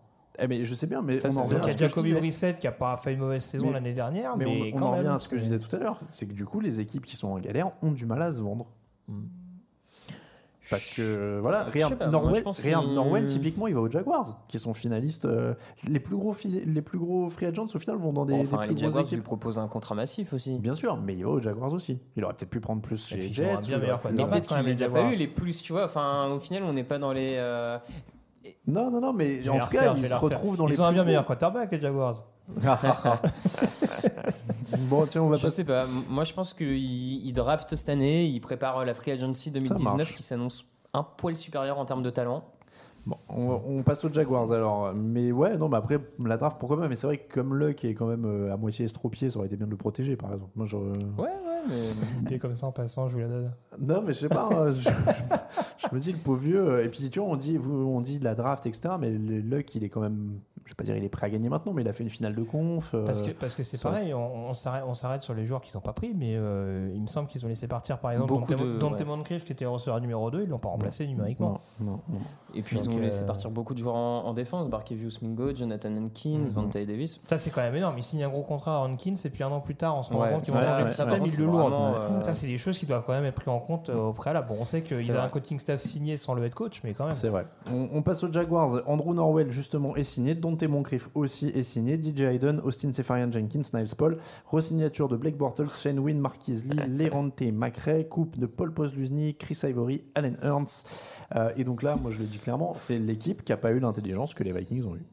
Eh, 0.40 0.46
mais 0.46 0.62
je 0.64 0.74
sais 0.74 0.86
bien, 0.86 1.00
mais 1.02 1.18
Ça, 1.20 1.30
on 1.30 1.38
en 1.38 1.44
revient 1.46 1.56
il 1.62 1.64
y 1.64 1.64
ce 1.64 1.70
a 1.70 1.72
que 1.74 1.78
je 1.80 1.84
Jacoby. 1.88 2.12
Brissett 2.12 2.58
qui 2.60 2.66
a 2.68 2.72
pas 2.72 2.96
fait 2.98 3.14
une 3.14 3.18
mauvaise 3.20 3.42
saison 3.42 3.72
l'année 3.72 3.92
dernière, 3.94 4.36
Mais, 4.36 4.44
mais, 4.44 4.70
on, 4.72 4.76
on 4.76 4.78
quand 4.80 4.86
en 4.88 4.96
revient 4.98 5.08
à 5.08 5.18
ce 5.18 5.28
que 5.30 5.36
je 5.38 5.42
disais 5.42 5.58
tout 5.58 5.74
à 5.74 5.78
l'heure, 5.80 5.96
c'est 6.10 6.26
que 6.28 6.32
du 6.34 6.44
coup, 6.44 6.60
les 6.60 6.78
équipes 6.78 7.06
qui 7.06 7.16
sont 7.16 7.28
en 7.28 7.38
galère 7.40 7.70
ont 7.82 7.90
du 7.90 8.04
mal 8.06 8.20
à 8.22 8.30
se 8.30 8.40
vendre. 8.42 8.66
Parce 10.70 10.88
que 10.88 11.38
voilà, 11.40 11.66
moi, 11.74 12.06
Norwell, 12.10 12.44
Norwell, 12.92 13.26
typiquement, 13.26 13.66
il 13.68 13.74
va 13.74 13.80
aux 13.80 13.90
Jaguars, 13.90 14.38
qui 14.48 14.58
sont 14.58 14.74
finalistes. 14.74 15.24
euh, 15.24 15.54
les 15.86 15.98
plus 16.00 16.16
gros, 16.16 16.36
les 16.44 16.82
plus 16.82 16.98
gros 16.98 17.28
free 17.30 17.46
agents 17.46 17.66
au 17.74 17.78
final 17.78 17.96
vont 17.96 18.12
dans 18.12 18.26
des, 18.26 18.34
enfin, 18.34 18.58
des 18.62 18.68
les 18.68 18.74
plus 18.74 18.78
Jaguars 18.84 19.04
lui 19.10 19.20
proposent 19.22 19.58
un 19.58 19.68
contrat 19.68 19.94
massif 19.94 20.32
aussi. 20.34 20.58
Bien 20.58 20.74
sûr, 20.74 20.96
mais 20.98 21.14
il 21.14 21.24
va 21.24 21.30
aux 21.30 21.40
Jaguars 21.40 21.72
aussi. 21.72 21.98
Il 22.16 22.24
aurait 22.24 22.34
peut-être 22.34 22.50
pu 22.50 22.60
prendre 22.60 22.82
plus 22.82 23.06
chez 23.06 23.16
les 23.16 23.26
ils 23.28 23.32
Jets. 23.34 23.56
bien 23.66 23.78
ou- 23.78 23.80
meilleur 23.80 23.96
Mais 24.04 24.10
quarterback. 24.16 24.30
peut-être 24.30 24.56
qu'il 24.56 24.66
les 24.66 24.82
a 24.82 24.88
pas 24.88 24.94
Jaguars. 24.96 25.12
eu 25.12 25.16
les 25.16 25.26
plus, 25.28 25.62
tu 25.62 25.72
vois. 25.72 25.84
Enfin, 25.86 26.28
au 26.30 26.38
final, 26.38 26.62
on 26.64 26.72
n'est 26.74 26.84
pas 26.84 26.98
dans 26.98 27.12
les. 27.12 27.34
euh, 27.36 27.78
Non, 28.66 28.90
non, 28.90 29.00
non, 29.00 29.12
mais 29.12 29.48
en 29.48 29.60
tout 29.60 29.68
cas, 29.70 29.94
ils 29.96 30.06
se 30.06 30.14
retrouvent 30.14 30.56
dans 30.56 30.66
les 30.66 30.74
Ils 30.74 30.82
ont 30.82 30.84
un 30.84 30.92
bien 30.92 31.04
meilleur 31.04 31.24
quarterback, 31.24 31.72
les 31.72 31.80
Jaguars. 31.80 32.24
bon, 34.90 35.06
tiens, 35.06 35.22
on 35.22 35.28
va 35.28 35.36
Je 35.36 35.42
pas. 35.42 35.50
sais 35.50 35.64
pas. 35.64 35.86
Moi, 36.08 36.24
je 36.24 36.32
pense 36.34 36.54
qu'ils 36.54 36.76
ils 37.26 37.32
draftent 37.32 37.76
cette 37.76 37.88
année. 37.88 38.26
Ils 38.26 38.40
préparent 38.40 38.84
la 38.84 38.94
free 38.94 39.12
agency 39.12 39.50
2019 39.50 39.96
marche. 39.96 40.14
qui 40.14 40.22
s'annonce 40.22 40.66
un 40.94 41.02
poil 41.02 41.36
supérieur 41.36 41.78
en 41.78 41.84
termes 41.84 42.02
de 42.02 42.10
talent. 42.10 42.44
Bon, 43.06 43.16
on, 43.28 43.60
on 43.66 43.82
passe 43.82 44.04
aux 44.04 44.12
Jaguars 44.12 44.52
alors. 44.52 44.92
Mais 44.94 45.32
ouais, 45.32 45.56
non, 45.56 45.68
mais 45.68 45.76
après, 45.76 45.98
la 46.22 46.36
draft, 46.36 46.58
pourquoi 46.58 46.78
pas 46.78 46.88
Mais 46.88 46.96
c'est 46.96 47.06
vrai 47.06 47.18
que 47.18 47.32
comme 47.32 47.54
Luck 47.54 47.84
est 47.84 47.94
quand 47.94 48.06
même 48.06 48.24
euh, 48.26 48.52
à 48.52 48.56
moitié 48.56 48.84
estropié, 48.84 49.30
ça 49.30 49.38
aurait 49.38 49.46
été 49.46 49.56
bien 49.56 49.66
de 49.66 49.70
le 49.70 49.76
protéger, 49.76 50.16
par 50.16 50.32
exemple. 50.32 50.50
Moi, 50.56 50.66
je... 50.66 50.76
Ouais, 50.76 50.92
ouais, 51.18 51.62
mais. 51.68 51.74
T'es 52.26 52.38
comme 52.38 52.54
ça 52.54 52.66
en 52.66 52.72
passant, 52.72 53.08
je 53.08 53.14
vous 53.14 53.20
la 53.20 53.28
donne. 53.28 53.52
Non, 53.80 54.02
mais 54.02 54.12
je 54.12 54.20
sais 54.20 54.28
pas. 54.28 54.48
hein, 54.52 54.68
je, 54.68 54.82
je- 54.82 54.90
je 55.88 55.94
me 55.94 56.00
dis, 56.00 56.12
le 56.12 56.18
pauvre 56.18 56.40
vieux. 56.40 56.68
euh, 56.68 56.84
Et 56.84 56.88
puis, 56.88 57.08
tu 57.08 57.18
vois, 57.20 57.28
on 57.28 57.36
dit, 57.36 57.58
on 57.58 58.00
dit 58.00 58.18
de 58.18 58.24
la 58.24 58.34
draft, 58.34 58.66
etc. 58.66 58.94
Mais 59.00 59.10
le 59.10 59.40
Luck, 59.40 59.74
il 59.74 59.84
est 59.84 59.88
quand 59.88 60.00
même. 60.00 60.40
Je 60.68 60.72
vais 60.74 60.76
pas 60.76 60.84
dire 60.84 60.96
il 60.98 61.02
est 61.04 61.08
prêt 61.08 61.26
à 61.26 61.30
gagner 61.30 61.48
maintenant, 61.48 61.72
mais 61.72 61.80
il 61.80 61.88
a 61.88 61.94
fait 61.94 62.02
une 62.04 62.10
finale 62.10 62.34
de 62.34 62.42
conf. 62.42 62.90
euh, 62.92 63.02
Parce 63.06 63.22
que 63.22 63.30
parce 63.30 63.54
que 63.54 63.62
c'est 63.62 63.80
pareil, 63.80 64.12
on, 64.12 64.50
on 64.50 64.52
s'arrête 64.52 64.84
on 64.86 64.92
s'arrête 64.92 65.22
sur 65.22 65.32
les 65.32 65.46
joueurs 65.46 65.62
qui 65.62 65.70
sont 65.70 65.80
pas 65.80 65.94
pris, 65.94 66.12
mais 66.14 66.34
euh, 66.36 66.90
il 66.94 67.00
me 67.00 67.06
semble 67.06 67.26
qu'ils 67.26 67.42
ont 67.46 67.48
laissé 67.48 67.66
partir 67.66 67.98
par 68.00 68.10
exemple 68.12 68.28
Dante, 68.34 68.50
de- 68.50 68.76
Dante 68.78 68.98
ouais. 69.00 69.04
Moncrief 69.06 69.46
qui 69.46 69.52
était 69.52 69.64
le 69.64 69.70
receveur 69.70 69.98
numéro 69.98 70.30
2, 70.30 70.42
ils 70.42 70.48
l'ont 70.50 70.58
pas 70.58 70.68
remplacé 70.68 71.06
numériquement. 71.06 71.58
Non, 71.80 71.86
non, 71.92 72.00
non. 72.10 72.18
Et 72.54 72.60
puis, 72.60 72.76
ils 72.78 72.88
ont 72.90 72.98
laissé 72.98 73.22
euh, 73.22 73.26
partir 73.26 73.50
beaucoup 73.50 73.72
de 73.72 73.78
joueurs 73.78 73.94
en, 73.94 74.24
en 74.26 74.34
défense. 74.34 74.68
Barkevius 74.68 75.22
Mingo, 75.22 75.54
Jonathan 75.54 75.88
Hankins, 75.96 76.38
Mhm. 76.38 76.44
Vontae 76.54 76.84
Davis. 76.86 77.18
Ça 77.28 77.38
c'est 77.38 77.50
quand 77.50 77.62
même 77.62 77.74
énorme, 77.74 77.96
ils 77.96 78.02
signent 78.02 78.24
un 78.24 78.28
gros 78.28 78.42
contrat 78.42 78.76
à 78.76 78.80
Hankins 78.80 79.14
et 79.24 79.30
puis 79.30 79.42
un 79.42 79.48
an 79.50 79.60
plus 79.60 79.74
tard 79.74 79.96
on 79.96 80.02
se 80.02 80.12
rend 80.12 80.20
Ouais. 80.20 80.30
compte 80.32 80.42
qu'ils 80.42 80.52
vont 80.52 80.60
changer 80.62 80.84
de 80.84 80.88
système, 80.88 81.24
ils 81.24 81.38
le 81.38 81.44
lourdent. 81.46 81.72
euh, 81.72 82.22
Ça 82.22 82.34
c'est 82.34 82.46
des 82.46 82.58
choses 82.58 82.78
qui 82.78 82.84
doivent 82.84 83.04
quand 83.06 83.14
même 83.14 83.24
être 83.24 83.34
prises 83.36 83.48
en 83.48 83.58
compte 83.58 83.88
au 83.88 84.12
préalable. 84.12 84.48
Bon, 84.48 84.56
on 84.60 84.66
sait 84.66 84.82
qu'ils 84.82 85.10
vrai. 85.12 85.18
un 85.18 85.28
coaching 85.28 85.58
staff 85.58 85.80
signé 85.80 86.18
sans 86.18 86.34
le 86.34 86.44
head 86.44 86.52
coach, 86.52 86.82
mais 86.84 86.92
quand 86.92 87.06
même. 87.06 87.14
C'est 87.14 87.28
vrai. 87.30 87.46
On, 87.72 87.88
on 87.94 88.02
passe 88.02 88.22
aux 88.22 88.30
Jaguars. 88.30 88.82
Andrew 88.86 89.14
Norwell, 89.14 89.50
justement, 89.50 89.96
est 89.96 90.04
signé. 90.04 90.34
Dante 90.34 90.57
Moncrief 90.66 91.08
aussi 91.14 91.48
est 91.48 91.62
signé. 91.62 91.94
DJ 92.02 92.22
Hayden, 92.22 92.60
Austin 92.64 92.92
Sefarian 92.92 93.30
Jenkins, 93.30 93.62
Niles 93.74 93.94
Paul. 93.96 94.18
Resignature 94.46 95.08
de 95.08 95.16
Blake 95.16 95.36
Bortles, 95.36 95.68
Shane 95.68 95.98
Wynn, 95.98 96.18
Marquise 96.18 96.64
Lee, 96.64 96.76
Lerante 96.88 97.42
McRae. 97.52 98.04
Coupe 98.08 98.38
de 98.38 98.46
Paul 98.46 98.72
Posluszny, 98.72 99.34
Chris 99.36 99.58
Ivory, 99.62 100.04
Allen 100.14 100.36
Hurns. 100.42 100.84
Euh, 101.36 101.52
et 101.56 101.64
donc 101.64 101.82
là, 101.82 101.96
moi 101.96 102.10
je 102.10 102.18
le 102.18 102.24
dis 102.24 102.38
clairement, 102.38 102.74
c'est 102.76 102.98
l'équipe 102.98 103.44
qui 103.44 103.52
n'a 103.52 103.56
pas 103.58 103.70
eu 103.72 103.78
l'intelligence 103.78 104.34
que 104.34 104.42
les 104.42 104.52
Vikings 104.52 104.84
ont 104.86 104.96
eu. 104.96 105.04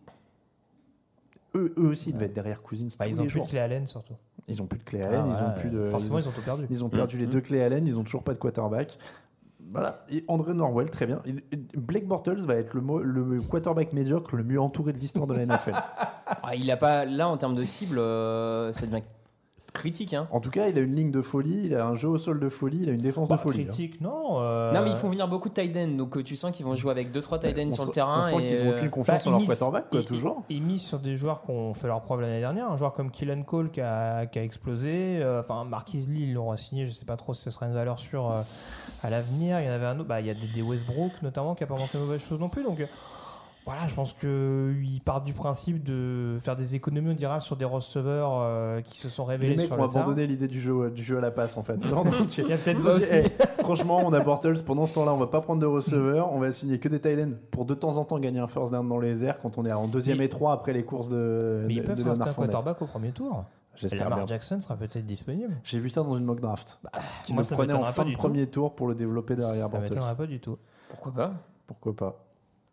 Eux, 1.55 1.73
eux 1.77 1.87
aussi, 1.87 2.09
ils 2.09 2.13
devaient 2.13 2.25
être 2.25 2.33
derrière 2.33 2.61
Cousins. 2.61 2.87
Bah, 2.99 3.05
tous 3.05 3.11
ils 3.11 3.19
ont 3.21 3.23
les 3.23 3.29
plus 3.29 3.41
de 3.41 3.45
clé 3.47 3.59
Allen 3.59 3.85
surtout. 3.85 4.15
Ils 4.47 4.61
ont 4.61 4.67
plus 4.67 4.77
de 4.79 4.83
clé 4.83 4.99
Ah, 5.03 5.07
Allen, 5.07 5.25
ils 5.29 5.43
ont 5.43 5.59
plus 5.59 5.69
de. 5.69 5.85
Forcément, 5.85 6.19
ils 6.19 6.23
ils 6.23 6.27
ont- 6.27 6.31
tout 6.31 6.41
perdu. 6.41 6.65
ils 6.69 6.83
ont 6.83 6.89
perdu 6.89 7.17
les 7.17 7.25
deux 7.27 7.41
clés 7.41 7.61
Allen, 7.61 7.87
ils 7.87 7.97
ont 7.97 8.03
toujours 8.03 8.23
pas 8.23 8.33
de 8.33 8.39
quarterback. 8.39 8.97
Voilà. 9.71 10.01
André 10.27 10.53
Norwell, 10.53 10.89
très 10.89 11.05
bien. 11.05 11.21
Blake 11.75 12.07
Bortles 12.07 12.45
va 12.45 12.55
être 12.55 12.73
le, 12.75 13.23
le 13.23 13.41
quarterback 13.41 13.93
médiocre 13.93 14.35
le 14.35 14.43
mieux 14.43 14.59
entouré 14.61 14.93
de 14.93 14.97
l'histoire 14.99 15.27
de 15.27 15.33
la 15.33 15.45
NFL. 15.45 15.73
Ah, 16.47 16.55
il 16.55 16.69
a 16.69 16.77
pas 16.77 17.05
là 17.05 17.27
en 17.27 17.37
termes 17.37 17.55
de 17.55 17.63
cible, 17.63 17.97
euh, 17.97 18.71
ça 18.73 18.85
devient 18.85 19.01
critique. 19.75 20.13
Hein. 20.13 20.27
En 20.31 20.39
tout 20.39 20.49
cas, 20.49 20.67
il 20.67 20.77
a 20.77 20.81
une 20.81 20.95
ligne 20.95 21.11
de 21.11 21.21
folie, 21.21 21.61
il 21.65 21.75
a 21.75 21.85
un 21.85 21.93
jeu 21.95 22.09
au 22.09 22.17
sol 22.17 22.39
de 22.39 22.49
folie, 22.49 22.79
il 22.83 22.89
a 22.89 22.93
une 22.93 23.01
défense 23.01 23.29
Bah, 23.29 23.35
de 23.35 23.41
folie. 23.41 23.61
hein. 23.61 23.65
critique, 23.65 24.01
non. 24.01 24.39
euh, 24.41 24.71
Non, 24.73 24.81
mais 24.83 24.89
ils 24.91 24.95
font 24.97 25.09
venir 25.09 25.27
beaucoup 25.27 25.49
de 25.49 25.53
tight 25.53 25.75
ends, 25.77 25.95
donc 25.97 26.17
euh, 26.17 26.23
tu 26.23 26.35
sens 26.35 26.51
qu'ils 26.51 26.65
vont 26.65 26.73
jouer 26.75 26.91
avec 26.91 27.11
2-3 27.11 27.39
tight 27.39 27.57
ends 27.59 27.71
sur 27.71 27.85
le 27.85 27.91
terrain. 27.91 28.21
on 28.21 28.23
sent 28.23 28.35
et, 28.43 28.47
qu'ils 28.47 28.63
ont 28.63 28.71
euh, 28.71 28.75
aucune 28.77 28.89
confiance 28.89 29.25
Bah, 29.25 29.31
en 29.31 29.37
leur 29.37 29.45
quarterback, 29.47 29.89
quoi, 29.89 29.99
ils- 29.99 30.05
toujours. 30.05 30.43
Ils 30.49 30.61
misent 30.63 30.81
sur 30.83 30.99
des 30.99 31.15
joueurs 31.15 31.41
qui 31.43 31.51
ont 31.51 31.73
fait 31.73 31.87
leur 31.87 32.01
preuve 32.01 32.21
l'année 32.21 32.39
dernière. 32.39 32.69
Un 32.71 32.77
joueur 32.77 32.93
comme 32.93 33.11
Killen 33.11 33.43
Cole 33.45 33.69
qui 33.71 33.81
a, 33.81 34.25
qui 34.25 34.39
a 34.39 34.43
explosé. 34.43 35.19
Euh, 35.21 35.39
Enfin, 35.41 35.63
Marquis 35.65 35.99
Lee, 36.09 36.23
ils 36.23 36.33
l'ont 36.33 36.55
signé. 36.57 36.85
Je 36.85 36.91
sais 36.91 37.05
pas 37.05 37.17
trop 37.17 37.33
si 37.33 37.43
ce 37.43 37.51
sera 37.51 37.67
une 37.67 37.73
valeur 37.73 37.99
sûre 37.99 38.31
euh, 38.31 38.41
à 39.03 39.09
l'avenir. 39.09 39.59
Il 39.59 39.65
y 39.65 39.69
en 39.69 39.73
avait 39.73 39.85
un 39.85 39.99
autre. 39.99 40.07
Bah, 40.07 40.21
il 40.21 40.27
y 40.27 40.29
a 40.29 40.33
des, 40.33 40.47
des 40.47 40.61
Westbrook 40.61 41.21
notamment 41.21 41.53
qui 41.55 41.63
a 41.63 41.67
pas 41.67 41.75
montré 41.77 41.97
mauvaise 41.99 42.23
chose 42.23 42.39
non 42.39 42.49
plus. 42.49 42.63
Donc. 42.63 42.79
Euh, 43.67 43.71
Voilà, 43.71 43.87
je 43.87 43.95
pense 43.95 44.13
qu'ils 44.13 45.01
partent 45.01 45.25
du 45.25 45.33
principe 45.33 45.83
de 45.83 46.37
faire 46.39 46.55
des 46.55 46.75
économies, 46.75 47.11
on 47.11 47.13
dira, 47.15 47.39
sur 47.39 47.55
des 47.57 47.65
receveurs 47.65 48.39
euh, 48.41 48.81
qui 48.81 48.97
se 48.97 49.09
sont 49.09 49.23
Les 49.25 49.31
révélés 49.33 49.55
mecs 49.57 49.65
sur 49.67 49.77
ont 49.79 49.83
le 49.83 49.87
terrain. 49.89 50.01
abandonné 50.03 50.27
l'idée 50.27 50.47
du 50.47 50.61
jeu, 50.61 50.91
du 50.91 51.03
jeu 51.03 51.17
à 51.17 51.21
la 51.21 51.31
passe 51.31 51.57
en 51.57 51.63
fait. 51.63 51.77
Non, 51.85 52.03
non, 52.05 52.11
tu- 52.27 52.41
Il 52.41 52.47
y 52.49 52.53
a 52.53 52.57
peut-être 52.57 52.79
ça 52.81 52.93
aussi. 52.93 53.23
Franchement, 53.59 54.01
on 54.05 54.13
a 54.13 54.19
Bortles. 54.23 54.63
Pendant 54.65 54.85
ce 54.85 54.93
temps-là, 54.95 55.13
on 55.13 55.17
va 55.17 55.27
pas 55.27 55.41
prendre 55.41 55.61
de 55.61 55.65
receveur. 55.65 56.31
On 56.31 56.39
va 56.39 56.51
signer 56.51 56.79
que 56.79 56.87
des 56.89 56.99
tight 57.01 57.19
ends 57.19 57.33
pour 57.51 57.65
de 57.65 57.73
temps 57.73 57.97
en 57.97 58.05
temps 58.05 58.19
gagner 58.19 58.39
un 58.39 58.47
first 58.47 58.71
down 58.71 58.87
dans 58.87 58.99
les 58.99 59.23
airs 59.25 59.39
quand 59.41 59.57
on 59.57 59.65
est 59.65 59.71
en 59.73 59.87
deuxième 59.87 60.17
Mais- 60.19 60.25
et 60.25 60.29
trois 60.29 60.53
après 60.53 60.73
les 60.73 60.83
courses 60.85 61.09
de. 61.09 61.63
Mais 61.67 61.73
ils 61.75 61.81
de- 61.81 61.85
peuvent 61.87 62.03
de 62.03 62.09
un 62.09 62.33
quarterback 62.33 62.81
au 62.81 62.85
premier 62.85 63.11
tour. 63.11 63.43
J'espère 63.77 64.03
Lamar 64.05 64.19
bien. 64.19 64.27
Jackson 64.27 64.59
sera 64.61 64.77
peut-être 64.77 65.05
disponible. 65.05 65.57
J'ai 65.65 65.79
vu 65.79 65.89
ça 65.89 66.01
dans 66.01 66.15
une 66.15 66.23
mock 66.23 66.39
draft. 66.39 66.79
qui 67.25 67.33
moi, 67.33 67.41
le 67.41 67.47
ça 67.47 67.55
prenait 67.55 67.73
en 67.73 67.83
fin 67.83 68.05
de 68.05 68.13
premier 68.13 68.47
tour 68.47 68.73
pour 68.73 68.87
le 68.87 68.95
développer 68.95 69.35
derrière 69.35 69.65
Ça 69.65 69.69
Bortles. 69.69 69.89
m'étonnerait 69.89 70.15
pas 70.15 70.27
du 70.27 70.39
tout. 70.39 70.57
Pourquoi 70.87 71.11
pas? 71.11 71.33
Pourquoi 71.67 71.93
pas? 71.93 72.24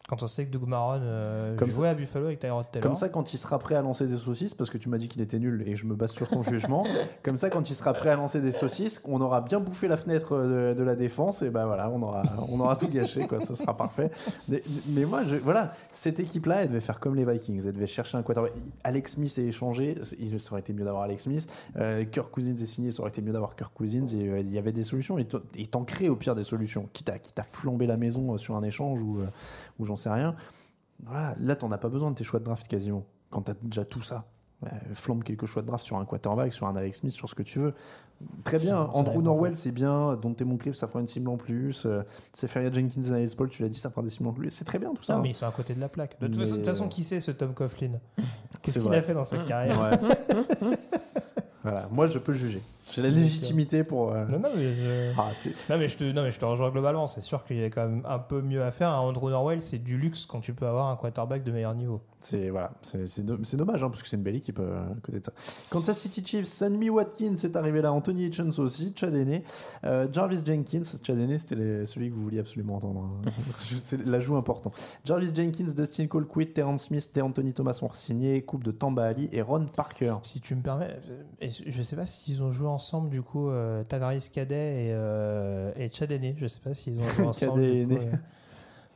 Quand 0.09 0.22
on 0.22 0.26
sait 0.26 0.46
que 0.46 0.50
Doug 0.50 0.66
Marron 0.66 1.00
euh, 1.03 1.57
Comme 1.57 1.70
jouait 1.70 1.88
à 1.88 1.94
Buffalo 1.94 2.26
avec 2.26 2.40
Tyrod 2.40 2.66
Taylor. 2.70 2.82
Comme 2.82 2.96
ça, 2.96 3.09
quand 3.09 3.32
il 3.32 3.38
sera 3.38 3.59
prêt 3.59 3.76
à 3.76 3.82
lancer 3.82 4.07
des 4.07 4.16
saucisses, 4.16 4.53
parce 4.53 4.68
que 4.68 4.78
tu 4.78 4.88
m'as 4.88 4.98
dit 4.98 5.09
qu'il 5.09 5.22
était 5.22 5.38
nul 5.38 5.62
et 5.66 5.76
je 5.76 5.86
me 5.86 5.94
base 5.94 6.12
sur 6.12 6.28
ton 6.28 6.42
jugement, 6.42 6.84
comme 7.22 7.36
ça, 7.36 7.50
quand 7.50 7.70
il 7.70 7.74
sera 7.74 7.92
prêt 7.92 8.11
à 8.11 8.16
lancer 8.16 8.40
des 8.40 8.53
saucisses, 8.53 9.00
on 9.07 9.20
aura 9.20 9.40
bien 9.40 9.61
bouffé 9.61 9.88
la 9.88 9.96
fenêtre 9.96 10.36
de, 10.36 10.74
de 10.76 10.82
la 10.82 10.96
défense 10.96 11.42
et 11.42 11.50
ben 11.50 11.66
voilà, 11.66 11.88
on 11.88 12.03
aura, 12.03 12.22
on 12.48 12.59
aura 12.61 12.76
tout 12.76 12.88
gâché, 12.88 13.26
quoi. 13.26 13.40
Ce 13.40 13.55
sera 13.55 13.76
parfait. 13.76 14.11
Mais, 14.48 14.62
mais 14.88 15.05
moi, 15.05 15.22
je, 15.24 15.36
voilà, 15.36 15.72
cette 15.92 16.20
équipe-là, 16.20 16.62
elle 16.62 16.68
devait 16.68 16.80
faire 16.80 17.00
comme 17.00 17.14
les 17.14 17.24
Vikings. 17.24 17.66
Elle 17.66 17.74
devait 17.74 17.86
chercher 17.86 18.18
un 18.18 18.22
quarterback. 18.22 18.53
Alex 18.84 19.12
Smith 19.12 19.36
est 19.38 19.46
échangé. 19.46 19.96
Il 20.18 20.40
ça 20.40 20.53
aurait 20.53 20.61
été 20.61 20.72
mieux 20.72 20.84
d'avoir 20.84 21.05
Alex 21.05 21.24
Smith. 21.24 21.48
Euh, 21.76 22.05
Kirk 22.05 22.30
Cousins 22.30 22.57
est 22.57 22.66
signé. 22.66 22.90
Ça 22.90 23.00
aurait 23.00 23.11
été 23.11 23.22
mieux 23.22 23.32
d'avoir 23.32 23.55
Kirk 23.55 23.72
Cousins. 23.74 24.07
Et, 24.07 24.28
euh, 24.28 24.40
il 24.40 24.53
y 24.53 24.59
avait 24.59 24.72
des 24.72 24.82
solutions. 24.82 25.18
Et 25.18 25.66
t'en 25.66 25.84
crées 25.84 26.09
au 26.09 26.16
pire 26.16 26.34
des 26.34 26.42
solutions. 26.42 26.88
Quitte 26.92 27.09
à, 27.11 27.18
quitte 27.18 27.38
à 27.38 27.44
flamber 27.44 27.86
la 27.86 27.96
maison 27.96 28.34
euh, 28.34 28.38
sur 28.38 28.57
un 28.57 28.62
échange 28.62 29.03
ou, 29.03 29.18
euh, 29.20 29.26
ou 29.79 29.85
j'en 29.85 29.97
sais 29.97 30.11
rien. 30.11 30.35
Voilà, 31.05 31.35
là, 31.41 31.57
t'en 31.57 31.70
as 31.73 31.79
pas 31.79 31.89
besoin 31.89 32.11
de 32.11 32.16
tes 32.16 32.25
choix 32.25 32.41
de 32.41 32.45
draft 32.45 32.66
quasiment. 32.68 33.05
Quand 33.31 33.43
t'as 33.43 33.55
déjà 33.62 33.85
tout 33.85 34.03
ça. 34.03 34.27
Flambe 34.95 35.25
quelques 35.25 35.47
choix 35.47 35.62
de 35.62 35.66
draft 35.66 35.85
sur 35.85 35.97
un 35.97 36.05
quarterback, 36.05 36.53
sur 36.53 36.68
un 36.68 36.77
Alex 36.77 37.01
Smith, 37.01 37.12
sur 37.12 37.29
ce 37.29 37.35
que 37.35 37.43
tu 37.43 37.59
veux. 37.59 37.75
Très 38.45 38.59
bien. 38.59 38.79
Andrew 38.79 39.20
Norwell, 39.20 39.57
c'est 39.57 39.73
bien. 39.73 40.16
Dont 40.16 40.37
Moncrief, 40.45 40.77
ça 40.77 40.87
fera 40.87 41.01
une 41.01 41.09
cible 41.09 41.29
en 41.29 41.37
plus. 41.37 41.85
Euh, 41.87 42.03
Seferia 42.33 42.70
Jenkins 42.73 43.03
et 43.03 43.20
Niles 43.23 43.37
Paul, 43.37 43.49
tu 43.49 43.62
l'as 43.62 43.68
dit, 43.68 43.79
ça 43.79 43.91
fera 43.91 44.03
des 44.03 44.11
cibles 44.11 44.29
en 44.29 44.33
plus. 44.33 44.51
C'est 44.51 44.64
très 44.64 44.79
bien 44.79 44.95
tout 44.95 45.03
ça. 45.03 45.14
Non, 45.14 45.18
hein. 45.18 45.23
mais 45.23 45.31
ils 45.31 45.35
sont 45.35 45.47
à 45.47 45.51
côté 45.51 45.75
de 45.75 45.81
la 45.81 45.89
plaque. 45.89 46.20
De 46.20 46.27
toute, 46.27 46.37
Mais- 46.37 46.45
façon, 46.45 46.53
de 46.53 46.61
toute 46.61 46.66
façon, 46.68 46.89
qui 46.89 47.03
c'est 47.03 47.20
ce 47.20 47.33
Tom 47.33 47.55
Coughlin? 47.55 47.99
Qu'est-ce 48.62 48.79
qu'il 48.79 48.95
a 48.95 49.03
fait 49.03 49.14
dans 49.14 49.25
sa 49.25 49.39
carrière? 49.39 49.81
Ouais. 49.81 50.77
Voilà, 51.64 51.89
moi 51.93 52.09
je 52.09 52.18
peux 52.18 52.33
juger. 52.33 52.61
J'ai 52.93 53.03
la 53.03 53.09
légitimité 53.11 53.85
pour. 53.85 54.12
euh, 54.12 54.26
Non, 54.26 54.39
non, 54.41 54.49
mais 54.57 54.74
je... 54.76 55.12
Ah, 55.16 55.30
non, 55.70 55.78
mais 55.78 55.89
je 55.89 55.97
te, 55.97 56.05
non, 56.05 56.22
mais 56.22 56.30
je 56.33 56.39
te 56.39 56.45
rejoins 56.45 56.70
globalement. 56.70 57.07
C'est 57.07 57.20
sûr 57.20 57.45
qu'il 57.45 57.59
y 57.59 57.64
a 57.64 57.70
quand 57.70 57.89
même 57.89 58.03
un 58.07 58.18
peu 58.18 58.43
mieux 58.43 58.62
à 58.62 58.70
faire. 58.70 58.89
Un 58.91 58.99
Andrew 59.01 59.30
Norwell, 59.30 59.62
c'est 59.62 59.78
du 59.78 59.97
luxe 59.97 60.26
quand 60.26 60.41
tu 60.41 60.53
peux 60.53 60.66
avoir 60.66 60.89
un 60.89 60.97
quarterback 60.97 61.45
de 61.45 61.53
meilleur 61.53 61.74
niveau. 61.74 62.01
C'est 62.20 62.51
voilà, 62.51 62.70
c'est 62.83 63.09
c'est 63.09 63.26
do- 63.26 63.39
c'est 63.43 63.57
dommage 63.57 63.83
hein, 63.83 63.89
parce 63.89 64.01
que 64.01 64.09
c'est 64.09 64.16
une 64.16 64.22
belle 64.22 64.37
équipe 64.37 64.61
euh, 64.61 64.80
à 64.93 64.95
côté 65.03 65.18
de 65.18 65.24
ça. 65.24 65.33
Kansas 65.70 65.99
City 65.99 66.24
Chiefs, 66.24 66.47
Sammy 66.47 66.89
Watkins 66.89 67.35
est 67.35 67.57
arrivé 67.57 67.83
là, 67.83 67.93
Anthony 67.93 68.26
Hitchens 68.26 68.59
aussi, 68.61 68.93
Chad 68.95 69.12
Henne, 69.16 69.43
euh, 69.85 70.07
Jarvis 70.12 70.41
Jenkins, 70.47 70.83
Chad 71.05 71.18
Henne 71.18 71.37
c'était 71.37 71.57
les- 71.57 71.85
celui 71.87 72.11
que 72.11 72.14
vous 72.14 72.22
vouliez 72.22 72.39
absolument 72.39 72.76
entendre. 72.76 73.11
hein. 73.26 73.30
C'est 73.78 74.07
l'ajout 74.07 74.37
important. 74.37 74.70
Jarvis 75.05 75.35
Jenkins, 75.35 75.72
Dustin 75.76 76.07
Colquitt, 76.07 76.55
Terrence 76.55 76.85
Smith 76.85 77.11
Anthony 77.20 77.53
Thomas 77.55 77.72
sont 77.72 77.93
signés, 77.93 78.43
coupe 78.43 78.62
de 78.62 78.70
Tamba 78.70 79.03
Ali 79.05 79.28
et 79.33 79.43
Ron 79.43 79.66
Parker. 79.66 80.14
Si 80.22 80.41
tu 80.41 80.55
me 80.55 80.62
permets, 80.62 80.97
euh, 81.43 81.49
je 81.66 81.83
sais 81.83 81.97
pas 81.97 82.07
s'ils 82.07 82.41
ont 82.45 82.53
joué 82.53 82.68
ensemble 82.73 83.11
du 83.11 83.23
coup, 83.23 83.49
euh, 83.51 83.85
Tavares 83.85 84.12
Cadet 84.33 84.87
et, 84.87 84.91
euh, 84.93 85.73
et 85.77 85.91
Chad 85.93 86.11
Henne. 86.11 86.35
Je 86.37 86.47
sais 86.47 86.61
pas 86.61 86.75
s'ils 86.75 86.99
ont 86.99 87.03
joué 87.16 87.27
ensemble. 87.27 87.61
Cadet 87.62 87.85
du 87.87 87.97
coup, 87.97 88.03
euh. 88.03 88.12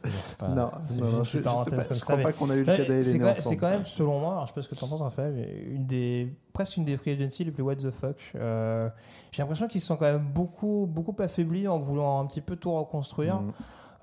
Pas- 0.39 0.49
Non, 0.49 0.55
non, 0.57 0.70
non, 0.70 0.70
je- 0.91 1.05
une 1.18 1.24
je 1.24 1.31
sais 1.31 1.41
parenthèse 1.41 1.74
pas, 1.74 1.85
comme 1.85 1.95
je 1.97 2.01
ça, 2.01 2.05
crois 2.07 2.16
mais- 2.18 2.22
pas 2.24 2.33
qu'on 2.33 2.51
a 2.51 2.55
eu 2.55 2.62
le 2.62 2.70
Ouais, 2.70 2.77
Cadet 2.77 3.03
C'est 3.03 3.14
Henne 3.14 3.18
quand, 3.22 3.24
ensemble. 3.31 3.43
c'est 3.43 3.57
quand 3.57 3.70
même, 3.70 3.85
selon 3.85 4.20
moi, 4.20 4.33
alors 4.33 4.43
je 4.43 4.49
sais 4.49 4.55
pas 4.55 4.62
ce 4.62 4.68
que 4.68 4.74
tu 4.77 4.85
en 4.85 4.89
penses, 4.89 5.01
Raphaël, 5.03 5.49
une 5.72 5.87
des, 5.87 6.33
presque 6.53 6.77
une 6.77 6.85
des 6.85 6.97
free 6.97 7.12
agency 7.12 7.43
les 7.45 7.51
plus 7.51 7.62
what 7.62 7.77
the 7.77 7.91
fuck. 7.91 8.16
Euh, 8.37 8.89
J'ai 9.33 9.43
l'impression 9.43 9.66
qu'ils 9.66 9.81
se 9.81 9.87
sont 9.89 9.97
quand 9.97 10.05
même 10.05 10.24
beaucoup, 10.33 10.87
beaucoup 10.89 11.14
affaiblis 11.20 11.66
en 11.66 11.79
voulant 11.81 12.20
un 12.20 12.27
petit 12.27 12.41
peu 12.41 12.55
tout 12.57 12.72
reconstruire. 12.72 13.41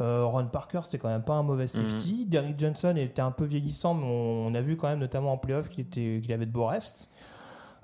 Euh, 0.01 0.25
Ron 0.25 0.47
Parker, 0.47 0.81
c'était 0.83 0.97
quand 0.97 1.07
même 1.07 1.23
pas 1.23 1.35
un 1.35 1.43
mauvais 1.43 1.67
safety. 1.67 2.25
Derrick 2.25 2.59
Johnson 2.59 2.95
était 2.97 3.21
un 3.21 3.31
peu 3.31 3.45
vieillissant, 3.45 3.93
mais 3.93 4.05
on, 4.05 4.47
on 4.47 4.55
a 4.55 4.61
vu 4.61 4.75
quand 4.75 4.89
même, 4.89 4.99
notamment 4.99 5.31
en 5.33 5.37
playoff, 5.37 5.69
qu'il 5.69 5.81
était- 5.85 6.19
qu'il 6.21 6.33
avait 6.33 6.47
de 6.47 6.51
beaux 6.51 6.65
restes. 6.65 7.11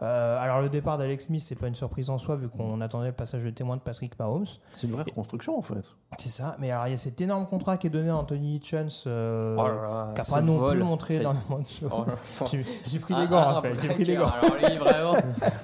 Euh, 0.02 0.39
alors 0.39 0.62
le 0.62 0.70
départ 0.70 0.97
d'Alex 0.97 1.26
Smith, 1.26 1.41
c'est 1.41 1.56
pas 1.56 1.68
une 1.68 1.76
surprise 1.76 2.10
en 2.10 2.18
soi, 2.18 2.36
vu 2.36 2.47
qu'on 2.47 2.80
attendait 2.82 3.08
le 3.08 3.14
passage 3.14 3.43
de 3.43 3.50
témoin 3.50 3.76
de 3.76 3.82
Patrick 3.82 4.18
Mahomes. 4.18 4.45
C'est 4.74 4.88
une 4.88 4.93
vraie 4.93 5.04
reconstruction 5.04 5.58
en 5.58 5.62
fait. 5.62 5.84
C'est 6.18 6.30
ça, 6.30 6.55
mais 6.60 6.72
alors 6.72 6.88
il 6.88 6.91
y 6.91 6.93
a 6.93 6.97
cet 6.97 7.22
énorme 7.22 7.45
contrat 7.45 7.78
qui 7.78 7.88
est 7.88 7.89
donné 7.91 8.10
à 8.10 8.16
Anthony 8.18 8.55
Hitchens, 8.55 9.03
euh, 9.05 9.55
Oh 9.57 9.64
là 9.68 9.74
là, 9.74 10.14
qui 10.16 10.20
n'a 10.20 10.36
pas 10.38 10.41
non 10.41 10.57
vol, 10.57 10.72
plus 10.76 10.84
montré 10.84 11.16
énormément 11.16 11.60
de 11.60 11.68
choses. 11.68 11.91
Oh. 12.41 12.45
J'ai- 12.51 12.99
pris 12.99 13.14
Ah, 13.16 13.22
les 13.22 13.28
gants, 13.28 13.38
ah, 13.38 13.53
Raphaël, 13.53 13.78
j'ai 13.82 13.88
pris 13.89 14.03
les 14.03 14.16
gants. 14.16 14.26
Alors 14.26 14.55
lui, 14.57 14.78
vraiment, 14.78 15.16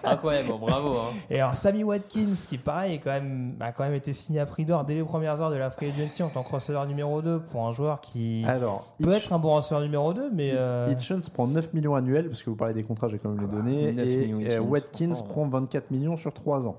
incroyable, 0.04 0.48
bon, 0.50 0.60
bravo. 0.60 0.94
Hein. 0.98 1.14
Et 1.32 1.42
alors 1.42 1.56
Sammy 1.56 1.84
Watkins, 1.84 2.34
qui 2.48 2.58
pareil, 2.60 2.94
est 2.96 3.00
quand 3.00 3.12
même, 3.12 3.56
a 3.60 3.72
quand 3.72 3.84
même 3.84 3.96
été 3.96 4.14
signé 4.14 4.40
à 4.40 4.46
prix 4.46 4.66
d'or 4.66 4.86
dès 4.86 4.94
les 4.94 5.04
premières 5.04 5.42
heures 5.42 5.50
de 5.52 5.56
la 5.58 5.72
free 5.72 5.90
agency 5.92 6.22
en 6.24 6.30
tant 6.30 6.44
que 6.44 6.52
receveur 6.52 6.86
numéro 6.86 7.22
2 7.24 7.40
pour 7.42 7.66
un 7.68 7.72
joueur 7.74 8.00
qui 8.00 8.46
Alors, 8.48 8.86
peut 9.02 9.14
être 9.14 9.34
un 9.34 9.40
bon 9.40 9.56
receveur 9.56 9.82
numéro 9.82 10.14
2, 10.14 10.30
mais 10.32 10.52
euh, 10.54 10.88
Hitchens 10.92 11.28
prend 11.34 11.48
9 11.48 11.74
millions 11.74 11.96
annuels, 11.96 12.28
parce 12.30 12.44
que 12.44 12.50
vous 12.52 12.56
parlez 12.56 12.76
des 12.76 12.84
contrats, 12.84 13.10
j'ai 13.10 13.18
quand 13.18 13.30
même 13.30 13.42
les 13.42 13.48
données. 13.48 13.92
9 13.94 14.08
Et 14.08 14.28
millions 14.28 14.50
euh. 14.50 14.60
Watkins 14.60 15.14
prend 15.28 15.48
24 15.48 15.90
millions 15.92 16.18
sur 16.18 16.32
3 16.32 16.68
ans. 16.68 16.78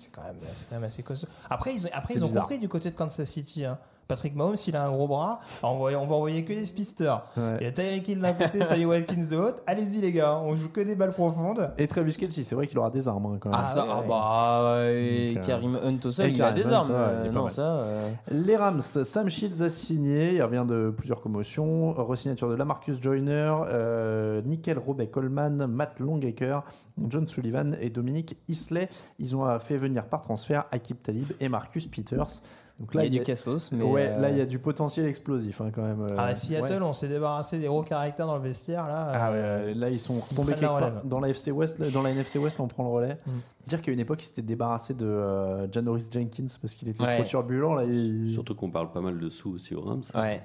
C'est 0.00 0.10
quand, 0.10 0.22
même- 0.22 0.36
quand 0.68 0.76
même 0.76 0.84
assez 0.84 1.02
costaud. 1.02 1.26
Après, 1.48 1.74
ils 1.74 1.86
ont, 1.86 1.90
après, 1.92 2.14
ils 2.14 2.24
ont 2.24 2.26
bizarre. 2.26 2.42
compris 2.44 2.58
du 2.58 2.68
côté 2.68 2.90
de 2.90 2.96
Kansas 2.96 3.28
City. 3.28 3.64
hein. 3.64 3.78
Patrick 4.10 4.34
Mahomes, 4.34 4.56
il 4.66 4.76
a 4.76 4.84
un 4.84 4.90
gros 4.90 5.08
bras. 5.08 5.40
Alors, 5.62 5.80
on, 5.80 5.84
va, 5.84 5.98
on 5.98 6.06
va 6.06 6.14
envoyer 6.16 6.44
que 6.44 6.52
des 6.52 6.64
spisters. 6.64 7.22
Ouais. 7.36 7.56
Il 7.60 7.64
y 7.64 7.66
a 7.66 7.72
Tyreek 7.72 8.06
Hill 8.08 8.20
d'un 8.20 8.32
côté, 8.34 8.62
Sammy 8.64 8.84
Watkins 8.86 9.26
de 9.30 9.36
l'autre. 9.36 9.62
Allez-y, 9.66 10.00
les 10.00 10.12
gars, 10.12 10.36
on 10.38 10.54
joue 10.54 10.68
que 10.68 10.80
des 10.80 10.94
balles 10.96 11.12
profondes. 11.12 11.70
Et 11.78 11.86
Travis 11.86 12.14
Kelce, 12.16 12.42
c'est 12.42 12.54
vrai 12.54 12.66
qu'il 12.66 12.78
aura 12.78 12.90
des 12.90 13.08
armes 13.08 13.26
hein, 13.26 13.38
quand 13.40 13.50
même. 13.50 13.58
Ah, 13.60 13.64
ça, 13.64 13.84
ouais, 13.84 13.90
ah 13.92 14.00
ouais. 14.00 14.08
bah, 14.08 14.82
et 14.92 15.34
Donc, 15.34 15.42
euh, 15.42 15.46
Karim 15.46 15.78
Hunt 15.82 15.98
au 16.04 16.10
sol, 16.12 16.26
et 16.26 16.30
il 16.30 16.42
a 16.42 16.52
des 16.52 16.66
Hunt, 16.66 16.72
armes. 16.72 16.90
ouais, 16.90 16.96
euh, 16.98 17.30
non, 17.30 17.48
ça. 17.48 17.62
euh, 17.62 18.10
Les 18.30 18.56
Rams, 18.56 18.80
Sam 18.80 19.28
Shields 19.30 19.62
a 19.62 19.68
signé, 19.68 20.34
il 20.34 20.42
revient 20.42 20.64
de 20.68 20.92
plusieurs 20.96 21.20
commotions, 21.20 21.92
resignature 21.92 22.48
de 22.48 22.54
Lamarcus 22.54 23.00
Joyner, 23.00 23.54
euh, 23.68 24.42
Nickel 24.42 24.78
Robey 24.78 25.06
Coleman, 25.08 25.66
Matt 25.66 26.00
Longacre, 26.00 26.64
John 27.08 27.26
Sullivan 27.28 27.76
et 27.80 27.88
Dominique 27.90 28.36
Isley. 28.48 28.88
Ils 29.18 29.34
ont 29.36 29.58
fait 29.58 29.76
venir 29.76 30.04
par 30.06 30.22
transfert 30.22 30.64
Akib 30.70 30.98
Talib 31.02 31.28
et 31.40 31.48
Marcus 31.48 31.86
Peters. 31.86 32.42
Donc 32.80 32.88
il 32.94 33.02
y 33.02 33.06
a 33.06 33.08
du 33.10 33.20
cassos, 33.22 33.70
mais. 33.72 33.84
ouais, 33.84 34.08
euh, 34.08 34.18
là 34.20 34.30
il 34.30 34.38
y 34.38 34.40
a 34.40 34.46
du 34.46 34.58
potentiel 34.58 35.04
explosif 35.06 35.60
hein, 35.60 35.70
quand 35.70 35.82
même. 35.82 36.00
euh. 36.00 36.14
Ah, 36.16 36.24
à 36.28 36.34
Seattle, 36.34 36.72
ouais. 36.82 36.88
on 36.88 36.94
s'est 36.94 37.08
débarrassé 37.08 37.58
des 37.58 37.66
gros 37.66 37.82
caractères 37.82 38.26
dans 38.26 38.36
le 38.36 38.40
vestiaire. 38.42 38.86
Là, 38.88 39.10
Ah 39.12 39.30
Euh, 39.32 39.66
ouais, 39.66 39.74
là 39.74 39.90
ils 39.90 40.00
sont 40.00 40.14
retombés 40.18 40.54
part. 40.54 40.76
relève. 40.76 41.00
dans 41.04 41.20
la 41.20 41.28
FC 41.28 41.50
West, 41.50 41.78
là, 41.78 41.90
dans 41.90 42.00
la 42.00 42.10
NFC 42.10 42.38
West, 42.38 42.58
on 42.58 42.68
prend 42.68 42.82
le 42.84 42.88
relais. 42.88 43.18
Mm. 43.26 43.30
Dire 43.66 43.82
qu'à 43.82 43.92
une 43.92 44.00
époque 44.00 44.22
ils 44.22 44.26
s'étaient 44.26 44.40
débarrassés 44.40 44.94
de 44.94 45.04
euh, 45.06 45.70
Janoris 45.70 46.08
Jenkins 46.10 46.46
parce 46.60 46.72
qu'il 46.72 46.88
était 46.88 47.04
Ouais. 47.04 47.16
trop 47.16 47.24
turbulent 47.24 47.74
là. 47.74 47.84
il- 47.84 48.32
Surtout 48.32 48.54
qu'on 48.54 48.70
parle 48.70 48.90
pas 48.90 49.02
mal 49.02 49.18
de 49.18 49.28
sous 49.28 49.50
aussi 49.52 49.74
aux 49.74 49.82
Rams. 49.82 50.02
Ouais. 50.14 50.42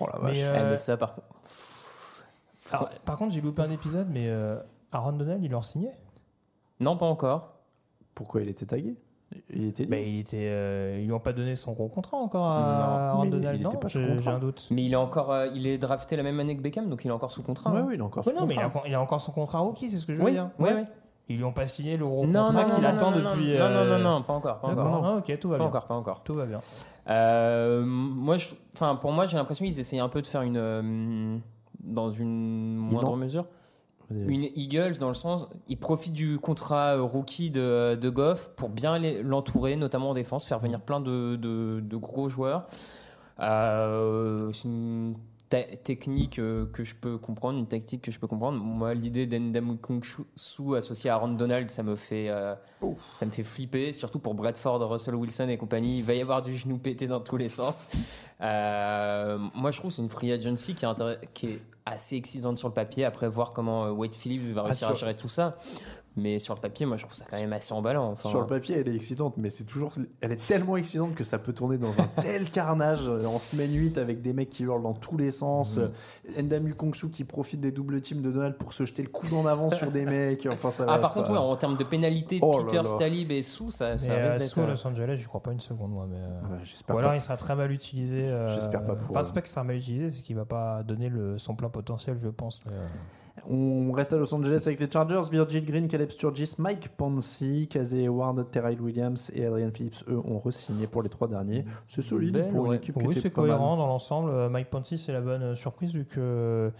Oh 0.00 0.06
la 0.10 0.18
vache. 0.20 0.36
Mais, 0.36 0.44
Ah, 0.44 0.48
euh, 0.62 0.70
mais 0.70 0.76
ça, 0.78 0.96
par 0.96 1.14
contre. 1.16 1.26
alors, 2.72 2.88
par 3.04 3.16
contre, 3.18 3.34
j'ai 3.34 3.40
loupé 3.42 3.62
un 3.62 3.70
épisode, 3.70 4.08
mais 4.10 4.26
euh, 4.28 4.56
Aaron 4.92 5.12
Donald, 5.12 5.42
il 5.44 5.50
leur 5.50 5.64
signé 5.64 5.90
Non, 6.80 6.96
pas 6.96 7.06
encore. 7.06 7.54
Pourquoi 8.14 8.40
il 8.42 8.48
était 8.48 8.66
tagué? 8.66 8.96
Il 9.50 9.66
était 9.66 9.84
bah, 9.84 9.98
il 9.98 10.20
était, 10.20 10.48
euh, 10.48 10.96
Ils 11.00 11.04
lui 11.06 11.12
ont 11.12 11.20
pas 11.20 11.34
donné 11.34 11.54
son 11.54 11.72
gros 11.72 11.88
contrat 11.88 12.16
encore 12.16 12.46
à 12.46 13.12
Non, 13.14 13.24
mais 13.24 13.30
Donald. 13.30 13.56
il 13.60 13.62
non, 13.62 13.68
était 13.70 13.78
pas 13.78 13.88
sous 13.88 13.98
j'ai 13.98 14.06
contrat. 14.08 14.22
j'ai 14.22 14.30
un 14.30 14.38
doute. 14.38 14.68
Mais 14.70 14.84
il 14.84 14.92
est 14.92 14.96
encore, 14.96 15.30
euh, 15.32 15.48
il 15.54 15.66
est 15.66 15.76
drafté 15.76 16.16
la 16.16 16.22
même 16.22 16.40
année 16.40 16.56
que 16.56 16.62
Beckham, 16.62 16.88
donc 16.88 17.04
il 17.04 17.08
est 17.08 17.12
encore 17.12 17.30
sous 17.30 17.42
contrat. 17.42 17.70
Ouais, 17.72 17.78
hein. 17.80 17.84
oui, 17.88 17.94
il 17.96 18.00
a 18.00 18.04
encore 18.04 18.26
Ouais, 18.26 18.32
son 18.32 18.40
non, 18.40 18.46
mais 18.46 18.54
il 18.54 18.58
a, 18.58 18.62
contrat. 18.64 18.78
encore- 18.78 18.88
il 18.88 18.94
a 18.94 19.00
encore 19.02 19.20
son 19.20 19.32
contrat 19.32 19.58
rookie, 19.58 19.90
c'est 19.90 19.98
ce 19.98 20.06
que 20.06 20.14
je 20.14 20.18
veux 20.18 20.24
Oui, 20.24 20.32
dire. 20.32 20.48
oui, 20.58 20.70
oui. 20.74 20.82
Ils 21.30 21.36
lui 21.36 21.44
ont 21.44 21.52
pas 21.52 21.66
signé 21.66 21.98
le 21.98 22.06
gros 22.06 22.26
Non, 22.26 22.46
contrat 22.46 22.62
non, 22.64 22.74
qu'il 22.76 22.82
non, 22.82 22.88
attend 22.88 23.10
non, 23.10 23.18
non, 23.18 23.30
depuis. 23.32 23.52
Non, 23.58 23.68
non, 23.68 23.76
euh, 23.76 23.98
non, 23.98 24.10
non, 24.12 24.22
pas 24.22 24.32
encore, 24.32 24.60
pas 24.60 24.68
encore. 24.68 25.04
ah, 25.04 25.16
ok, 25.18 25.38
tout 25.38 25.48
va 25.50 25.56
Pas 25.56 25.64
bien. 25.64 25.68
encore, 25.68 25.86
pas 25.86 25.94
encore. 25.94 26.22
Tout 26.24 26.32
va 26.34 26.46
bien. 26.46 26.60
Euh, 27.10 27.82
moi, 27.84 28.38
je, 28.38 28.54
enfin, 28.74 28.96
pour 28.96 29.12
moi, 29.12 29.26
j'ai 29.26 29.36
l'impression 29.36 29.66
qu'ils 29.66 29.78
essayaient 29.78 30.00
un 30.00 30.08
peu 30.08 30.22
de 30.22 30.26
faire 30.26 30.40
une, 30.40 30.56
euh, 30.56 31.36
dans 31.84 32.10
une 32.10 32.76
moindre 32.76 33.14
mesure. 33.16 33.44
Une 34.10 34.44
Eagles 34.54 34.96
dans 34.98 35.08
le 35.08 35.14
sens, 35.14 35.46
ils 35.68 35.76
profitent 35.76 36.14
du 36.14 36.38
contrat 36.38 36.96
euh, 36.96 37.02
rookie 37.02 37.50
de, 37.50 37.94
de 37.94 38.08
Goff 38.08 38.50
pour 38.56 38.70
bien 38.70 38.98
l'entourer, 39.22 39.76
notamment 39.76 40.10
en 40.10 40.14
défense, 40.14 40.46
faire 40.46 40.58
venir 40.60 40.80
plein 40.80 41.00
de, 41.00 41.36
de, 41.36 41.80
de 41.80 41.96
gros 41.96 42.28
joueurs. 42.28 42.66
Euh, 43.40 44.50
c'est 44.52 44.66
une 44.68 45.14
ta- 45.48 45.62
technique 45.62 46.38
euh, 46.38 46.66
que 46.72 46.84
je 46.84 46.94
peux 46.94 47.18
comprendre, 47.18 47.58
une 47.58 47.66
tactique 47.66 48.02
que 48.02 48.10
je 48.10 48.18
peux 48.18 48.26
comprendre. 48.26 48.58
Moi, 48.58 48.94
l'idée 48.94 49.26
d'Endam 49.26 49.76
Kong-Su 49.76 50.76
associé 50.76 51.10
à 51.10 51.14
Aaron 51.14 51.28
Donald, 51.28 51.70
ça 51.70 51.82
me 51.82 51.94
fait, 51.94 52.28
euh, 52.30 52.54
ça 53.14 53.26
me 53.26 53.30
fait 53.30 53.42
flipper, 53.44 53.92
surtout 53.92 54.18
pour 54.18 54.34
Bradford, 54.34 54.80
Russell 54.90 55.14
Wilson 55.14 55.48
et 55.48 55.56
compagnie. 55.56 55.98
Il 55.98 56.04
va 56.04 56.14
y 56.14 56.20
avoir 56.20 56.42
du 56.42 56.54
genou 56.56 56.78
pété 56.78 57.06
dans 57.06 57.20
tous 57.20 57.36
les 57.36 57.48
sens. 57.48 57.84
Euh, 58.40 59.38
moi, 59.54 59.70
je 59.70 59.78
trouve 59.78 59.90
que 59.90 59.96
c'est 59.96 60.02
une 60.02 60.08
free 60.08 60.32
agency 60.32 60.74
qui 60.74 60.84
est, 60.84 61.32
qui 61.34 61.46
est 61.46 61.60
assez 61.92 62.16
excitante 62.16 62.58
sur 62.58 62.68
le 62.68 62.74
papier. 62.74 63.04
Après, 63.04 63.28
voir 63.28 63.52
comment 63.52 63.86
euh, 63.86 63.90
Wade 63.90 64.14
Phillips 64.14 64.42
va 64.54 64.62
réussir 64.62 64.86
sur- 64.88 64.96
à 64.96 64.98
gérer 64.98 65.16
tout 65.16 65.28
ça. 65.28 65.56
Mais 66.20 66.38
sur 66.38 66.54
le 66.54 66.60
papier, 66.60 66.84
moi, 66.86 66.96
je 66.96 67.04
trouve 67.04 67.14
ça 67.14 67.24
quand 67.30 67.38
même 67.38 67.52
assez 67.52 67.72
emballant. 67.72 68.10
Enfin, 68.12 68.28
Sur 68.28 68.40
le 68.40 68.46
papier, 68.46 68.76
elle 68.78 68.88
est 68.88 68.94
excitante, 68.94 69.34
mais 69.36 69.50
c'est 69.50 69.64
toujours, 69.64 69.92
elle 70.20 70.32
est 70.32 70.46
tellement 70.48 70.76
excitante 70.76 71.14
que 71.14 71.24
ça 71.24 71.38
peut 71.38 71.52
tourner 71.52 71.78
dans 71.78 71.98
un 72.00 72.06
tel 72.22 72.50
carnage 72.50 73.06
euh, 73.08 73.24
en 73.26 73.38
semaine 73.38 73.72
8 73.72 73.98
avec 73.98 74.20
des 74.22 74.32
mecs 74.32 74.50
qui 74.50 74.64
hurlent 74.64 74.82
dans 74.82 74.94
tous 74.94 75.16
les 75.16 75.30
sens. 75.30 75.76
Mhm. 75.76 75.90
euh, 76.38 76.42
Ndamu 76.42 76.74
Kongsu 76.74 77.08
qui 77.10 77.24
profite 77.24 77.60
des 77.60 77.72
doubles 77.72 78.00
teams 78.00 78.20
de 78.22 78.30
Donald 78.30 78.56
pour 78.56 78.72
se 78.72 78.84
jeter 78.84 79.02
le 79.02 79.08
coup 79.08 79.26
d'en 79.28 79.46
avant 79.46 79.70
sur 79.70 79.90
des 79.90 80.04
mecs. 80.06 80.46
Enfin, 80.50 80.70
ça 80.70 80.84
va 80.84 80.94
Ah, 80.94 80.98
par 80.98 81.10
être, 81.10 81.14
contre, 81.18 81.30
euh, 81.30 81.34
ouais, 81.34 81.38
en 81.38 81.56
termes 81.56 81.76
de 81.76 81.84
pénalité, 81.84 82.38
Oh 82.42 82.62
Peter. 82.64 82.82
Stalib 82.84 83.30
et 83.30 83.42
Sou, 83.42 83.70
ça, 83.70 83.96
ça 83.98 84.14
risque 84.14 84.34
euh, 84.34 84.38
d'être. 84.38 84.58
Euh, 84.58 84.66
Los 84.66 84.86
Angeles, 84.86 85.16
j'y 85.16 85.24
crois 85.24 85.42
pas 85.42 85.52
une 85.52 85.60
seconde, 85.60 85.92
moi. 85.92 86.06
Mais, 86.10 86.16
euh, 86.16 86.52
Ouais, 86.56 86.58
j'espère 86.64 86.96
ou 86.96 86.98
alors 86.98 87.10
pas. 87.12 87.16
il 87.16 87.20
sera 87.20 87.36
très 87.36 87.54
mal 87.54 87.70
utilisé. 87.70 88.22
euh, 88.22 88.48
J'espère 88.54 88.84
pas 88.84 88.94
pour, 88.96 89.10
Enfin, 89.10 89.20
euh, 89.20 89.22
c'est 89.22 89.34
pas 89.34 89.42
qu'il 89.42 89.50
sera 89.50 89.64
mal 89.64 89.76
utilisé, 89.76 90.10
c'est 90.10 90.22
qu'il 90.22 90.36
va 90.36 90.44
pas 90.44 90.82
donner 90.82 91.08
le, 91.08 91.38
son 91.38 91.54
plein 91.54 91.68
potentiel, 91.68 92.16
je 92.18 92.28
pense. 92.28 92.60
mais, 92.66 92.72
euh, 92.72 92.86
On 93.48 93.92
reste 93.92 94.12
à 94.12 94.16
Los 94.16 94.32
Angeles 94.34 94.62
avec 94.66 94.80
les 94.80 94.90
Chargers, 94.90 95.22
Virgil 95.30 95.64
Green, 95.64 95.88
Caleb 95.88 96.10
Sturgis, 96.10 96.54
Mike 96.58 96.88
Ponzi, 96.96 97.68
Casey 97.68 98.02
Hayward, 98.02 98.50
Terrell 98.50 98.80
Williams 98.80 99.30
et 99.34 99.46
Adrian 99.46 99.70
Phillips, 99.72 100.04
eux, 100.08 100.18
ont 100.18 100.38
re-signé 100.38 100.86
pour 100.86 101.02
les 101.02 101.08
trois 101.08 101.28
derniers. 101.28 101.64
C'est 101.88 102.02
solide 102.02 102.34
Belle, 102.34 102.48
pour 102.48 102.64
une 102.66 102.70
ouais. 102.72 102.76
équipe 102.76 102.96
Oui, 102.96 103.14
c'est 103.14 103.24
mal. 103.24 103.32
cohérent 103.32 103.76
dans 103.76 103.86
l'ensemble. 103.86 104.30
Euh, 104.30 104.48
Mike 104.48 104.70
Ponzi, 104.70 104.98
c'est 104.98 105.12
la 105.12 105.20
bonne 105.20 105.42
euh, 105.42 105.54
surprise 105.56 105.92
vu 105.92 106.04
que 106.04 106.70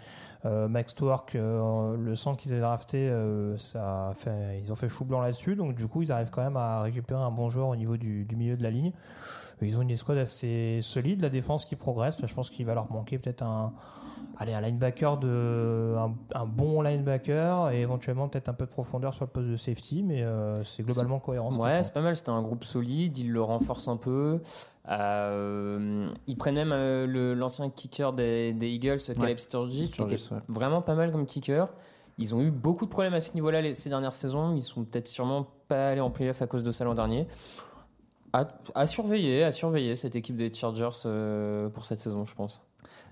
euh, 0.45 0.69
Max 0.69 0.95
euh, 1.35 1.97
le 1.97 2.15
centre 2.15 2.37
qu'ils 2.37 2.53
avaient 2.53 2.63
drafté, 2.63 3.09
euh, 3.09 3.57
ça 3.59 4.09
a 4.09 4.15
fait, 4.15 4.61
ils 4.63 4.71
ont 4.71 4.77
fait 4.77 4.89
chou 4.89 5.05
blanc 5.05 5.21
là-dessus. 5.21 5.57
Donc, 5.57 5.75
du 5.75 5.89
coup, 5.89 6.03
ils 6.03 6.13
arrivent 6.13 6.31
quand 6.31 6.43
même 6.43 6.57
à 6.57 6.83
récupérer 6.83 7.21
un 7.21 7.31
bon 7.31 7.51
joueur 7.51 7.69
au 7.69 7.77
niveau 7.77 7.97
du, 7.97 8.25
du 8.25 8.37
milieu 8.37 8.57
de 8.57 8.63
la 8.63 8.71
ligne. 8.71 8.93
Ils 9.63 9.77
ont 9.77 9.83
une 9.83 9.91
escouade 9.91 10.19
assez 10.19 10.81
solide, 10.83 11.23
la 11.23 11.29
défense 11.29 11.65
qui 11.65 11.77
progresse. 11.77 12.17
Je 12.25 12.35
pense 12.35 12.51
qu'il 12.51 12.67
va 12.67 12.75
leur 12.75 12.91
manquer 12.93 13.19
peut-être 13.19 13.43
un, 13.43 13.73
allez, 14.39 14.55
un 14.55 14.61
linebacker 14.61 15.19
de, 15.19 15.95
un, 15.97 16.15
un 16.35 16.47
bon 16.47 16.83
linebacker 16.83 17.71
et 17.71 17.81
éventuellement 17.81 18.29
peut-être 18.29 18.49
un 18.49 18.55
peu 18.55 18.67
de 18.67 18.71
profondeur 18.71 19.15
sur 19.15 19.25
le 19.25 19.31
poste 19.31 19.49
de 19.49 19.57
safety, 19.57 20.03
mais 20.03 20.23
euh, 20.23 20.63
c'est 20.65 20.83
globalement 20.83 21.19
cohérent. 21.19 21.51
ce 21.51 21.59
Ouais, 21.59 21.83
c'est 21.83 21.93
pas 21.93 22.01
mal. 22.01 22.17
C'était 22.17 22.31
un 22.31 22.43
groupe 22.43 22.65
solide. 22.65 23.19
Ils 23.19 23.33
le 23.33 23.43
renforcent 23.43 23.89
un 23.89 23.97
peu. 23.97 24.41
Euh, 24.91 26.07
ils 26.27 26.37
prennent 26.37 26.55
même 26.55 26.73
euh, 26.73 27.35
l'ancien 27.35 27.69
kicker 27.69 28.13
des, 28.13 28.53
des 28.53 28.69
Eagles, 28.69 28.99
Caleb 29.19 29.39
Sturgis, 29.39 29.93
qui 29.93 30.03
était 30.03 30.15
ouais. 30.33 30.41
vraiment 30.49 30.83
pas 30.83 30.95
mal 30.95 31.13
comme 31.13 31.27
kicker. 31.27 31.69
Ils 32.21 32.35
ont 32.35 32.41
eu 32.41 32.51
beaucoup 32.51 32.85
de 32.85 32.91
problèmes 32.91 33.15
à 33.15 33.21
ce 33.21 33.35
niveau-là 33.35 33.75
ces 33.75 33.89
dernières 33.91 34.15
saisons. 34.15 34.55
Ils 34.57 34.63
sont 34.63 34.85
peut-être 34.85 35.07
sûrement 35.07 35.47
pas 35.69 35.91
allés 35.91 36.01
en 36.01 36.11
playoff 36.11 36.43
à 36.43 36.47
cause 36.47 36.65
de 36.65 36.73
ça 36.73 36.85
l'an 36.85 36.95
dernier. 36.95 37.29
À, 38.33 38.47
à 38.75 38.87
surveiller, 38.87 39.45
à 39.45 39.53
surveiller 39.53 39.97
cette 39.97 40.17
équipe 40.17 40.37
des 40.37 40.53
Chargers 40.53 40.91
euh, 41.07 41.69
pour 41.69 41.87
cette 41.87 41.99
saison, 41.99 42.25
je 42.25 42.35
pense. 42.35 42.63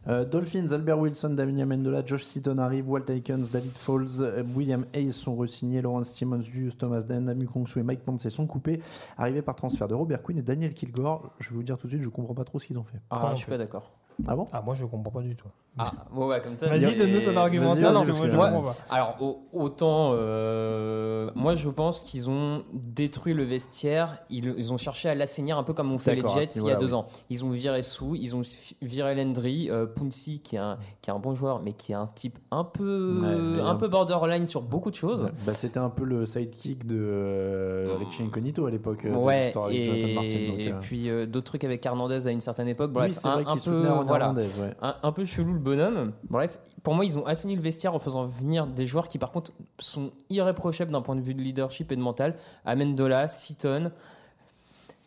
Euh, 0.08 0.24
Dolphins, 0.24 0.68
Albert 0.70 1.00
Wilson, 1.00 1.30
Damien 1.30 1.64
Mendola, 1.64 2.04
Josh 2.06 2.22
Seaton 2.22 2.58
arrive, 2.58 2.88
Walt 2.88 3.08
Aikens, 3.08 3.50
David 3.50 3.72
Falls, 3.72 4.20
euh, 4.20 4.44
William 4.54 4.84
Hayes 4.94 5.12
sont 5.12 5.34
re-signés, 5.34 5.82
Lawrence 5.82 6.10
Simmons, 6.10 6.42
Julius 6.42 6.78
Thomas, 6.78 7.02
Dan 7.02 7.44
Kongsu 7.46 7.80
et 7.80 7.82
Mike 7.82 8.04
Ponce 8.04 8.28
sont 8.28 8.46
coupés, 8.46 8.80
arrivés 9.16 9.42
par 9.42 9.56
transfert 9.56 9.88
de 9.88 9.94
Robert 9.94 10.22
Quinn 10.22 10.38
et 10.38 10.42
Daniel 10.42 10.74
Kilgore. 10.74 11.32
Je 11.40 11.50
vais 11.50 11.56
vous 11.56 11.62
dire 11.64 11.76
tout 11.76 11.88
de 11.88 11.92
suite, 11.92 12.02
je 12.02 12.08
comprends 12.08 12.34
pas 12.34 12.44
trop 12.44 12.60
ce 12.60 12.66
qu'ils 12.66 12.78
ont 12.78 12.84
fait. 12.84 12.98
Ah, 13.10 13.20
non 13.22 13.30
je 13.32 13.38
suis 13.38 13.46
pas 13.46 13.58
d'accord. 13.58 13.90
Ah 14.26 14.34
bon 14.36 14.44
Ah, 14.52 14.62
moi, 14.62 14.74
je 14.74 14.84
comprends 14.86 15.10
pas 15.10 15.22
du 15.22 15.34
tout. 15.36 15.48
Ah, 15.78 15.90
ouais, 16.14 16.24
ouais, 16.26 16.40
comme 16.40 16.56
ça. 16.56 16.68
Vas-y, 16.68 16.96
donne-nous 16.96 17.20
ton 17.20 17.36
argumentaire, 17.36 17.92
parce 17.92 18.06
que 18.06 18.12
moi, 18.12 18.26
je 18.30 18.36
comprends 18.36 18.62
pas. 18.62 18.74
Alors, 18.88 19.16
au- 19.20 19.40
autant, 19.52 20.12
euh, 20.14 21.30
moi, 21.34 21.54
je 21.54 21.68
pense 21.68 22.02
qu'ils 22.02 22.30
ont 22.30 22.62
détruit 22.72 23.34
le 23.34 23.44
vestiaire. 23.44 24.18
Ils, 24.30 24.54
ils 24.56 24.72
ont 24.72 24.78
cherché 24.78 25.10
à 25.10 25.14
l'assainir 25.14 25.58
un 25.58 25.62
peu 25.64 25.74
comme 25.74 25.92
ont 25.92 25.98
fait 25.98 26.14
les 26.14 26.22
D'accord, 26.22 26.38
à 26.38 26.40
Jets 26.40 26.46
ce 26.52 26.58
il 26.60 26.62
y 26.62 26.70
a 26.70 26.76
niveau-là, 26.76 26.80
deux 26.80 26.94
oui. 26.94 26.98
ans. 27.00 27.06
Ils 27.28 27.44
ont 27.44 27.50
viré 27.50 27.82
Sou, 27.82 28.14
ils 28.14 28.34
ont 28.34 28.42
fi- 28.42 28.74
viré 28.80 29.14
Landry, 29.22 29.68
euh, 29.70 29.84
Punsi, 29.84 30.40
qui 30.40 30.56
est, 30.56 30.60
un, 30.60 30.78
qui 31.02 31.10
est 31.10 31.12
un 31.12 31.18
bon 31.18 31.34
joueur, 31.34 31.60
mais 31.62 31.74
qui 31.74 31.92
est 31.92 31.96
un 31.96 32.06
type 32.06 32.38
un 32.50 32.64
peu, 32.64 33.20
Ouais, 33.22 33.36
mais 33.56 33.60
un 33.60 33.66
un- 33.68 33.74
peu 33.74 33.88
borderline 33.88 34.46
sur 34.46 34.62
beaucoup 34.62 34.90
de 34.90 34.96
choses. 34.96 35.28
Bah, 35.44 35.52
C'était 35.52 35.78
un 35.78 35.90
peu 35.90 36.04
le 36.04 36.24
sidekick 36.24 36.86
de 36.86 36.96
euh, 36.98 37.96
Richie 37.98 38.22
Incognito 38.22 38.64
à 38.64 38.70
l'époque, 38.70 39.04
euh, 39.04 39.14
Ouais, 39.14 39.52
avec 39.54 39.76
et, 39.76 39.84
Jonathan 39.84 40.08
Martin. 40.14 40.46
donc, 40.48 40.58
et 40.58 40.68
euh, 40.72 40.78
puis 40.80 41.10
euh, 41.10 41.26
d'autres 41.26 41.46
trucs 41.48 41.64
avec 41.64 41.84
Hernandez 41.84 42.26
à 42.26 42.30
une 42.30 42.40
certaine 42.40 42.68
époque. 42.68 42.92
Bref, 42.92 43.10
oui, 43.10 43.14
c'est 43.20 43.28
un, 43.28 43.34
vrai 43.34 43.42
un 43.42 43.52
qu'il 43.52 43.54
peu, 43.56 43.60
soutenait 43.76 43.88
Aaron 43.88 44.05
voilà, 44.06 44.32
ouais. 44.32 44.74
un, 44.82 44.96
un 45.02 45.12
peu 45.12 45.24
chelou 45.24 45.52
le 45.52 45.58
bonhomme. 45.58 46.12
Bref, 46.30 46.58
pour 46.82 46.94
moi, 46.94 47.04
ils 47.04 47.18
ont 47.18 47.26
assaini 47.26 47.56
le 47.56 47.62
vestiaire 47.62 47.94
en 47.94 47.98
faisant 47.98 48.26
venir 48.26 48.66
des 48.66 48.86
joueurs 48.86 49.08
qui, 49.08 49.18
par 49.18 49.32
contre, 49.32 49.52
sont 49.78 50.12
irréprochables 50.30 50.90
d'un 50.90 51.02
point 51.02 51.16
de 51.16 51.20
vue 51.20 51.34
de 51.34 51.40
leadership 51.40 51.92
et 51.92 51.96
de 51.96 52.00
mental. 52.00 52.36
Amendola, 52.64 53.28
Seaton. 53.28 53.90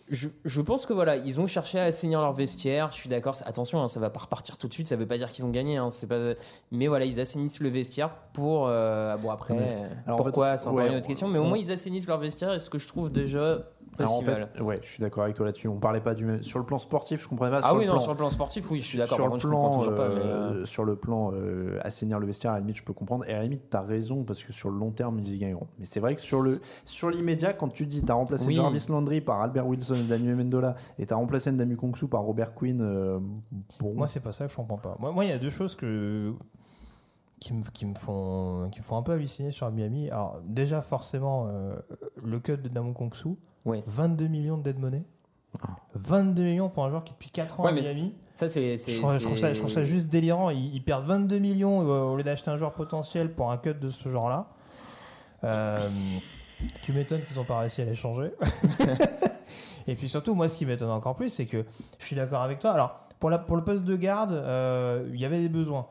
Je, 0.09 0.27
je 0.45 0.61
pense 0.61 0.85
que 0.85 0.93
voilà, 0.93 1.17
ils 1.17 1.39
ont 1.39 1.47
cherché 1.47 1.79
à 1.79 1.83
assainir 1.83 2.19
leur 2.21 2.33
vestiaire. 2.33 2.89
Je 2.91 2.95
suis 2.97 3.09
d'accord. 3.09 3.35
Attention, 3.45 3.81
hein, 3.81 3.87
ça 3.87 3.99
va 3.99 4.09
pas 4.09 4.21
repartir 4.21 4.57
tout 4.57 4.67
de 4.67 4.73
suite. 4.73 4.87
Ça 4.87 4.95
veut 4.95 5.05
pas 5.07 5.17
dire 5.17 5.31
qu'ils 5.31 5.45
vont 5.45 5.51
gagner. 5.51 5.77
hein, 5.77 5.89
c'est 5.89 6.07
pas. 6.07 6.33
Mais 6.71 6.87
voilà, 6.87 7.05
ils 7.05 7.19
assainissent 7.19 7.59
le 7.59 7.69
vestiaire 7.69 8.09
pour. 8.33 8.67
euh, 8.67 9.15
bon 9.17 9.29
après, 9.31 9.53
Ouais. 9.53 9.59
euh, 9.61 9.87
Alors, 10.07 10.19
en 10.19 10.23
pourquoi 10.23 10.51
fait, 10.53 10.63
C'est 10.63 10.67
encore 10.69 10.79
ouais, 10.79 10.89
une 10.89 10.95
autre 10.95 11.07
question. 11.07 11.27
Mais 11.27 11.39
au 11.39 11.43
moins, 11.43 11.57
ils 11.57 11.71
assainissent 11.71 12.07
leur 12.07 12.19
vestiaire. 12.19 12.53
Et 12.53 12.59
ce 12.59 12.69
que 12.69 12.79
je 12.79 12.87
trouve 12.87 13.11
déjà 13.11 13.57
Alors, 13.99 14.13
en 14.17 14.21
fait, 14.21 14.59
ouais, 14.61 14.79
je 14.81 14.89
suis 14.89 15.01
d'accord 15.01 15.23
avec 15.25 15.35
toi 15.35 15.45
là-dessus. 15.45 15.67
On 15.67 15.77
parlait 15.77 15.99
pas 15.99 16.15
du 16.15 16.25
même. 16.25 16.41
Sur 16.41 16.57
le 16.59 16.65
plan 16.65 16.77
sportif, 16.77 17.21
je 17.23 17.27
comprenais 17.27 17.51
pas. 17.51 17.59
Ah 17.63 17.69
sur 17.69 17.77
oui, 17.77 17.81
le 17.83 17.87
non, 17.87 17.93
plan- 17.93 18.01
sur 18.01 18.11
le 18.13 18.17
plan 18.17 18.29
sportif, 18.29 18.71
oui, 18.71 18.79
je 18.81 18.85
suis 18.87 18.97
d'accord. 18.97 19.15
Sur 19.17 19.25
Par 19.25 19.27
le 19.27 19.31
contre, 19.33 19.43
je 19.43 19.47
comprends 19.53 19.79
plan, 19.83 19.91
pas. 19.95 20.01
euh, 20.03 20.53
euh, 20.61 20.65
sur 20.65 20.85
le 20.85 20.95
plan 20.95 21.31
euh, 21.33 21.77
assainir 21.83 22.17
le 22.19 22.25
vestiaire, 22.25 22.51
à 22.51 22.55
la 22.55 22.59
limite, 22.61 22.77
je 22.77 22.83
peux 22.83 22.93
comprendre. 22.93 23.25
Et 23.27 23.33
à 23.33 23.37
la 23.37 23.43
limite, 23.43 23.69
tu 23.69 23.75
as 23.77 23.81
raison 23.81 24.23
parce 24.23 24.43
que 24.43 24.53
sur 24.53 24.69
le 24.69 24.77
long 24.77 24.91
terme, 24.91 25.19
ils 25.19 25.33
y 25.33 25.37
gagneront. 25.37 25.67
Mais 25.79 25.85
c'est 25.85 25.99
vrai 25.99 26.15
que 26.15 26.21
sur 26.21 26.41
le 26.41 26.61
sur 26.85 27.09
l'immédiat, 27.09 27.51
quand 27.53 27.67
tu 27.67 27.85
dis 27.85 28.01
tu 28.03 28.11
as 28.11 28.15
remplacé 28.15 28.47
Oui. 28.47 28.55
Jarvis 28.55 28.85
Landry 28.89 29.19
par 29.21 29.41
Albert 29.41 29.67
Wilson 29.67 29.98
Daniel 30.07 30.35
Mendola 30.35 30.75
et 30.97 31.05
tu 31.05 31.13
as 31.13 31.17
remplacé 31.17 31.51
Ndamu 31.51 31.75
Kongsu 31.75 32.07
par 32.07 32.21
Robert 32.21 32.53
Quinn, 32.53 32.79
euh, 32.81 33.19
bon. 33.79 33.93
Moi, 33.93 34.07
c'est 34.07 34.19
pas 34.19 34.31
ça 34.31 34.45
que 34.45 34.51
je 34.51 34.55
comprends 34.55 34.77
pas. 34.77 34.95
Moi, 34.99 35.11
moi, 35.11 35.25
il 35.25 35.29
y 35.29 35.33
a 35.33 35.37
deux 35.39 35.49
choses 35.49 35.75
que 35.75 36.33
qui 37.39 37.53
me, 37.53 37.61
qui 37.71 37.85
me 37.85 37.95
font 37.95 38.67
qui 38.71 38.79
me 38.79 38.83
font 38.83 38.97
un 38.97 39.01
peu 39.01 39.13
halluciner 39.13 39.51
sur 39.51 39.69
Miami. 39.71 40.09
Alors 40.09 40.39
déjà, 40.45 40.81
forcément, 40.81 41.47
euh, 41.49 41.75
le 42.23 42.39
cut 42.39 42.57
de 42.57 42.67
Damon 42.69 42.93
Kongsu, 42.93 43.29
Ouais. 43.65 43.83
22 43.87 44.27
millions 44.27 44.57
de 44.57 44.63
dead 44.63 44.79
money. 44.79 45.03
22 45.95 46.43
millions 46.43 46.69
pour 46.69 46.85
un 46.85 46.89
joueur 46.89 47.03
qui 47.03 47.11
est 47.11 47.15
depuis 47.15 47.31
4 47.31 47.59
ans 47.59 47.63
Ouais, 47.63 47.69
à 47.69 47.73
Miami. 47.73 48.13
Ça, 48.35 48.47
c'est. 48.47 48.77
Je 48.77 48.97
trouve, 48.97 49.13
je 49.13 49.19
ça, 49.35 49.51
je 49.53 49.59
trouve 49.59 49.69
ça 49.69 49.81
c'est- 49.83 49.85
juste 49.85 50.09
délirant. 50.09 50.49
Ils, 50.51 50.73
ils 50.75 50.83
perdent 50.83 51.07
22 51.07 51.39
millions 51.39 51.81
euh, 51.81 52.03
au 52.03 52.15
lieu 52.17 52.23
d'acheter 52.23 52.51
un 52.51 52.57
joueur 52.57 52.73
potentiel 52.73 53.33
pour 53.33 53.51
un 53.51 53.57
cut 53.57 53.73
de 53.73 53.89
ce 53.89 54.07
genre-là. 54.09 54.49
Euh, 55.43 55.89
tu 56.81 56.93
m'étonnes 56.93 57.23
qu'ils 57.23 57.37
n'ont 57.37 57.45
pas 57.45 57.59
réussi 57.59 57.81
à 57.81 57.85
l'échanger. 57.85 58.31
Et 59.89 59.95
puis 59.95 60.07
surtout, 60.07 60.35
moi, 60.35 60.47
ce 60.47 60.57
qui 60.57 60.65
m'étonne 60.65 60.91
encore 60.91 61.15
plus, 61.15 61.29
c'est 61.29 61.45
que 61.45 61.65
je 61.97 62.05
suis 62.05 62.15
d'accord 62.15 62.41
avec 62.41 62.59
toi. 62.59 62.71
Alors, 62.71 62.99
pour, 63.19 63.29
la, 63.29 63.39
pour 63.39 63.57
le 63.57 63.63
poste 63.63 63.83
de 63.83 63.95
garde, 63.95 64.33
euh, 64.33 65.09
il 65.11 65.19
y 65.19 65.25
avait 65.25 65.41
des 65.41 65.49
besoins. 65.49 65.87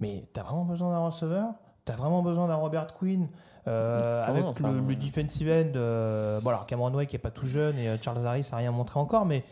Mais 0.00 0.24
tu 0.32 0.38
as 0.38 0.42
vraiment 0.42 0.64
besoin 0.64 0.90
d'un 0.90 1.06
receveur? 1.06 1.46
Tu 1.86 1.92
as 1.92 1.96
vraiment 1.96 2.22
besoin 2.22 2.46
d'un 2.46 2.56
Robert 2.56 2.88
Quinn 2.98 3.28
euh, 3.66 4.24
avec 4.24 4.44
le, 4.60 4.80
le 4.80 4.96
defensive 4.96 5.48
end. 5.48 5.72
euh, 5.76 6.40
bon, 6.40 6.50
alors 6.50 6.66
Cameron 6.66 6.92
Way 6.94 7.06
qui 7.06 7.16
est 7.16 7.18
pas 7.18 7.30
tout 7.30 7.46
jeune 7.46 7.78
et 7.78 7.88
euh, 7.88 7.96
Charles 8.00 8.24
Harris 8.26 8.48
n'a 8.52 8.58
rien 8.58 8.70
montré 8.70 9.00
encore, 9.00 9.24
mais 9.24 9.44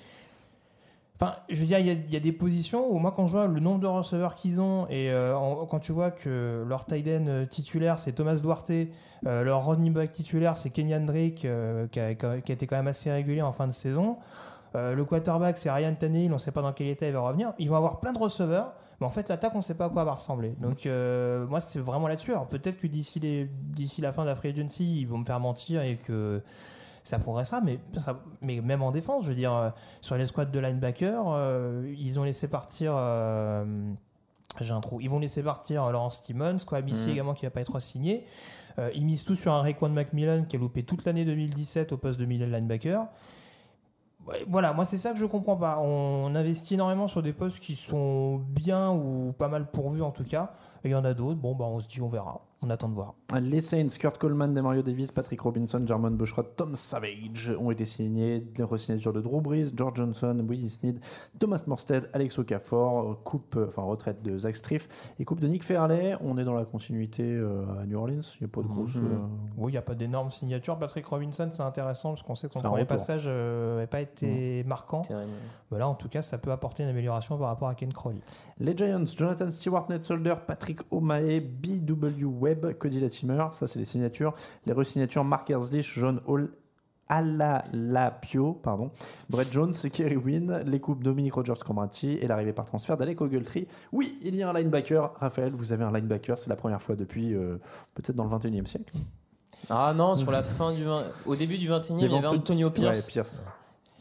Enfin, 1.18 1.36
je 1.48 1.58
veux 1.60 1.66
dire, 1.66 1.78
il 1.78 1.86
y 1.86 2.16
a- 2.16 2.20
des 2.20 2.32
positions 2.32 2.92
où 2.92 2.98
moi, 2.98 3.10
quand 3.10 3.26
je 3.26 3.32
vois 3.32 3.46
le 3.46 3.58
nombre 3.58 3.80
de 3.80 3.86
receveurs 3.86 4.34
qu'ils 4.34 4.60
ont 4.60 4.86
et 4.90 5.10
euh, 5.10 5.34
quand 5.70 5.78
tu 5.78 5.92
vois 5.92 6.10
que 6.10 6.62
leur 6.68 6.84
tight 6.84 7.08
end 7.08 7.26
euh, 7.28 7.46
titulaire 7.46 7.98
c'est 7.98 8.12
Thomas 8.12 8.34
Duarte, 8.36 8.70
euh, 8.70 9.42
leur 9.42 9.66
running 9.66 9.94
back 9.94 10.12
titulaire 10.12 10.58
c'est 10.58 10.68
Kenyan 10.68 11.06
Drake 11.06 11.46
qui, 11.90 12.00
a, 12.00 12.10
été 12.10 12.66
quand 12.66 12.76
même 12.76 12.88
assez 12.88 13.10
régulier 13.10 13.40
en 13.40 13.52
fin 13.52 13.66
de 13.66 13.72
saison. 13.72 14.18
le 14.74 15.02
quarterback 15.04 15.56
c'est 15.56 15.70
Ryan 15.70 15.94
Tannehill, 15.94 16.30
on 16.32 16.34
ne 16.34 16.38
sait 16.38 16.50
pas 16.50 16.60
dans 16.60 16.74
quel 16.74 16.88
état 16.88 17.06
il 17.06 17.14
va 17.14 17.20
revenir. 17.20 17.54
Ils 17.58 17.70
vont 17.70 17.76
avoir 17.76 18.00
plein 18.00 18.12
de 18.12 18.18
receveurs, 18.18 18.74
mais 19.00 19.06
en 19.06 19.10
fait 19.10 19.26
l'attaque 19.30 19.54
on 19.54 19.58
ne 19.58 19.62
sait 19.62 19.74
pas 19.74 19.86
à 19.86 19.88
quoi 19.88 20.04
va 20.04 20.12
ressembler. 20.12 20.54
Donc 20.60 20.86
moi 21.48 21.60
c'est 21.60 21.80
vraiment 21.80 22.08
là-dessus. 22.08 22.32
Alors 22.32 22.46
peut-être 22.46 22.76
que 22.76 22.86
d'ici 22.86 24.00
la 24.02 24.12
fin 24.12 24.24
de 24.24 24.28
la 24.28 24.36
free 24.36 24.50
agency 24.50 25.00
ils 25.00 25.06
vont 25.06 25.16
me 25.16 25.24
faire 25.24 25.40
mentir 25.40 25.80
et 25.80 25.96
que 25.96 26.42
ça 27.06 27.18
progressera, 27.18 27.60
mais, 27.60 27.78
ça- 27.98 28.18
mais 28.42 28.60
même 28.60 28.82
en 28.82 28.90
défense, 28.90 29.24
je 29.24 29.28
veux 29.30 29.34
dire, 29.34 29.54
euh, 29.54 29.70
sur 30.00 30.16
les 30.16 30.26
squads 30.26 30.46
de 30.46 30.58
linebacker, 30.58 31.22
euh, 31.28 31.94
ils 31.98 32.18
ont 32.20 32.24
laissé 32.24 32.48
partir. 32.48 32.92
euh, 32.96 33.64
j'ai 34.60 34.72
un 34.72 34.80
trou. 34.80 35.00
Ils 35.02 35.10
vont 35.10 35.18
laisser 35.18 35.42
partir 35.42 35.90
Lawrence 35.92 36.22
Timmons, 36.22 36.56
quoi, 36.66 36.80
Missy 36.80 37.06
Mhm. 37.08 37.12
également 37.12 37.34
qui 37.34 37.44
va 37.44 37.50
pas 37.50 37.60
être 37.60 37.78
signé. 37.80 38.24
Ils 38.94 39.04
misent 39.06 39.24
tout 39.24 39.34
sur 39.36 39.52
un 39.52 39.62
Raekwon 39.62 39.88
Macmillan 39.90 40.44
qui 40.48 40.56
a 40.56 40.58
loupé 40.58 40.82
toute 40.82 41.04
l'année 41.06 41.24
2017 41.24 41.92
au 41.92 41.96
poste 41.98 42.18
de 42.20 42.24
middle 42.26 42.50
linebacker. 42.50 43.06
Voilà, 44.48 44.72
moi 44.72 44.84
c'est 44.84 44.98
ça 44.98 45.12
que 45.12 45.18
je 45.18 45.24
comprends 45.26 45.56
pas. 45.56 45.78
On 45.80 46.34
investit 46.34 46.74
énormément 46.74 47.06
sur 47.06 47.22
des 47.22 47.32
postes 47.32 47.58
qui 47.60 47.74
sont 47.76 48.36
bien 48.48 48.90
ou 48.90 49.32
pas 49.38 49.48
mal 49.48 49.70
pourvus 49.70 50.02
en 50.02 50.10
tout 50.10 50.24
cas. 50.24 50.52
Et 50.84 50.88
il 50.88 50.92
y 50.92 50.94
en 50.96 51.04
a 51.04 51.14
d'autres, 51.14 51.38
bon 51.38 51.54
bah 51.54 51.66
on 51.68 51.78
se 51.80 51.86
dit 51.86 52.00
on 52.02 52.08
verra. 52.08 52.40
On 52.66 52.70
attend 52.70 52.88
de 52.88 52.94
voir. 52.94 53.14
Les 53.40 53.60
Saints, 53.60 53.86
Kurt 53.98 54.18
Coleman, 54.18 54.52
Demario 54.52 54.82
Davis, 54.82 55.12
Patrick 55.12 55.40
Robinson, 55.40 55.80
Jarmon 55.86 56.10
Bushrod, 56.10 56.46
Tom 56.56 56.74
Savage 56.74 57.54
ont 57.60 57.70
été 57.70 57.84
signés. 57.84 58.44
Les 58.58 58.64
re-signatures 58.64 59.12
de 59.12 59.20
Drew 59.20 59.40
Brees, 59.40 59.70
George 59.76 59.96
Johnson, 59.96 60.44
Willie 60.48 60.68
Snead, 60.68 60.98
Thomas 61.38 61.62
Morstead, 61.68 62.10
Alex 62.12 62.36
Okafor, 62.40 63.22
coupe, 63.22 63.56
enfin 63.68 63.82
retraite 63.82 64.20
de 64.22 64.36
Zach 64.38 64.56
Striff 64.56 64.88
et 65.20 65.24
coupe 65.24 65.38
de 65.38 65.46
Nick 65.46 65.62
Fairley. 65.62 66.16
On 66.22 66.38
est 66.38 66.44
dans 66.44 66.54
la 66.54 66.64
continuité 66.64 67.22
euh, 67.22 67.62
à 67.80 67.86
New 67.86 67.98
Orleans. 67.98 68.20
Il 68.40 68.44
n'y 68.44 68.46
a 68.46 68.48
pas 68.48 68.62
de 68.62 68.66
grosse. 68.66 68.96
euh, 68.96 69.00
Oui, 69.56 69.70
il 69.70 69.74
n'y 69.74 69.78
a 69.78 69.82
pas 69.82 69.94
d'énormes 69.94 70.30
signatures. 70.32 70.76
Patrick 70.76 71.06
Robinson, 71.06 71.48
c'est 71.52 71.62
intéressant 71.62 72.10
parce 72.10 72.22
qu'on 72.24 72.34
sait 72.34 72.48
que 72.48 72.54
son 72.54 72.60
premier 72.62 72.82
retour. 72.82 72.88
passage 72.96 73.28
n'avait 73.28 73.86
pas 73.86 74.00
été 74.00 74.64
marquant. 74.64 75.02
Terrible. 75.02 75.30
Mais 75.70 75.78
là, 75.78 75.88
en 75.88 75.94
tout 75.94 76.08
cas, 76.08 76.22
ça 76.22 76.38
peut 76.38 76.50
apporter 76.50 76.82
une 76.82 76.88
amélioration 76.88 77.38
par 77.38 77.46
rapport 77.48 77.68
à 77.68 77.74
Ken 77.76 77.92
Crowley. 77.92 78.20
Les 78.58 78.76
Giants, 78.76 79.04
Jonathan 79.16 79.50
Stewart, 79.50 79.86
Ned 79.90 80.04
Solder, 80.04 80.34
Patrick 80.46 80.80
Omae, 80.90 81.40
B.W. 81.40 82.24
Webb, 82.24 82.55
Cody 82.78 83.00
Latimer, 83.00 83.46
ça 83.52 83.66
c'est 83.66 83.78
les 83.78 83.84
signatures. 83.84 84.34
Les 84.66 84.72
re-signatures, 84.72 85.24
Mark 85.24 85.48
Erzlich, 85.50 85.92
John 85.94 86.20
Hall, 86.26 86.50
Alalapio, 87.08 88.54
pardon, 88.54 88.90
Brett 89.30 89.52
Jones, 89.52 89.72
Kerry 89.92 90.16
Wynn, 90.16 90.62
les 90.66 90.80
coupes 90.80 91.02
Dominic 91.02 91.34
Rogers 91.34 91.62
Comrati 91.64 92.12
et 92.12 92.26
l'arrivée 92.26 92.52
par 92.52 92.64
transfert 92.64 92.96
d'Alec 92.96 93.20
Ogletree. 93.20 93.68
Oui, 93.92 94.18
il 94.22 94.34
y 94.34 94.42
a 94.42 94.50
un 94.50 94.52
linebacker. 94.52 95.12
Raphaël, 95.14 95.52
vous 95.52 95.72
avez 95.72 95.84
un 95.84 95.92
linebacker, 95.92 96.36
c'est 96.36 96.50
la 96.50 96.56
première 96.56 96.82
fois 96.82 96.96
depuis 96.96 97.34
euh, 97.34 97.58
peut-être 97.94 98.16
dans 98.16 98.24
le 98.24 98.30
21e 98.30 98.66
siècle. 98.66 98.92
Ah 99.70 99.94
non, 99.96 100.16
sur 100.16 100.30
la 100.30 100.42
fin 100.42 100.72
du 100.72 100.84
20 100.84 101.02
au 101.26 101.36
début 101.36 101.58
du 101.58 101.68
21e, 101.68 101.96
il 101.98 102.10
y 102.10 102.16
avait 102.16 102.26
Antonio 102.26 102.70
Pierce. 102.70 103.06
Ouais, 103.06 103.12
Pierce. 103.12 103.42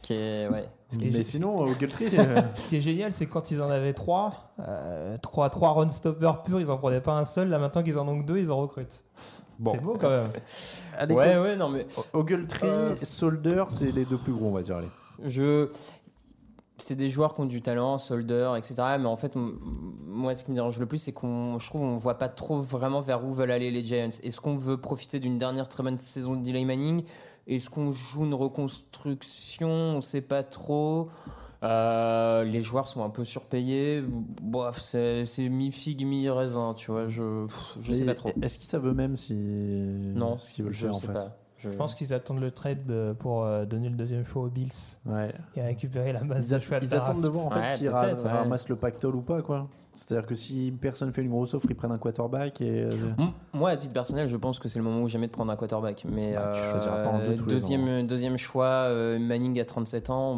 Qui 0.02 0.14
est, 0.14 0.48
ouais. 0.50 0.70
Ce 0.96 1.00
qui 1.00 1.08
est- 1.10 1.18
Mais 1.18 1.24
sinon, 1.24 1.60
Ogletree. 1.62 2.10
euh, 2.18 2.42
Ce 2.56 2.68
qui 2.70 2.78
est 2.78 2.82
génial, 2.82 3.12
c'est 3.12 3.28
quand 3.28 3.52
ils 3.52 3.62
en 3.62 3.70
avaient 3.70 3.94
trois, 3.94 4.54
euh, 4.60 5.18
trois, 5.22 5.50
trois 5.50 5.72
run 5.74 5.90
stoppers 5.90 6.42
purs, 6.44 6.60
ils 6.60 6.72
en 6.72 6.78
prenaient 6.78 7.02
pas 7.02 7.14
un 7.18 7.26
seul. 7.26 7.50
Là, 7.50 7.60
maintenant 7.60 7.84
qu'ils 7.84 8.00
en 8.00 8.08
ont 8.08 8.20
que 8.20 8.26
deux, 8.26 8.38
ils 8.38 8.52
en 8.52 8.58
recrutent. 8.58 9.04
Bon. 9.60 9.72
C'est 9.72 9.82
beau 9.82 9.98
quand 10.00 10.10
même. 10.10 10.28
Alec 10.98 11.18
Ouais, 11.18 11.38
ouais, 11.38 11.56
non, 11.56 11.70
mais. 11.70 11.86
Ogletree, 12.14 12.68
Euh, 12.68 12.96
Solder, 13.04 13.64
c'est 13.70 13.92
les 13.92 14.06
deux 14.06 14.18
plus 14.18 14.34
gros, 14.34 14.48
on 14.48 14.52
va 14.52 14.62
dire. 14.64 14.78
Allez. 14.78 14.88
Je. 15.24 15.70
C'est 16.78 16.96
des 16.98 17.10
joueurs 17.10 17.34
qui 17.36 17.40
ont 17.42 17.46
du 17.46 17.62
talent, 17.62 17.98
Solder, 17.98 18.52
etc. 18.58 18.76
Mais 19.00 19.06
en 19.06 19.16
fait, 19.16 19.32
moi, 19.36 20.36
ce 20.36 20.44
qui 20.44 20.52
me 20.52 20.56
dérange 20.56 20.78
le 20.78 20.86
plus, 20.86 20.98
c'est 20.98 21.14
qu'on, 21.14 21.58
je 21.58 21.66
trouve, 21.68 21.84
on 21.84 21.96
voit 21.96 22.18
pas 22.18 22.28
trop 22.28 22.60
vraiment 22.60 23.00
vers 23.00 23.24
où 23.24 23.32
veulent 23.32 23.52
aller 23.52 23.72
les 23.72 23.86
Giants. 23.86 24.10
Est-ce 24.24 24.42
qu'on 24.42 24.58
veut 24.58 24.76
profiter 24.76 25.22
d'une 25.22 25.38
dernière 25.38 25.70
très 25.70 25.84
bonne 25.84 25.98
saison 25.98 26.36
de 26.36 26.44
Delay 26.44 26.66
Manning? 26.66 27.04
Est-ce 27.48 27.70
qu'on 27.70 27.92
joue 27.92 28.26
une 28.26 28.34
reconstruction? 28.34 29.70
On 29.70 30.02
sait 30.02 30.22
pas 30.22 30.44
trop. 30.44 31.10
Euh, 31.64 32.44
les 32.44 32.62
joueurs 32.62 32.88
sont 32.88 33.04
un 33.04 33.10
peu 33.10 33.24
surpayés. 33.24 34.04
Bof, 34.42 34.80
c'est, 34.80 35.26
c'est 35.26 35.50
mi-figue, 35.50 36.06
mi-raisin, 36.06 36.74
tu 36.76 36.92
vois. 36.92 37.08
Je, 37.08 37.48
je 37.80 37.94
sais 37.94 38.06
pas 38.06 38.14
trop. 38.14 38.32
Est-ce 38.42 38.58
qu'ils 38.58 38.68
savent 38.68 38.88
eux-mêmes 38.88 39.16
si... 39.16 39.34
Non, 39.34 40.38
ce 40.38 40.54
qu'ils 40.54 40.66
veulent 40.66 40.74
je 40.74 40.86
faire 40.88 40.96
en 40.96 40.98
sais 40.98 41.08
fait? 41.08 41.14
pas. 41.14 41.38
Je, 41.66 41.72
Je 41.72 41.78
pense 41.78 41.96
qu'ils 41.96 42.14
attendent 42.14 42.40
le 42.42 42.52
trade 42.52 42.84
euh, 42.90 43.14
pour 43.14 43.44
euh, 43.44 43.66
donner 43.66 43.90
le 43.90 43.96
deuxième 43.96 44.24
choix 44.26 44.44
aux 44.44 44.50
Bills 44.50 44.70
Ouais. 45.06 45.34
et 45.56 45.62
récupérer 45.62 46.14
la 46.14 46.24
masse 46.24 46.46
Ils, 46.46 46.52
de 46.52 46.56
a- 46.56 46.60
choix 46.60 46.80
de 46.80 46.86
ils 46.86 46.94
attendent 46.96 47.22
de 47.22 47.28
voir 47.30 47.48
en 47.48 47.52
fait 47.52 47.76
s'ils 47.78 47.90
peut-être, 47.90 48.24
ra- 48.24 48.32
ouais. 48.34 48.38
ramassent 48.40 48.70
le 48.70 48.76
pactole 48.76 49.16
ou 49.16 49.22
pas 49.22 49.42
quoi. 49.42 49.68
C'est-à-dire 49.98 50.28
que 50.28 50.36
si 50.36 50.74
personne 50.82 51.14
fait 51.14 51.22
une 51.22 51.30
grosse 51.30 51.54
offre, 51.54 51.68
ils 51.70 51.76
prennent 51.76 51.94
un 51.94 51.98
quarterback 51.98 52.60
et 52.60 52.82
euh, 52.84 52.92
Moi, 53.54 53.70
à 53.70 53.78
titre 53.78 53.94
personnel, 53.94 54.28
je 54.28 54.36
pense 54.36 54.60
que 54.60 54.68
c'est 54.68 54.78
le 54.78 54.84
moment 54.84 55.02
où 55.02 55.08
jamais 55.08 55.28
de 55.28 55.32
prendre 55.32 55.54
un 55.54 55.56
quarterback. 55.56 56.04
Mais 56.06 56.34
Bah, 56.34 56.52
tu 56.54 56.62
choisiras 56.70 57.02
pas 57.02 57.12
un 57.12 57.20
deux 57.30 57.36
tous 57.38 57.46
les 57.46 57.52
deuxième, 57.54 58.06
deuxième 58.06 58.36
choix, 58.38 58.66
euh, 58.66 59.18
Manning 59.18 59.58
à 59.62 59.64
37 59.64 60.10
ans. 60.10 60.36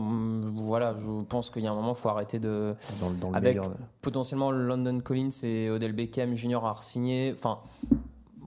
Voilà, 0.54 0.94
je 1.00 1.24
pense 1.24 1.50
qu'il 1.50 1.64
y 1.64 1.68
a 1.68 1.72
un 1.72 1.76
moment, 1.76 1.94
il 1.94 1.98
faut 2.00 2.10
arrêter 2.10 2.38
de. 2.38 2.76
dans, 3.02 3.10
le- 3.10 3.16
dans 3.16 3.32
le 3.32 3.36
Avec 3.36 3.58
meilleur. 3.58 3.72
potentiellement 4.04 4.52
London 4.52 5.00
Collins 5.04 5.32
et 5.42 5.72
Odell 5.72 5.94
Beckham 5.94 6.36
Jr. 6.36 6.64
à 6.64 6.76
signer. 6.80 7.34
Enfin, 7.36 7.58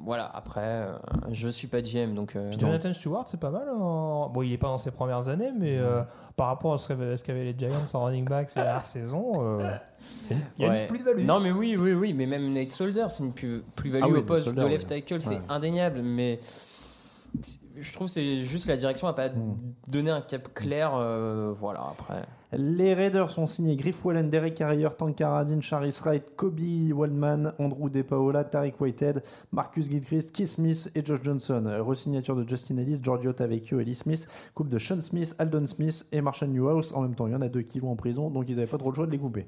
voilà, 0.04 0.30
après, 0.34 0.60
euh, 0.64 0.92
je 1.30 1.48
suis 1.48 1.66
pas 1.68 1.80
GM, 1.82 2.14
donc. 2.14 2.36
euh, 2.36 2.52
Jonathan 2.58 2.92
Stewart, 2.92 3.24
c'est 3.26 3.40
pas 3.40 3.50
mal. 3.50 3.68
en- 3.70 4.28
Bon, 4.28 4.42
il 4.42 4.52
est 4.52 4.58
pas 4.58 4.68
dans 4.68 4.78
ses 4.78 4.90
premières 4.90 5.28
années, 5.28 5.50
mais 5.58 5.78
euh, 5.78 6.02
par 6.36 6.46
rapport 6.48 6.74
à 6.74 6.78
ce 6.78 6.88
qu'avaient 7.22 7.44
les 7.44 7.54
Giants 7.58 7.70
en 7.94 8.04
running 8.04 8.24
back 8.24 8.48
ces 8.50 8.60
dernières 8.60 8.84
saisons, 8.84 9.32
euh, 9.60 9.70
il 10.58 10.64
y 10.64 10.66
a 10.66 10.70
Ouais. 10.70 10.82
une 10.82 10.88
plus-value. 10.88 11.24
Non, 11.24 11.40
mais 11.40 11.50
oui, 11.50 11.76
oui, 11.76 11.92
oui, 11.92 12.12
mais 12.12 12.26
même 12.26 12.52
Nate 12.52 12.70
Solder, 12.72 13.06
c'est 13.08 13.24
une 13.24 13.32
plus- 13.32 13.62
plus-value 13.76 14.04
Ah 14.04 14.08
oui, 14.10 14.18
au 14.18 14.22
poste 14.22 14.46
Solder, 14.46 14.62
de 14.62 14.66
left 14.66 14.88
tackle, 14.88 15.20
c'est 15.20 15.36
Ouais. 15.36 15.42
indéniable, 15.48 16.00
mais 16.02 16.40
je 17.78 17.92
trouve 17.92 18.06
que 18.08 18.12
c'est 18.12 18.38
juste 18.42 18.66
la 18.66 18.76
direction 18.76 19.06
n'a 19.06 19.12
pas 19.12 19.28
Hmm. 19.28 19.56
donné 19.88 20.10
un 20.10 20.20
cap 20.20 20.52
clair. 20.54 20.92
euh, 20.94 21.52
voilà, 21.54 21.82
après. 21.86 22.24
Les 22.52 22.94
Raiders 22.94 23.30
sont 23.30 23.46
signés 23.46 23.76
Griff 23.76 24.04
Wallen, 24.04 24.28
Derek 24.28 24.54
Carrier, 24.56 24.88
Tank 24.98 25.14
Carradine, 25.14 25.62
Charis 25.62 25.96
Wright, 26.04 26.34
Kobe 26.34 26.58
Waldman, 26.92 27.52
Andrew 27.60 27.88
De 27.88 28.02
Paola, 28.02 28.42
Tariq 28.42 28.74
Whitehead, 28.80 29.22
Marcus 29.52 29.88
Gilchrist, 29.88 30.32
Keith 30.32 30.48
Smith 30.48 30.90
et 30.96 31.04
Josh 31.04 31.20
Johnson. 31.22 31.62
Resignature 31.86 32.34
de 32.34 32.48
Justin 32.48 32.78
Ellis, 32.78 32.98
Giorgio 33.00 33.32
Tavecchio 33.32 33.78
et 33.78 33.84
Lee 33.84 33.94
Smith. 33.94 34.26
Coupe 34.54 34.68
de 34.68 34.78
Sean 34.78 35.00
Smith, 35.00 35.34
Aldon 35.38 35.66
Smith 35.66 36.06
et 36.10 36.20
Marshall 36.20 36.48
Newhouse. 36.48 36.92
En 36.92 37.02
même 37.02 37.14
temps, 37.14 37.28
il 37.28 37.32
y 37.32 37.36
en 37.36 37.42
a 37.42 37.48
deux 37.48 37.62
qui 37.62 37.78
vont 37.78 37.92
en 37.92 37.96
prison, 37.96 38.30
donc 38.30 38.48
ils 38.48 38.56
n'avaient 38.56 38.70
pas 38.70 38.78
trop 38.78 38.90
le 38.90 38.96
choix 38.96 39.06
de 39.06 39.12
les 39.12 39.18
couper. 39.18 39.46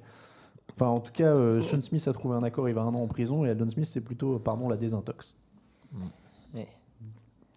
Enfin, 0.74 0.86
en 0.86 1.00
tout 1.00 1.12
cas, 1.12 1.24
euh, 1.34 1.60
Sean 1.60 1.82
Smith 1.82 2.06
a 2.06 2.12
trouvé 2.12 2.36
un 2.36 2.42
accord, 2.44 2.68
il 2.68 2.74
va 2.74 2.82
un 2.82 2.94
an 2.94 3.00
en 3.02 3.08
prison, 3.08 3.44
et 3.44 3.50
Aldon 3.50 3.68
Smith, 3.68 3.86
c'est 3.86 4.00
plutôt, 4.00 4.36
euh, 4.36 4.38
pardon, 4.38 4.68
la 4.68 4.76
désintox. 4.76 5.34
Mais- 6.54 6.68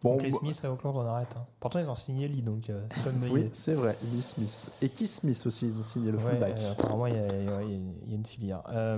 Bon, 0.06 0.18
les 0.22 0.30
bah- 0.30 0.38
Smiths 0.40 0.64
à 0.66 0.72
Oakland, 0.72 0.96
on 0.96 1.06
arrête. 1.08 1.36
hein. 1.38 1.46
Pourtant, 1.60 1.80
ils 1.80 1.90
ont 1.90 1.96
signé 1.96 2.28
Lee, 2.28 2.42
donc 2.42 2.70
euh, 2.70 2.82
c'est 2.94 3.04
pas 3.04 3.10
une 3.10 3.18
bonne 3.18 3.32
oui, 3.32 3.50
c'est 3.54 3.74
vrai, 3.74 3.96
Lee 4.14 4.22
Smith. 4.22 4.72
Et 4.82 4.90
Keith 4.90 5.10
Smith 5.10 5.44
aussi, 5.46 5.66
ils 5.68 5.80
ont 5.80 5.84
signé 5.84 6.12
le 6.12 6.18
Ouais, 6.18 6.24
fullback? 6.32 6.54
euh, 6.58 6.72
apparemment, 6.74 7.08
il 7.08 7.16
y, 7.16 7.18
a- 7.18 7.64
y 7.64 8.12
y 8.12 8.16
une 8.16 8.26
filière. 8.26 8.62
Euh, 8.72 8.98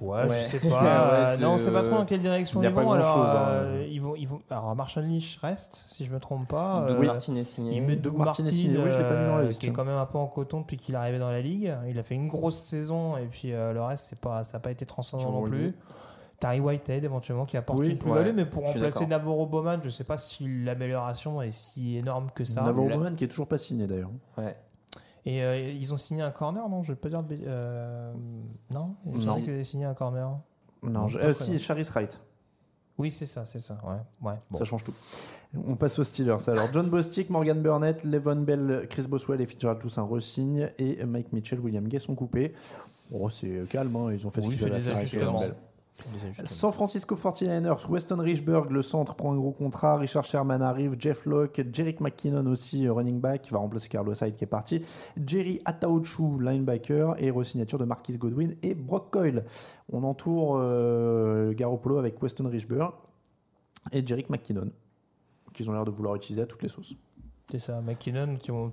ouais, 0.00 0.24
Ouais. 0.28 0.40
je 0.42 0.58
sais 0.58 0.68
pas. 0.68 0.68
Ouais, 1.34 1.38
non, 1.38 1.54
on 1.54 1.58
sait 1.58 1.70
pas 1.72 1.82
trop 1.82 1.96
dans 1.96 2.04
quelle 2.04 2.20
direction 2.20 2.60
il 2.60 2.64
y 2.64 2.66
a 2.66 2.70
ils 2.70 2.74
vont. 2.76 2.92
Alors, 2.92 3.18
hein. 3.18 3.66
ils 3.90 4.00
vont, 4.00 4.14
ils 4.16 4.28
vont. 4.28 4.40
Alors, 4.50 4.74
Marshall 4.76 5.04
Lynch 5.04 5.36
reste, 5.42 5.84
si 5.88 6.04
je 6.04 6.12
me 6.12 6.20
trompe 6.20 6.46
pas. 6.48 6.84
Doug 6.88 7.02
Euh, 7.02 7.06
Martin 7.06 7.34
est 7.36 7.44
signé. 7.44 7.76
Il 7.76 7.82
met 7.82 7.96
Doug 7.96 8.14
Martin 8.16 8.42
Martin, 8.44 8.46
est 8.46 8.52
signé. 8.52 8.78
Oui, 8.78 8.90
je 8.90 8.98
l'ai 8.98 9.04
pas 9.04 9.20
mis 9.20 9.26
dans 9.26 9.36
la 9.38 9.44
liste. 9.44 9.60
qui 9.60 9.66
est 9.66 9.72
quand 9.72 9.84
même 9.84 9.96
un 9.98 10.06
peu 10.06 10.18
en 10.18 10.26
coton 10.26 10.60
depuis 10.60 10.76
qu'il 10.76 10.94
est 10.94 10.98
arrivé 10.98 11.18
dans 11.18 11.30
la 11.30 11.40
ligue. 11.40 11.74
Il 11.88 11.98
a 11.98 12.02
fait 12.02 12.14
une 12.14 12.28
grosse 12.28 12.58
saison 12.58 13.16
et 13.16 13.26
puis 13.26 13.52
euh, 13.52 13.72
le 13.72 13.82
reste, 13.82 14.06
c'est 14.10 14.18
pas, 14.20 14.44
ça 14.44 14.58
n'a 14.58 14.60
pas 14.60 14.70
été 14.70 14.86
transcendant 14.86 15.32
non 15.32 15.42
plus. 15.42 15.74
Terry 16.44 16.60
Whitehead 16.60 17.02
éventuellement 17.04 17.46
qui 17.46 17.56
apporte 17.56 17.78
Oui, 17.78 17.88
une 17.90 17.98
plus-value, 17.98 18.26
ouais, 18.26 18.32
mais 18.34 18.44
pour 18.44 18.66
je 18.66 18.72
remplacer. 18.74 19.06
Navarro 19.06 19.46
Bowman, 19.46 19.80
je 19.82 19.88
sais 19.88 20.04
pas 20.04 20.18
si 20.18 20.62
l'amélioration 20.62 21.40
est 21.40 21.50
si 21.50 21.96
énorme 21.96 22.28
que 22.34 22.44
ça. 22.44 22.62
Navarro 22.62 22.86
Bowman 22.88 23.14
qui 23.16 23.24
est 23.24 23.28
toujours 23.28 23.46
pas 23.48 23.56
signé 23.56 23.86
d'ailleurs. 23.86 24.10
Ouais. 24.36 24.54
Et 25.24 25.42
euh, 25.42 25.58
ils 25.58 25.94
ont 25.94 25.96
signé 25.96 26.20
un 26.20 26.30
corner, 26.30 26.68
non? 26.68 26.82
Je 26.82 26.92
vais 26.92 26.96
pas 26.96 27.08
dire. 27.08 27.22
Euh, 27.46 28.12
non? 28.70 28.94
Ils 29.06 29.24
Non. 29.24 29.32
ont 29.32 29.40
qu'ils 29.40 29.54
avaient 29.54 29.64
signé 29.64 29.86
un 29.86 29.94
corner. 29.94 30.38
Non, 30.82 31.08
je- 31.08 31.18
euh, 31.18 31.32
si. 31.32 31.58
Charis 31.58 31.88
Wright. 31.94 32.20
Oui, 32.98 33.10
c'est 33.10 33.24
ça, 33.24 33.46
c'est 33.46 33.60
ça. 33.60 33.78
Ouais, 33.82 34.28
ouais. 34.30 34.36
Bon. 34.50 34.58
Ça 34.58 34.64
change 34.66 34.84
tout. 34.84 34.92
On 35.66 35.76
passe 35.76 35.98
aux 35.98 36.04
Steelers. 36.04 36.36
Alors, 36.48 36.68
John 36.74 36.90
Bostic, 36.90 37.30
Morgan 37.30 37.62
Burnett, 37.62 38.04
Levon 38.04 38.36
Bell, 38.42 38.86
Chris 38.90 39.06
Boswell 39.08 39.40
et 39.40 39.46
Fitzgerald 39.46 39.80
tous 39.80 39.96
un 39.96 40.02
re-signe. 40.04 40.70
Et 40.78 41.02
Mike 41.06 41.32
Mitchell, 41.32 41.58
William 41.58 41.88
Gay 41.88 42.00
sont 42.00 42.14
coupés. 42.14 42.52
Oh, 43.10 43.30
c'est 43.30 43.62
calme, 43.70 43.96
hein, 43.96 44.12
ils 44.12 44.26
ont 44.26 44.30
fait 44.30 44.44
Oui, 44.44 44.54
ce 44.56 44.64
qu'ils 44.64 44.72
avaient 44.74 44.88
à 44.88 44.92
faire 45.06 45.34
San 46.44 46.72
Francisco 46.72 47.14
49ers, 47.14 47.88
Weston 47.88 48.18
Richburg, 48.18 48.70
le 48.70 48.82
centre, 48.82 49.14
prend 49.14 49.32
un 49.32 49.36
gros 49.36 49.52
contrat. 49.52 49.96
Richard 49.96 50.24
Sherman 50.24 50.60
arrive. 50.60 50.96
Jeff 50.98 51.24
Locke, 51.24 51.62
Jerick 51.72 52.00
McKinnon 52.00 52.46
aussi, 52.46 52.86
euh, 52.86 52.92
running 52.92 53.20
back, 53.20 53.42
qui 53.42 53.50
va 53.50 53.58
remplacer 53.58 53.88
Carlos 53.88 54.14
Hyde 54.14 54.34
qui 54.34 54.44
est 54.44 54.48
parti. 54.48 54.82
Jerry 55.24 55.60
Ataochu, 55.64 56.40
linebacker. 56.40 57.14
Et 57.18 57.30
re-signature 57.30 57.78
de 57.78 57.84
Marquis 57.84 58.16
Godwin 58.16 58.54
et 58.62 58.74
Brock 58.74 59.12
Coyle. 59.12 59.44
On 59.92 60.02
entoure 60.02 60.58
euh, 60.58 61.52
Garoppolo 61.52 61.98
avec 61.98 62.20
Weston 62.22 62.48
Richburg 62.48 62.94
et 63.92 64.04
Jerick 64.04 64.30
McKinnon, 64.30 64.70
qu'ils 65.52 65.68
ont 65.70 65.72
l'air 65.72 65.84
de 65.84 65.90
vouloir 65.90 66.16
utiliser 66.16 66.42
à 66.42 66.46
toutes 66.46 66.62
les 66.62 66.68
sauces. 66.68 66.94
C'est 67.50 67.58
ça, 67.58 67.80
McKinnon 67.82 68.36
qui 68.36 68.50
ont 68.50 68.72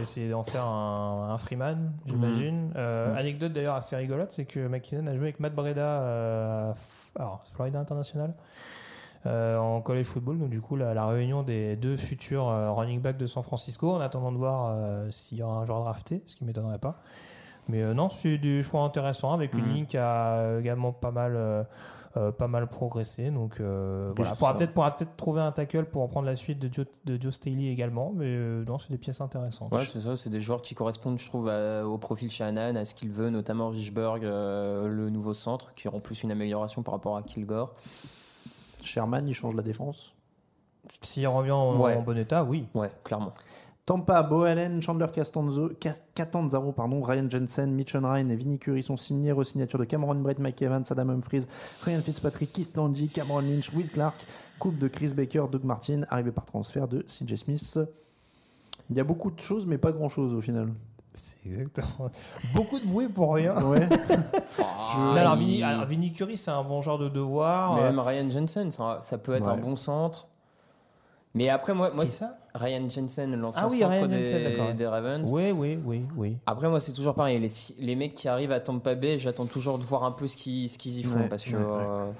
essayé 0.00 0.30
d'en 0.30 0.42
faire 0.44 0.64
un, 0.64 1.28
un 1.30 1.38
Freeman, 1.38 1.92
j'imagine. 2.06 2.72
Euh, 2.76 3.10
Mhm. 3.10 3.16
Anecdote 3.18 3.52
d'ailleurs 3.52 3.74
assez 3.74 3.96
rigolote, 3.96 4.30
c'est 4.30 4.44
que 4.44 4.66
McKinnon 4.68 5.06
a 5.08 5.14
joué 5.14 5.24
avec 5.24 5.40
Matt 5.40 5.54
Breda 5.54 5.80
euh, 5.80 6.72
à 7.18 7.20
alors, 7.20 7.44
Florida 7.52 7.78
International 7.80 8.32
euh, 9.26 9.58
en 9.58 9.80
college 9.80 10.06
football. 10.06 10.38
Donc 10.38 10.50
du 10.50 10.60
coup, 10.60 10.76
la, 10.76 10.94
la 10.94 11.06
réunion 11.06 11.42
des 11.42 11.76
deux 11.76 11.96
futurs 11.96 12.48
euh, 12.48 12.70
running 12.72 13.00
backs 13.00 13.16
de 13.18 13.26
San 13.26 13.42
Francisco, 13.42 13.90
en 13.92 14.00
attendant 14.00 14.32
de 14.32 14.38
voir 14.38 14.72
s'il 15.10 15.38
y 15.38 15.42
aura 15.42 15.56
un 15.58 15.64
joueur 15.64 15.80
drafté, 15.80 16.22
ce 16.26 16.36
qui 16.36 16.44
m'étonnerait 16.44 16.78
pas. 16.78 17.02
Mais 17.68 17.80
euh, 17.82 17.94
non, 17.94 18.10
c'est 18.10 18.38
des 18.38 18.60
choix 18.62 18.82
intéressants 18.82 19.32
avec 19.32 19.54
une 19.54 19.64
Mhm. 19.66 19.72
ligne 19.72 19.86
qui 19.86 19.96
a 19.96 20.58
également 20.58 20.92
pas 20.92 21.12
mal, 21.12 21.34
euh, 21.36 21.62
euh, 22.16 22.32
pas 22.32 22.48
mal 22.48 22.66
progressé. 22.66 23.30
Donc 23.30 23.60
euh, 23.60 24.12
voilà, 24.16 24.34
faudra 24.34 24.56
peut-être 24.56 24.74
pourra 24.74 24.96
peut-être 24.96 25.16
trouver 25.16 25.40
un 25.40 25.52
tackle 25.52 25.84
pour 25.84 26.08
prendre 26.08 26.26
la 26.26 26.34
suite 26.34 26.58
de 26.58 26.68
Joe, 26.72 26.86
de 27.04 27.20
Joe 27.22 27.32
Staley 27.32 27.66
également. 27.68 28.12
Mais 28.16 28.26
euh, 28.26 28.64
non, 28.64 28.78
c'est 28.78 28.90
des 28.90 28.98
pièces 28.98 29.20
intéressantes. 29.20 29.72
Ouais, 29.72 29.84
c'est 29.90 30.00
ça, 30.00 30.16
c'est 30.16 30.28
des 30.28 30.40
joueurs 30.40 30.60
qui 30.60 30.74
correspondent, 30.74 31.18
je 31.20 31.26
trouve, 31.26 31.48
à- 31.48 31.86
au 31.86 31.98
profil 31.98 32.30
Shanahan, 32.30 32.74
à 32.76 32.84
ce 32.84 32.94
qu'il 32.96 33.10
veut, 33.10 33.30
notamment 33.30 33.68
Richburg, 33.68 34.24
euh, 34.24 34.88
le 34.88 35.08
nouveau 35.08 35.32
centre, 35.32 35.72
qui 35.74 35.86
aura 35.86 35.98
en 35.98 36.00
plus 36.00 36.24
une 36.24 36.32
amélioration 36.32 36.82
par 36.82 36.94
rapport 36.94 37.16
à 37.16 37.22
Kilgore. 37.22 37.74
Sherman, 38.82 39.28
il 39.28 39.34
change 39.34 39.54
la 39.54 39.62
défense? 39.62 40.12
S'il 41.00 41.28
revient 41.28 41.52
en, 41.52 41.78
Ouais. 41.80 41.94
en 41.96 42.02
bon 42.02 42.18
état, 42.18 42.42
oui. 42.42 42.66
Ouais, 42.74 42.90
clairement. 43.04 43.32
Tampa, 43.84 44.22
Bo 44.22 44.44
Allen, 44.44 44.80
Chandler 44.80 45.08
Castanzo, 45.12 45.70
Cas- 45.80 46.02
Catanzaro, 46.14 46.70
pardon, 46.72 47.02
Ryan 47.02 47.28
Jensen, 47.28 47.72
Mitch 47.72 47.94
Ryan 47.94 48.28
et 48.28 48.36
Vinny 48.36 48.58
Curry 48.58 48.82
sont 48.84 48.96
signés. 48.96 49.32
Resignature 49.32 49.78
de 49.80 49.84
Cameron 49.84 50.14
Brett, 50.16 50.38
Mike 50.38 50.62
Evans, 50.62 50.84
Adam 50.90 51.08
Humphries, 51.08 51.46
Ryan 51.84 52.00
Fitzpatrick, 52.00 52.52
Keith 52.52 52.72
Tandy, 52.72 53.08
Cameron 53.08 53.40
Lynch, 53.40 53.72
Will 53.74 53.88
Clark, 53.90 54.14
coupe 54.60 54.78
de 54.78 54.86
Chris 54.86 55.12
Baker, 55.14 55.46
Doug 55.50 55.64
Martin, 55.64 56.02
arrivé 56.10 56.30
par 56.30 56.44
transfert 56.44 56.86
de 56.86 57.04
CJ 57.08 57.34
Smith. 57.36 57.78
Il 58.88 58.96
y 58.96 59.00
a 59.00 59.04
beaucoup 59.04 59.30
de 59.32 59.40
choses, 59.40 59.66
mais 59.66 59.78
pas 59.78 59.90
grand 59.90 60.08
chose 60.08 60.32
au 60.32 60.40
final. 60.40 60.68
C'est 61.14 61.36
exactement. 61.46 62.10
Beaucoup 62.54 62.78
de 62.80 62.86
bruit 62.86 63.08
pour 63.08 63.34
rien. 63.34 63.54
Ouais. 63.66 63.86
Non, 64.96 65.12
alors, 65.14 65.36
Vinny, 65.36 65.62
alors, 65.62 65.86
Vinny 65.86 66.12
Curry, 66.12 66.36
c'est 66.36 66.50
un 66.50 66.62
bon 66.62 66.82
genre 66.82 66.98
de 66.98 67.08
devoir. 67.08 67.76
Euh, 67.78 67.82
Même 67.90 67.98
Ryan 67.98 68.28
Jensen, 68.30 68.70
ça, 68.70 68.98
ça 69.02 69.16
peut 69.18 69.32
être 69.34 69.46
Ouais. 69.46 69.52
un 69.52 69.56
bon 69.56 69.74
centre. 69.76 70.28
Mais 71.34 71.48
après, 71.48 71.72
moi, 71.74 71.90
moi 71.94 72.04
c'est- 72.06 72.18
ça? 72.18 72.38
Ryan 72.54 72.88
Jensen, 72.88 73.34
l'ancien 73.36 73.62
Ah 73.64 73.68
oui, 73.70 73.78
centre 73.78 73.90
Ryan 73.92 74.08
des, 74.08 74.22
Jensen, 74.24 74.42
d'accord. 74.44 74.74
des 74.74 74.86
Ravens. 74.86 75.30
Oui, 75.32 75.50
oui, 75.52 75.78
oui, 75.84 76.02
oui. 76.16 76.36
Après, 76.46 76.68
moi, 76.68 76.80
c'est 76.80 76.92
toujours 76.92 77.14
pareil. 77.14 77.38
Les, 77.40 77.48
les 77.84 77.96
mecs 77.96 78.14
qui 78.14 78.28
arrivent 78.28 78.52
à 78.52 78.60
Tampa 78.60 78.94
Bay, 78.94 79.18
j'attends 79.18 79.46
toujours 79.46 79.78
de 79.78 79.84
voir 79.84 80.04
un 80.04 80.12
peu 80.12 80.26
ce 80.26 80.36
qu'ils 80.36 80.68
ce 80.68 80.76
qu'ils 80.76 80.98
y 80.98 81.02
font. 81.02 81.20
Ouais, 81.20 81.28
parce 81.28 81.44
que 81.44 81.50
ouais, 81.50 81.56
ouais. 81.56 81.64
euh, 81.64 82.10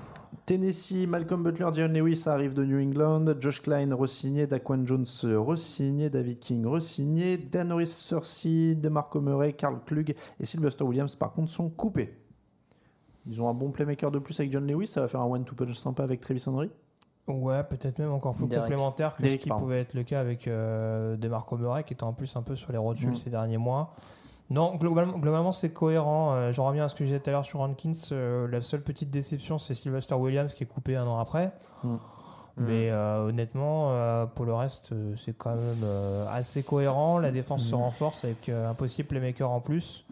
Tennessee, 0.47 1.07
Malcolm 1.07 1.43
Butler, 1.43 1.69
Dion 1.73 1.89
Lewis 1.89 2.23
arrive 2.27 2.55
de 2.55 2.65
New 2.65 2.81
England, 2.81 3.27
Josh 3.41 3.61
Klein 3.61 3.95
re-signé, 3.95 4.47
Daquan 4.47 4.87
Jones 4.87 5.05
re-signé, 5.23 6.09
David 6.09 6.39
King 6.39 6.65
re-signé, 6.67 7.37
Danoris 7.37 7.93
Cersei, 7.93 8.75
DeMarco 8.75 9.21
Murray, 9.21 9.53
Carl 9.53 9.81
Klug 9.85 10.15
et 10.41 10.45
Sylvester 10.47 10.85
Williams 10.85 11.15
par 11.15 11.33
contre 11.33 11.51
sont 11.53 11.69
coupés. 11.69 12.17
Ils 13.27 13.41
ont 13.41 13.49
un 13.49 13.55
bon 13.55 13.71
playmaker 13.71 14.11
de 14.11 14.19
plus 14.19 14.41
avec 14.41 14.51
John 14.51 14.67
Lewis, 14.67 14.87
ça 14.89 15.01
va 15.03 15.09
faire 15.09 15.21
un 15.21 15.27
one-two 15.27 15.55
punch 15.55 15.79
sympa 15.79 16.03
avec 16.03 16.21
Travis 16.21 16.43
Henry. 16.47 16.71
Ouais, 17.29 17.63
peut-être 17.65 17.99
même 17.99 18.13
encore 18.13 18.35
plus 18.35 18.47
Derek. 18.47 18.65
complémentaire 18.65 19.15
que 19.17 19.23
Derek, 19.23 19.39
ce 19.39 19.43
qui 19.45 19.49
pardon. 19.49 19.65
pouvait 19.65 19.81
être 19.81 19.95
le 19.95 20.03
cas 20.03 20.21
avec 20.21 20.49
euh, 20.49 21.17
Demarco 21.17 21.57
Murray, 21.57 21.85
qui 21.85 21.93
était 21.93 22.03
en 22.05 22.13
plus 22.13 22.35
un 22.37 22.43
peu 22.43 22.57
sur 22.57 22.73
les 22.73 22.79
rotules 22.79 23.11
Mm. 23.11 23.15
ces 23.15 23.31
derniers 23.31 23.59
mois. 23.59 23.95
Non, 24.51 24.75
globalement, 24.77 25.19
globalement 25.19 25.53
c'est 25.53 25.71
cohérent. 25.73 26.33
Euh, 26.35 26.53
J'en 26.53 26.67
reviens 26.67 26.85
à 26.85 26.89
ce 26.89 26.95
que 26.95 27.05
je 27.05 27.11
disais 27.11 27.21
tout 27.21 27.31
à 27.31 27.33
l'heure 27.33 27.45
sur 27.45 27.61
Rankins. 27.61 27.93
euh, 28.11 28.49
la 28.49 28.61
seule 28.61 28.83
petite 28.83 29.11
déception, 29.11 29.59
c'est 29.59 29.73
Sylvester 29.75 30.15
Williams 30.17 30.53
qui 30.53 30.65
est 30.65 30.67
coupé 30.67 30.97
un 30.97 31.07
an 31.07 31.19
après. 31.19 31.53
Mm. 31.85 31.95
Mais 32.59 32.91
euh, 32.91 33.29
honnêtement, 33.29 33.87
euh, 33.93 34.27
pour 34.27 34.45
le 34.45 34.53
reste, 34.53 34.93
c'est 35.17 35.35
quand 35.39 35.55
même 35.55 35.81
euh, 35.85 36.27
assez 36.29 36.63
cohérent. 36.63 37.19
La 37.19 37.31
défense 37.31 37.63
se 37.63 37.75
Mm. 37.75 37.79
renforce 37.79 38.25
avec 38.25 38.49
euh, 38.49 38.69
un 38.69 38.75
possible 38.75 39.09
playmaker 39.09 39.49
en 39.51 39.61
plus. 39.61 40.05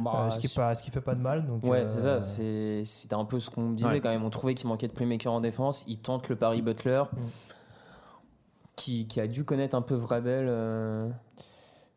Bah, 0.00 0.26
Euh, 0.26 0.30
ce, 0.30 0.38
qui 0.38 0.46
est 0.46 0.48
c'est- 0.48 0.56
pas, 0.56 0.74
ce 0.74 0.82
qui 0.82 0.90
fait 0.90 1.00
pas 1.00 1.14
de 1.14 1.20
mal. 1.20 1.46
Donc, 1.46 1.62
Ouais, 1.64 1.80
euh, 1.84 1.90
c'est 1.90 2.00
ça. 2.02 2.22
c'est- 2.22 2.84
C'était 2.84 3.14
un 3.14 3.24
peu 3.24 3.40
ce 3.40 3.50
qu'on 3.50 3.62
me 3.62 3.76
disait 3.76 3.88
Ouais. 3.88 4.00
quand 4.00 4.10
même. 4.10 4.24
On 4.24 4.30
trouvait 4.30 4.54
qu'il 4.54 4.68
manquait 4.68 4.88
de 4.88 4.92
playmaker 4.92 5.32
en 5.32 5.40
défense. 5.40 5.84
Il 5.88 5.98
tente 5.98 6.28
le 6.28 6.36
Paris 6.36 6.62
Butler, 6.62 7.02
Mm. 7.12 7.16
qui, 8.76 9.06
qui 9.06 9.20
a 9.20 9.26
dû 9.26 9.44
connaître 9.44 9.74
un 9.76 9.82
peu 9.82 9.94
Vrabel. 9.94 10.46
euh, 10.48 11.08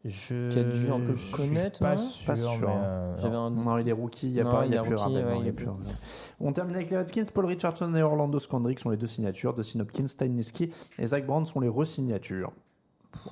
Je... 0.04 0.50
Qui 0.50 0.58
a 0.58 0.64
dû 0.64 0.90
un 0.92 1.00
peu 1.00 1.12
je 1.12 1.18
suis 1.18 1.44
le 1.44 1.50
connaître. 1.50 1.80
pas 1.80 1.96
sûr, 1.96 2.26
Pas 2.26 2.36
sûr. 2.36 2.58
mais, 2.62 2.68
euh, 2.70 3.18
J'avais 3.22 3.36
un- 3.36 3.52
Non, 3.52 3.78
il 3.78 3.88
est 3.88 3.92
rookie, 3.92 4.30
il 4.30 4.34
n'y 4.34 4.40
a, 4.40 4.44
Non, 4.46 4.50
pas, 4.52 4.66
il 4.66 4.74
y 4.74 4.78
a 4.78 4.82
plus 4.82 4.96
rookie, 4.96 5.04
Rabel, 5.04 5.26
ouais, 5.26 5.32
non, 5.34 5.36
il 5.36 5.42
il 5.42 5.44
y 5.44 5.46
a 5.46 5.50
est 5.50 5.54
plus 5.54 5.66
plus. 5.66 5.72
Rabel. 5.72 5.94
On 6.40 6.52
termine 6.54 6.76
avec 6.76 6.90
les 6.90 6.98
Redskins, 6.98 7.26
Paul 7.32 7.46
Richardson 7.46 7.94
et 7.94 8.02
Orlando 8.02 8.40
Scandrick 8.40 8.80
sont 8.80 8.90
les 8.90 8.98
deux 8.98 9.06
signatures, 9.06 9.54
Dustin 9.54 9.80
Hopkins, 9.82 10.08
Steineski 10.08 10.72
et 10.98 11.06
Zach 11.06 11.28
Brown 11.28 11.46
sont 11.46 11.60
les 11.60 11.70
re-signatures. 11.70 12.52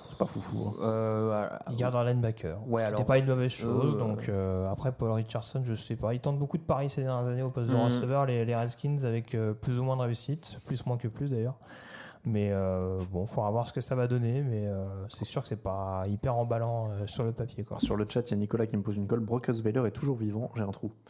C'est 0.10 0.18
pas 0.18 0.26
foufou. 0.26 0.68
hein. 0.68 0.74
Euh, 0.82 1.24
voilà. 1.28 1.60
Il 1.70 1.76
garde 1.78 1.96
un 1.96 2.04
linebacker. 2.04 2.58
Ouais, 2.68 2.90
n'était 2.90 3.04
pas 3.06 3.18
une 3.18 3.26
mauvaise 3.26 3.52
chose. 3.52 3.96
Euh, 3.96 3.98
donc 3.98 4.28
euh, 4.30 4.70
après 4.70 4.92
Paul 4.92 5.12
Richardson, 5.12 5.62
je 5.64 5.74
sais 5.74 5.96
pas. 5.96 6.14
Il 6.14 6.20
tente 6.20 6.38
beaucoup 6.38 6.58
de 6.58 6.64
paris 6.64 6.90
ces 6.90 7.04
dernières 7.04 7.28
années 7.28 7.42
au 7.42 7.50
poste 7.50 7.70
de 7.70 7.76
Mhm. 7.76 7.84
receveur, 7.86 8.26
les, 8.26 8.44
les 8.46 8.56
Redskins, 8.56 8.98
avec 9.06 9.34
euh, 9.36 9.54
plus 9.54 9.80
ou 9.80 9.84
moins 9.84 9.96
de 9.96 10.02
réussite, 10.02 10.58
plus 10.66 10.86
moins 10.86 10.98
que 10.98 11.08
plus 11.08 11.30
d'ailleurs. 11.32 11.56
Mais 12.26 12.50
euh, 12.52 13.00
bon, 13.12 13.26
faudra 13.26 13.50
voir 13.50 13.66
ce 13.66 13.74
que 13.74 13.82
ça 13.82 13.96
va 13.96 14.08
donner. 14.08 14.42
Mais 14.42 14.68
euh, 14.68 14.86
c'est 15.08 15.26
sûr 15.26 15.42
que 15.42 15.48
c'est 15.48 15.62
pas 15.62 16.04
hyper 16.08 16.36
emballant 16.38 16.90
euh, 16.92 17.08
sur 17.08 17.24
le 17.24 17.32
papier. 17.32 17.64
Quoi. 17.64 17.80
Sur 17.80 17.96
le 17.96 18.06
chat, 18.08 18.22
il 18.30 18.32
y 18.32 18.34
a 18.34 18.38
Nicolas 18.38 18.68
qui 18.68 18.76
me 18.78 18.84
pose 18.84 18.98
une 18.98 19.08
colle. 19.08 19.22
Brock 19.22 19.50
Osweiler 19.50 19.84
est 19.88 19.92
toujours 19.92 20.18
vivant, 20.18 20.52
j'ai 20.56 20.64
un 20.64 20.72
trou. 20.72 20.92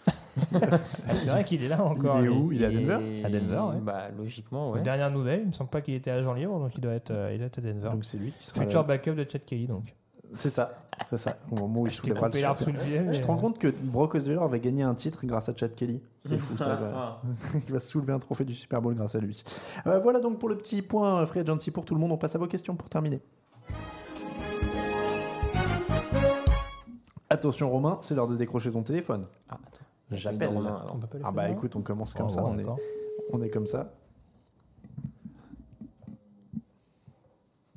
Ah, 1.08 1.16
c'est 1.16 1.30
vrai 1.30 1.44
qu'il 1.44 1.64
est 1.64 1.68
là 1.68 1.84
encore. 1.84 2.20
Il 2.20 2.26
est 2.26 2.30
où? 2.30 2.52
Il 2.52 2.62
est 2.62 2.66
à 2.66 2.70
Denver? 2.70 3.24
À 3.24 3.30
Denver, 3.30 3.62
ouais. 3.74 3.82
Bah, 3.82 4.10
logiquement, 4.16 4.70
ouais. 4.70 4.82
Dernière 4.82 5.10
nouvelle, 5.12 5.42
il 5.42 5.48
me 5.48 5.52
semble 5.52 5.70
pas 5.70 5.82
qu'il 5.82 5.96
était 5.96 6.12
agent 6.12 6.34
libre, 6.34 6.60
donc 6.60 6.76
il 6.76 6.82
doit 6.82 6.94
être, 6.94 7.12
euh, 7.12 7.34
il 7.34 7.40
doit 7.40 7.48
être 7.48 7.58
à 7.58 7.62
Denver. 7.62 7.90
Donc 7.92 8.06
c'est 8.06 8.18
lui 8.18 8.32
qui 8.32 8.46
sera 8.46 8.62
Futur 8.62 8.84
backup 8.84 9.16
de 9.16 9.26
Chad 9.30 9.44
Kelly, 9.44 9.68
donc. 9.68 9.96
C'est 10.36 10.50
ça, 10.50 10.72
c'est 11.10 11.18
ça. 11.18 11.38
Au 11.52 11.56
moment 11.56 11.82
où 11.82 11.88
il 11.88 11.92
soulèvera 11.92 12.30
le 12.30 12.42
l'arbre 12.42 12.60
super. 12.60 12.80
sous 12.82 12.86
le 12.86 12.92
pied, 12.92 13.00
mais- 13.02 13.14
Je 13.14 13.22
te 13.22 13.28
rends 13.28 13.38
compte 13.38 13.58
que 13.60 13.68
Brock 13.68 14.16
Osweiler 14.16 14.42
avait 14.42 14.60
gagné 14.60 14.84
un 14.84 14.96
titre 14.96 15.26
grâce 15.26 15.50
à 15.50 15.56
Chad 15.56 15.74
Kelly. 15.76 16.02
C'est 16.26 16.38
fou 16.38 16.58
ça. 16.58 16.80
Ah. 16.94 17.22
il 17.68 17.74
va 17.74 17.80
se 17.80 17.88
soulever 17.90 18.14
un 18.14 18.20
trophée 18.20 18.46
du 18.46 18.54
Super 18.54 18.82
Bowl 18.82 18.94
grâce 18.96 19.16
à 19.16 19.20
lui. 19.20 19.44
Euh, 19.88 20.00
voilà 20.00 20.20
donc 20.20 20.40
pour 20.40 20.50
le 20.50 20.58
petit 20.58 20.82
point 20.82 21.22
euh, 21.22 21.26
free 21.26 21.40
agency 21.40 21.72
pour 21.72 21.86
tout 21.86 21.96
le 21.96 22.02
monde. 22.02 22.12
On 22.12 22.18
passe 22.18 22.36
à 22.36 22.40
vos 22.40 22.48
questions 22.48 22.76
pour 22.76 22.90
terminer. 22.90 23.22
Attention 27.30 27.70
Romain, 27.70 27.98
c'est 28.02 28.16
l'heure 28.16 28.28
de 28.28 28.36
décrocher 28.36 28.72
ton 28.72 28.82
téléphone. 28.84 29.26
Ah, 29.50 29.56
attends. 29.56 29.86
J'appelle. 30.12 30.50
Romain. 30.50 30.86
On 30.92 30.98
peut 30.98 31.20
Ah 31.24 31.32
bah 31.32 31.50
écoute, 31.50 31.76
on 31.76 31.82
commence 31.82 32.14
comme 32.14 32.26
Oh, 32.26 32.30
ça. 32.30 32.42
bon, 32.42 32.56
on, 32.56 32.60
est, 32.60 32.66
on 33.34 33.42
est 33.44 33.50
comme 33.50 33.68
ça. 33.68 33.94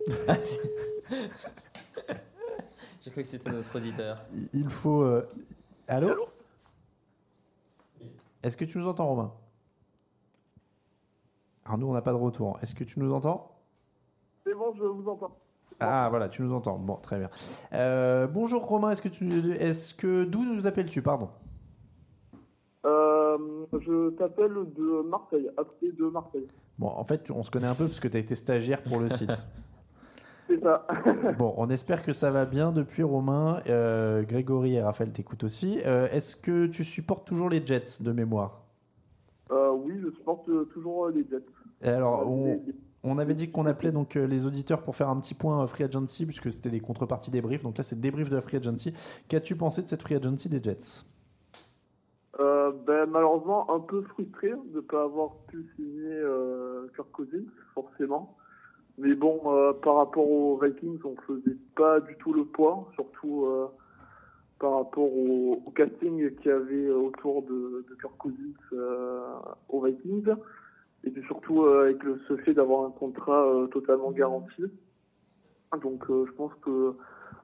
J'ai 3.02 3.10
cru 3.10 3.22
que 3.22 3.28
c'était 3.28 3.50
notre 3.50 3.76
auditeur. 3.76 4.18
Il- 4.52 4.68
faut. 4.68 5.02
euh, 5.02 5.28
Allô, 5.88 6.28
Est-ce 8.42 8.56
que 8.56 8.64
tu 8.64 8.78
nous 8.78 8.86
entends, 8.88 9.06
Romain? 9.08 9.32
Alors 11.64 11.78
nous, 11.78 11.86
on 11.88 11.92
n'a 11.92 12.02
pas 12.02 12.12
de 12.12 12.16
retour. 12.16 12.58
Est-ce 12.62 12.74
que 12.74 12.84
tu 12.84 12.98
nous 13.00 13.12
entends? 13.12 13.56
C'est 14.44 14.54
bon, 14.54 14.72
je 14.76 14.82
vous 14.84 15.08
entends. 15.08 15.36
Ah 15.80 16.08
voilà, 16.10 16.28
tu 16.28 16.42
nous 16.42 16.52
entends. 16.54 16.78
Bon, 16.78 16.96
très 16.96 17.18
bien. 17.18 17.30
Euh, 17.72 18.26
bonjour 18.26 18.66
Romain, 18.66 18.90
est-ce 18.92 19.02
que 19.02 19.08
tu, 19.08 19.28
est-ce 19.52 19.94
que 19.94 20.24
d'où 20.24 20.44
nous 20.44 20.66
appelles-tu, 20.66 21.02
pardon? 21.02 21.28
Euh, 22.84 23.66
je 23.72 24.10
t'appelle 24.10 24.54
de 24.76 25.02
Marseille, 25.08 25.48
appelé 25.56 25.92
de 25.92 26.04
Marseille. 26.06 26.46
Bon, 26.78 26.88
en 26.88 27.04
fait, 27.04 27.30
on 27.30 27.42
se 27.42 27.50
connaît 27.50 27.66
un 27.68 27.74
peu 27.74 27.86
parce 27.86 28.00
que 28.00 28.08
tu 28.08 28.16
as 28.16 28.20
été 28.20 28.34
stagiaire 28.34 28.82
pour 28.82 28.98
le 29.00 29.08
site. 29.08 29.46
C'est 30.52 30.60
ça. 30.62 30.86
Bon, 31.38 31.54
on 31.56 31.70
espère 31.70 32.02
que 32.04 32.12
ça 32.12 32.30
va 32.30 32.44
bien 32.44 32.72
depuis 32.72 33.02
Romain. 33.02 33.62
Euh, 33.68 34.22
Grégory 34.22 34.74
et 34.74 34.82
Raphaël 34.82 35.10
t'écoutent 35.12 35.44
aussi. 35.44 35.80
Euh, 35.86 36.08
est-ce 36.10 36.36
que 36.36 36.66
tu 36.66 36.84
supportes 36.84 37.26
toujours 37.26 37.48
les 37.48 37.64
Jets 37.64 38.02
de 38.02 38.12
mémoire? 38.12 38.60
Euh, 39.50 39.70
oui, 39.72 39.94
je 40.02 40.10
supporte 40.10 40.46
toujours 40.72 41.08
les 41.08 41.24
Jets. 41.28 41.44
Et 41.82 41.88
alors, 41.88 42.28
on, 42.30 42.44
les- 42.44 42.60
on 43.02 43.18
avait 43.18 43.34
dit 43.34 43.50
qu'on 43.50 43.66
appelait 43.66 43.92
donc 43.92 44.14
les 44.14 44.46
auditeurs 44.46 44.82
pour 44.82 44.94
faire 44.94 45.08
un 45.08 45.18
petit 45.20 45.34
point 45.34 45.66
free 45.66 45.84
agency 45.84 46.26
puisque 46.26 46.52
c'était 46.52 46.70
des 46.70 46.80
contreparties 46.80 47.30
débriefs. 47.30 47.62
Donc 47.62 47.78
là, 47.78 47.84
c'est 47.84 47.94
le 47.96 48.00
débrief 48.02 48.28
de 48.30 48.36
la 48.36 48.42
free 48.42 48.58
agency. 48.58 48.94
Qu'as-tu 49.28 49.56
pensé 49.56 49.82
de 49.82 49.88
cette 49.88 50.02
free 50.02 50.16
agency 50.16 50.48
des 50.50 50.62
Jets? 50.62 51.04
Euh, 52.40 52.72
ben, 52.86 53.06
malheureusement, 53.06 53.70
un 53.74 53.80
peu 53.80 54.02
frustré 54.02 54.50
de 54.50 54.76
ne 54.76 54.80
pas 54.80 55.04
avoir 55.04 55.34
pu 55.48 55.66
signer 55.76 56.12
euh, 56.12 56.88
Kirk 56.96 57.10
Cousins, 57.12 57.44
forcément. 57.74 58.36
Mais 58.98 59.14
bon, 59.14 59.40
euh, 59.46 59.72
par 59.72 59.96
rapport 59.96 60.30
aux 60.30 60.58
Vikings, 60.58 61.00
on 61.04 61.16
faisait 61.26 61.56
pas 61.74 62.00
du 62.00 62.16
tout 62.16 62.32
le 62.32 62.44
poids, 62.44 62.88
surtout 62.94 63.46
euh, 63.46 63.66
par 64.58 64.74
rapport 64.74 65.12
au, 65.12 65.62
au 65.64 65.70
casting 65.70 66.34
qu'il 66.36 66.50
y 66.50 66.54
avait 66.54 66.90
autour 66.90 67.42
de, 67.42 67.84
de 67.88 67.94
Kirk 68.00 68.16
Cousins 68.18 68.34
aux 69.68 69.84
Vikings. 69.84 70.34
Et 71.04 71.10
puis 71.10 71.22
surtout 71.24 71.64
euh, 71.64 71.84
avec 71.84 72.02
le, 72.04 72.20
ce 72.28 72.36
fait 72.38 72.54
d'avoir 72.54 72.86
un 72.86 72.90
contrat 72.90 73.44
euh, 73.44 73.66
totalement 73.66 74.12
garanti. 74.12 74.64
Donc 75.82 76.08
euh, 76.10 76.26
je 76.26 76.32
pense 76.32 76.52
que 76.62 76.94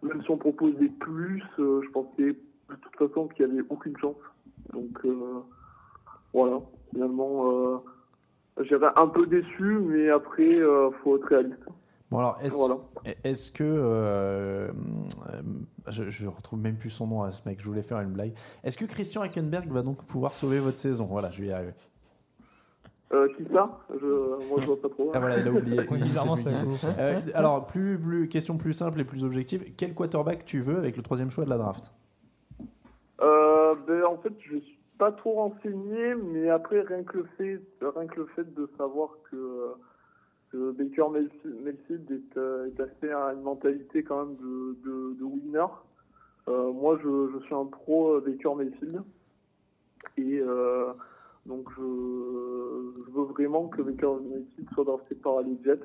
même 0.02 0.22
si 0.22 0.30
on 0.30 0.36
proposait 0.36 0.92
plus, 1.00 1.42
je 1.56 1.90
pensais 1.90 2.36
de 2.68 2.74
toute 2.82 2.96
façon 2.96 3.26
qu'il 3.28 3.46
n'y 3.46 3.58
avait 3.58 3.68
aucune 3.68 3.96
chance. 3.96 4.16
Donc 4.72 5.00
voilà, 6.32 6.60
finalement, 6.90 7.82
euh, 8.58 8.64
j'étais 8.64 8.86
un 8.96 9.06
peu 9.08 9.26
déçu, 9.26 9.78
mais 9.80 10.10
après, 10.10 10.46
il 10.56 10.90
faut 11.02 11.16
être 11.16 11.26
réaliste. 11.26 11.64
Bon 12.10 12.18
alors, 12.20 12.38
est-ce 12.42 12.56
Voilà. 12.56 12.76
que 13.54 13.64
euh, 13.64 14.68
euh, 14.68 15.42
je, 15.88 16.08
je 16.08 16.26
retrouve 16.26 16.58
même 16.58 16.76
plus 16.78 16.88
son 16.88 17.06
nom 17.06 17.22
à 17.22 17.32
ce 17.32 17.46
mec. 17.46 17.58
Je 17.60 17.66
voulais 17.66 17.82
faire 17.82 18.00
une 18.00 18.12
blague. 18.12 18.32
Est-ce 18.64 18.78
que 18.78 18.86
Christian 18.86 19.20
Hackenberg 19.20 19.70
va 19.70 19.82
donc 19.82 20.02
pouvoir 20.06 20.32
sauver 20.32 20.58
votre 20.58 20.78
saison? 20.78 21.04
Voilà, 21.04 21.30
je 21.30 21.42
vais 21.42 21.48
y 21.48 21.52
arriver. 21.52 21.74
Euh, 23.12 23.28
qui 23.36 23.44
ça? 23.52 23.78
Je, 24.00 24.06
Moi, 24.48 24.58
je 24.60 24.66
vois 24.66 24.80
pas 24.80 24.88
trop. 24.88 25.10
Ah 25.14 25.20
voilà, 25.20 25.38
il 25.38 25.48
a 25.48 25.52
oublié. 25.52 25.80
Oui, 25.90 25.98
bizarrement, 26.02 26.36
ça. 26.36 26.50
Euh, 26.98 27.20
alors, 27.34 27.66
plus, 27.66 27.98
plus 27.98 28.28
question 28.28 28.56
plus 28.56 28.72
simple 28.72 29.00
et 29.00 29.04
plus 29.04 29.24
objective. 29.24 29.74
Quel 29.76 29.94
quarterback 29.94 30.44
tu 30.46 30.60
veux 30.60 30.78
avec 30.78 30.96
le 30.96 31.02
troisième 31.02 31.30
choix 31.30 31.44
de 31.44 31.50
la 31.50 31.58
draft? 31.58 31.92
Euh, 33.20 33.74
ben, 33.86 34.04
en 34.04 34.16
fait, 34.18 34.32
je 34.40 34.56
suis 34.58 34.77
pas 34.98 35.12
trop 35.12 35.34
renseigné, 35.34 36.14
mais 36.14 36.50
après, 36.50 36.80
rien 36.82 37.04
que 37.04 37.18
le 37.18 37.24
fait, 37.36 37.60
rien 37.80 38.06
que 38.06 38.20
le 38.20 38.26
fait 38.26 38.54
de 38.54 38.68
savoir 38.76 39.10
que, 39.30 39.74
Baker 40.52 41.08
Mayfield 41.12 42.10
est, 42.10 42.36
euh, 42.38 42.68
est 42.68 42.80
assez 42.80 43.10
à 43.10 43.34
une 43.34 43.42
mentalité 43.42 44.02
quand 44.02 44.24
même 44.24 44.36
de, 44.36 45.22
winner. 45.22 45.66
Euh, 46.48 46.72
moi, 46.72 46.98
je, 47.02 47.30
je 47.32 47.44
suis 47.44 47.54
un 47.54 47.66
pro 47.66 48.18
Baker 48.20 48.54
Mayfield. 48.56 49.02
Et 50.16 50.40
euh, 50.40 50.92
donc, 51.44 51.68
je, 51.76 51.82
je 51.82 53.10
veux 53.12 53.24
vraiment 53.24 53.68
que 53.68 53.82
Baker 53.82 54.22
Mayfield 54.22 54.68
soit 54.72 54.84
drafté 54.84 55.14
par 55.16 55.42
les 55.42 55.56
Jets. 55.64 55.80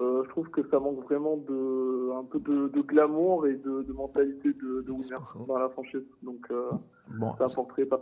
Euh, 0.00 0.22
je 0.24 0.28
trouve 0.30 0.48
que 0.50 0.60
ça 0.70 0.80
manque 0.80 1.02
vraiment 1.04 1.36
de 1.36 2.10
un 2.18 2.24
peu 2.24 2.40
de, 2.40 2.68
de 2.68 2.80
glamour 2.82 3.46
et 3.46 3.54
de, 3.54 3.82
de 3.82 3.92
mentalité 3.92 4.48
de, 4.52 4.82
de 4.82 4.90
winner 4.90 5.16
dans 5.46 5.58
la 5.58 5.68
franchise. 5.68 6.02
Donc 6.22 6.46
euh, 6.50 6.70
Bon, 7.18 7.34
ça 7.38 7.44
apporterait 7.44 7.84
pas. 7.84 8.00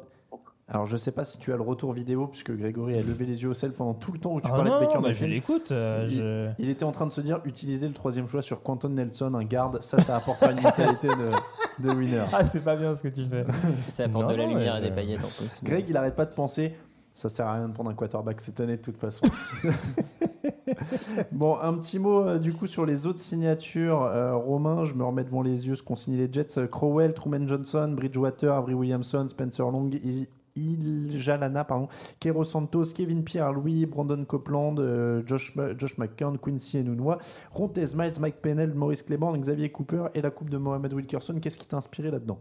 Alors 0.68 0.86
je 0.86 0.96
sais 0.96 1.10
pas 1.12 1.24
si 1.24 1.38
tu 1.38 1.52
as 1.52 1.56
le 1.56 1.62
retour 1.62 1.92
vidéo 1.92 2.28
puisque 2.28 2.52
Grégory 2.56 2.94
a 2.96 3.02
levé 3.02 3.26
les 3.26 3.42
yeux 3.42 3.50
au 3.50 3.54
ciel 3.54 3.72
pendant 3.72 3.92
tout 3.94 4.12
le 4.12 4.18
temps 4.18 4.32
où 4.34 4.40
tu 4.40 4.46
Ah 4.48 4.54
parlais 4.56 4.70
non, 4.70 4.76
de 4.80 4.84
Baker 4.86 4.98
mais 5.00 5.08
Mayfield. 5.08 5.30
je 5.30 5.34
l'écoute, 5.34 5.72
euh, 5.72 6.06
il, 6.08 6.16
je- 6.16 6.62
il 6.62 6.70
était 6.70 6.84
en 6.84 6.92
train 6.92 7.06
de 7.06 7.10
se 7.12 7.20
dire 7.20 7.40
utiliser 7.44 7.88
le 7.88 7.92
troisième 7.94 8.26
choix 8.28 8.40
sur 8.42 8.62
Quentin 8.62 8.88
Nelson, 8.88 9.34
un 9.34 9.44
garde, 9.44 9.82
ça 9.82 9.98
ça 9.98 10.16
apportera 10.16 10.52
une 10.52 10.62
mentalité 10.62 11.08
de, 11.08 11.88
de 11.88 11.94
winner. 11.94 12.24
Ah, 12.32 12.46
c'est 12.46 12.64
pas 12.64 12.76
bien 12.76 12.94
ce 12.94 13.02
que 13.02 13.08
tu 13.08 13.24
fais. 13.24 13.44
Ça 13.90 14.04
apporte 14.04 14.30
de 14.30 14.34
la 14.36 14.46
lumière 14.46 14.76
et 14.76 14.80
des 14.82 14.92
paillettes 14.92 15.24
en 15.24 15.28
plus. 15.28 15.60
Greg, 15.62 15.84
il 15.88 15.96
arrête 15.96 16.16
pas 16.16 16.24
de 16.26 16.32
penser. 16.34 16.74
Ça 17.14 17.28
sert 17.28 17.46
à 17.46 17.54
rien 17.54 17.68
de 17.68 17.74
prendre 17.74 17.90
un 17.90 17.94
quarterback 17.94 18.40
cette 18.40 18.58
année 18.60 18.78
de 18.78 18.82
toute 18.82 18.96
façon. 18.96 19.26
bon, 21.32 21.58
un 21.60 21.74
petit 21.74 21.98
mot 21.98 22.26
euh, 22.26 22.38
du 22.38 22.54
coup 22.54 22.66
sur 22.66 22.86
les 22.86 23.06
autres 23.06 23.18
signatures. 23.18 24.02
Euh, 24.02 24.34
Romain, 24.34 24.86
je 24.86 24.94
me 24.94 25.04
remets 25.04 25.24
devant 25.24 25.42
les 25.42 25.68
yeux 25.68 25.76
ce 25.76 25.82
qu'ont 25.82 25.94
signé 25.94 26.26
les 26.26 26.32
Jets. 26.32 26.58
Euh, 26.58 26.66
Crowell, 26.66 27.12
Truman 27.12 27.46
Johnson, 27.46 27.92
Bridgewater, 27.94 28.54
Avery 28.54 28.72
Williamson, 28.74 29.28
Spencer 29.28 29.70
Long, 29.70 29.90
Il- 29.92 30.26
Iljalana, 30.54 31.64
pardon, 31.64 31.88
Kero 32.20 32.44
Santos, 32.44 32.92
Kevin 32.94 33.24
Pierre-Louis, 33.24 33.86
Brandon 33.86 34.22
Copeland, 34.26 34.76
Josh, 35.24 35.56
Josh 35.78 35.96
McCown, 35.96 36.36
Quincy 36.36 36.76
Enunwa, 36.78 37.16
Rontez 37.52 37.94
Miles, 37.96 38.20
Mike 38.20 38.42
Pennell, 38.42 38.74
Maurice 38.74 39.00
Claiborne, 39.02 39.40
Xavier 39.40 39.70
Cooper 39.72 40.08
et 40.14 40.20
la 40.20 40.30
coupe 40.30 40.50
de 40.50 40.58
Mohamed 40.58 40.92
Wilkerson. 40.92 41.38
Qu'est-ce 41.40 41.56
qui 41.56 41.66
t'a 41.66 41.78
inspiré 41.78 42.10
là-dedans? 42.10 42.38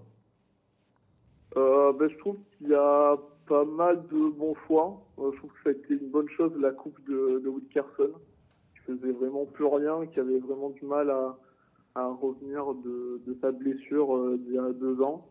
Ben, 1.55 2.07
je 2.09 2.17
trouve 2.17 2.37
qu'il 2.57 2.69
y 2.69 2.73
a 2.73 3.15
pas 3.51 3.65
mal 3.65 4.01
de 4.09 4.29
bons 4.29 4.55
choix. 4.65 4.97
Euh, 5.19 5.29
je 5.33 5.37
trouve 5.39 5.51
que 5.51 5.63
ça 5.63 5.69
a 5.69 5.73
été 5.73 5.93
une 5.95 6.09
bonne 6.09 6.29
chose 6.29 6.53
la 6.57 6.71
coupe 6.71 6.97
de, 7.05 7.41
de 7.43 7.49
qui 7.73 8.79
faisait 8.87 9.11
vraiment 9.11 9.45
plus 9.45 9.65
rien, 9.65 10.05
qui 10.05 10.21
avait 10.21 10.39
vraiment 10.39 10.69
du 10.69 10.85
mal 10.85 11.09
à, 11.09 12.07
revenir 12.21 12.73
de, 12.75 13.19
sa 13.41 13.51
blessure 13.51 14.15
euh, 14.15 14.37
d'il 14.37 14.53
y 14.53 14.57
a 14.57 14.71
deux 14.71 15.01
ans. 15.01 15.27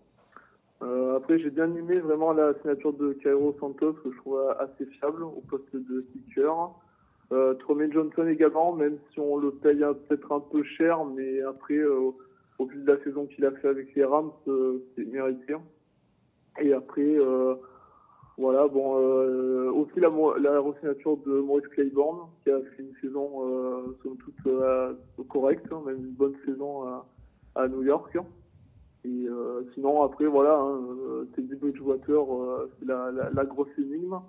Euh, 0.83 1.17
après, 1.17 1.39
j'ai 1.39 1.49
bien 1.49 1.75
aimé 1.75 1.99
vraiment 1.99 2.35
la 2.35 2.53
signature 2.61 2.93
de 2.93 3.15
Cairo 3.15 3.57
Santos, 3.59 3.95
que 3.95 4.13
je 4.13 4.17
trouve 4.19 4.39
assez 4.59 4.85
fiable 4.85 5.23
au 5.23 5.43
poste 5.49 5.75
de 5.75 6.05
kicker. 6.13 6.75
Euh, 7.33 7.55
Johnson 7.91 8.27
également, 8.27 8.75
même 8.75 8.99
si 9.13 9.21
on 9.21 9.39
le 9.39 9.53
paye 9.53 9.79
peut-être 9.79 10.31
un 10.31 10.41
peu 10.41 10.63
cher, 10.63 11.07
mais 11.07 11.41
après, 11.41 11.83
au 11.85 12.67
vu 12.67 12.83
de 12.83 12.87
la 12.87 13.03
saison 13.03 13.25
qu'il 13.25 13.47
a 13.47 13.53
fait 13.53 13.69
avec 13.69 13.95
les 13.95 14.05
Rams, 14.05 14.33
c'est 14.45 15.07
mérité. 15.07 15.55
Et 16.61 16.75
après, 16.75 17.17
voilà, 18.39 18.69
bon, 18.69 18.97
euh, 18.98 19.70
aussi 19.70 20.01
la, 20.01 20.11
la 20.39 20.62
signature 20.81 21.16
de 21.19 21.40
Maurice 21.40 21.69
Claiborne, 21.69 22.28
qui 22.43 22.51
a 22.51 22.59
fait 22.61 22.82
une 22.82 22.94
saison, 23.02 23.28
euh, 23.44 23.97
somme 24.02 24.16
toute, 24.16 24.47
euh, 24.47 24.94
correcte, 25.28 25.66
hein, 25.73 25.82
même 25.85 25.98
une 25.98 26.12
bonne 26.12 26.36
saison 26.47 26.85
à, 26.85 27.07
à 27.55 27.69
New 27.69 27.82
York. 27.82 28.16
Et 29.05 29.27
euh, 29.28 29.62
sinon, 29.74 30.02
après, 30.02 30.27
voilà, 30.27 30.59
hein, 30.59 30.81
euh, 31.09 31.24
Teddy 31.35 31.55
Bridgewater, 31.55 32.12
euh, 32.12 32.70
c'est 32.78 32.86
la, 32.86 33.11
la, 33.11 33.31
la 33.31 33.44
grosse 33.44 33.69
énigme. 33.78 34.20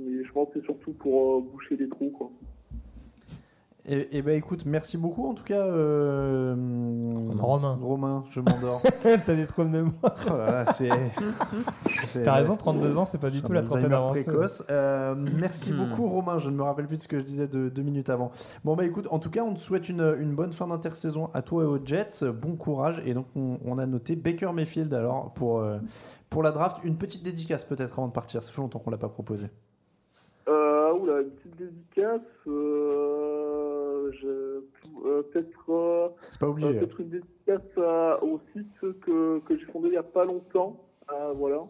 Mais 0.00 0.24
je 0.24 0.32
pense 0.32 0.48
que 0.48 0.58
c'est 0.58 0.66
surtout 0.66 0.92
pour 0.92 1.42
boucher 1.42 1.76
les 1.76 1.88
trous, 1.88 2.10
quoi. 2.10 2.30
Eh 3.86 4.08
eh 4.12 4.22
ben 4.22 4.34
écoute, 4.34 4.64
merci 4.64 4.96
beaucoup 4.96 5.28
en 5.28 5.34
tout 5.34 5.44
cas. 5.44 5.66
euh, 5.66 6.54
Romain. 7.38 7.78
Romain, 7.82 8.24
je 8.30 8.40
m'endors. 8.40 8.80
T'as 9.02 9.18
des 9.36 9.46
trous 9.46 9.64
de 9.64 9.68
mémoire. 9.68 9.92
Oh 10.26 12.20
T'as 12.24 12.32
raison, 12.32 12.56
32 12.56 12.96
ans, 12.96 13.04
c'est 13.04 13.18
pas 13.20 13.28
du 13.28 13.42
tout 13.42 13.52
la 13.52 13.62
trentaine 13.62 13.92
avancée. 13.92 14.24
précoce. 14.24 14.64
Euh, 14.70 15.14
merci 15.38 15.70
Hmm. 15.72 15.76
beaucoup 15.86 16.08
Romain, 16.08 16.38
je 16.38 16.48
ne 16.48 16.56
me 16.56 16.62
rappelle 16.62 16.86
plus 16.86 16.96
de 16.96 17.02
ce 17.02 17.08
que 17.08 17.18
je 17.18 17.24
disais 17.24 17.46
de 17.46 17.68
deux 17.68 17.82
minutes 17.82 18.08
avant. 18.08 18.30
Bon 18.64 18.74
bah 18.74 18.86
écoute, 18.86 19.06
en 19.10 19.18
tout 19.18 19.30
cas 19.30 19.42
on 19.42 19.52
te 19.52 19.60
souhaite 19.60 19.90
une, 19.90 20.16
une 20.18 20.34
bonne 20.34 20.54
fin 20.54 20.66
d'intersaison 20.66 21.28
à 21.34 21.42
toi 21.42 21.64
et 21.64 21.66
aux 21.66 21.78
Jets, 21.84 22.24
bon 22.32 22.56
courage 22.56 23.02
et 23.04 23.12
donc 23.12 23.26
on, 23.36 23.58
on 23.66 23.76
a 23.76 23.84
noté 23.84 24.16
Baker 24.16 24.52
Mayfield 24.54 24.94
alors 24.94 25.32
pour, 25.34 25.58
euh, 25.60 25.78
pour 26.30 26.42
la 26.42 26.52
draft, 26.52 26.78
une 26.84 26.96
petite 26.96 27.22
dédicace 27.22 27.64
peut-être 27.64 27.98
avant 27.98 28.08
de 28.08 28.12
partir, 28.12 28.42
ça 28.42 28.50
fait 28.50 28.62
longtemps 28.62 28.78
qu'on 28.78 28.90
l'a 28.90 28.96
pas 28.96 29.08
proposé. 29.10 29.48
Euh, 30.48 30.92
oula, 30.94 31.20
une 31.22 31.30
petite 31.30 31.56
dédicace. 31.56 32.20
Euh, 32.46 33.33
je- 34.12 34.62
euh, 35.06 35.22
peut-être. 35.32 35.70
euh, 35.70 36.08
C'est 36.22 36.40
pas 36.40 36.48
obligé. 36.48 36.68
euh, 36.76 36.80
peut-être 36.80 37.00
une 37.00 37.08
dédicace 37.10 37.78
à- 37.78 38.22
au 38.22 38.40
site 38.52 38.80
que, 39.00 39.38
que 39.40 39.56
j'ai 39.58 39.66
fondé 39.66 39.88
il 39.88 39.92
n'y 39.92 39.96
a 39.96 40.02
pas 40.02 40.24
longtemps. 40.24 40.80
Euh, 41.12 41.32
voilà. 41.32 41.62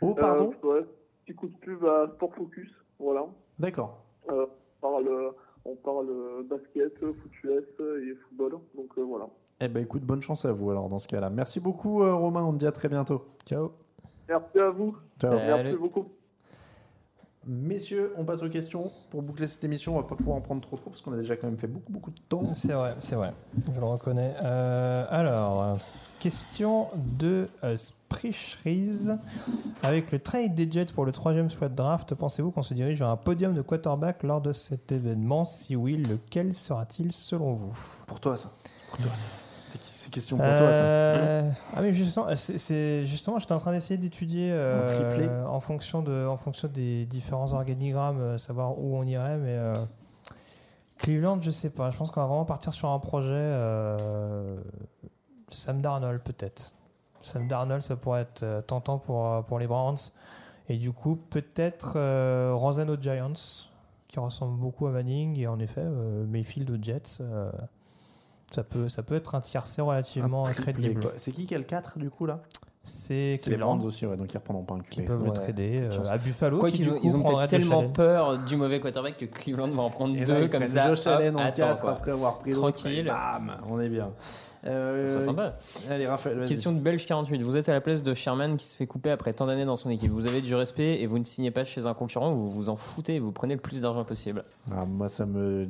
Oh 0.00 0.14
pardon 0.14 0.52
Euh, 0.64 0.68
ouais, 0.68 0.86
petit 1.24 1.34
coup 1.34 1.48
de 1.48 1.56
pub 1.58 1.84
à 1.84 2.08
Sport 2.14 2.34
Focus. 2.34 2.70
Voilà. 2.98 3.26
D'accord. 3.58 4.02
Euh, 4.30 4.46
on 4.82 4.86
parle, 4.88 5.32
on 5.64 5.76
parle 5.76 6.42
basket, 6.44 6.98
foot 6.98 7.32
US 7.44 7.64
et 7.80 8.14
football. 8.28 8.58
Donc 8.74 8.90
euh, 8.98 9.02
voilà. 9.02 9.28
Eh 9.60 9.68
ben 9.68 9.82
écoute, 9.84 10.02
bonne 10.02 10.22
chance 10.22 10.44
à 10.44 10.52
vous 10.52 10.70
alors 10.70 10.88
dans 10.88 10.98
ce 10.98 11.06
cas-là. 11.08 11.30
Merci 11.30 11.60
beaucoup 11.60 12.02
euh, 12.02 12.14
Romain, 12.14 12.42
on 12.44 12.52
te 12.52 12.58
dit 12.58 12.66
à 12.66 12.72
très 12.72 12.88
bientôt. 12.88 13.22
Ciao. 13.46 13.70
Merci 14.28 14.58
à 14.58 14.70
vous. 14.70 14.96
Ciao. 15.20 15.32
Merci 15.34 15.76
beaucoup. 15.76 16.21
Messieurs, 17.46 18.12
on 18.16 18.24
passe 18.24 18.42
aux 18.42 18.48
questions. 18.48 18.92
Pour 19.10 19.22
boucler 19.22 19.48
cette 19.48 19.64
émission, 19.64 19.96
on 19.96 20.00
va 20.00 20.06
pas 20.06 20.14
pouvoir 20.14 20.36
en 20.36 20.40
prendre 20.40 20.60
trop 20.60 20.76
trop 20.76 20.90
parce 20.90 21.00
qu'on 21.00 21.12
a 21.12 21.16
déjà 21.16 21.36
quand 21.36 21.48
même 21.48 21.58
fait 21.58 21.66
beaucoup 21.66 21.92
beaucoup 21.92 22.10
de 22.10 22.20
temps. 22.28 22.54
C'est 22.54 22.72
vrai, 22.72 22.94
c'est 23.00 23.16
vrai. 23.16 23.32
Je 23.74 23.80
le 23.80 23.86
reconnais. 23.86 24.32
Euh, 24.44 25.04
alors, 25.10 25.78
question 26.20 26.86
de 27.18 27.46
euh, 27.64 27.76
Sprichries. 27.76 29.08
Avec 29.82 30.12
le 30.12 30.20
trade 30.20 30.54
des 30.54 30.70
Jets 30.70 30.92
pour 30.94 31.04
le 31.04 31.10
troisième 31.10 31.50
choix 31.50 31.68
de 31.68 31.74
draft, 31.74 32.14
pensez-vous 32.14 32.52
qu'on 32.52 32.62
se 32.62 32.74
dirige 32.74 33.00
vers 33.00 33.08
un 33.08 33.16
podium 33.16 33.54
de 33.54 33.62
quarterback 33.62 34.22
lors 34.22 34.40
de 34.40 34.52
cet 34.52 34.92
événement? 34.92 35.44
Si 35.44 35.74
oui, 35.74 35.96
lequel 35.96 36.54
sera-t-il 36.54 37.10
selon 37.10 37.54
vous? 37.54 37.76
Pour 38.06 38.20
toi, 38.20 38.36
ça. 38.36 38.52
Pour 38.90 38.98
toi, 38.98 39.10
ça. 39.16 39.24
C'est- 39.90 40.10
question 40.10 40.36
pour 40.36 40.46
toi, 40.46 40.54
ça. 40.56 40.64
Euh, 40.64 41.50
Ah 41.74 41.80
mais 41.82 41.92
justement, 41.92 42.26
c'est- 42.36 42.58
c'est 42.58 43.04
justement, 43.04 43.38
j'étais 43.38 43.52
en 43.52 43.58
train 43.58 43.72
d'essayer 43.72 43.96
d'étudier 43.98 44.50
euh, 44.52 44.86
en 45.46 45.60
fonction 45.60 46.02
de, 46.02 46.26
en 46.30 46.36
fonction 46.36 46.68
des 46.68 47.06
différents 47.06 47.52
organigrammes, 47.52 48.20
euh, 48.20 48.38
savoir 48.38 48.78
où 48.78 48.96
on 48.96 49.04
irait, 49.04 49.36
mais 49.38 49.56
euh, 49.56 49.74
Cleveland, 50.98 51.40
je 51.42 51.50
sais 51.50 51.70
pas. 51.70 51.90
Je 51.90 51.96
pense 51.98 52.10
qu'on 52.10 52.20
va 52.20 52.26
vraiment 52.26 52.44
partir 52.44 52.72
sur 52.72 52.88
un 52.90 52.98
projet 52.98 53.30
euh, 53.32 54.56
Sam 55.48 55.80
Darnold 55.80 56.20
peut-être. 56.22 56.74
Sam 57.20 57.46
Darnold, 57.48 57.82
ça 57.82 57.96
pourrait 57.96 58.22
être 58.22 58.42
euh, 58.42 58.60
tentant 58.62 58.98
pour 58.98 59.26
euh, 59.26 59.42
pour 59.42 59.58
les 59.58 59.66
Browns. 59.66 59.96
Et 60.68 60.76
du 60.76 60.92
coup, 60.92 61.16
peut-être 61.16 61.94
euh, 61.96 62.56
Giants, 63.00 63.32
qui 64.08 64.18
ressemble 64.20 64.58
beaucoup 64.58 64.86
à 64.86 64.90
Manning, 64.92 65.38
et 65.38 65.46
en 65.46 65.58
effet, 65.58 65.82
euh, 65.84 66.24
Mayfield 66.26 66.70
aux 66.70 66.80
Jets. 66.80 67.18
Ça 68.54 68.64
peut, 68.64 68.88
ça 68.88 69.02
peut 69.02 69.14
être 69.14 69.34
un 69.34 69.40
tiercé 69.40 69.82
relativement 69.82 70.46
Un 70.46 70.52
crédible. 70.52 71.00
C'est 71.16 71.32
qui 71.32 71.46
qui 71.46 71.54
a 71.54 71.58
le 71.58 71.64
4 71.64 71.98
du 71.98 72.10
coup 72.10 72.26
là? 72.26 72.40
C'est 72.84 73.14
les 73.14 73.38
Cleveland. 73.38 73.76
Browns 73.76 73.86
aussi, 73.86 74.06
ouais, 74.06 74.16
donc 74.16 74.32
ils 74.32 74.36
reprendront 74.36 74.64
pas 74.64 74.74
un 74.74 74.78
QB. 74.78 75.04
peuvent 75.06 75.22
le 75.22 75.28
Ouais. 75.30 75.34
trader 75.36 75.82
euh, 75.84 76.04
à 76.10 76.18
Buffalo. 76.18 76.58
Quoi 76.58 76.70
qui, 76.70 76.78
qu'ils 76.78 76.92
ils 77.04 77.16
ont 77.16 77.22
peut-être 77.22 77.46
tellement 77.46 77.88
peur 77.88 78.38
du 78.38 78.56
mauvais 78.56 78.80
quarterback 78.80 79.16
que 79.18 79.24
Cleveland 79.24 79.68
va 79.68 79.82
en 79.82 79.90
prendre 79.90 80.16
Et 80.16 80.24
deux 80.24 80.42
ils 80.42 80.50
comme 80.50 80.66
ça. 80.66 80.88
Josh 80.94 81.06
Allen 81.06 81.36
en 81.36 81.38
attends, 81.38 81.56
4 81.56 81.80
quoi. 81.80 81.90
après 81.92 82.10
avoir 82.10 82.38
pris 82.40 82.50
Tranquille. 82.50 83.04
Bam, 83.06 83.52
on 83.70 83.78
est 83.80 83.88
bien. 83.88 84.10
Euh, 84.64 85.06
C'est 85.06 85.12
très 85.16 85.20
sympa. 85.26 85.58
Allez, 85.90 86.06
Raphaël. 86.06 86.44
Question 86.44 86.72
de 86.72 86.78
Belge 86.78 87.04
48. 87.06 87.42
Vous 87.42 87.56
êtes 87.56 87.68
à 87.68 87.72
la 87.72 87.80
place 87.80 88.02
de 88.02 88.14
Sherman 88.14 88.56
qui 88.56 88.66
se 88.66 88.76
fait 88.76 88.86
couper 88.86 89.10
après 89.10 89.32
tant 89.32 89.46
d'années 89.46 89.64
dans 89.64 89.74
son 89.76 89.90
équipe. 89.90 90.10
Vous 90.10 90.26
avez 90.26 90.40
du 90.40 90.54
respect 90.54 91.00
et 91.00 91.06
vous 91.06 91.18
ne 91.18 91.24
signez 91.24 91.50
pas 91.50 91.64
chez 91.64 91.86
un 91.86 91.94
concurrent. 91.94 92.32
Vous 92.32 92.48
vous 92.48 92.68
en 92.68 92.76
foutez 92.76 93.16
et 93.16 93.18
vous 93.20 93.32
prenez 93.32 93.54
le 93.54 93.60
plus 93.60 93.82
d'argent 93.82 94.04
possible. 94.04 94.44
Ah, 94.72 94.84
moi, 94.86 95.08
ça 95.08 95.26
me. 95.26 95.68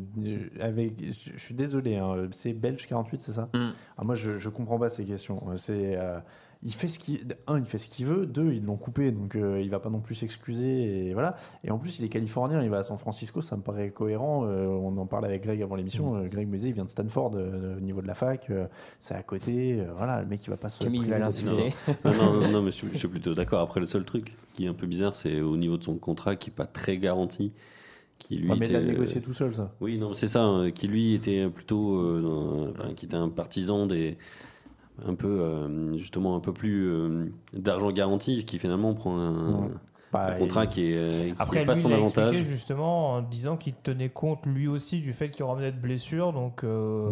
Avec... 0.61 0.95
Je 1.37 1.39
suis 1.43 1.55
désolé, 1.55 1.97
hein, 1.97 2.27
c'est 2.33 2.53
Belge 2.53 2.87
48, 2.87 3.21
c'est 3.23 3.33
ça? 3.33 3.49
Mm. 3.55 3.61
ah, 3.99 4.05
Moi, 4.05 4.15
je, 4.15 4.37
je 4.39 4.49
comprends 4.51 4.79
pas 4.79 4.89
ces 4.91 5.05
questions. 5.05 5.43
Euh, 5.51 5.57
C'est. 5.57 5.97
euh, 5.97 6.19
Il 6.65 6.73
fait 6.73 6.87
ce 6.87 7.01
qu'il 7.01 7.27
un, 7.49 7.59
il 7.59 7.65
fait 7.65 7.79
ce 7.79 7.89
qu'il 7.89 8.07
veut. 8.07 8.25
Deux, 8.25 8.53
ils 8.53 8.65
l'ont 8.65 8.77
coupé, 8.77 9.11
donc 9.11 9.35
euh, 9.35 9.61
il 9.61 9.69
va 9.69 9.81
pas 9.81 9.91
non 9.91 9.99
plus 9.99 10.15
s'excuser. 10.15 11.09
Et 11.09 11.13
voilà. 11.13 11.35
Et 11.65 11.73
en 11.73 11.79
plus, 11.79 11.99
il 11.99 12.05
est 12.05 12.09
californien, 12.09 12.63
il 12.63 12.71
va 12.71 12.79
à 12.79 12.83
San 12.85 12.97
Francisco, 12.99 13.43
ça 13.43 13.57
me 13.57 13.63
paraît 13.63 13.91
cohérent. 13.91 14.45
Euh, 14.47 14.67
on 14.69 14.97
en 14.97 15.07
parlait 15.07 15.27
avec 15.27 15.43
Greg 15.43 15.61
avant 15.61 15.75
l'émission. 15.75 16.15
Euh, 16.17 16.29
Greg 16.29 16.47
me 16.49 16.55
disait, 16.57 16.69
il 16.69 16.75
vient 16.75 16.85
de 16.85 16.89
Stanford, 16.89 17.33
euh, 17.35 17.79
au 17.79 17.81
niveau 17.81 18.01
de 18.01 18.07
la 18.07 18.15
fac, 18.15 18.49
euh, 18.51 18.67
c'est 19.01 19.15
à 19.15 19.23
côté. 19.25 19.81
euh, 19.81 19.87
voilà, 19.97 20.21
le 20.23 20.27
mec, 20.29 20.45
il 20.47 20.51
va 20.51 20.57
pas 20.57 20.69
se. 20.69 20.79
Camille 20.85 21.05
va 21.09 21.19
l'insulter. 21.19 21.75
Non, 22.05 22.13
non, 22.15 22.33
non, 22.41 22.49
non, 22.49 22.63
mais 22.63 22.71
je, 22.71 22.77
suis- 22.77 22.89
je 22.93 22.99
suis 22.99 23.09
plutôt 23.09 23.33
d'accord. 23.35 23.61
Après, 23.61 23.81
le 23.81 23.87
seul 23.87 24.05
truc 24.05 24.33
qui 24.55 24.65
est 24.67 24.69
un 24.69 24.75
peu 24.75 24.87
bizarre, 24.87 25.17
c'est 25.17 25.41
au 25.41 25.57
niveau 25.57 25.79
de 25.79 25.83
son 25.85 25.97
contrat 25.97 26.37
qui 26.37 26.51
n'est 26.51 26.55
pas 26.57 26.67
très 26.67 26.97
garanti. 26.97 27.53
Qui 28.21 28.37
lui 28.37 28.51
Ouais, 28.53 28.57
mais 28.57 28.67
il 28.67 28.73
l'a 28.73 28.79
était, 28.79 28.89
euh, 28.91 28.93
négocié 28.93 29.21
tout 29.21 29.33
seul, 29.33 29.53
ça. 29.57 29.75
Oui, 29.81 29.99
non, 29.99 30.15
c'est 30.15 30.29
ça. 30.29 30.45
hein, 30.45 30.71
qui 30.71 30.87
lui 30.87 31.15
était 31.15 31.49
plutôt, 31.49 31.97
euh, 31.97 32.73
enfin, 32.73 32.95
qui 32.95 33.07
était 33.07 33.17
un 33.17 33.29
partisan 33.31 33.87
des, 33.87 34.17
un 35.07 35.15
peu, 35.15 35.29
euh, 35.41 35.97
justement, 35.99 36.37
un 36.37 36.41
peu 36.41 36.53
plus 36.53 36.87
euh, 36.89 37.27
d'argent 37.55 37.91
garanti, 37.93 38.45
qui 38.45 38.59
finalement 38.59 38.95
prend 38.95 39.19
un, 39.19 39.71
Bah, 40.13 40.27
un 40.35 40.39
contrat 40.39 40.67
qui 40.67 40.93
est, 40.93 41.31
qui 41.31 41.35
Après, 41.39 41.63
est 41.63 41.67
pas 41.67 41.75
lui, 41.75 41.83
son 41.83 41.89
il 41.89 41.93
a 41.95 41.97
avantage. 41.97 42.29
expliqué 42.29 42.45
justement 42.51 43.11
en 43.15 43.23
disant 43.23 43.57
qu'il 43.57 43.75
tenait 43.75 44.11
compte 44.11 44.45
lui 44.47 44.69
aussi 44.69 45.01
du 45.01 45.13
fait 45.13 45.31
qu'il 45.31 45.45
revenait 45.45 45.73
de 45.73 45.79
blessure. 45.81 46.33
Donc, 46.33 46.63
euh, 46.65 47.11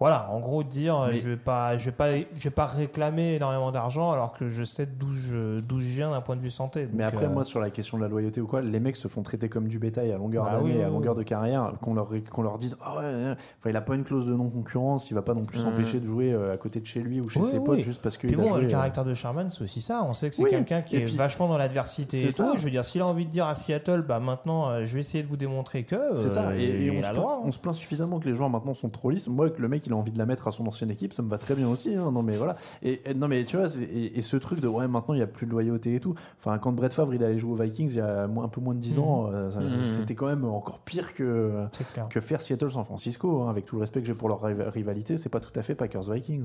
Voilà, 0.00 0.28
en 0.30 0.40
gros, 0.40 0.62
dire 0.64 0.98
euh, 0.98 1.08
Mais- 1.10 1.16
je 1.16 1.28
vais 1.28 1.36
pas, 1.36 1.76
je 1.76 1.84
vais 1.84 1.92
pas, 1.92 2.16
je 2.16 2.42
vais 2.44 2.48
pas 2.50 2.64
réclamer 2.64 3.34
énormément 3.34 3.70
d'argent 3.70 4.10
alors 4.12 4.32
que 4.32 4.48
je 4.48 4.64
sais 4.64 4.86
d'où 4.86 5.12
je, 5.14 5.60
d'où 5.60 5.78
je 5.80 5.88
viens 5.88 6.10
d'un 6.10 6.22
point 6.22 6.36
de 6.36 6.40
vue 6.40 6.50
santé. 6.50 6.84
Mais 6.94 7.04
après, 7.04 7.26
euh, 7.26 7.28
moi, 7.28 7.44
sur 7.44 7.60
la 7.60 7.68
question 7.68 7.98
de 7.98 8.02
la 8.02 8.08
loyauté 8.08 8.40
ou 8.40 8.46
quoi, 8.46 8.62
les 8.62 8.80
mecs 8.80 8.96
se 8.96 9.08
font 9.08 9.22
traiter 9.22 9.50
comme 9.50 9.68
du 9.68 9.78
bétail 9.78 10.10
à 10.10 10.16
longueur 10.16 10.44
Bah 10.44 10.52
d'année, 10.56 10.76
oui, 10.78 10.82
à 10.82 10.88
longueur 10.88 11.12
oui. 11.16 11.22
de 11.22 11.28
carrière, 11.28 11.72
qu'on 11.82 11.92
leur, 11.92 12.08
qu'on 12.32 12.40
leur 12.42 12.56
dise 12.56 12.78
Ah 12.82 12.96
ouais, 12.98 13.34
il 13.70 13.76
a 13.76 13.80
pas 13.82 13.94
une 13.94 14.04
clause 14.04 14.24
de 14.26 14.32
non-concurrence, 14.34 15.10
il 15.10 15.14
va 15.14 15.20
pas 15.22 15.34
non 15.34 15.44
plus 15.44 15.58
Mhm. 15.58 15.64
s'empêcher 15.66 16.00
de 16.00 16.06
jouer 16.06 16.32
euh, 16.32 16.54
à 16.54 16.56
côté 16.56 16.80
de 16.80 16.86
chez 16.86 17.00
lui 17.00 17.20
ou 17.20 17.28
chez 17.28 17.42
ses 17.44 17.60
potes 17.60 17.80
juste 17.80 18.00
parce 18.00 18.16
qu'il 18.16 18.28
Puis 18.30 18.36
bon, 18.38 18.48
joué, 18.48 18.62
le 18.62 18.68
caractère 18.68 19.04
de 19.04 19.12
Sherman, 19.12 19.50
c'est 19.50 19.62
aussi 19.62 19.82
ça. 19.82 20.02
On 20.08 20.14
sait 20.14 20.30
que 20.30 20.34
c'est 20.34 20.44
quelqu'un 20.44 20.80
qui 20.80 20.96
Et 20.96 21.00
est 21.00 21.04
puis- 21.04 21.16
vachement 21.16 21.46
dans 21.46 21.58
l'adversité 21.58 22.26
et 22.26 22.32
tout. 22.32 22.56
Je 22.56 22.64
veux 22.64 22.70
dire, 22.70 22.86
s'il 22.86 23.02
a 23.02 23.06
envie 23.06 23.26
de 23.26 23.30
dire 23.30 23.46
à 23.46 23.54
Seattle, 23.54 24.00
bah 24.00 24.18
maintenant, 24.18 24.82
je 24.82 24.94
vais 24.94 25.00
essayer 25.00 25.22
de 25.22 25.28
vous 25.28 25.36
démontrer 25.36 25.82
que. 25.82 26.14
C'est 26.14 26.30
ça, 26.30 26.56
et, 26.56 26.88
hein. 27.04 27.12
on 27.44 27.52
se 27.52 27.58
plaint 27.58 27.74
suffisamment 27.74 28.18
que 28.18 28.26
les 28.26 28.34
joueurs 28.34 28.48
maintenant 28.48 28.72
sont 28.72 28.88
trop 28.88 29.10
lisses. 29.10 29.28
Moi, 29.28 29.50
que 29.50 29.60
le 29.60 29.68
mec 29.68 29.89
il 29.90 29.94
a 29.94 29.96
envie 29.96 30.12
de 30.12 30.18
la 30.18 30.26
mettre 30.26 30.48
à 30.48 30.52
son 30.52 30.66
ancienne 30.66 30.90
équipe, 30.90 31.12
ça 31.12 31.22
me 31.22 31.28
va 31.28 31.38
très 31.38 31.54
bien 31.54 31.68
aussi. 31.68 31.94
hein. 31.94 32.10
Non 32.12 32.22
mais 32.22 32.36
voilà. 32.36 32.56
Et, 32.82 33.00
et- 33.04 33.14
non 33.14 33.28
mais 33.28 33.44
tu 33.44 33.56
vois, 33.56 33.66
et, 33.76 34.18
et 34.18 34.22
ce 34.22 34.36
truc 34.36 34.60
de 34.60 34.68
ouais, 34.68 34.86
maintenant 34.88 35.14
il 35.14 35.18
y 35.20 35.22
a 35.22 35.26
plus 35.26 35.46
de 35.46 35.50
loyauté 35.50 35.94
et 35.94 36.00
tout. 36.00 36.14
Enfin, 36.38 36.58
quand 36.58 36.72
Brett 36.72 36.92
Favre 36.94 37.14
il 37.14 37.22
allait 37.24 37.38
jouer 37.38 37.52
aux 37.52 37.56
Vikings 37.62 37.90
il 37.90 37.96
y 37.96 38.00
a 38.00 38.24
un 38.24 38.48
peu 38.48 38.60
moins 38.60 38.74
de 38.74 38.80
10 38.80 38.96
Mhm. 38.98 39.04
ans, 39.04 39.26
euh, 39.32 39.50
ça- 39.50 39.60
Mhm. 39.60 39.84
c'était 39.84 40.14
quand 40.14 40.26
même 40.26 40.44
encore 40.44 40.78
pire 40.80 41.12
que 41.14 41.64
que 42.08 42.20
faire 42.20 42.40
Seattle-San 42.40 42.84
Francisco. 42.84 43.42
hein. 43.42 43.50
avec 43.50 43.66
tout 43.66 43.76
le 43.76 43.80
respect 43.80 44.00
que 44.00 44.06
j'ai 44.06 44.14
pour 44.14 44.28
leur 44.28 44.40
riv- 44.42 44.68
rivalité, 44.70 45.16
c'est 45.18 45.28
pas 45.28 45.40
tout 45.40 45.52
à 45.58 45.62
fait 45.62 45.74
Packers-Vikings. 45.74 46.44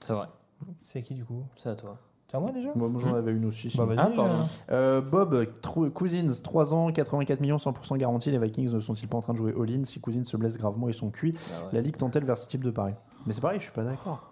C'est 0.00 0.12
vrai. 0.12 0.26
C'est 0.82 1.02
qui 1.02 1.14
du 1.14 1.24
coup? 1.24 1.42
C'est 1.56 1.70
à 1.70 1.74
toi. 1.74 1.96
C'est 2.30 2.36
à 2.36 2.40
moi 2.40 2.52
déjà 2.52 2.68
Moi, 2.76 2.88
j'en 2.98 3.14
avais 3.14 3.32
une 3.32 3.44
aussi. 3.46 3.72
Bah, 3.76 3.86
vas-y, 3.86 3.98
Ah, 3.98 4.06
pardon. 4.14 4.32
euh, 4.70 5.00
Euh, 5.00 5.00
Bob, 5.00 5.46
Trou- 5.62 5.90
Cousins, 5.90 6.28
3 6.42 6.72
ans, 6.72 6.92
84 6.92 7.40
millions, 7.40 7.58
100% 7.58 7.96
garantie. 7.96 8.30
Les 8.30 8.38
Vikings 8.38 8.72
ne 8.72 8.78
sont-ils 8.80 9.08
pas 9.08 9.16
en 9.16 9.22
train 9.22 9.32
de 9.32 9.38
jouer 9.38 9.52
all-in 9.60 9.84
Si 9.84 10.00
Cousins 10.00 10.22
se 10.24 10.36
blesse 10.36 10.56
gravement, 10.56 10.88
ils 10.88 10.94
sont 10.94 11.10
cuits. 11.10 11.34
Ah 11.52 11.64
ouais. 11.64 11.68
La 11.72 11.80
ligue 11.80 11.96
tend-elle 11.96 12.24
vers 12.24 12.38
ce 12.38 12.48
type 12.48 12.62
de 12.62 12.70
pari? 12.70 12.92
Mais 13.26 13.32
c'est 13.32 13.40
pareil, 13.40 13.58
je 13.58 13.64
suis 13.64 13.72
pas 13.72 13.82
d'accord. 13.84 14.26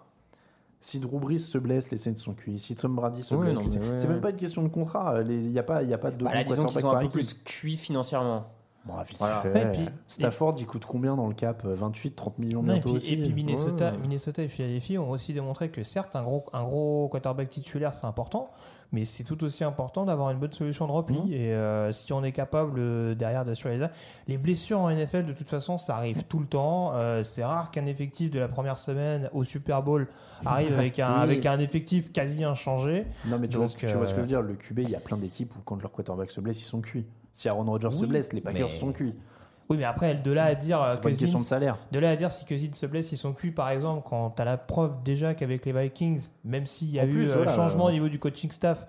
Si 0.81 0.99
Drew 1.01 1.19
Brees 1.19 1.39
se 1.39 1.57
blesse, 1.57 1.91
les 1.91 1.97
Saints 1.97 2.15
sont 2.15 2.33
cuits. 2.33 2.57
Si 2.57 2.73
Tom 2.73 2.95
Brady 2.95 3.21
se 3.21 3.35
Oui, 3.35 3.41
blesse, 3.47 3.55
non, 3.55 3.61
les 3.63 3.67
mais 3.67 3.73
Saints- 3.73 3.79
ouais, 3.81 3.97
c'est 3.97 4.07
ouais. 4.07 4.13
même 4.13 4.21
pas 4.21 4.29
une 4.29 4.37
question 4.37 4.63
de 4.63 4.69
contrat. 4.69 5.15
Il 5.27 5.49
n'y 5.49 5.59
a 5.59 5.63
pas, 5.63 5.83
y 5.83 5.93
a 5.93 5.97
pas 5.97 6.09
de 6.11 6.23
Bah 6.23 6.33
là, 6.33 6.43
disons 6.45 6.63
qu'ils 6.65 6.79
sont 6.79 6.89
un 6.91 7.01
peu 7.01 7.09
plus 7.09 7.33
cuits 7.33 7.75
financièrement. 7.75 8.45
Bon, 8.89 9.01
vite 9.03 9.17
Voilà. 9.19 9.41
fait. 9.41 9.51
Ouais, 9.53 9.61
et 9.61 9.65
puis- 9.67 9.89
Stafford, 10.07 10.55
il 10.59 10.65
coûte 10.65 10.85
combien 10.85 11.15
dans 11.15 11.27
le 11.27 11.33
cap 11.33 11.63
28, 11.65 12.15
30 12.15 12.39
millions 12.39 12.61
Non, 12.63 12.69
et, 12.69 12.73
bientôt 12.75 12.89
puis, 12.89 12.97
aussi. 12.97 13.13
et 13.13 13.17
puis 13.21 13.33
Minnesota, 13.33 13.91
Ouais. 13.91 13.97
Minnesota 13.97 14.41
et 14.43 14.47
Philadelphie 14.47 14.97
ont 14.97 15.09
aussi 15.09 15.33
démontré 15.33 15.69
que 15.69 15.83
certes, 15.83 16.15
un 16.15 16.23
gros, 16.23 16.45
un 16.53 16.63
gros 16.63 17.07
quarterback 17.09 17.49
titulaire, 17.49 17.93
c'est 17.93 18.07
important, 18.07 18.49
mais 18.91 19.05
c'est 19.05 19.23
tout 19.23 19.43
aussi 19.43 19.63
important 19.63 20.05
d'avoir 20.05 20.31
une 20.31 20.39
bonne 20.39 20.51
solution 20.51 20.87
de 20.87 20.91
repli. 20.91 21.19
Mhm. 21.19 21.31
Et 21.33 21.53
euh, 21.53 21.91
si 21.91 22.11
on 22.13 22.23
est 22.23 22.31
capable 22.31 22.79
euh, 22.79 23.13
derrière 23.13 23.45
d'assurer 23.45 23.77
les 23.77 23.85
les 24.27 24.37
blessures 24.37 24.79
en 24.79 24.89
NFL, 24.89 25.25
de 25.25 25.33
toute 25.33 25.49
façon, 25.49 25.77
ça 25.77 25.95
arrive 25.95 26.23
tout 26.23 26.39
le 26.39 26.47
temps. 26.47 26.93
Euh, 26.95 27.21
c'est 27.21 27.43
rare 27.43 27.69
qu'un 27.69 27.85
effectif 27.85 28.31
de 28.31 28.39
la 28.39 28.47
première 28.47 28.77
semaine 28.79 29.29
au 29.33 29.43
Super 29.43 29.83
Bowl 29.83 30.07
arrive 30.45 30.73
avec 30.73 30.97
un, 30.99 31.07
Oui. 31.17 31.21
avec 31.23 31.45
un 31.45 31.59
effectif 31.59 32.11
quasi 32.11 32.43
inchangé. 32.43 33.05
Non, 33.27 33.37
mais 33.39 33.47
tu, 33.47 33.57
vois, 33.57 33.67
Donc, 33.67 33.75
ce- 33.79 33.85
tu 33.85 33.93
vois 33.93 34.07
ce 34.07 34.11
que 34.13 34.15
je 34.15 34.19
euh, 34.19 34.21
veux 34.23 34.27
dire. 34.27 34.41
Le 34.41 34.55
QB, 34.55 34.79
il 34.79 34.89
y 34.89 34.95
a 34.95 34.99
plein 34.99 35.17
d'équipes 35.17 35.53
où 35.55 35.59
quand 35.63 35.79
leur 35.79 35.91
quarterback 35.91 36.31
se 36.31 36.41
blesse, 36.41 36.59
ils 36.61 36.65
sont 36.65 36.81
cuits. 36.81 37.05
Si 37.33 37.47
Aaron 37.49 37.65
Rodgers 37.65 37.91
se 37.91 38.05
blesse, 38.05 38.33
les 38.33 38.41
Packers 38.41 38.69
mais- 38.71 38.77
sont 38.79 38.91
cuits. 38.91 39.15
Oui, 39.71 39.77
mais 39.77 39.83
après, 39.83 40.15
de 40.15 40.31
là 40.31 40.45
à 40.45 40.55
dire 40.55 40.81
euh, 40.81 40.93
C'est 40.93 41.01
pas 41.01 41.09
une 41.11 41.15
question 41.17 41.37
de 41.37 41.43
salaire. 41.43 41.77
De 41.91 41.99
là 41.99 42.09
à 42.09 42.15
dire 42.15 42.31
si 42.31 42.43
Cousins 42.43 42.73
se 42.73 42.87
blesse, 42.87 43.11
ils 43.11 43.17
sont 43.17 43.33
cuits 43.33 43.51
par 43.51 43.69
exemple 43.69 44.01
quand 44.09 44.31
tu 44.31 44.41
as 44.41 44.45
la 44.45 44.57
preuve 44.57 44.93
déjà 45.05 45.35
qu'avec 45.35 45.63
les 45.67 45.73
Vikings, 45.73 46.29
même 46.43 46.65
s'il 46.65 46.89
y 46.89 46.99
a 46.99 47.03
En 47.03 47.07
eu 47.07 47.11
plus, 47.11 47.29
euh, 47.29 47.35
voilà, 47.35 47.53
changement 47.53 47.85
euh, 47.85 47.89
au 47.89 47.91
niveau 47.91 48.09
du 48.09 48.17
coaching 48.17 48.49
staff, 48.49 48.87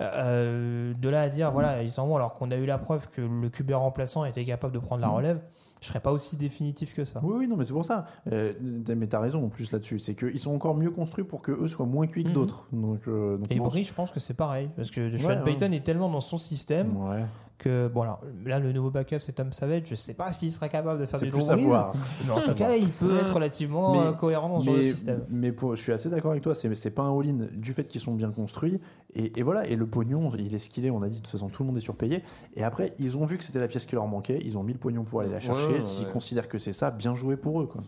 euh, 0.00 0.94
de 0.94 1.08
là 1.08 1.22
à 1.22 1.28
dire 1.28 1.50
voilà, 1.52 1.82
ils 1.82 1.90
s'en 1.90 2.06
vont 2.06 2.16
alors 2.16 2.34
qu'on 2.34 2.50
a 2.50 2.56
eu 2.56 2.66
la 2.66 2.78
preuve 2.78 3.08
que 3.10 3.20
le 3.20 3.48
QB 3.48 3.72
remplaçant 3.72 4.24
était 4.24 4.44
capable 4.44 4.72
de 4.72 4.78
prendre 4.78 5.02
la 5.02 5.08
Mm. 5.08 5.14
relève, 5.14 5.40
je 5.82 5.86
serais 5.88 6.00
pas 6.00 6.12
aussi 6.12 6.36
définitif 6.36 6.94
que 6.94 7.04
ça. 7.04 7.20
Oui, 7.22 7.34
oui, 7.40 7.46
non, 7.48 7.56
mais 7.56 7.64
c'est 7.64 7.72
pour 7.72 7.84
ça. 7.84 8.06
Euh, 8.30 8.52
mais 8.96 9.06
t'as 9.08 9.20
raison 9.20 9.44
en 9.44 9.48
plus 9.48 9.70
là-dessus. 9.72 9.98
C'est 9.98 10.14
qu'ils 10.14 10.38
sont 10.38 10.54
encore 10.54 10.74
mieux 10.74 10.90
construits 10.92 11.24
pour 11.24 11.42
que 11.42 11.52
eux 11.52 11.68
soient 11.68 11.86
moins 11.86 12.06
cuits 12.06 12.22
que 12.24 12.28
Mhm. 12.28 12.34
d'autres. 12.34 12.66
Donc, 12.72 13.00
euh, 13.08 13.36
donc 13.36 13.46
Et 13.50 13.58
Brie, 13.60 13.84
je 13.84 13.92
pense 13.92 14.10
que 14.10 14.20
c'est 14.20 14.32
pareil 14.34 14.70
parce 14.76 14.90
que 14.90 15.10
Sean 15.18 15.28
Ouais, 15.28 15.36
ouais. 15.36 15.42
Payton 15.44 15.72
est 15.72 15.84
tellement 15.84 16.08
dans 16.08 16.20
son 16.20 16.38
système 16.38 16.96
Ouais. 16.96 17.24
Que 17.62 17.88
bon 17.88 18.02
alors, 18.02 18.20
là 18.44 18.58
le 18.58 18.72
nouveau 18.72 18.90
backup 18.90 19.18
c'est 19.20 19.32
Tom 19.32 19.52
Savage, 19.52 19.84
je 19.86 19.94
sais 19.94 20.14
pas 20.14 20.32
s'il 20.32 20.50
serait 20.52 20.68
capable 20.68 21.00
de 21.00 21.06
faire 21.06 21.20
du 21.20 21.30
plus 21.30 21.38
Drew 21.46 21.50
à 21.50 21.54
Brees, 21.54 21.64
voir. 21.64 21.94
mais 22.26 22.30
en 22.32 22.40
tout 22.40 22.54
cas 22.54 22.74
il 22.76 22.88
peut 22.88 23.18
être 23.20 23.32
relativement 23.34 23.92
Mais- 23.94 23.98
euh, 24.08 24.12
cohérent 24.12 24.48
dans 24.48 24.60
son 24.60 24.72
mais, 24.72 24.82
système. 24.82 25.24
mais 25.30 25.52
pour- 25.52 25.76
je 25.76 25.82
suis 25.82 25.92
assez 25.92 26.08
d'accord 26.10 26.32
avec 26.32 26.42
toi. 26.42 26.54
C'est 26.54 26.74
c'est 26.74 26.90
pas 26.90 27.02
un 27.02 27.18
all-in 27.18 27.46
du 27.52 27.72
fait 27.72 27.84
qu'ils 27.84 28.00
sont 28.00 28.14
bien 28.14 28.30
construits. 28.30 28.80
Et, 29.14 29.38
et 29.38 29.42
voilà. 29.42 29.66
Et 29.68 29.76
le 29.76 29.86
pognon, 29.86 30.32
il 30.38 30.54
est 30.54 30.58
ce 30.58 30.68
qu'il 30.70 30.84
est. 30.86 30.90
On 30.90 31.02
a 31.02 31.08
dit 31.08 31.16
de 31.16 31.22
toute 31.22 31.30
façon, 31.30 31.48
tout 31.48 31.62
le 31.62 31.66
monde 31.68 31.76
est 31.76 31.80
surpayé. 31.80 32.22
Et 32.56 32.64
après, 32.64 32.94
ils 32.98 33.16
ont 33.18 33.24
vu 33.26 33.36
que 33.38 33.44
c'était 33.44 33.58
la 33.60 33.68
pièce 33.68 33.84
qui 33.84 33.94
leur 33.94 34.06
manquait. 34.06 34.38
Ils 34.44 34.56
ont 34.56 34.62
mis 34.62 34.72
le 34.72 34.78
pognon 34.78 35.04
pour 35.04 35.20
aller 35.20 35.30
la 35.30 35.38
chercher. 35.40 35.66
Ouais, 35.74 35.82
S'ils 35.82 36.06
ouais. 36.06 36.12
considèrent 36.12 36.48
que 36.48 36.58
c'est 36.58 36.72
ça, 36.72 36.90
bien 36.90 37.14
joué 37.14 37.36
pour 37.36 37.60
eux. 37.60 37.66
Quoi. 37.66 37.82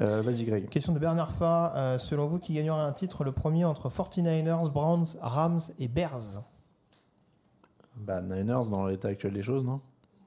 Euh, 0.00 0.22
Vas-y, 0.22 0.44
Greg. 0.44 0.68
Question 0.68 0.92
de 0.94 0.98
Bernard 0.98 1.32
Fa. 1.32 1.74
Euh, 1.76 1.98
selon 1.98 2.26
vous, 2.28 2.38
qui 2.38 2.54
gagnera 2.54 2.82
un 2.84 2.92
titre 2.92 3.24
le 3.24 3.32
premier 3.32 3.64
entre 3.66 3.88
49ers, 3.90 4.70
Browns, 4.70 5.04
Rams 5.20 5.58
et 5.78 5.88
Bears? 5.88 6.42
Bah, 8.00 8.20
Niners 8.20 8.66
dans 8.66 8.86
l'état 8.86 9.08
actuel 9.08 9.32
des 9.34 9.42
choses, 9.42 9.64
non? 9.64 9.80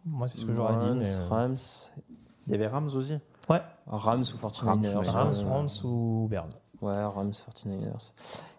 Moi, 0.05 0.27
c'est 0.27 0.37
ce 0.37 0.45
que 0.45 0.53
j'aurais 0.53 0.73
dit. 0.77 0.89
Rams, 0.89 0.97
mais, 0.99 1.09
euh, 1.13 1.27
Rams, 1.29 1.57
Il 2.47 2.51
y 2.51 2.55
avait 2.55 2.67
Rams 2.67 2.89
aussi. 2.95 3.17
Ouais, 3.49 3.61
Rams 3.87 4.21
ou 4.21 4.37
49ers. 4.37 4.95
Rams, 4.95 5.05
Rams, 5.07 5.33
euh, 5.39 5.43
Browns 5.43 5.69
ou 5.83 6.27
Bears. 6.29 6.49
Ouais, 6.81 7.03
Rams 7.03 7.31
49ers. 7.31 8.13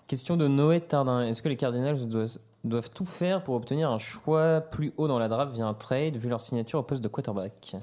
Question 0.07 0.37
de 0.37 0.47
Noé 0.47 0.81
Tardin. 0.81 1.23
Est-ce 1.23 1.43
que 1.43 1.49
les 1.49 1.57
Cardinals 1.57 2.07
doivent, 2.07 2.37
doivent 2.65 2.91
tout 2.91 3.05
faire 3.05 3.43
pour 3.43 3.55
obtenir 3.55 3.91
un 3.91 3.99
choix 3.99 4.61
plus 4.61 4.93
haut 4.97 5.09
dans 5.09 5.19
la 5.19 5.29
draft 5.29 5.53
via 5.53 5.67
un 5.67 5.75
trade, 5.75 6.17
vu 6.17 6.29
leur 6.29 6.41
signature 6.41 6.79
au 6.79 6.83
poste 6.83 7.03
de 7.03 7.09
quarterback? 7.09 7.77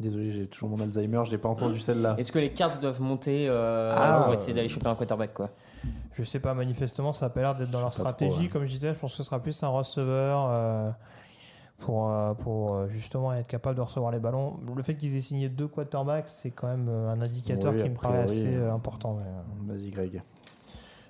Désolé, 0.00 0.32
j'ai 0.32 0.46
toujours 0.48 0.70
mon 0.70 0.80
Alzheimer. 0.80 1.22
J'ai 1.26 1.38
pas 1.38 1.48
entendu 1.48 1.78
celle-là. 1.78 2.16
Est-ce 2.18 2.32
que 2.32 2.38
les 2.38 2.52
Cards 2.52 2.78
doivent 2.80 3.00
monter 3.00 3.46
euh, 3.48 3.94
Ah, 3.96 4.22
pour 4.24 4.34
essayer 4.34 4.52
euh, 4.52 4.56
d'aller 4.56 4.68
choper 4.68 4.88
un 4.88 4.94
quarterback 4.94 5.32
quoi? 5.34 5.50
Je 6.12 6.22
sais 6.24 6.40
pas, 6.40 6.54
manifestement, 6.54 7.12
ça 7.12 7.26
a 7.26 7.30
pas 7.30 7.40
l'air 7.40 7.54
d'être 7.54 7.70
dans 7.70 7.80
leur 7.80 7.94
stratégie. 7.94 8.32
trop, 8.32 8.42
ouais. 8.42 8.48
Comme 8.48 8.64
je 8.66 8.72
disais, 8.74 8.94
je 8.94 8.98
pense 8.98 9.12
que 9.12 9.16
ce 9.18 9.22
sera 9.22 9.40
plus 9.40 9.62
un 9.62 9.68
receveur 9.68 10.46
euh, 10.50 10.90
pour, 11.78 12.10
euh, 12.10 12.34
pour 12.34 12.74
euh, 12.74 12.88
justement 12.88 13.32
être 13.32 13.46
capable 13.46 13.76
de 13.76 13.80
recevoir 13.80 14.12
les 14.12 14.18
ballons. 14.20 14.60
Le 14.76 14.82
fait 14.82 14.94
qu'ils 14.96 15.16
aient 15.16 15.20
signé 15.20 15.48
deux 15.48 15.68
quarterbacks, 15.68 16.28
c'est 16.28 16.50
quand 16.50 16.68
même 16.68 16.88
un 16.88 17.20
indicateur 17.20 17.72
Oui, 17.74 17.82
qui 17.82 17.88
me 17.90 17.96
paraît 17.96 18.20
assez 18.22 18.54
euh, 18.54 18.72
important. 18.72 19.18
Vas-y, 19.66 19.90
Greg. 19.90 20.22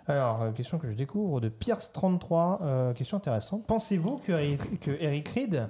Alors, 0.09 0.53
question 0.55 0.78
que 0.78 0.89
je 0.89 0.94
découvre 0.94 1.40
de 1.40 1.49
Pierce33. 1.49 2.59
euh, 2.62 2.93
question 2.93 3.16
intéressante. 3.19 3.65
Pensez-vous 3.66 4.19
que, 4.27 4.57
que 4.77 4.90
Eric 5.01 5.28
Reed 5.28 5.69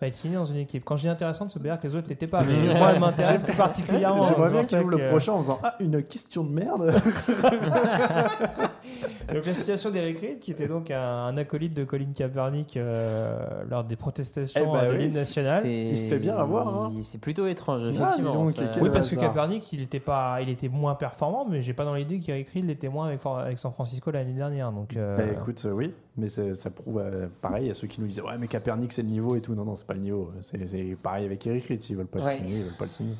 va 0.00 0.06
être 0.06 0.14
signé 0.14 0.36
dans 0.36 0.44
une 0.44 0.56
équipe 0.56 0.84
Quand 0.84 0.96
je 0.96 1.02
dis 1.02 1.08
intéressante, 1.08 1.54
veut 1.54 1.62
dire 1.62 1.78
que 1.78 1.86
les 1.86 1.94
autres 1.94 2.08
l'étaient 2.08 2.26
pas. 2.26 2.42
Mais 2.42 2.54
moi, 2.78 2.92
elle 2.94 3.00
m'intéresse 3.00 3.44
tout 3.44 3.52
particulièrement. 3.54 4.28
J'aimerais 4.28 4.48
C'est 4.48 4.52
bien 4.54 4.62
qu'il 4.64 4.78
ouvre 4.78 4.90
le 4.98 5.08
prochain 5.10 5.32
en 5.32 5.42
faisant 5.42 5.58
Ah, 5.62 5.74
une 5.80 6.02
question 6.02 6.44
de 6.44 6.50
merde. 6.50 6.94
Donc 9.32 9.46
la 9.46 9.54
situation 9.54 9.90
d'Eric 9.90 10.18
Reed, 10.18 10.38
qui 10.40 10.50
était 10.50 10.66
donc 10.66 10.90
un, 10.90 11.00
un 11.00 11.36
acolyte 11.36 11.76
de 11.76 11.84
Colin 11.84 12.08
Kaepernick 12.14 12.76
euh, 12.76 13.38
lors 13.68 13.84
des 13.84 13.94
protestations 13.94 14.60
Eh 14.64 14.72
ben 14.72 14.86
de 14.88 14.92
oui, 14.96 14.98
l'hymne 15.04 15.14
national. 15.14 15.62
C'est- 15.62 15.72
Il 15.90 15.98
se 15.98 16.08
fait 16.08 16.18
bien 16.18 16.36
avoir, 16.36 16.66
hein. 16.68 16.92
C'est 17.02 17.20
plutôt 17.20 17.46
étrange, 17.46 17.82
effectivement. 17.94 18.34
donc, 18.34 18.52
ça- 18.52 18.62
quel 18.72 18.82
Oui, 18.82 18.90
parce 18.92 19.08
que. 19.08 19.14
Kaepernick, 19.16 19.72
il 19.72 19.82
était 19.82 20.00
pas, 20.00 20.38
il 20.42 20.48
était 20.48 20.68
moins 20.68 20.94
performant, 20.94 21.46
mais 21.48 21.62
j'ai 21.62 21.74
pas 21.74 21.84
dans 21.84 21.94
l'idée 21.94 22.18
qu'Eric 22.18 22.48
Reed 22.48 22.66
l'était 22.66 22.88
moins 22.88 23.06
avec, 23.06 23.20
avec 23.24 23.58
San 23.58 23.72
Francisco 23.72 24.10
l'année 24.10 24.32
dernière. 24.32 24.72
Donc, 24.72 24.96
euh, 24.96 25.16
Bah, 25.16 25.24
écoute, 25.40 25.62
euh, 25.66 25.70
oui, 25.72 25.94
mais 26.20 26.28
ça 26.54 26.70
prouve 26.70 26.98
euh, 26.98 27.26
pareil 27.40 27.70
à 27.70 27.74
ceux 27.74 27.86
qui 27.88 28.00
nous 28.00 28.06
disaient 28.06 28.20
Ouais, 28.22 28.38
mais 28.38 28.46
Capernic, 28.46 28.92
c'est 28.92 29.02
le 29.02 29.08
niveau 29.08 29.34
et 29.34 29.40
tout. 29.40 29.54
Non, 29.54 29.64
non, 29.64 29.74
c'est 29.74 29.86
pas 29.86 29.94
le 29.94 30.00
niveau. 30.00 30.30
C'est 30.42 30.58
pareil 31.02 31.24
avec 31.26 31.44
Eric 31.46 31.64
Reed. 31.66 31.80
S'ils 31.80 31.96
veulent 31.96 32.06
pas 32.06 32.20
Ouais. 32.20 32.34
le 32.38 32.44
signer, 32.44 32.58
ils 32.58 32.64
veulent 32.64 32.76
pas 32.78 32.84
le 32.84 32.90
signer. 32.90 33.14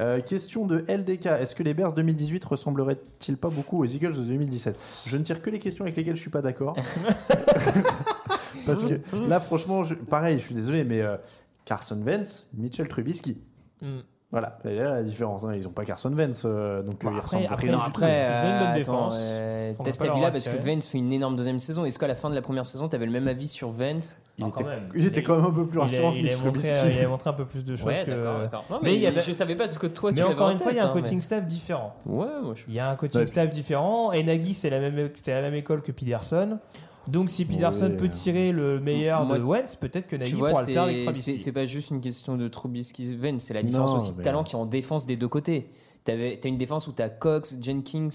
Euh, 0.00 0.20
question 0.22 0.66
de 0.66 0.84
LDK 0.88 1.26
Est-ce 1.26 1.54
que 1.54 1.62
les 1.62 1.74
Bears 1.74 1.92
2018 1.92 2.44
ressembleraient-ils 2.44 3.36
pas 3.36 3.50
beaucoup 3.50 3.82
aux 3.82 3.86
Eagles 3.86 4.14
de 4.14 4.22
2017 4.22 4.78
Je 5.06 5.16
ne 5.18 5.22
tire 5.24 5.42
que 5.42 5.50
les 5.50 5.58
questions 5.58 5.84
avec 5.84 5.96
lesquelles 5.96 6.16
je 6.16 6.20
suis 6.22 6.30
pas 6.30 6.42
d'accord. 6.42 6.76
Parce 8.66 8.84
que 8.84 9.00
là, 9.28 9.40
franchement, 9.40 9.84
je- 9.84 9.94
pareil, 9.94 10.38
je 10.38 10.44
suis 10.44 10.54
désolé, 10.54 10.84
mais 10.84 11.02
euh, 11.02 11.16
Carson 11.64 12.00
Wentz, 12.04 12.46
Mitchell 12.54 12.88
Trubisky. 12.88 13.36
Mm. 13.82 13.98
Voilà, 14.34 14.58
là 14.64 14.94
la 14.96 15.02
différence. 15.04 15.44
hein. 15.44 15.54
Ils 15.54 15.64
ont 15.68 15.70
pas 15.70 15.84
Carson 15.84 16.12
Wentz, 16.12 16.42
euh, 16.44 16.82
donc 16.82 16.96
Bah, 17.04 17.10
euh, 17.10 17.12
ils 17.14 17.18
après- 17.18 17.36
ressemblent 17.38 17.52
après, 17.54 17.66
rien 17.68 17.72
non, 17.72 17.78
du 17.78 17.84
tout. 17.84 17.90
Après, 17.90 18.30
Ils 18.34 18.44
ont 18.44 18.50
une 18.52 18.58
bonne 18.64 18.74
défense. 18.74 19.14
attends, 19.14 19.22
euh, 19.22 19.72
ta 19.92 20.04
leur 20.06 20.14
villa 20.16 20.30
parce 20.32 20.48
que. 20.48 20.56
Vance 20.56 20.86
fait 20.88 20.98
une 20.98 21.12
énorme 21.12 21.36
deuxième 21.36 21.60
saison. 21.60 21.84
Est-ce 21.84 22.00
qu'à 22.00 22.08
la 22.08 22.16
fin 22.16 22.30
de 22.30 22.34
la 22.34 22.42
première 22.42 22.66
saison, 22.66 22.88
tu 22.88 22.96
avais 22.96 23.06
le 23.06 23.12
même 23.12 23.28
avis 23.28 23.46
sur 23.46 23.68
Vance 23.70 24.16
Il, 24.36 24.42
Ah, 24.44 24.48
était, 24.48 24.64
quand 24.64 24.68
même. 24.68 24.88
il 24.96 25.06
était 25.06 25.22
quand 25.22 25.36
même 25.36 25.44
un 25.44 25.50
peu 25.52 25.64
plus 25.66 25.76
il, 25.76 25.78
a, 25.78 25.82
rassurant 25.82 26.10
que 26.12 26.16
il, 26.16 26.32
a 26.32 26.36
montré, 26.36 26.68
il 26.98 27.04
a 27.04 27.08
montré 27.08 27.30
un 27.30 27.32
peu 27.34 27.44
plus 27.44 27.64
de 27.64 27.76
choses 27.76 27.86
Ouais, 27.86 28.02
que. 28.04 28.10
Non, 28.10 28.48
Mais 28.72 28.78
mais, 28.82 28.94
il 28.96 29.00
y 29.02 29.06
avait- 29.06 29.20
je 29.22 29.32
savais 29.32 29.54
pas 29.54 29.68
ce 29.68 29.78
que 29.78 29.86
toi 29.86 30.10
tu 30.10 30.16
Mais 30.16 30.22
avais 30.22 30.32
encore 30.32 30.48
en 30.48 30.50
une 30.50 30.58
fois, 30.58 30.72
il 30.72 30.76
y 30.76 30.80
a 30.80 30.84
un 30.84 30.88
hein, 30.88 30.92
coaching 30.92 31.16
mais- 31.18 31.20
staff 31.22 31.46
différent. 31.46 31.94
Ouais, 32.04 32.26
moi 32.42 32.54
je 32.56 32.62
Il 32.66 32.74
y 32.74 32.80
a 32.80 32.90
un 32.90 32.96
coaching 32.96 33.20
Ouais. 33.20 33.26
staff 33.28 33.50
différent. 33.50 34.10
Et 34.10 34.24
Nagy, 34.24 34.52
c'est 34.54 34.70
la 34.70 34.80
même, 34.80 35.10
c'est 35.14 35.32
la 35.32 35.42
même 35.42 35.54
école 35.54 35.80
que 35.82 35.92
Peterson. 35.92 36.58
Donc, 37.06 37.28
si 37.30 37.44
Peterson 37.44 37.86
Ouais. 37.90 37.96
peut 37.96 38.08
tirer 38.08 38.50
le 38.52 38.80
meilleur 38.80 39.24
Moi, 39.26 39.38
de 39.38 39.42
Wentz, 39.44 39.76
peut-être 39.76 40.06
que 40.06 40.16
Nagy 40.16 40.30
Tu 40.30 40.36
vois, 40.36 40.50
pourra 40.50 40.62
le 40.62 40.72
faire 40.72 40.82
avec 40.84 40.96
c'est- 40.98 41.04
Trubisky. 41.04 41.38
c'est 41.38 41.52
pas 41.52 41.66
juste 41.66 41.90
une 41.90 42.00
question 42.00 42.36
de 42.36 42.48
Trubisky 42.48 43.14
Vance, 43.16 43.42
c'est 43.42 43.54
la 43.54 43.62
différence 43.62 43.90
Non, 43.90 43.96
aussi 43.96 44.12
de 44.16 44.22
talent 44.22 44.42
qui 44.44 44.54
est 44.54 44.58
en 44.58 44.66
défense 44.66 45.04
des 45.06 45.16
deux 45.16 45.28
côtés. 45.28 45.68
T'avais- 46.04 46.38
T'as 46.40 46.48
une 46.48 46.58
défense 46.58 46.86
où 46.88 46.92
t'as 46.92 47.08
Cox, 47.10 47.56
Jenkins. 47.60 48.08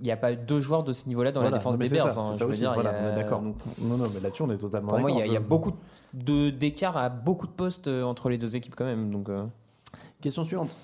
Il 0.00 0.04
n'y 0.06 0.10
a 0.10 0.16
pas 0.16 0.34
deux 0.34 0.60
joueurs 0.60 0.82
de 0.82 0.92
ce 0.92 1.06
niveau-là 1.08 1.30
dans 1.30 1.40
Voilà, 1.40 1.52
la 1.52 1.58
défense 1.58 1.78
des 1.78 1.86
c'est 1.88 1.94
Bears. 1.94 2.10
ça, 2.10 2.20
hein, 2.20 2.32
ça 2.32 2.46
aussi, 2.46 2.58
dire, 2.60 2.74
voilà, 2.74 2.90
a- 2.90 3.14
d'accord. 3.14 3.40
Non, 3.42 3.96
non, 3.96 4.06
mais 4.12 4.20
là-dessus, 4.20 4.42
on 4.42 4.50
est 4.50 4.56
totalement 4.58 4.88
Pour 4.88 4.98
moi, 4.98 5.10
il 5.10 5.18
y 5.18 5.22
a- 5.22 5.26
y, 5.26 5.38
beaucoup 5.38 5.72
de- 6.12 6.50
d'écart 6.50 6.96
à 6.96 7.08
beaucoup 7.08 7.46
de 7.46 7.52
postes 7.52 7.86
euh, 7.88 8.02
entre 8.02 8.28
les 8.28 8.36
deux 8.38 8.56
équipes 8.56 8.74
quand 8.74 8.84
même. 8.84 9.10
Donc, 9.10 9.28
euh, 9.28 9.44
Question 10.20 10.42
suivante. 10.44 10.76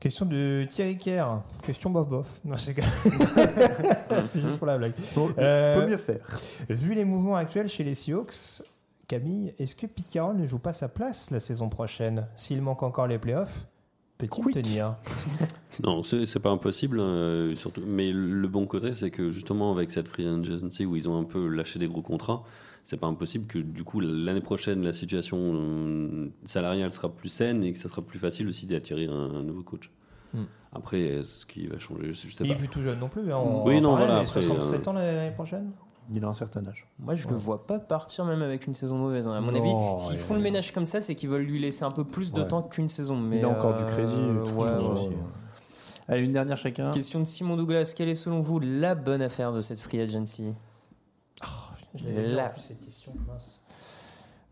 Question 0.00 0.26
de 0.26 0.66
Thierry 0.68 0.96
Kerr. 0.98 1.42
Question 1.62 1.90
bof 1.90 2.08
bof. 2.08 2.40
Non. 2.44 2.56
C'est 2.58 4.40
juste 4.40 4.58
pour 4.58 4.66
la 4.66 4.76
blague. 4.78 4.92
Bon, 5.14 5.30
Euh, 5.38 5.80
peut 5.80 5.90
mieux 5.90 5.96
faire. 5.96 6.20
Vu 6.68 6.94
les 6.94 7.04
mouvements 7.04 7.36
actuels 7.36 7.68
chez 7.68 7.82
les 7.82 7.94
Seahawks, 7.94 8.62
Camille, 9.08 9.54
est-ce 9.58 9.74
que 9.74 9.86
Pete 9.86 10.08
Carroll 10.10 10.36
ne 10.36 10.46
joue 10.46 10.58
pas 10.58 10.72
sa 10.72 10.88
place 10.88 11.30
la 11.30 11.40
saison 11.40 11.68
prochaine? 11.68 12.26
S'il 12.36 12.60
manque 12.60 12.82
encore 12.82 13.06
les 13.06 13.18
playoffs, 13.18 13.66
peut-il 14.18 14.50
tenir? 14.52 14.96
Non, 15.82 16.02
c'est 16.02 16.24
c'est 16.24 16.40
pas 16.40 16.48
impossible, 16.48 16.98
euh, 17.00 17.54
surtout. 17.54 17.82
Mais 17.86 18.10
le 18.10 18.48
bon 18.48 18.66
côté, 18.66 18.94
c'est 18.94 19.10
que 19.10 19.30
justement 19.30 19.72
avec 19.72 19.90
cette 19.90 20.08
free 20.08 20.26
agency 20.26 20.86
où 20.86 20.96
ils 20.96 21.06
ont 21.06 21.18
un 21.20 21.24
peu 21.24 21.48
lâché 21.48 21.78
des 21.78 21.86
gros 21.86 22.00
contrats, 22.00 22.44
c'est 22.88 22.96
pas 22.96 23.08
impossible 23.08 23.46
que 23.48 23.58
du 23.58 23.82
coup 23.82 23.98
l'année 23.98 24.40
prochaine 24.40 24.82
la 24.84 24.92
situation 24.92 25.38
euh, 25.54 26.28
salariale 26.44 26.92
sera 26.92 27.08
plus 27.08 27.28
saine 27.28 27.64
et 27.64 27.72
que 27.72 27.78
ça 27.78 27.88
sera 27.88 28.00
plus 28.00 28.20
facile 28.20 28.46
aussi 28.46 28.64
d'attirer 28.66 29.06
un, 29.06 29.12
un 29.12 29.42
nouveau 29.42 29.62
coach. 29.64 29.90
Hmm. 30.32 30.44
Après, 30.72 31.22
ce 31.24 31.44
qui 31.46 31.66
va 31.66 31.78
changer, 31.80 32.12
je 32.12 32.30
sais 32.32 32.44
Il 32.44 32.48
pas. 32.48 32.54
est 32.54 32.58
plus 32.58 32.68
tout 32.68 32.80
jeune 32.82 32.98
non 33.00 33.08
plus. 33.08 33.32
hein, 33.32 33.38
on 33.38 33.64
Oui, 33.64 33.78
en 33.78 33.80
non, 33.80 33.90
parlait, 33.90 34.06
voilà, 34.06 34.20
après, 34.20 34.40
67 34.42 34.86
euh, 34.86 34.90
ans 34.90 34.92
l'année 34.94 35.32
prochaine 35.32 35.72
Il 36.14 36.24
a 36.24 36.28
un 36.28 36.34
certain 36.34 36.64
âge. 36.66 36.86
Moi, 37.00 37.14
je 37.16 37.26
le 37.28 37.34
vois 37.36 37.66
pas 37.66 37.78
partir 37.80 38.24
même 38.24 38.42
avec 38.42 38.66
une 38.68 38.74
saison 38.74 38.96
mauvaise. 38.98 39.26
hein. 39.26 39.32
À 39.32 39.40
mon 39.40 39.50
Non, 39.52 39.58
avis, 39.94 40.02
s'ils 40.02 40.12
ouais, 40.16 40.18
font 40.22 40.34
le 40.34 40.40
ménage 40.40 40.72
comme 40.72 40.84
ça, 40.84 41.00
c'est 41.00 41.14
qu'ils 41.16 41.28
veulent 41.30 41.42
lui 41.46 41.58
laisser 41.58 41.84
un 41.84 41.90
peu 41.90 42.04
plus 42.04 42.32
de 42.32 42.42
Ouais. 42.42 42.46
temps 42.48 42.62
qu'une 42.62 42.88
saison. 42.88 43.16
Mais 43.16 43.38
il 43.38 43.44
a 43.44 43.48
encore 43.48 43.74
du 43.76 43.82
euh, 43.82 43.86
crédit. 43.86 44.14
ouais, 44.54 44.64
ouais, 44.64 44.70
ouais. 44.76 44.90
aussi. 44.90 45.08
Allez, 46.08 46.22
une 46.22 46.32
dernière 46.32 46.56
chacun. 46.56 46.90
Question 46.92 47.18
de 47.20 47.24
Simon 47.24 47.56
Douglas. 47.56 47.94
Quelle 47.96 48.08
est 48.10 48.14
selon 48.14 48.40
vous 48.40 48.60
la 48.60 48.94
bonne 48.94 49.22
affaire 49.22 49.52
de 49.52 49.60
cette 49.60 49.78
free 49.80 50.00
agency? 50.00 50.54
Je 51.96 52.08
La- 52.34 52.48
plus, 52.50 52.60
cette 52.62 52.80
question. 52.80 53.12
mince. 53.26 53.60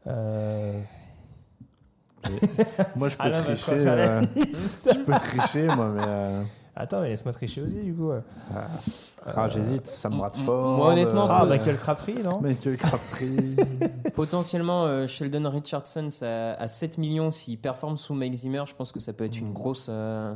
Euh, 0.06 0.80
Moi, 2.96 3.08
je 3.10 3.16
peux 3.16 3.22
Ah 3.24 3.30
bah, 3.30 3.42
tricher. 3.42 3.72
euh, 3.72 4.22
je 4.22 5.04
peux 5.04 5.12
tricher, 5.12 5.66
moi, 5.66 5.88
mais. 5.94 6.02
euh, 6.06 6.42
Attends, 6.76 7.02
mais 7.02 7.08
laisse-moi 7.10 7.32
tricher 7.32 7.60
aussi, 7.62 7.82
du 7.84 7.94
coup. 7.94 8.10
ah, 9.26 9.48
j'hésite. 9.48 9.86
Sam 9.86 10.16
Bradford. 10.16 10.76
moi, 10.76 10.88
honnêtement, 10.92 11.24
euh, 11.26 11.30
Ah, 11.30 11.44
Michael 11.46 11.76
Crabtree, 11.76 12.22
non? 12.22 12.40
Michael 12.40 12.76
Crabtree. 12.78 13.56
Potentiellement, 14.14 14.84
euh, 14.86 15.06
Sheldon 15.06 15.48
Richardson 15.50 16.08
ça- 16.10 16.54
à 16.54 16.66
7 16.66 16.98
millions, 16.98 17.30
s'il 17.30 17.58
performe 17.58 17.96
sous 17.96 18.14
Mike 18.14 18.34
Zimmer, 18.34 18.64
je 18.66 18.74
pense 18.74 18.90
que 18.90 19.00
ça 19.00 19.12
peut 19.12 19.24
être 19.24 19.38
une 19.38 19.52
grosse, 19.52 19.86
euh, 19.90 20.34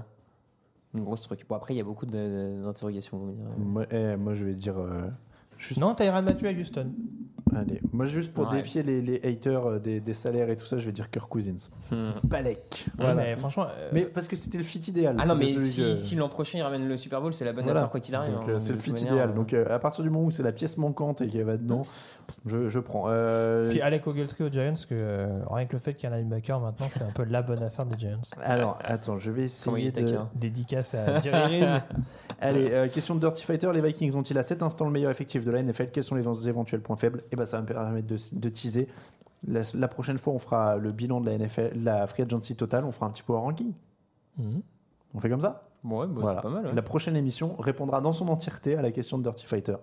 une 0.94 1.04
grosse 1.04 1.22
truc. 1.22 1.44
Bon, 1.48 1.56
après, 1.56 1.74
il 1.74 1.78
y 1.78 1.80
a 1.80 1.84
beaucoup 1.84 2.06
d'interrogations. 2.06 3.18
vous 3.18 3.26
me 3.26 3.32
direz. 3.32 3.50
moi, 3.58 3.84
eh, 3.90 4.16
moi, 4.16 4.34
je 4.34 4.44
vais 4.44 4.54
dire. 4.54 4.76
Euh, 5.58 5.62
juste... 5.62 5.78
Non, 5.78 5.94
Tyrann 5.94 6.24
Mathieu 6.24 6.48
à 6.48 6.52
Houston. 6.52 6.92
Allez, 7.56 7.80
moi, 7.92 8.04
juste 8.04 8.32
pour 8.32 8.48
Ouais. 8.48 8.56
défier 8.56 8.82
les, 8.82 9.00
les 9.02 9.20
haters 9.24 9.66
euh, 9.66 9.78
des, 9.78 10.00
des 10.00 10.14
salaires 10.14 10.48
et 10.50 10.56
tout 10.56 10.64
ça, 10.64 10.78
je 10.78 10.86
vais 10.86 10.92
dire 10.92 11.10
Kirk 11.10 11.28
Cousins. 11.28 11.68
Hmm. 11.90 12.10
Balek. 12.24 12.84
Ouais, 12.86 12.92
Voilà. 12.98 13.14
mais 13.14 13.36
franchement. 13.36 13.66
euh, 13.70 13.88
Mais 13.92 14.02
parce 14.02 14.28
que 14.28 14.36
c'était 14.36 14.58
le 14.58 14.64
fit 14.64 14.78
idéal. 14.80 15.16
Ah 15.18 15.26
non, 15.26 15.34
mais 15.34 15.46
si, 15.58 15.80
que- 15.82 15.96
si 15.96 16.14
l'an 16.14 16.28
prochain 16.28 16.58
il 16.58 16.62
ramène 16.62 16.86
le 16.88 16.96
Super 16.96 17.20
Bowl, 17.20 17.32
c'est 17.32 17.44
la 17.44 17.52
bonne 17.52 17.64
Voilà. 17.64 17.80
affaire 17.80 17.90
quoi 17.90 18.00
qu'il 18.00 18.14
arrive. 18.14 18.34
Hein, 18.34 18.44
euh, 18.48 18.54
de 18.54 18.58
c'est 18.58 18.72
le 18.72 18.78
fit 18.78 18.92
manière, 18.92 19.12
idéal. 19.12 19.34
Donc 19.34 19.52
euh, 19.52 19.64
à 19.68 19.78
partir 19.78 20.04
du 20.04 20.10
moment 20.10 20.26
où 20.26 20.30
c'est 20.30 20.42
la 20.42 20.52
pièce 20.52 20.76
manquante 20.78 21.20
et 21.20 21.28
qu'elle 21.28 21.44
va 21.44 21.56
dedans, 21.56 21.86
je, 22.46 22.68
je 22.68 22.78
prends. 22.78 23.04
Euh, 23.08 23.70
Puis 23.70 23.80
Alec 23.80 24.06
Ogletree 24.06 24.44
aux 24.44 24.50
Giants, 24.50 24.74
que 24.88 24.94
euh, 24.94 25.38
rien 25.50 25.66
que 25.66 25.72
le 25.72 25.78
fait 25.78 25.94
qu'il 25.94 26.08
y 26.08 26.12
ait 26.12 26.14
un 26.16 26.18
linebacker 26.18 26.60
maintenant, 26.60 26.86
c'est 26.90 27.02
un 27.02 27.10
peu 27.14 27.24
la 27.24 27.42
bonne 27.42 27.62
affaire 27.62 27.86
des 27.86 27.98
Giants. 27.98 28.20
alors, 28.42 28.78
attends, 28.84 29.18
je 29.18 29.30
vais 29.30 29.44
essayer 29.44 29.90
de. 29.90 30.16
Dédicace 30.34 30.94
à 30.94 31.20
Jerry. 31.22 31.62
Allez, 32.40 32.68
euh, 32.70 32.88
question 32.88 33.14
de 33.14 33.20
Dirty 33.20 33.44
Fighter. 33.44 33.70
Les 33.72 33.80
Vikings 33.80 34.14
ont-ils 34.14 34.36
à 34.38 34.42
cet 34.42 34.62
instant 34.62 34.84
le 34.84 34.90
meilleur 34.92 35.10
effectif 35.10 35.44
de 35.44 35.50
la 35.50 35.62
NFL 35.62 35.88
Quels 35.92 36.04
sont 36.04 36.14
les 36.14 36.48
éventuels 36.48 36.80
points 36.80 36.96
faibles? 36.96 37.22
Et 37.32 37.36
ben, 37.38 37.46
ça 37.46 37.56
va 37.58 37.62
me 37.62 37.66
permettre 37.66 38.06
de, 38.06 38.16
de 38.32 38.48
teaser. 38.48 38.88
La, 39.46 39.60
la 39.74 39.88
prochaine 39.88 40.18
fois, 40.18 40.32
on 40.32 40.38
fera 40.38 40.76
le 40.76 40.92
bilan 40.92 41.20
de 41.20 41.30
la 41.30 41.38
NFL, 41.38 41.72
la 41.82 42.06
free 42.06 42.24
agency 42.24 42.56
totale. 42.56 42.84
On 42.84 42.92
fera 42.92 43.06
un 43.06 43.10
petit 43.10 43.22
power 43.22 43.40
ranking. 43.40 43.72
Mhm. 44.36 44.62
On 45.14 45.20
fait 45.20 45.30
comme 45.30 45.40
ça? 45.40 45.67
Ouais, 45.84 46.06
bah, 46.06 46.12
Voilà. 46.20 46.40
c'est 46.40 46.48
pas 46.48 46.54
mal. 46.54 46.66
ouais. 46.66 46.72
La 46.74 46.82
prochaine 46.82 47.16
émission 47.16 47.54
répondra 47.58 48.00
dans 48.00 48.12
son 48.12 48.28
entièreté 48.28 48.76
à 48.76 48.82
la 48.82 48.90
question 48.90 49.16
de 49.18 49.22
Dirty 49.22 49.46
Fighter. 49.46 49.76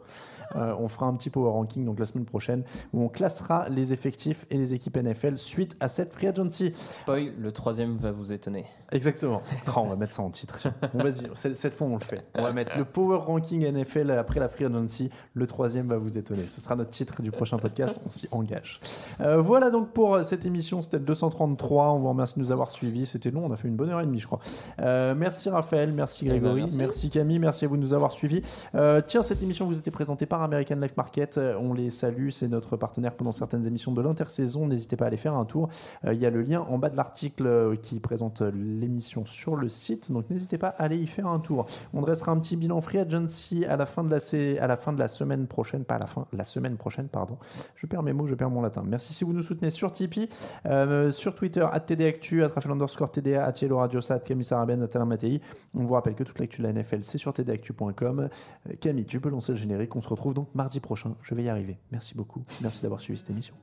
Euh, 0.56 0.76
on 0.80 0.88
fera 0.88 1.06
un 1.08 1.14
petit 1.16 1.30
power 1.30 1.50
ranking 1.52 1.86
donc 1.86 2.00
la 2.00 2.06
semaine 2.06 2.26
prochaine 2.26 2.64
où 2.94 3.02
on 3.02 3.08
classera 3.10 3.68
les 3.70 3.94
effectifs 3.94 4.46
et 4.52 4.58
les 4.58 4.74
équipes 4.74 4.98
NFL 4.98 5.38
suite 5.38 5.76
à 5.80 5.88
cette 5.88 6.12
free 6.14 6.28
agency. 6.28 6.72
Spoil, 6.76 7.34
le 7.40 7.52
troisième 7.52 7.98
va 7.98 8.12
vous 8.12 8.32
étonner. 8.34 8.66
Exactement. 8.92 9.42
Oh, 9.68 9.72
on 9.78 9.88
va 9.88 9.96
mettre 9.96 10.14
ça 10.14 10.22
en 10.22 10.30
titre. 10.30 10.68
Bon, 10.94 11.04
vas-y, 11.04 11.22
cette 11.36 11.56
cette 11.56 11.74
fois 11.74 11.88
on 11.88 11.96
le 11.96 12.04
fait. 12.04 12.26
On 12.38 12.44
va 12.44 12.52
mettre 12.54 12.78
le 12.78 12.86
power 12.86 13.18
ranking 13.18 13.66
NFL 13.70 14.12
après 14.12 14.40
la 14.40 14.48
free 14.50 14.66
agency. 14.66 15.10
Le 15.34 15.48
troisième 15.48 15.88
va 15.88 15.98
vous 15.98 16.18
étonner. 16.18 16.46
Ce 16.46 16.62
sera 16.62 16.76
notre 16.76 16.92
titre 16.92 17.22
du 17.24 17.32
prochain 17.32 17.58
podcast. 17.58 18.00
On 18.06 18.10
s'y 18.12 18.28
engage. 18.32 18.80
Euh, 19.22 19.42
voilà 19.42 19.70
donc 19.72 19.90
pour 19.92 20.24
cette 20.24 20.46
émission. 20.46 20.82
C'était 20.84 21.00
le 21.00 21.06
233. 21.06 21.92
On 21.94 22.00
vous 22.00 22.10
remercie 22.10 22.36
de 22.36 22.40
nous 22.42 22.52
avoir 22.52 22.70
suivis. 22.70 23.06
C'était 23.08 23.32
long. 23.32 23.46
On 23.46 23.52
a 23.52 23.58
fait 23.58 23.68
une 23.68 23.76
bonne 23.76 23.90
heure 23.90 24.02
et 24.02 24.06
demie, 24.06 24.20
je 24.20 24.28
crois. 24.28 24.40
Euh, 24.80 25.16
merci 25.16 25.50
Raphaël. 25.50 25.85
Merci 25.94 26.26
Eh 26.26 26.30
ben, 26.30 26.40
Grégory. 26.40 26.62
merci. 26.62 26.78
merci. 26.78 27.10
Camille. 27.10 27.40
Merci 27.40 27.66
à 27.66 27.68
vous 27.68 27.78
de 27.78 27.82
nous 27.82 27.94
avoir 27.94 28.12
suivis. 28.12 28.42
Euh, 28.76 29.02
tiens, 29.06 29.22
cette 29.22 29.42
émission 29.44 29.66
vous 29.66 29.78
était 29.78 29.92
présentée 29.92 30.26
par 30.26 30.42
American 30.42 30.76
Life 30.76 30.96
Market. 30.98 31.38
Euh, 31.38 31.56
On 31.60 31.74
les 31.74 31.90
salue. 31.90 32.30
C'est 32.30 32.48
notre 32.48 32.78
partenaire 32.78 33.14
pendant 33.16 33.32
certaines 33.32 33.66
émissions 33.68 33.92
de 33.92 34.02
l'intersaison. 34.02 34.68
N'hésitez 34.68 34.96
pas 34.96 35.06
à 35.06 35.08
aller 35.08 35.18
faire 35.18 35.36
un 35.36 35.46
tour. 35.46 35.70
Euh, 36.06 36.14
Il 36.14 36.20
y 36.22 36.26
a 36.26 36.30
le 36.30 36.42
lien 36.42 36.62
en 36.70 36.78
bas 36.78 36.90
de 36.90 36.96
l'article 36.98 37.78
qui 37.82 38.00
présente 38.00 38.42
l'émission 38.42 39.26
sur 39.26 39.56
le 39.56 39.70
site. 39.70 40.12
Donc 40.12 40.30
n'hésitez 40.30 40.58
pas 40.58 40.70
à 40.70 40.84
aller 40.84 40.98
y 40.98 41.08
faire 41.08 41.28
un 41.28 41.40
tour. 41.40 41.66
On 41.94 42.02
dressera 42.02 42.32
un 42.32 42.40
petit 42.40 42.56
bilan 42.56 42.82
free 42.82 43.00
agency 43.00 43.66
à 43.66 43.78
la 43.78 43.86
fin 43.86 44.04
de 44.04 44.10
la, 44.10 44.20
sé- 44.20 44.58
à 44.60 44.68
la, 44.68 44.78
fin 44.78 44.94
de 44.94 45.00
la 45.00 45.08
semaine 45.08 45.48
prochaine. 45.48 45.84
Pas 45.84 45.96
à 45.96 46.00
la 46.00 46.08
fin, 46.08 46.26
la 46.34 46.44
semaine 46.44 46.78
prochaine, 46.78 47.08
pardon. 47.08 47.38
Je 47.76 47.86
perds 47.88 48.04
mes 48.04 48.14
mots, 48.14 48.28
je 48.28 48.36
perds 48.36 48.50
mon 48.50 48.62
latin. 48.62 48.84
Merci 48.86 49.14
si 49.14 49.24
vous 49.24 49.34
nous 49.34 49.44
soutenez 49.44 49.70
sur 49.72 49.92
Tipeee, 49.92 50.30
euh, 50.66 51.12
sur 51.12 51.36
Twitter, 51.36 51.66
at 51.72 51.80
TDActu, 51.82 52.44
Raphaël 52.44 52.72
underscore 52.74 53.12
TDA, 53.12 53.46
at 53.46 53.54
Yellow 53.62 53.78
Radio, 53.78 54.00
at 54.10 54.20
Camille 54.20 54.44
Saraben, 54.46 54.88
Alain 54.94 55.06
Mattei. 55.06 55.42
On 55.76 55.84
vous 55.84 55.94
rappelle 55.94 56.16
que 56.16 56.24
toute 56.24 56.40
l'actu 56.40 56.62
de 56.62 56.68
la 56.68 56.74
NFL, 56.74 57.04
c'est 57.04 57.18
sur 57.18 57.34
tdactu.com. 57.34 58.30
Euh, 58.70 58.74
Camille, 58.80 59.06
tu 59.06 59.20
peux 59.20 59.30
lancer 59.30 59.52
le 59.52 59.58
générique. 59.58 59.96
On 59.96 60.02
se 60.02 60.08
retrouve 60.08 60.34
donc 60.34 60.48
mardi 60.56 60.80
prochain. 60.80 61.16
Je 61.22 61.36
vais 61.36 61.44
y 61.44 61.50
arriver. 61.50 61.78
Merci 61.92 62.16
beaucoup. 62.16 62.44
Merci 62.62 62.82
d'avoir 62.82 63.02
suivi 63.02 63.20
cette 63.20 63.30
émission. 63.30 63.56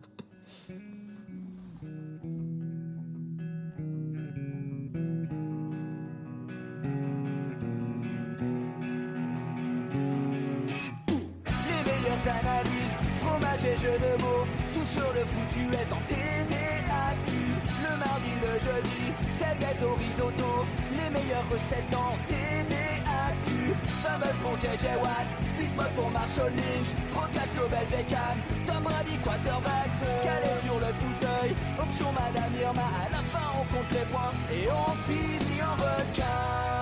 Le 18.43 18.59
jeudi, 18.59 19.13
risotto, 19.99 20.67
les 20.91 21.11
meilleures 21.11 21.49
recettes 21.49 21.95
en 21.95 22.17
TDAQ. 22.27 23.75
Fumble 24.03 24.35
pour 24.43 24.57
JJ 24.59 24.99
Watt, 25.01 25.27
Bismuth 25.57 25.95
pour 25.95 26.11
Marshall 26.11 26.51
Lynch, 26.51 26.91
Rocas 27.15 27.51
Global 27.55 27.87
Beckham, 27.89 28.37
Tom 28.67 28.83
Brady 28.83 29.17
quarterback, 29.23 29.91
calé 30.25 30.61
sur 30.61 30.75
le 30.75 30.93
fauteuil, 30.93 31.55
option 31.79 32.13
Madame 32.13 32.53
Irma, 32.61 32.83
à 32.83 33.11
la 33.11 33.19
fin 33.19 33.47
on 33.55 33.65
compte 33.73 33.91
les 33.93 34.07
points 34.11 34.33
et 34.51 34.69
on 34.69 34.93
finit 35.07 35.63
en 35.63 35.75
requin. 35.75 36.82